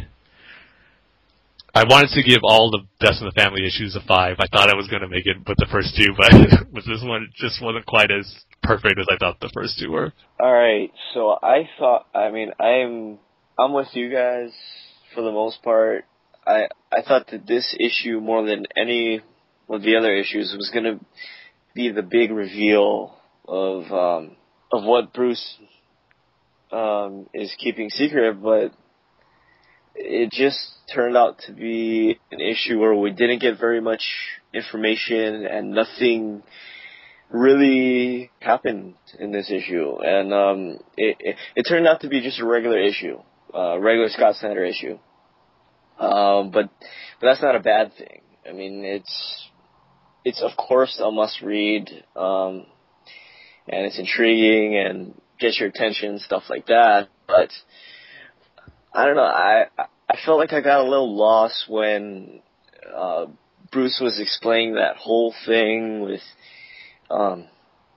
I 1.75 1.85
wanted 1.85 2.11
to 2.15 2.23
give 2.23 2.41
all 2.43 2.71
the 2.71 2.85
Death 3.01 3.17
in 3.21 3.27
the 3.27 3.33
Family 3.33 3.67
issues 3.67 3.97
a 3.97 4.07
five. 4.07 4.37
I 4.39 4.47
thought 4.53 4.69
I 4.69 4.77
was 4.77 4.89
going 4.89 5.01
to 5.01 5.09
make 5.09 5.25
it 5.25 5.39
with 5.49 5.57
the 5.57 5.69
first 5.73 5.97
two, 5.97 6.13
but 6.17 6.31
with 6.73 6.85
this 6.85 7.03
one, 7.03 7.31
just 7.37 7.63
wasn't 7.63 7.87
quite 7.87 8.11
as 8.11 8.31
perfect 8.63 8.99
as 9.01 9.07
I 9.11 9.17
thought 9.17 9.41
the 9.41 9.51
first 9.55 9.79
two 9.79 9.91
were. 9.91 10.13
All 10.39 10.53
right, 10.53 10.93
so 11.15 11.31
I 11.43 11.69
thought. 11.79 12.07
I 12.15 12.31
mean, 12.31 12.51
I'm 12.61 13.19
I'm 13.59 13.73
with 13.73 13.89
you 13.95 14.13
guys 14.13 14.53
for 15.15 15.23
the 15.23 15.33
most 15.33 15.63
part. 15.63 16.05
I 16.47 16.69
I 16.93 17.01
thought 17.01 17.29
that 17.29 17.47
this 17.47 17.75
issue 17.81 18.21
more 18.21 18.45
than 18.47 18.67
any 18.77 19.23
of 19.69 19.83
the 19.83 19.97
other 19.97 20.15
issues 20.15 20.55
was 20.55 20.71
going 20.71 20.85
to 20.85 21.01
be 21.75 21.91
the 21.91 22.03
big 22.03 22.33
reveal 22.33 23.17
of 23.49 23.91
um, 23.91 24.37
of 24.71 24.85
what 24.85 25.15
Bruce 25.15 25.57
um, 26.71 27.31
is 27.33 27.55
keeping 27.59 27.89
secret, 27.89 28.43
but 28.43 28.73
it 29.95 30.31
just 30.31 30.59
turned 30.95 31.17
out 31.17 31.39
to 31.47 31.53
be 31.53 32.19
an 32.31 32.41
issue 32.41 32.79
where 32.79 32.95
we 32.95 33.11
didn't 33.11 33.41
get 33.41 33.59
very 33.59 33.81
much 33.81 34.03
information 34.53 35.47
and 35.47 35.71
nothing 35.71 36.43
really 37.31 38.31
happened 38.41 38.95
in 39.19 39.33
this 39.33 39.51
issue. 39.51 39.97
And 40.03 40.33
um, 40.33 40.79
it, 40.97 41.17
it, 41.21 41.37
it 41.57 41.63
turned 41.69 41.87
out 41.87 42.01
to 42.03 42.09
be 42.09 42.21
just 42.21 42.41
a 42.41 42.47
regular 42.47 42.79
issue, 42.79 43.19
uh, 43.55 43.79
regular 43.79 44.09
Scott 44.09 44.37
Snyder 44.37 44.65
issue. 44.65 44.99
Um, 45.99 46.51
but 46.51 46.71
but 47.21 47.27
that's 47.27 47.43
not 47.43 47.55
a 47.55 47.61
bad 47.61 47.93
thing. 47.97 48.23
I 48.49 48.53
mean, 48.53 48.85
it's 48.85 49.49
it's 50.25 50.43
of 50.43 50.57
course 50.57 51.01
a 51.03 51.11
must 51.11 51.41
read, 51.43 51.89
um, 52.17 52.67
and 53.69 53.87
it's 53.87 53.99
intriguing 53.99 54.77
and 54.77 55.21
gets 55.39 55.61
your 55.61 55.69
attention, 55.69 56.19
stuff 56.19 56.45
like 56.49 56.67
that. 56.67 57.09
But 57.27 57.51
I 58.95 59.07
don't 59.07 59.17
know. 59.17 59.23
I 59.23 59.67
I 59.79 60.17
felt 60.25 60.39
like 60.39 60.53
I 60.53 60.61
got 60.61 60.81
a 60.81 60.89
little 60.89 61.17
lost 61.17 61.65
when 61.69 62.41
uh, 62.95 63.27
Bruce 63.71 63.99
was 64.03 64.21
explaining 64.21 64.75
that 64.75 64.97
whole 64.97 65.35
thing 65.47 66.03
with 66.03 66.21
um, 67.11 67.47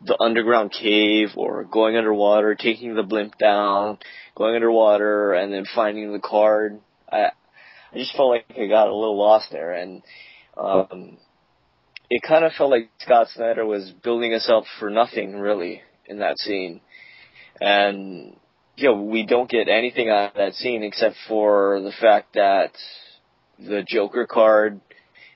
the 0.01 0.17
underground 0.21 0.71
cave 0.71 1.29
or 1.35 1.65
going 1.65 1.97
underwater, 1.97 2.55
taking 2.55 2.95
the 2.95 3.03
blimp 3.03 3.37
down, 3.37 3.97
going 4.35 4.55
underwater, 4.55 5.33
and 5.33 5.51
then 5.51 5.65
finding 5.75 6.13
the 6.13 6.19
card. 6.19 6.79
I 7.11 7.31
I 7.91 7.97
just 7.97 8.15
felt 8.15 8.29
like 8.29 8.45
I 8.57 8.67
got 8.67 8.87
a 8.87 8.95
little 8.95 9.17
lost 9.17 9.51
there, 9.51 9.73
and 9.73 10.01
um, 10.57 11.17
it 12.09 12.21
kind 12.25 12.45
of 12.45 12.53
felt 12.53 12.71
like 12.71 12.89
Scott 12.99 13.27
Snyder 13.33 13.65
was 13.65 13.91
building 14.03 14.33
us 14.33 14.49
up 14.49 14.63
for 14.79 14.89
nothing 14.89 15.35
really 15.39 15.81
in 16.05 16.19
that 16.19 16.37
scene. 16.37 16.81
and 17.59 18.37
you 18.75 18.89
know 18.89 19.01
we 19.01 19.25
don't 19.25 19.49
get 19.49 19.67
anything 19.67 20.09
out 20.09 20.31
of 20.31 20.33
that 20.35 20.53
scene 20.53 20.83
except 20.83 21.15
for 21.27 21.81
the 21.81 21.93
fact 21.99 22.33
that 22.33 22.71
the 23.59 23.83
Joker 23.87 24.27
card 24.27 24.81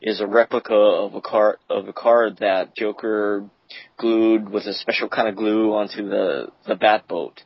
is 0.01 0.21
a 0.21 0.27
replica 0.27 0.73
of 0.73 1.15
a 1.15 1.21
card 1.21 1.57
of 1.69 1.87
a 1.87 1.93
card 1.93 2.37
that 2.39 2.75
Joker 2.75 3.49
glued 3.97 4.49
with 4.49 4.65
a 4.65 4.73
special 4.73 5.09
kind 5.09 5.27
of 5.27 5.35
glue 5.35 5.73
onto 5.73 6.07
the 6.09 6.47
the 6.67 6.75
bat 6.75 7.07
boat. 7.07 7.41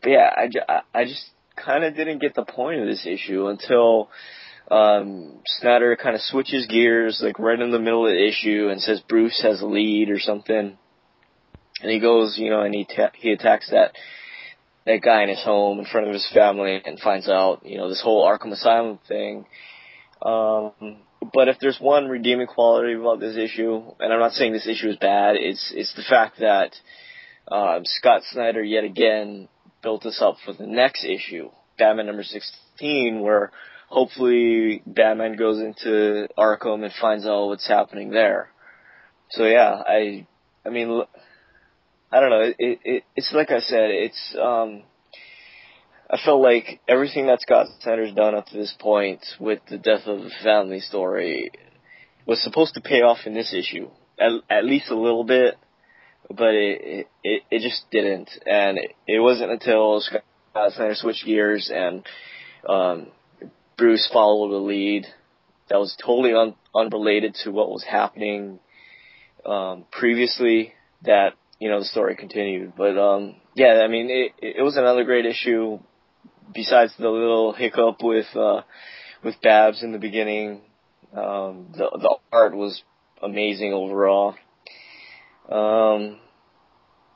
But 0.00 0.10
yeah, 0.10 0.30
I, 0.36 0.80
I 0.92 1.04
just 1.04 1.30
kind 1.56 1.84
of 1.84 1.94
didn't 1.94 2.20
get 2.20 2.34
the 2.34 2.44
point 2.44 2.80
of 2.80 2.86
this 2.86 3.06
issue 3.06 3.46
until 3.46 4.08
um, 4.70 5.40
Snyder 5.46 5.96
kind 5.96 6.14
of 6.14 6.22
switches 6.22 6.66
gears, 6.66 7.20
like 7.22 7.38
right 7.38 7.60
in 7.60 7.70
the 7.70 7.78
middle 7.78 8.06
of 8.06 8.12
the 8.12 8.28
issue, 8.28 8.68
and 8.70 8.80
says 8.80 9.00
Bruce 9.08 9.40
has 9.42 9.60
a 9.60 9.66
lead 9.66 10.10
or 10.10 10.18
something. 10.18 10.76
And 11.82 11.90
he 11.90 12.00
goes, 12.00 12.36
you 12.38 12.50
know, 12.50 12.62
and 12.62 12.74
he 12.74 12.84
ta- 12.84 13.12
he 13.14 13.32
attacks 13.32 13.70
that 13.70 13.92
that 14.86 15.00
guy 15.02 15.22
in 15.22 15.28
his 15.28 15.42
home 15.42 15.78
in 15.78 15.84
front 15.84 16.06
of 16.06 16.12
his 16.12 16.28
family, 16.32 16.80
and 16.84 16.98
finds 16.98 17.28
out, 17.28 17.64
you 17.64 17.78
know, 17.78 17.88
this 17.88 18.02
whole 18.02 18.26
Arkham 18.26 18.52
Asylum 18.52 18.98
thing. 19.06 19.46
Um, 20.20 20.72
but 21.32 21.48
if 21.48 21.58
there's 21.60 21.78
one 21.80 22.08
redeeming 22.08 22.46
quality 22.46 22.94
about 22.94 23.20
this 23.20 23.36
issue, 23.36 23.82
and 24.00 24.12
I'm 24.12 24.20
not 24.20 24.32
saying 24.32 24.52
this 24.52 24.66
issue 24.66 24.88
is 24.88 24.96
bad, 24.96 25.36
it's 25.36 25.72
it's 25.74 25.94
the 25.94 26.02
fact 26.02 26.40
that 26.40 26.74
um, 27.50 27.82
Scott 27.84 28.22
Snyder 28.30 28.62
yet 28.62 28.84
again 28.84 29.48
built 29.82 30.06
us 30.06 30.20
up 30.20 30.36
for 30.44 30.52
the 30.52 30.66
next 30.66 31.04
issue, 31.04 31.50
Batman 31.78 32.06
number 32.06 32.22
16, 32.22 33.20
where 33.20 33.50
hopefully 33.88 34.82
Batman 34.86 35.36
goes 35.36 35.58
into 35.58 36.28
Arkham 36.38 36.84
and 36.84 36.92
finds 37.00 37.26
out 37.26 37.46
what's 37.46 37.68
happening 37.68 38.10
there. 38.10 38.48
So 39.30 39.44
yeah, 39.44 39.82
I, 39.86 40.26
I 40.64 40.70
mean, 40.70 41.02
I 42.12 42.20
don't 42.20 42.30
know. 42.30 42.52
It, 42.58 42.78
it, 42.84 43.04
it's 43.16 43.32
like 43.32 43.50
I 43.50 43.60
said, 43.60 43.90
it's, 43.90 44.36
um, 44.40 44.82
I 46.10 46.18
felt 46.22 46.42
like 46.42 46.80
everything 46.86 47.26
that 47.28 47.40
Scott 47.40 47.68
Snyder's 47.80 48.12
done 48.12 48.34
up 48.34 48.46
to 48.46 48.56
this 48.56 48.74
point 48.78 49.24
with 49.40 49.60
the 49.70 49.78
death 49.78 50.06
of 50.06 50.20
the 50.20 50.30
family 50.44 50.80
story 50.80 51.50
was 52.26 52.42
supposed 52.42 52.74
to 52.74 52.82
pay 52.82 53.00
off 53.00 53.20
in 53.24 53.32
this 53.32 53.54
issue, 53.54 53.88
at, 54.20 54.30
at 54.50 54.64
least 54.66 54.90
a 54.90 54.98
little 54.98 55.24
bit, 55.24 55.56
but 56.28 56.54
it, 56.54 57.08
it, 57.24 57.42
it 57.50 57.62
just 57.62 57.90
didn't. 57.90 58.28
And 58.44 58.76
it, 58.76 58.92
it 59.08 59.20
wasn't 59.20 59.50
until 59.50 60.00
Scott 60.02 60.72
Snyder 60.72 60.94
switched 60.94 61.24
gears 61.24 61.72
and, 61.74 62.04
um, 62.68 63.06
Bruce 63.78 64.08
followed 64.12 64.52
the 64.52 64.58
lead 64.58 65.06
that 65.68 65.78
was 65.78 65.96
totally 66.04 66.34
un- 66.34 66.56
unrelated 66.74 67.34
to 67.42 67.50
what 67.50 67.70
was 67.70 67.84
happening 67.84 68.60
um, 69.46 69.86
previously 69.90 70.74
that 71.04 71.32
you 71.62 71.68
know 71.68 71.78
the 71.78 71.84
story 71.84 72.16
continued. 72.16 72.72
But 72.76 72.98
um, 72.98 73.36
yeah, 73.54 73.82
I 73.84 73.86
mean 73.86 74.10
it, 74.10 74.56
it 74.58 74.62
was 74.62 74.76
another 74.76 75.04
great 75.04 75.26
issue. 75.26 75.78
Besides 76.52 76.92
the 76.98 77.08
little 77.08 77.52
hiccup 77.52 78.02
with 78.02 78.26
uh, 78.34 78.62
with 79.22 79.40
Babs 79.40 79.80
in 79.84 79.92
the 79.92 79.98
beginning, 79.98 80.62
um, 81.12 81.68
the 81.72 81.88
the 82.02 82.16
art 82.32 82.56
was 82.56 82.82
amazing 83.22 83.72
overall. 83.72 84.34
Um, 85.48 86.18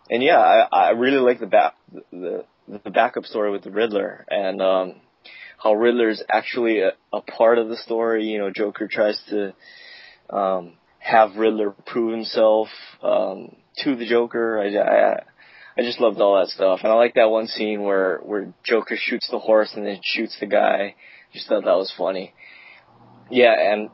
and 0.08 0.22
yeah, 0.22 0.38
I, 0.38 0.68
I 0.70 0.90
really 0.90 1.18
like 1.18 1.40
the 1.40 1.46
back 1.46 1.74
the 2.12 2.44
the 2.68 2.90
backup 2.90 3.24
story 3.24 3.50
with 3.50 3.64
the 3.64 3.72
Riddler 3.72 4.26
and 4.30 4.62
um, 4.62 4.94
how 5.58 5.74
Riddler's 5.74 6.22
actually 6.30 6.82
a, 6.82 6.92
a 7.12 7.20
part 7.20 7.58
of 7.58 7.68
the 7.68 7.76
story. 7.76 8.26
You 8.26 8.38
know, 8.38 8.50
Joker 8.54 8.86
tries 8.88 9.20
to 9.30 9.54
um, 10.30 10.74
have 11.00 11.34
Riddler 11.34 11.72
prove 11.84 12.12
himself 12.12 12.68
um, 13.02 13.56
to 13.78 13.96
the 13.96 14.06
Joker. 14.06 14.60
I, 14.60 14.76
I 14.76 15.22
I 15.78 15.82
just 15.82 16.00
loved 16.00 16.20
all 16.20 16.38
that 16.38 16.48
stuff, 16.48 16.80
and 16.82 16.92
I 16.92 16.94
like 16.94 17.14
that 17.14 17.30
one 17.30 17.46
scene 17.46 17.82
where 17.82 18.18
where 18.18 18.52
Joker 18.64 18.96
shoots 18.98 19.28
the 19.30 19.38
horse 19.38 19.72
and 19.74 19.86
then 19.86 20.00
shoots 20.02 20.36
the 20.40 20.46
guy. 20.46 20.94
Just 21.32 21.48
thought 21.48 21.64
that 21.64 21.76
was 21.76 21.92
funny. 21.96 22.32
Yeah, 23.30 23.52
and 23.52 23.90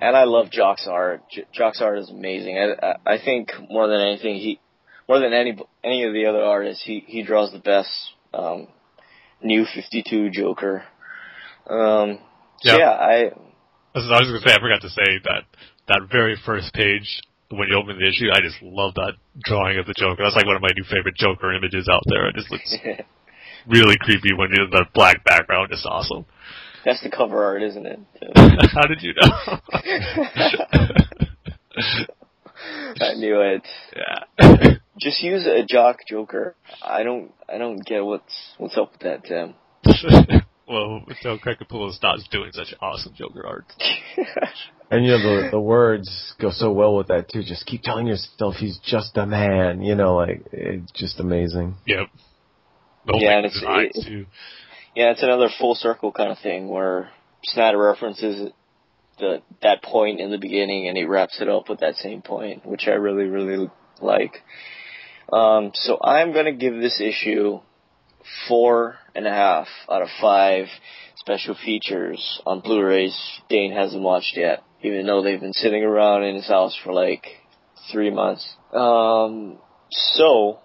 and 0.00 0.16
I 0.16 0.24
love 0.24 0.50
Jock's 0.50 0.88
art. 0.90 1.22
Jock's 1.52 1.80
art 1.80 1.98
is 1.98 2.10
amazing. 2.10 2.58
I 2.58 2.96
I 3.06 3.18
think 3.24 3.50
more 3.68 3.86
than 3.86 4.00
anything, 4.00 4.36
he 4.36 4.58
more 5.08 5.20
than 5.20 5.32
any 5.32 5.56
any 5.84 6.04
of 6.04 6.12
the 6.12 6.26
other 6.26 6.42
artists, 6.42 6.82
he 6.84 7.04
he 7.06 7.22
draws 7.22 7.52
the 7.52 7.58
best 7.58 7.90
um, 8.34 8.66
new 9.42 9.64
Fifty 9.72 10.02
Two 10.08 10.30
Joker. 10.30 10.84
Um, 11.68 12.18
yeah. 12.62 12.72
So 12.72 12.78
yeah, 12.78 12.90
I. 12.90 13.30
I 13.92 13.98
was 13.98 14.06
going 14.06 14.40
to 14.40 14.48
say, 14.48 14.54
I 14.54 14.60
forgot 14.60 14.82
to 14.82 14.88
say 14.88 15.18
that 15.24 15.42
that 15.88 16.08
very 16.10 16.36
first 16.46 16.72
page 16.72 17.20
when 17.50 17.68
you 17.68 17.76
open 17.76 17.98
the 17.98 18.06
issue, 18.06 18.30
I 18.32 18.40
just 18.40 18.62
love 18.62 18.94
that 18.94 19.14
drawing 19.44 19.78
of 19.78 19.86
the 19.86 19.94
Joker. 19.96 20.22
That's 20.22 20.36
like 20.36 20.46
one 20.46 20.54
of 20.56 20.62
my 20.62 20.70
new 20.74 20.84
favorite 20.84 21.16
Joker 21.16 21.52
images 21.52 21.88
out 21.90 22.02
there. 22.06 22.28
It 22.28 22.36
just 22.36 22.50
looks 22.50 22.74
really 23.66 23.96
creepy 24.00 24.32
when 24.34 24.50
you 24.50 24.66
the 24.70 24.86
black 24.94 25.24
background. 25.24 25.70
It's 25.72 25.84
awesome. 25.86 26.24
That's 26.84 27.02
the 27.02 27.10
cover 27.10 27.42
art, 27.44 27.62
isn't 27.62 27.86
it? 27.86 27.98
How 28.72 28.86
did 28.86 29.02
you 29.02 29.14
know? 29.20 29.30
I 33.00 33.14
knew 33.14 33.40
it. 33.40 33.66
Yeah. 33.96 34.24
Just 34.98 35.22
use 35.22 35.46
a 35.46 35.64
jock 35.68 35.98
Joker. 36.08 36.56
I 36.82 37.02
don't. 37.02 37.32
I 37.48 37.58
don't 37.58 37.84
get 37.84 38.04
what's 38.04 38.54
what's 38.58 38.78
up 38.78 38.92
with 38.92 39.00
that, 39.00 39.24
Tim 39.24 39.54
well, 40.70 41.02
until 41.08 41.36
Greg 41.38 41.58
Capullo 41.58 41.92
stops 41.92 42.26
doing 42.30 42.52
such 42.52 42.74
awesome 42.80 43.12
Joker 43.14 43.44
art. 43.46 43.64
and 44.90 45.04
you 45.04 45.10
know 45.10 45.18
the 45.18 45.48
the 45.50 45.60
words 45.60 46.34
go 46.40 46.50
so 46.52 46.70
well 46.70 46.96
with 46.96 47.08
that 47.08 47.28
too. 47.28 47.42
Just 47.42 47.66
keep 47.66 47.82
telling 47.82 48.06
yourself 48.06 48.54
he's 48.54 48.78
just 48.84 49.16
a 49.16 49.26
man. 49.26 49.82
You 49.82 49.96
know, 49.96 50.14
like 50.16 50.46
it's 50.52 50.92
just 50.92 51.18
amazing. 51.18 51.74
Yep. 51.86 52.08
yeah, 53.14 53.38
and 53.38 53.46
it's 53.46 53.60
it, 53.60 54.04
too. 54.06 54.26
yeah, 54.94 55.10
it's 55.10 55.22
another 55.22 55.48
full 55.58 55.74
circle 55.74 56.12
kind 56.12 56.30
of 56.30 56.38
thing 56.38 56.68
where 56.68 57.10
Snyder 57.44 57.78
references 57.78 58.50
the 59.18 59.42
that 59.62 59.82
point 59.82 60.20
in 60.20 60.30
the 60.30 60.38
beginning 60.38 60.88
and 60.88 60.96
he 60.96 61.04
wraps 61.04 61.40
it 61.40 61.48
up 61.48 61.68
with 61.68 61.80
that 61.80 61.96
same 61.96 62.22
point, 62.22 62.64
which 62.64 62.86
I 62.86 62.92
really 62.92 63.24
really 63.24 63.68
like. 64.00 64.36
Um, 65.32 65.72
so 65.74 65.98
I'm 66.02 66.32
gonna 66.32 66.52
give 66.52 66.74
this 66.74 67.00
issue 67.00 67.60
four 68.48 68.96
and 69.14 69.26
a 69.26 69.30
half 69.30 69.66
out 69.90 70.02
of 70.02 70.08
five 70.20 70.66
special 71.16 71.54
features 71.64 72.40
on 72.46 72.60
Blu-rays 72.60 73.16
Dane 73.48 73.72
hasn't 73.72 74.02
watched 74.02 74.36
yet, 74.36 74.62
even 74.82 75.06
though 75.06 75.22
they've 75.22 75.40
been 75.40 75.52
sitting 75.52 75.82
around 75.84 76.24
in 76.24 76.36
his 76.36 76.48
house 76.48 76.78
for 76.82 76.92
like 76.92 77.26
three 77.92 78.10
months. 78.10 78.56
Um, 78.72 79.58
so, 79.90 80.58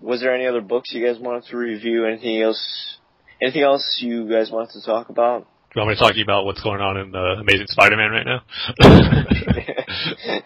was 0.00 0.20
there 0.20 0.34
any 0.34 0.46
other 0.46 0.60
books 0.60 0.92
you 0.92 1.06
guys 1.06 1.20
wanted 1.20 1.44
to 1.50 1.56
review? 1.56 2.06
Anything 2.06 2.42
else? 2.42 2.98
Anything 3.40 3.62
else 3.62 3.98
you 4.00 4.28
guys 4.28 4.50
wanted 4.50 4.72
to 4.72 4.84
talk 4.84 5.08
about? 5.08 5.40
Do 5.40 5.80
you 5.80 5.86
want 5.86 5.90
me 5.90 5.94
to 5.94 6.00
talk 6.00 6.12
to 6.12 6.18
you 6.18 6.24
about 6.24 6.44
what's 6.44 6.62
going 6.62 6.80
on 6.80 6.98
in 6.98 7.12
the 7.12 7.36
Amazing 7.40 7.66
Spider-Man 7.68 8.10
right 8.10 8.26
now? 8.26 8.42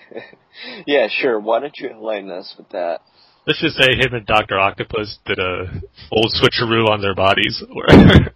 yeah, 0.87 1.09
sure. 1.11 1.41
Why 1.41 1.61
don't 1.61 1.77
you 1.79 1.91
enlighten 1.91 2.31
us 2.31 2.55
with 2.57 2.69
that? 2.71 3.01
Let's 3.47 3.61
just 3.61 3.77
say 3.77 3.95
him 3.95 4.15
and 4.15 4.27
Doctor 4.27 4.59
Octopus 4.59 5.19
did 5.25 5.39
a 5.39 5.81
old 6.11 6.33
switcheroo 6.35 6.89
on 6.89 7.01
their 7.01 7.15
bodies, 7.15 7.63
where 7.73 8.33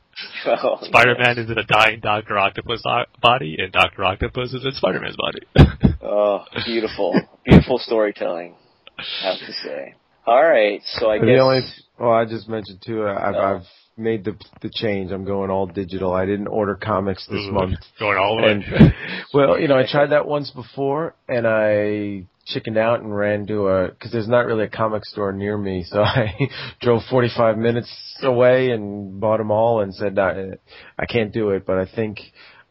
oh, 0.46 0.78
Spider-Man 0.82 1.38
is 1.38 1.50
in 1.50 1.58
a 1.58 1.64
dying 1.64 2.00
Doctor 2.00 2.38
Octopus 2.38 2.82
body, 3.20 3.56
and 3.58 3.72
Doctor 3.72 4.04
Octopus 4.04 4.52
is 4.52 4.64
in 4.64 4.72
Spider-Man's 4.72 5.16
body. 5.16 5.94
oh, 6.02 6.44
beautiful, 6.64 7.20
beautiful 7.44 7.78
storytelling. 7.78 8.54
I 8.98 9.30
have 9.30 9.38
to 9.46 9.52
say. 9.52 9.94
All 10.26 10.42
right, 10.42 10.80
so 10.84 11.10
I 11.10 11.18
the 11.18 11.26
guess. 11.26 11.40
Only, 11.40 11.60
well, 11.98 12.12
I 12.12 12.24
just 12.24 12.48
mentioned 12.48 12.82
too. 12.84 13.04
Uh, 13.04 13.14
I've, 13.14 13.34
I've 13.34 13.66
made 13.96 14.24
the 14.24 14.36
the 14.62 14.70
change. 14.72 15.10
I'm 15.10 15.24
going 15.24 15.50
all 15.50 15.66
digital. 15.66 16.12
I 16.12 16.26
didn't 16.26 16.48
order 16.48 16.74
comics 16.74 17.26
this 17.26 17.40
Ooh, 17.40 17.52
month. 17.52 17.78
Going 17.98 18.18
all 18.18 18.36
the 18.36 18.42
way. 18.42 18.94
Well, 19.34 19.60
you 19.60 19.68
know, 19.68 19.78
I 19.78 19.86
tried 19.88 20.10
that 20.10 20.26
once 20.26 20.50
before, 20.50 21.14
and 21.28 21.46
I 21.46 22.26
chickened 22.52 22.78
out 22.78 23.00
and 23.00 23.14
ran 23.14 23.46
to 23.46 23.68
a 23.68 23.88
because 23.88 24.12
there's 24.12 24.28
not 24.28 24.46
really 24.46 24.64
a 24.64 24.68
comic 24.68 25.04
store 25.04 25.32
near 25.32 25.56
me, 25.56 25.84
so 25.88 26.00
I 26.02 26.34
drove 26.80 27.02
45 27.10 27.58
minutes 27.58 27.90
away 28.22 28.70
and 28.70 29.20
bought 29.20 29.38
them 29.38 29.50
all 29.50 29.80
and 29.80 29.94
said 29.94 30.18
I, 30.18 30.58
I 30.98 31.06
can't 31.06 31.32
do 31.32 31.50
it, 31.50 31.66
but 31.66 31.78
I 31.78 31.86
think 31.86 32.20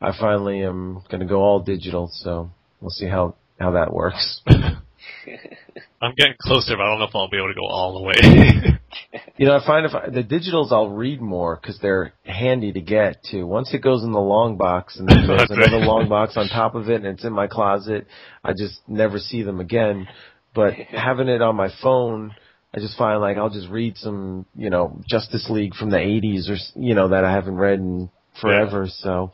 I 0.01 0.11
finally 0.17 0.63
am 0.63 1.03
going 1.09 1.21
to 1.21 1.25
go 1.25 1.41
all 1.41 1.59
digital. 1.59 2.09
So 2.11 2.51
we'll 2.81 2.91
see 2.91 3.07
how 3.07 3.35
how 3.59 3.71
that 3.71 3.93
works. 3.93 4.41
I'm 6.01 6.15
getting 6.15 6.35
closer, 6.41 6.77
but 6.77 6.83
I 6.83 6.89
don't 6.89 6.99
know 6.99 7.05
if 7.05 7.15
I'll 7.15 7.29
be 7.29 7.37
able 7.37 7.49
to 7.49 7.59
go 7.59 7.67
all 7.67 7.99
the 7.99 8.03
way. 8.03 8.79
you 9.37 9.45
know, 9.45 9.57
I 9.57 9.65
find 9.65 9.85
if 9.85 9.93
I, 9.93 10.09
the 10.09 10.23
digitals, 10.23 10.71
I'll 10.71 10.89
read 10.89 11.21
more 11.21 11.57
because 11.57 11.79
they're 11.81 12.13
handy 12.23 12.71
to 12.71 12.81
get 12.81 13.23
too. 13.29 13.45
Once 13.45 13.73
it 13.73 13.81
goes 13.81 14.03
in 14.03 14.11
the 14.11 14.19
long 14.19 14.57
box, 14.57 14.97
and 14.97 15.07
then 15.09 15.27
there's 15.27 15.49
another 15.49 15.85
long 15.85 16.07
box 16.07 16.37
on 16.37 16.47
top 16.47 16.75
of 16.75 16.89
it, 16.89 16.95
and 16.95 17.05
it's 17.05 17.25
in 17.25 17.33
my 17.33 17.47
closet, 17.47 18.07
I 18.43 18.51
just 18.53 18.79
never 18.87 19.19
see 19.19 19.43
them 19.43 19.59
again. 19.59 20.07
But 20.55 20.73
having 20.91 21.27
it 21.27 21.41
on 21.41 21.55
my 21.55 21.69
phone, 21.81 22.33
I 22.73 22.79
just 22.79 22.97
find 22.97 23.19
like 23.19 23.37
I'll 23.37 23.49
just 23.49 23.69
read 23.69 23.97
some, 23.97 24.45
you 24.55 24.69
know, 24.69 25.01
Justice 25.09 25.47
League 25.49 25.75
from 25.75 25.89
the 25.89 25.97
'80s 25.97 26.49
or 26.49 26.57
you 26.79 26.95
know 26.95 27.09
that 27.09 27.25
I 27.25 27.31
haven't 27.31 27.55
read 27.55 27.79
in 27.79 28.09
forever. 28.41 28.85
Yeah. 28.85 28.91
So, 28.97 29.31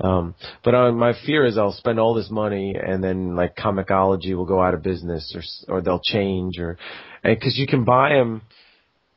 um, 0.00 0.34
but 0.64 0.74
uh, 0.74 0.92
my 0.92 1.12
fear 1.24 1.46
is 1.46 1.58
I'll 1.58 1.72
spend 1.72 1.98
all 1.98 2.14
this 2.14 2.30
money 2.30 2.74
and 2.74 3.02
then 3.02 3.34
like 3.36 3.56
Comixology 3.56 4.36
will 4.36 4.46
go 4.46 4.62
out 4.62 4.74
of 4.74 4.82
business 4.82 5.34
or 5.68 5.76
or 5.76 5.80
they'll 5.80 6.00
change 6.02 6.58
or 6.58 6.78
because 7.22 7.58
you 7.58 7.66
can 7.66 7.84
buy 7.84 8.10
them 8.10 8.42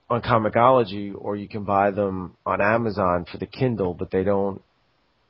on 0.10 0.22
Comixology 0.22 1.14
or 1.18 1.36
you 1.36 1.48
can 1.48 1.64
buy 1.64 1.92
them 1.92 2.36
on 2.46 2.62
Amazon 2.62 3.26
for 3.32 3.38
the 3.38 3.46
Kindle, 3.46 3.94
but 3.94 4.12
they 4.12 4.24
don't. 4.24 4.62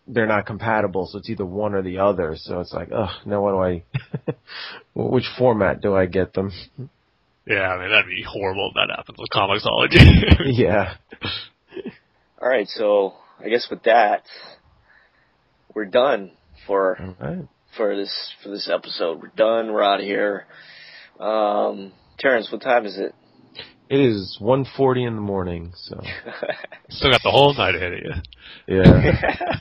They're 0.07 0.27
not 0.27 0.47
compatible, 0.47 1.07
so 1.09 1.19
it's 1.19 1.29
either 1.29 1.45
one 1.45 1.75
or 1.75 1.83
the 1.83 1.99
other. 1.99 2.35
So 2.35 2.59
it's 2.59 2.73
like, 2.73 2.89
oh, 2.91 3.11
now 3.25 3.43
what 3.43 3.51
do 3.51 3.59
I? 3.59 3.83
which 4.95 5.25
format 5.37 5.79
do 5.79 5.95
I 5.95 6.07
get 6.07 6.33
them? 6.33 6.51
Yeah, 7.45 7.67
I 7.67 7.79
mean 7.79 7.89
that'd 7.89 8.07
be 8.07 8.25
horrible 8.27 8.71
if 8.71 8.75
that 8.75 8.95
happens 8.95 9.17
with 9.19 9.29
Comixology. 9.33 10.57
yeah. 10.57 10.95
All 12.41 12.49
right, 12.49 12.67
so 12.67 13.13
I 13.43 13.49
guess 13.49 13.67
with 13.69 13.83
that, 13.83 14.23
we're 15.73 15.85
done 15.85 16.31
for 16.67 16.97
All 17.01 17.15
right. 17.19 17.47
for 17.75 17.95
this 17.95 18.33
for 18.43 18.49
this 18.49 18.69
episode. 18.71 19.21
We're 19.21 19.31
done. 19.35 19.71
We're 19.73 19.83
out 19.83 19.99
of 19.99 20.05
here. 20.05 20.45
Um, 21.19 21.91
Terence, 22.19 22.51
what 22.51 22.61
time 22.61 22.85
is 22.85 22.97
it? 22.97 23.13
It 23.89 23.99
is 23.99 24.37
1.40 24.41 25.05
in 25.07 25.15
the 25.15 25.21
morning, 25.21 25.73
so 25.75 25.99
Still 26.89 27.11
got 27.11 27.21
the 27.23 27.29
whole 27.31 27.53
night 27.53 27.75
ahead 27.75 27.93
of 27.93 27.99
you. 27.99 28.77
yeah. 28.77 29.59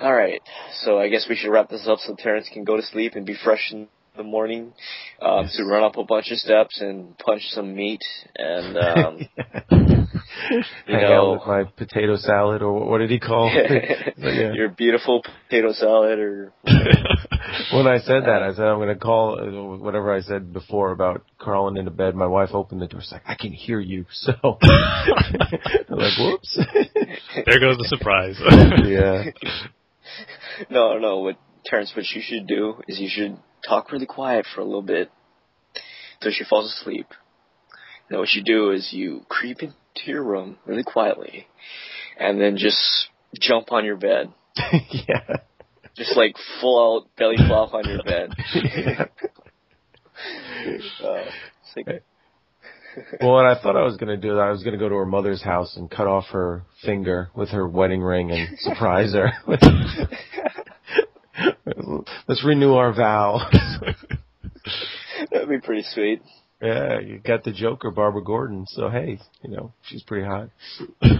All 0.00 0.14
right, 0.14 0.40
so 0.82 0.98
I 0.98 1.08
guess 1.08 1.26
we 1.28 1.36
should 1.36 1.50
wrap 1.50 1.68
this 1.68 1.86
up 1.86 1.98
so 1.98 2.14
Terence 2.14 2.48
can 2.52 2.64
go 2.64 2.76
to 2.76 2.82
sleep 2.82 3.12
and 3.14 3.26
be 3.26 3.34
fresh 3.34 3.72
in 3.72 3.88
the 4.16 4.22
morning 4.22 4.72
um, 5.20 5.48
to 5.56 5.64
run 5.64 5.84
up 5.84 5.96
a 5.96 6.04
bunch 6.04 6.30
of 6.30 6.38
steps 6.38 6.80
and 6.80 7.16
punch 7.18 7.42
some 7.50 7.74
meat 7.74 8.02
and 8.36 8.76
um, 8.76 9.28
Hang 10.86 11.02
know- 11.02 11.32
out 11.32 11.32
with 11.38 11.46
my 11.46 11.64
potato 11.76 12.16
salad, 12.16 12.62
or 12.62 12.88
what 12.90 12.98
did 12.98 13.10
he 13.10 13.18
call 13.18 13.50
it? 13.52 14.14
Yeah. 14.26 14.52
your 14.52 14.68
beautiful 14.68 15.22
potato 15.48 15.72
salad 15.72 16.18
or 16.18 16.52
When 17.72 17.86
I 17.86 17.98
said 17.98 18.24
that, 18.24 18.42
I 18.42 18.52
said 18.54 18.64
I'm 18.64 18.78
going 18.78 18.88
to 18.88 18.96
call 18.96 19.38
uh, 19.40 19.76
whatever 19.78 20.12
I 20.14 20.20
said 20.20 20.52
before 20.52 20.90
about 20.92 21.22
crawling 21.38 21.76
into 21.76 21.90
bed. 21.90 22.14
My 22.14 22.26
wife 22.26 22.50
opened 22.52 22.82
the 22.82 22.86
door. 22.86 23.00
She's 23.00 23.12
like, 23.12 23.22
"I 23.26 23.34
can 23.34 23.52
hear 23.52 23.80
you." 23.80 24.04
So 24.10 24.32
I'm 24.42 25.98
like, 25.98 26.18
"Whoops." 26.18 26.58
there 27.46 27.60
goes 27.60 27.78
the 27.78 27.86
surprise. 27.88 28.36
yeah. 28.86 29.24
no, 30.70 30.98
no. 30.98 31.18
What 31.20 31.36
Terence, 31.64 31.92
what 31.96 32.04
you 32.14 32.20
should 32.22 32.46
do 32.46 32.74
is 32.88 32.98
you 33.00 33.08
should 33.10 33.38
talk 33.66 33.92
really 33.92 34.06
quiet 34.06 34.46
for 34.54 34.60
a 34.60 34.64
little 34.64 34.82
bit 34.82 35.10
until 36.14 36.32
she 36.32 36.44
falls 36.44 36.72
asleep. 36.72 37.06
Then 38.08 38.18
what 38.18 38.32
you 38.32 38.42
do 38.42 38.70
is 38.70 38.90
you 38.92 39.22
creep 39.28 39.62
into 39.62 39.76
your 40.04 40.22
room 40.22 40.58
really 40.66 40.84
quietly, 40.84 41.46
and 42.18 42.40
then 42.40 42.56
just 42.56 43.08
jump 43.40 43.72
on 43.72 43.84
your 43.84 43.96
bed, 43.96 44.32
yeah. 44.90 45.36
just 45.96 46.16
like 46.16 46.36
full 46.60 46.78
out 46.98 47.08
belly 47.16 47.36
flop 47.36 47.74
on 47.74 47.84
your 47.88 48.02
bed. 48.02 48.30
Uh, 51.04 51.22
like, 51.76 52.02
Well, 53.20 53.38
and 53.38 53.48
I 53.48 53.60
thought 53.60 53.76
I 53.76 53.82
was 53.82 53.96
going 53.96 54.08
to 54.08 54.16
do 54.16 54.34
that. 54.34 54.40
I 54.40 54.50
was 54.50 54.62
going 54.62 54.72
to 54.72 54.78
go 54.78 54.88
to 54.88 54.94
her 54.94 55.06
mother's 55.06 55.42
house 55.42 55.76
and 55.76 55.90
cut 55.90 56.06
off 56.06 56.24
her 56.32 56.62
finger 56.84 57.30
with 57.34 57.50
her 57.50 57.68
wedding 57.68 58.00
ring 58.00 58.30
and 58.30 58.58
surprise 58.58 59.12
her. 59.12 59.32
Let's 62.28 62.44
renew 62.44 62.74
our 62.74 62.92
vow. 62.92 63.48
that'd 65.30 65.48
be 65.48 65.60
pretty 65.60 65.84
sweet. 65.92 66.22
yeah, 66.60 67.00
you 67.00 67.18
got 67.18 67.44
the 67.44 67.52
Joker, 67.52 67.90
Barbara 67.90 68.22
Gordon. 68.22 68.66
So 68.68 68.88
hey, 68.88 69.18
you 69.42 69.50
know 69.50 69.72
she's 69.82 70.02
pretty 70.02 70.26
hot. 70.26 70.48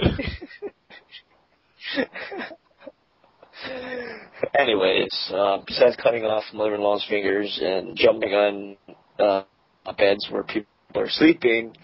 Anyways, 4.58 5.32
uh, 5.32 5.58
besides 5.66 5.96
cutting 6.02 6.24
off 6.24 6.44
mother-in-law's 6.52 7.06
fingers 7.08 7.58
and 7.62 7.96
jumping 7.96 8.32
on 8.32 8.76
uh, 9.18 9.42
beds 9.96 10.26
where 10.30 10.42
people 10.42 10.68
are 10.94 11.08
sleeping, 11.08 11.74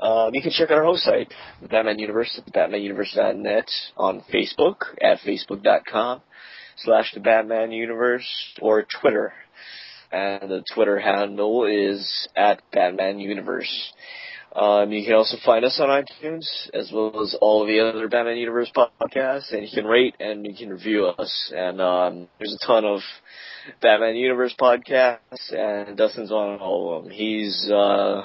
um, 0.00 0.30
you 0.32 0.42
can 0.42 0.50
check 0.50 0.70
out 0.70 0.78
our 0.78 0.84
host 0.84 1.04
site, 1.04 1.32
the 1.62 1.68
Batman 1.68 1.98
Universe 1.98 2.38
at 2.38 2.52
thebatmanuniverse.net, 2.52 3.70
on 3.96 4.22
Facebook 4.32 4.76
at 5.00 5.18
facebook.com 5.20 6.22
slash 6.78 7.12
the 7.14 7.20
Batman 7.20 7.72
Universe, 7.72 8.26
or 8.60 8.86
Twitter. 9.00 9.32
And 10.12 10.50
the 10.50 10.62
Twitter 10.74 10.98
handle 10.98 11.64
is 11.66 12.28
at 12.36 12.62
Batman 12.72 13.18
Universe. 13.18 13.92
Um, 14.54 14.92
you 14.92 15.04
can 15.04 15.14
also 15.14 15.36
find 15.44 15.64
us 15.64 15.80
on 15.80 15.88
iTunes 15.88 16.46
as 16.72 16.92
well 16.92 17.20
as 17.20 17.36
all 17.40 17.62
of 17.62 17.68
the 17.68 17.80
other 17.80 18.06
Batman 18.06 18.36
Universe 18.36 18.70
podcasts, 18.76 19.52
and 19.52 19.62
you 19.62 19.68
can 19.74 19.84
rate 19.84 20.14
and 20.20 20.46
you 20.46 20.54
can 20.56 20.70
review 20.70 21.06
us. 21.06 21.52
And 21.54 21.80
um, 21.80 22.28
there's 22.38 22.56
a 22.62 22.64
ton 22.64 22.84
of 22.84 23.00
Batman 23.82 24.14
Universe 24.14 24.54
podcasts, 24.60 25.52
and 25.52 25.96
Dustin's 25.96 26.30
on 26.30 26.60
all 26.60 26.96
of 26.96 27.04
them. 27.04 27.12
He's 27.12 27.68
uh, 27.68 28.22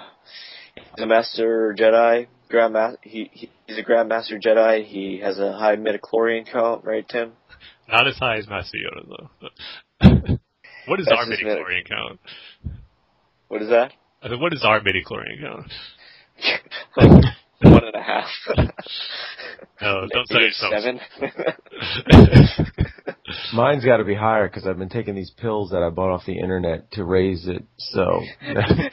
he's 0.76 1.04
a 1.04 1.08
Master 1.08 1.76
Jedi, 1.76 2.28
Grand 2.50 2.74
Ma- 2.74 2.92
he, 3.02 3.32
he 3.34 3.50
he's 3.66 3.80
a 3.80 3.84
Grand 3.84 4.10
Master 4.10 4.40
Jedi. 4.40 4.86
He 4.86 5.22
has 5.24 5.40
a 5.40 5.54
high 5.54 5.78
midichlorian 5.78 6.52
count, 6.52 6.86
right, 6.86 7.08
Tim? 7.10 7.32
Not 7.92 8.08
as 8.08 8.18
high 8.18 8.38
as 8.38 8.48
Master 8.48 8.78
Yoda 8.78 9.08
though. 9.10 10.38
What 10.88 11.00
is 11.00 11.06
That's 11.06 11.20
our 11.20 11.26
his 11.30 11.40
midi 11.44 11.84
count? 11.88 12.20
What 13.48 13.62
is 13.62 13.70
that? 13.70 13.92
I 14.24 14.30
said, 14.30 14.40
what 14.40 14.54
is 14.54 14.64
our 14.66 14.82
midi 14.82 15.04
chlorian 15.04 15.40
count? 15.40 15.72
like 16.98 17.24
one 17.62 17.84
and 17.84 17.96
a 17.96 18.02
half. 18.02 18.30
No, 19.82 20.06
don't 20.12 20.28
say 20.28 20.34
Maybe 20.36 20.46
yourself. 20.46 20.74
seven. 20.74 21.00
Mine's 23.54 23.86
got 23.86 23.98
to 23.98 24.04
be 24.04 24.14
higher 24.16 24.48
because 24.50 24.68
I've 24.68 24.78
been 24.78 24.90
taking 24.90 25.16
these 25.16 25.30
pills 25.32 25.72
that 25.72 25.82
I 25.84 25.90
bought 25.90 26.12
off 26.12 26.26
the 26.26 26.38
internet 26.38 26.92
to 26.94 27.04
raise 27.06 27.48
it. 27.48 27.64
So 27.78 28.20
Can 28.42 28.92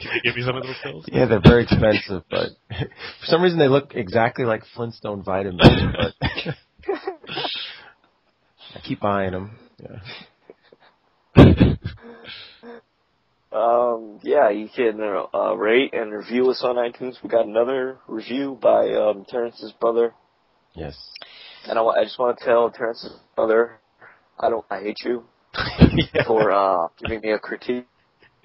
you 0.00 0.20
give 0.22 0.36
me 0.36 0.42
some 0.46 0.56
of 0.56 0.62
those 0.62 0.76
pills? 0.82 1.04
yeah, 1.08 1.26
they're 1.26 1.40
very 1.42 1.64
expensive, 1.64 2.22
but 2.30 2.50
for 2.70 3.24
some 3.24 3.42
reason 3.42 3.58
they 3.58 3.66
look 3.68 3.94
exactly 3.96 4.44
like 4.44 4.62
Flintstone 4.76 5.22
vitamins. 5.24 5.60
But 5.64 6.94
I 8.76 8.80
keep 8.86 9.00
buying 9.00 9.32
them. 9.32 9.50
Yeah. 11.36 11.74
Um, 13.52 14.18
yeah, 14.22 14.50
you 14.50 14.68
can 14.74 15.00
uh, 15.00 15.54
rate 15.56 15.94
and 15.94 16.12
review 16.12 16.50
us 16.50 16.62
on 16.62 16.76
iTunes. 16.76 17.14
We 17.22 17.30
got 17.30 17.46
another 17.46 17.96
review 18.06 18.58
by 18.60 18.92
um, 18.92 19.24
Terence's 19.26 19.72
brother, 19.80 20.12
Yes. 20.74 20.94
and 21.66 21.78
I, 21.78 21.82
I 21.82 22.04
just 22.04 22.18
want 22.18 22.38
to 22.38 22.44
tell 22.44 22.70
Terence's 22.70 23.16
brother, 23.34 23.78
I 24.38 24.50
don't, 24.50 24.66
I 24.68 24.80
hate 24.80 24.98
you 25.04 25.24
for 26.26 26.50
uh, 26.50 26.88
giving 26.98 27.20
me 27.22 27.30
a 27.30 27.38
critique. 27.38 27.86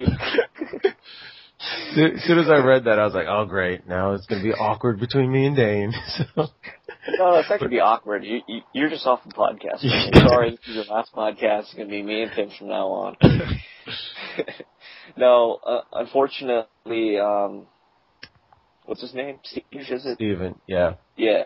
As 1.62 2.24
soon 2.24 2.38
as 2.38 2.48
I 2.48 2.56
read 2.56 2.84
that, 2.84 2.98
I 2.98 3.04
was 3.04 3.14
like, 3.14 3.26
"Oh, 3.28 3.44
great! 3.44 3.86
Now 3.86 4.14
it's 4.14 4.26
going 4.26 4.42
to 4.42 4.48
be 4.48 4.54
awkward 4.54 4.98
between 4.98 5.30
me 5.30 5.46
and 5.46 5.56
Dane." 5.56 5.92
So, 6.34 6.48
No, 7.18 7.34
it's 7.36 7.50
not 7.50 7.58
gonna 7.58 7.68
be 7.68 7.80
awkward. 7.80 8.24
You, 8.24 8.42
you 8.46 8.60
you're 8.72 8.88
just 8.88 9.06
off 9.06 9.20
the 9.26 9.32
podcast. 9.32 9.84
I'm 10.14 10.28
sorry, 10.28 10.50
this 10.50 10.60
is 10.68 10.76
your 10.76 10.84
last 10.84 11.12
podcast. 11.12 11.62
It's 11.62 11.74
gonna 11.74 11.88
be 11.88 12.02
me 12.02 12.22
and 12.22 12.30
Tim 12.32 12.50
from 12.56 12.68
now 12.68 12.86
on. 12.86 13.16
no, 15.16 15.58
uh, 15.66 15.80
unfortunately, 15.92 17.18
um, 17.18 17.66
what's 18.84 19.00
his 19.00 19.14
name? 19.14 19.38
Steve, 19.42 19.64
is 19.72 20.06
it? 20.06 20.14
Steven, 20.14 20.60
yeah, 20.68 20.94
Yeah. 21.16 21.44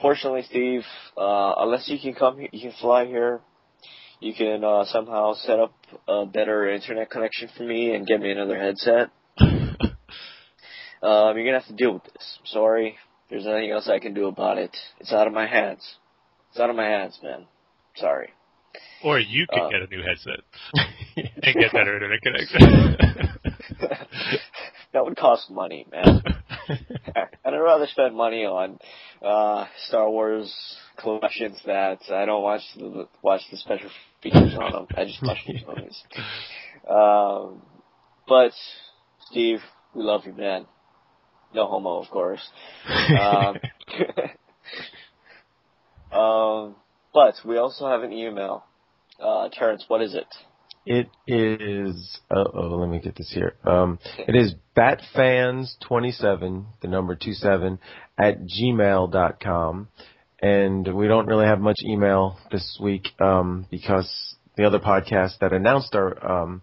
Fortunately, 0.00 0.42
Steve, 0.42 0.82
uh, 1.16 1.54
unless 1.58 1.88
you 1.88 1.98
can 2.00 2.14
come, 2.14 2.38
here, 2.38 2.48
you 2.52 2.70
can 2.70 2.78
fly 2.80 3.04
here. 3.06 3.40
You 4.20 4.34
can 4.34 4.64
uh, 4.64 4.84
somehow 4.86 5.34
set 5.34 5.60
up 5.60 5.74
a 6.08 6.26
better 6.26 6.68
internet 6.68 7.10
connection 7.10 7.48
for 7.56 7.62
me 7.62 7.94
and 7.94 8.06
get 8.06 8.20
me 8.20 8.32
another 8.32 8.58
headset. 8.58 9.10
Um, 11.02 11.36
you're 11.36 11.44
gonna 11.46 11.60
have 11.60 11.68
to 11.68 11.74
deal 11.74 11.92
with 11.94 12.04
this. 12.04 12.38
I'm 12.40 12.46
sorry. 12.46 12.96
There's 13.30 13.44
nothing 13.44 13.70
else 13.70 13.88
I 13.88 13.98
can 13.98 14.14
do 14.14 14.26
about 14.26 14.58
it. 14.58 14.74
It's 15.00 15.12
out 15.12 15.26
of 15.26 15.32
my 15.32 15.46
hands. 15.46 15.96
It's 16.50 16.60
out 16.60 16.70
of 16.70 16.76
my 16.76 16.86
hands, 16.86 17.18
man. 17.22 17.46
Sorry. 17.96 18.30
Or 19.04 19.18
you 19.18 19.46
could 19.48 19.60
Uh, 19.60 19.68
get 19.70 19.82
a 19.82 19.86
new 19.86 20.02
headset 20.02 20.40
and 21.42 21.54
get 21.54 21.72
better 21.72 21.94
internet 21.94 22.20
connection. 22.22 22.96
that 24.92 25.04
would 25.04 25.16
cost 25.16 25.50
money, 25.50 25.86
man. 25.90 26.22
and 26.68 27.54
I'd 27.54 27.58
rather 27.58 27.86
spend 27.86 28.14
money 28.16 28.44
on 28.44 28.78
uh, 29.22 29.66
Star 29.88 30.08
Wars 30.10 30.52
collections 30.96 31.58
that 31.66 31.98
I 32.10 32.24
don't 32.24 32.42
watch 32.42 32.62
the 32.76 33.08
watch 33.22 33.42
the 33.50 33.56
special 33.56 33.90
features 34.22 34.54
on 34.60 34.72
them. 34.72 34.86
I 34.96 35.04
just 35.04 35.22
watch 35.22 35.38
the 35.46 35.54
movies. 35.66 36.02
Um, 36.88 37.62
but 38.26 38.52
Steve, 39.30 39.60
we 39.94 40.02
love 40.02 40.22
you, 40.26 40.32
man. 40.32 40.66
No 41.54 41.66
homo, 41.66 42.00
of 42.02 42.10
course. 42.10 42.46
Um, 43.18 43.56
um, 46.18 46.76
but 47.12 47.34
we 47.44 47.56
also 47.58 47.86
have 47.86 48.02
an 48.02 48.12
email. 48.12 48.64
Uh, 49.20 49.48
Terence, 49.50 49.84
what 49.88 50.02
is 50.02 50.14
it? 50.14 50.26
it 50.88 51.08
is. 51.26 52.18
Uh 52.30 52.44
oh, 52.54 52.76
let 52.80 52.88
me 52.88 52.98
get 52.98 53.14
this 53.14 53.30
here. 53.32 53.54
Um, 53.64 53.98
it 54.26 54.34
is 54.34 54.54
batfans27, 54.76 56.64
the 56.80 56.88
number 56.88 57.14
two 57.14 57.34
seven 57.34 57.78
at 58.18 58.38
gmail 58.40 59.12
dot 59.12 59.38
com, 59.38 59.88
and 60.40 60.94
we 60.94 61.06
don't 61.06 61.26
really 61.26 61.44
have 61.44 61.60
much 61.60 61.80
email 61.84 62.38
this 62.50 62.78
week 62.82 63.08
um, 63.20 63.66
because 63.70 64.10
the 64.56 64.64
other 64.64 64.78
podcast 64.78 65.38
that 65.40 65.52
announced 65.52 65.94
our 65.94 66.42
um, 66.42 66.62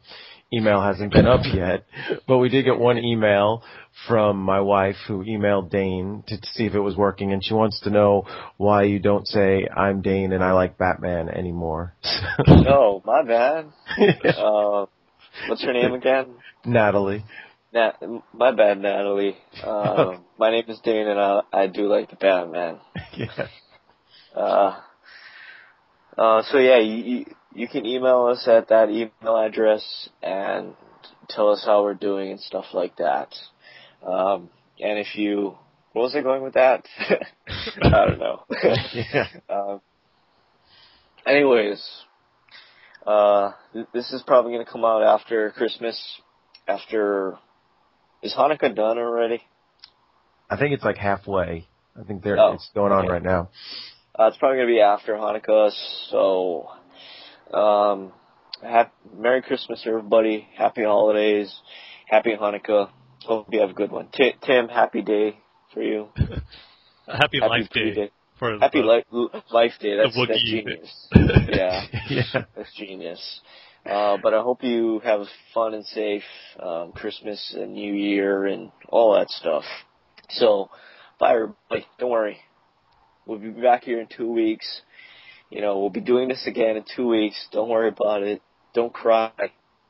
email 0.53 0.81
hasn't 0.81 1.11
been 1.11 1.25
up 1.25 1.41
yet. 1.53 1.85
But 2.27 2.37
we 2.37 2.49
did 2.49 2.65
get 2.65 2.77
one 2.77 2.97
email 2.97 3.63
from 4.07 4.37
my 4.37 4.59
wife 4.59 4.95
who 5.07 5.23
emailed 5.23 5.69
Dane 5.69 6.23
to, 6.27 6.39
to 6.39 6.47
see 6.53 6.65
if 6.65 6.73
it 6.73 6.79
was 6.79 6.95
working, 6.95 7.31
and 7.31 7.43
she 7.43 7.53
wants 7.53 7.79
to 7.81 7.89
know 7.89 8.25
why 8.57 8.83
you 8.83 8.99
don't 8.99 9.27
say 9.27 9.67
I'm 9.67 10.01
Dane 10.01 10.33
and 10.33 10.43
I 10.43 10.51
like 10.53 10.77
Batman 10.77 11.29
anymore. 11.29 11.95
oh, 12.47 13.01
my 13.05 13.23
bad. 13.23 13.67
Uh, 14.37 14.85
what's 15.47 15.63
her 15.63 15.73
name 15.73 15.93
again? 15.93 16.35
Natalie. 16.65 17.23
Nat, 17.73 18.01
my 18.33 18.51
bad, 18.51 18.79
Natalie. 18.79 19.35
Uh, 19.61 20.17
my 20.39 20.51
name 20.51 20.63
is 20.69 20.79
Dane, 20.83 21.07
and 21.07 21.19
I, 21.19 21.41
I 21.51 21.67
do 21.67 21.87
like 21.87 22.09
the 22.09 22.15
Batman. 22.15 22.79
yeah. 23.17 23.47
Uh, 24.33 24.79
uh, 26.17 26.43
so 26.49 26.57
yeah, 26.57 26.79
you, 26.79 26.95
you 26.95 27.25
you 27.55 27.67
can 27.69 27.85
email 27.85 28.25
us 28.25 28.47
at 28.47 28.67
that 28.67 28.89
email 28.89 29.37
address 29.37 30.09
and 30.21 30.73
tell 31.29 31.49
us 31.49 31.63
how 31.65 31.83
we're 31.83 31.93
doing 31.93 32.31
and 32.31 32.39
stuff 32.39 32.65
like 32.73 32.97
that. 32.97 33.33
Um, 34.05 34.49
and 34.79 34.99
if 34.99 35.15
you, 35.15 35.57
what 35.93 36.03
was 36.03 36.15
I 36.15 36.21
going 36.21 36.43
with 36.43 36.55
that? 36.55 36.85
I 37.81 38.05
don't 38.05 38.19
know. 38.19 38.41
yeah. 38.93 39.27
um, 39.49 39.81
anyways, 41.25 41.81
uh, 43.07 43.51
th- 43.73 43.87
this 43.93 44.11
is 44.11 44.21
probably 44.27 44.51
going 44.51 44.65
to 44.65 44.71
come 44.71 44.83
out 44.83 45.01
after 45.01 45.51
Christmas. 45.51 45.99
After, 46.67 47.37
is 48.21 48.33
Hanukkah 48.37 48.75
done 48.75 48.97
already? 48.97 49.41
I 50.49 50.57
think 50.57 50.73
it's 50.73 50.83
like 50.83 50.97
halfway. 50.97 51.67
I 51.99 52.03
think 52.03 52.21
they're 52.23 52.37
Oh, 52.37 52.53
it's 52.53 52.69
going 52.73 52.91
on 52.91 53.05
okay. 53.05 53.13
right 53.13 53.23
now. 53.23 53.49
Uh, 54.17 54.27
it's 54.27 54.37
probably 54.37 54.57
going 54.57 54.67
to 54.67 54.73
be 54.73 54.81
after 54.81 55.13
Hanukkah, 55.13 55.71
so 56.09 56.69
um, 57.53 58.11
hap- 58.61 58.93
Merry 59.15 59.41
Christmas, 59.41 59.83
everybody. 59.85 60.47
Happy 60.57 60.83
holidays. 60.83 61.53
Happy 62.07 62.35
Hanukkah. 62.39 62.89
Hope 63.25 63.47
you 63.51 63.61
have 63.61 63.71
a 63.71 63.73
good 63.73 63.91
one. 63.91 64.07
Ti 64.13 64.33
Tim, 64.43 64.67
happy 64.67 65.01
day 65.01 65.39
for 65.73 65.81
you. 65.81 66.07
Happy, 67.07 67.39
Happy 67.39 67.39
Life 67.39 67.69
Pre 67.69 67.93
Day 67.93 68.11
for 68.39 68.57
Happy 68.57 68.81
the, 68.81 69.03
li- 69.11 69.41
life 69.51 69.73
day. 69.79 69.95
That's, 69.95 70.15
that's 70.27 70.43
genius. 70.43 71.07
yeah, 71.47 71.85
yeah. 72.09 72.23
that's 72.55 72.73
genius. 72.75 73.41
Uh, 73.85 74.17
but 74.21 74.33
I 74.33 74.41
hope 74.41 74.63
you 74.63 74.99
have 75.03 75.21
a 75.21 75.25
fun 75.53 75.75
and 75.75 75.85
safe 75.85 76.23
um, 76.59 76.91
Christmas 76.93 77.55
and 77.57 77.73
New 77.73 77.93
Year 77.93 78.47
and 78.47 78.71
all 78.89 79.13
that 79.13 79.29
stuff. 79.29 79.63
So, 80.29 80.69
bye 81.19 81.33
everybody. 81.35 81.85
Don't 81.99 82.09
worry. 82.09 82.39
We'll 83.27 83.39
be 83.39 83.49
back 83.49 83.83
here 83.83 83.99
in 83.99 84.07
two 84.07 84.31
weeks. 84.31 84.81
You 85.49 85.61
know, 85.61 85.79
we'll 85.79 85.89
be 85.89 86.01
doing 86.01 86.27
this 86.27 86.45
again 86.47 86.75
in 86.77 86.83
two 86.95 87.07
weeks. 87.07 87.47
Don't 87.51 87.69
worry 87.69 87.89
about 87.89 88.23
it. 88.23 88.41
Don't 88.73 88.93
cry. 88.93 89.31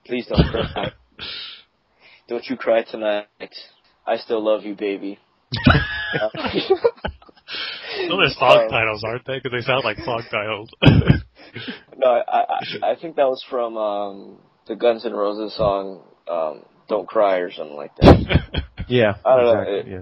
Please 0.05 0.27
don't 0.27 0.45
cry. 0.47 0.91
don't 2.27 2.45
you 2.47 2.57
cry 2.57 2.83
tonight. 2.83 3.27
I 4.05 4.17
still 4.17 4.43
love 4.43 4.63
you, 4.63 4.75
baby. 4.75 5.19
Uh, 6.15 6.29
No, 8.07 8.17
they're 8.17 8.29
song 8.29 8.67
titles, 8.69 9.03
aren't 9.05 9.25
they? 9.25 9.39
Because 9.39 9.51
they 9.51 9.61
sound 9.65 9.83
like 9.83 9.97
song 9.97 10.23
titles. 10.31 10.69
No, 11.97 12.09
I, 12.09 12.21
I 12.83 12.91
I 12.91 12.95
think 12.95 13.15
that 13.17 13.27
was 13.27 13.43
from 13.49 13.77
um 13.77 14.37
the 14.67 14.75
Guns 14.75 15.05
N' 15.05 15.13
Roses 15.13 15.55
song 15.55 16.01
um 16.29 16.61
Don't 16.89 17.07
Cry 17.07 17.37
or 17.37 17.51
something 17.51 17.75
like 17.75 17.95
that. 17.97 18.63
Yeah. 18.87 19.13
I 19.25 19.35
don't 19.35 19.45
know, 19.45 19.61
it- 19.73 19.87
yeah. 19.87 20.01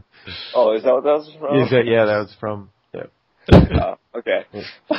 Oh, 0.55 0.73
is 0.75 0.83
that 0.83 0.93
what 0.93 1.03
that 1.03 1.13
was 1.17 1.31
from? 1.39 1.61
Is 1.61 1.69
that- 1.71 1.85
yeah, 1.85 2.05
that 2.05 2.17
was 2.19 2.35
from. 2.39 2.69
Yeah. 2.93 3.03
Oh, 3.51 3.95
okay. 4.15 4.45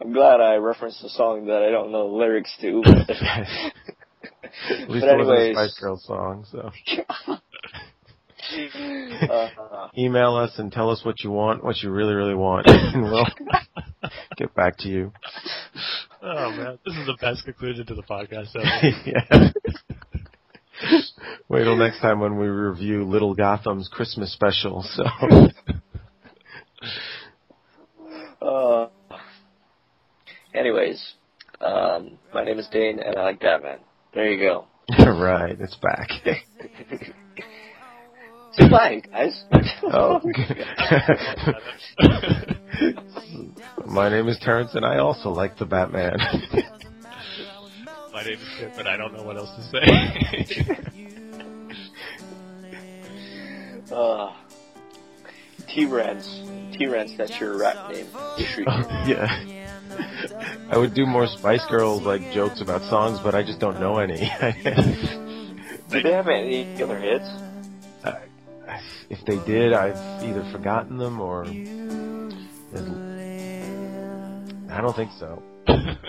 I'm 0.00 0.12
glad 0.12 0.40
I 0.40 0.56
referenced 0.56 1.04
a 1.04 1.08
song 1.08 1.46
that 1.46 1.62
I 1.62 1.70
don't 1.70 1.92
know 1.92 2.10
the 2.10 2.16
lyrics 2.16 2.52
to. 2.60 2.82
But, 2.84 3.10
At 4.70 4.90
least 4.90 5.06
but 5.06 5.14
it 5.14 5.18
wasn't 5.18 5.20
a 5.38 5.40
anyways, 5.40 5.54
Spice 5.54 5.78
Girls 5.80 6.04
song. 6.04 6.44
So 6.50 6.70
uh, 9.30 9.88
email 9.96 10.34
us 10.36 10.58
and 10.58 10.72
tell 10.72 10.90
us 10.90 11.04
what 11.04 11.22
you 11.22 11.30
want, 11.30 11.62
what 11.62 11.80
you 11.82 11.90
really, 11.90 12.14
really 12.14 12.34
want, 12.34 12.66
and 12.66 13.02
we'll 13.02 13.26
get 14.36 14.52
back 14.54 14.76
to 14.78 14.88
you. 14.88 15.12
oh 16.22 16.50
man, 16.52 16.78
this 16.84 16.96
is 16.96 17.06
the 17.06 17.16
best 17.20 17.44
conclusion 17.44 17.86
to 17.86 17.94
the 17.94 18.02
podcast 18.02 18.56
ever. 18.56 18.66
yeah. 19.06 19.50
Wait 21.48 21.64
till 21.64 21.76
next 21.76 22.00
time 22.00 22.20
when 22.20 22.38
we 22.38 22.46
review 22.46 23.04
Li'l 23.04 23.36
Gotham's 23.36 23.88
Christmas 23.88 24.32
special. 24.32 24.82
So 24.82 25.02
uh, 28.48 28.88
anyways, 30.54 31.14
um, 31.60 32.18
my 32.32 32.44
name 32.44 32.58
is 32.58 32.68
Dane 32.68 32.98
and 33.00 33.16
I 33.16 33.24
like 33.24 33.40
Batman. 33.40 33.78
There 34.14 34.30
you 34.30 34.38
go. 34.40 34.64
right, 35.06 35.56
it's 35.60 35.76
back. 35.76 36.08
Say 38.52 38.68
bye, 38.70 39.02
guys. 39.12 39.44
oh. 39.92 40.20
My 43.86 44.08
name 44.08 44.28
is 44.28 44.38
Terence, 44.42 44.74
and 44.74 44.84
I 44.84 44.98
also 44.98 45.28
like 45.30 45.58
the 45.58 45.64
Batman. 45.64 46.16
My 48.12 48.22
name 48.24 48.34
is 48.34 48.48
Chip, 48.58 48.72
and 48.78 48.88
I 48.88 48.96
don't 48.96 49.12
know 49.14 49.22
what 49.22 49.36
else 49.36 49.50
to 49.56 49.62
say. 49.70 49.82
Uh, 53.92 54.32
T-Rens. 55.68 56.76
T-Rens, 56.76 57.16
that's 57.16 57.38
your 57.40 57.56
rap 57.58 57.90
name. 57.90 58.06
Oh, 58.66 59.04
yeah. 59.06 59.44
I 60.70 60.76
would 60.78 60.94
do 60.94 61.06
more 61.06 61.26
Spice 61.26 61.64
Girls 61.66 62.02
like 62.02 62.30
jokes 62.32 62.60
about 62.60 62.82
songs, 62.82 63.18
but 63.20 63.34
I 63.34 63.42
just 63.42 63.58
don't 63.58 63.80
know 63.80 63.98
any. 63.98 64.16
Do 65.90 66.02
they 66.02 66.12
have 66.12 66.28
any 66.28 66.80
other 66.82 66.98
hits? 66.98 67.24
Uh, 68.04 68.12
if 69.08 69.24
they 69.24 69.38
did, 69.44 69.72
I've 69.72 69.96
either 70.22 70.44
forgotten 70.52 70.98
them 70.98 71.20
or 71.20 71.44
I 74.70 74.80
don't 74.80 74.94
think 74.94 75.10
so. 75.18 75.42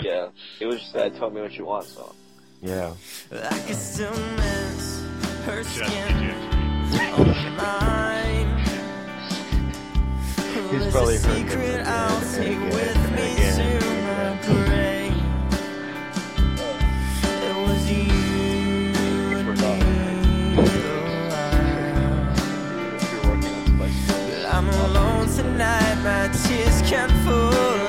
Yeah, 0.01 0.27
it 0.59 0.65
was 0.65 0.79
just 0.79 0.93
that 0.93 1.15
"Tell 1.15 1.29
Me 1.29 1.41
What 1.41 1.53
You 1.53 1.65
Want" 1.65 1.85
song. 1.87 2.13
Yeah. 2.61 2.93
I 3.31 3.59
can 3.65 3.75
still 3.75 4.11
miss 4.11 5.01
her 5.45 5.63
Just- 5.63 5.75
skin 5.75 6.33
just- 6.91 7.19
on 7.19 7.55
mine. 7.55 8.38
He's 10.69 10.81
There's 10.81 10.93
probably 10.93 11.15
a 11.15 11.19
heard 11.19 11.47
them 11.47 11.49
secret 11.49 11.87
I'll 11.87 12.21
take 12.35 12.59
again 12.59 12.69
with 12.69 13.11
me 13.11 13.33
again 13.33 13.81
to 13.81 13.85
my 14.05 14.37
grave. 14.45 15.17
It 17.41 17.55
was 17.65 17.81
you 17.91 18.07
We're 19.45 19.49
and 19.49 19.57
done. 19.57 19.79
me. 19.79 20.61
If 22.95 23.11
you're 23.11 23.25
working 23.31 23.53
on 23.55 23.65
Spice 23.65 24.01
Girls. 24.11 24.45
I'm 24.45 24.69
alone 24.69 25.27
tonight, 25.29 25.97
my 26.03 26.27
tears 26.43 26.77
can 26.87 27.09
fall 27.25 27.49
like 27.49 27.79
rain. 27.79 27.88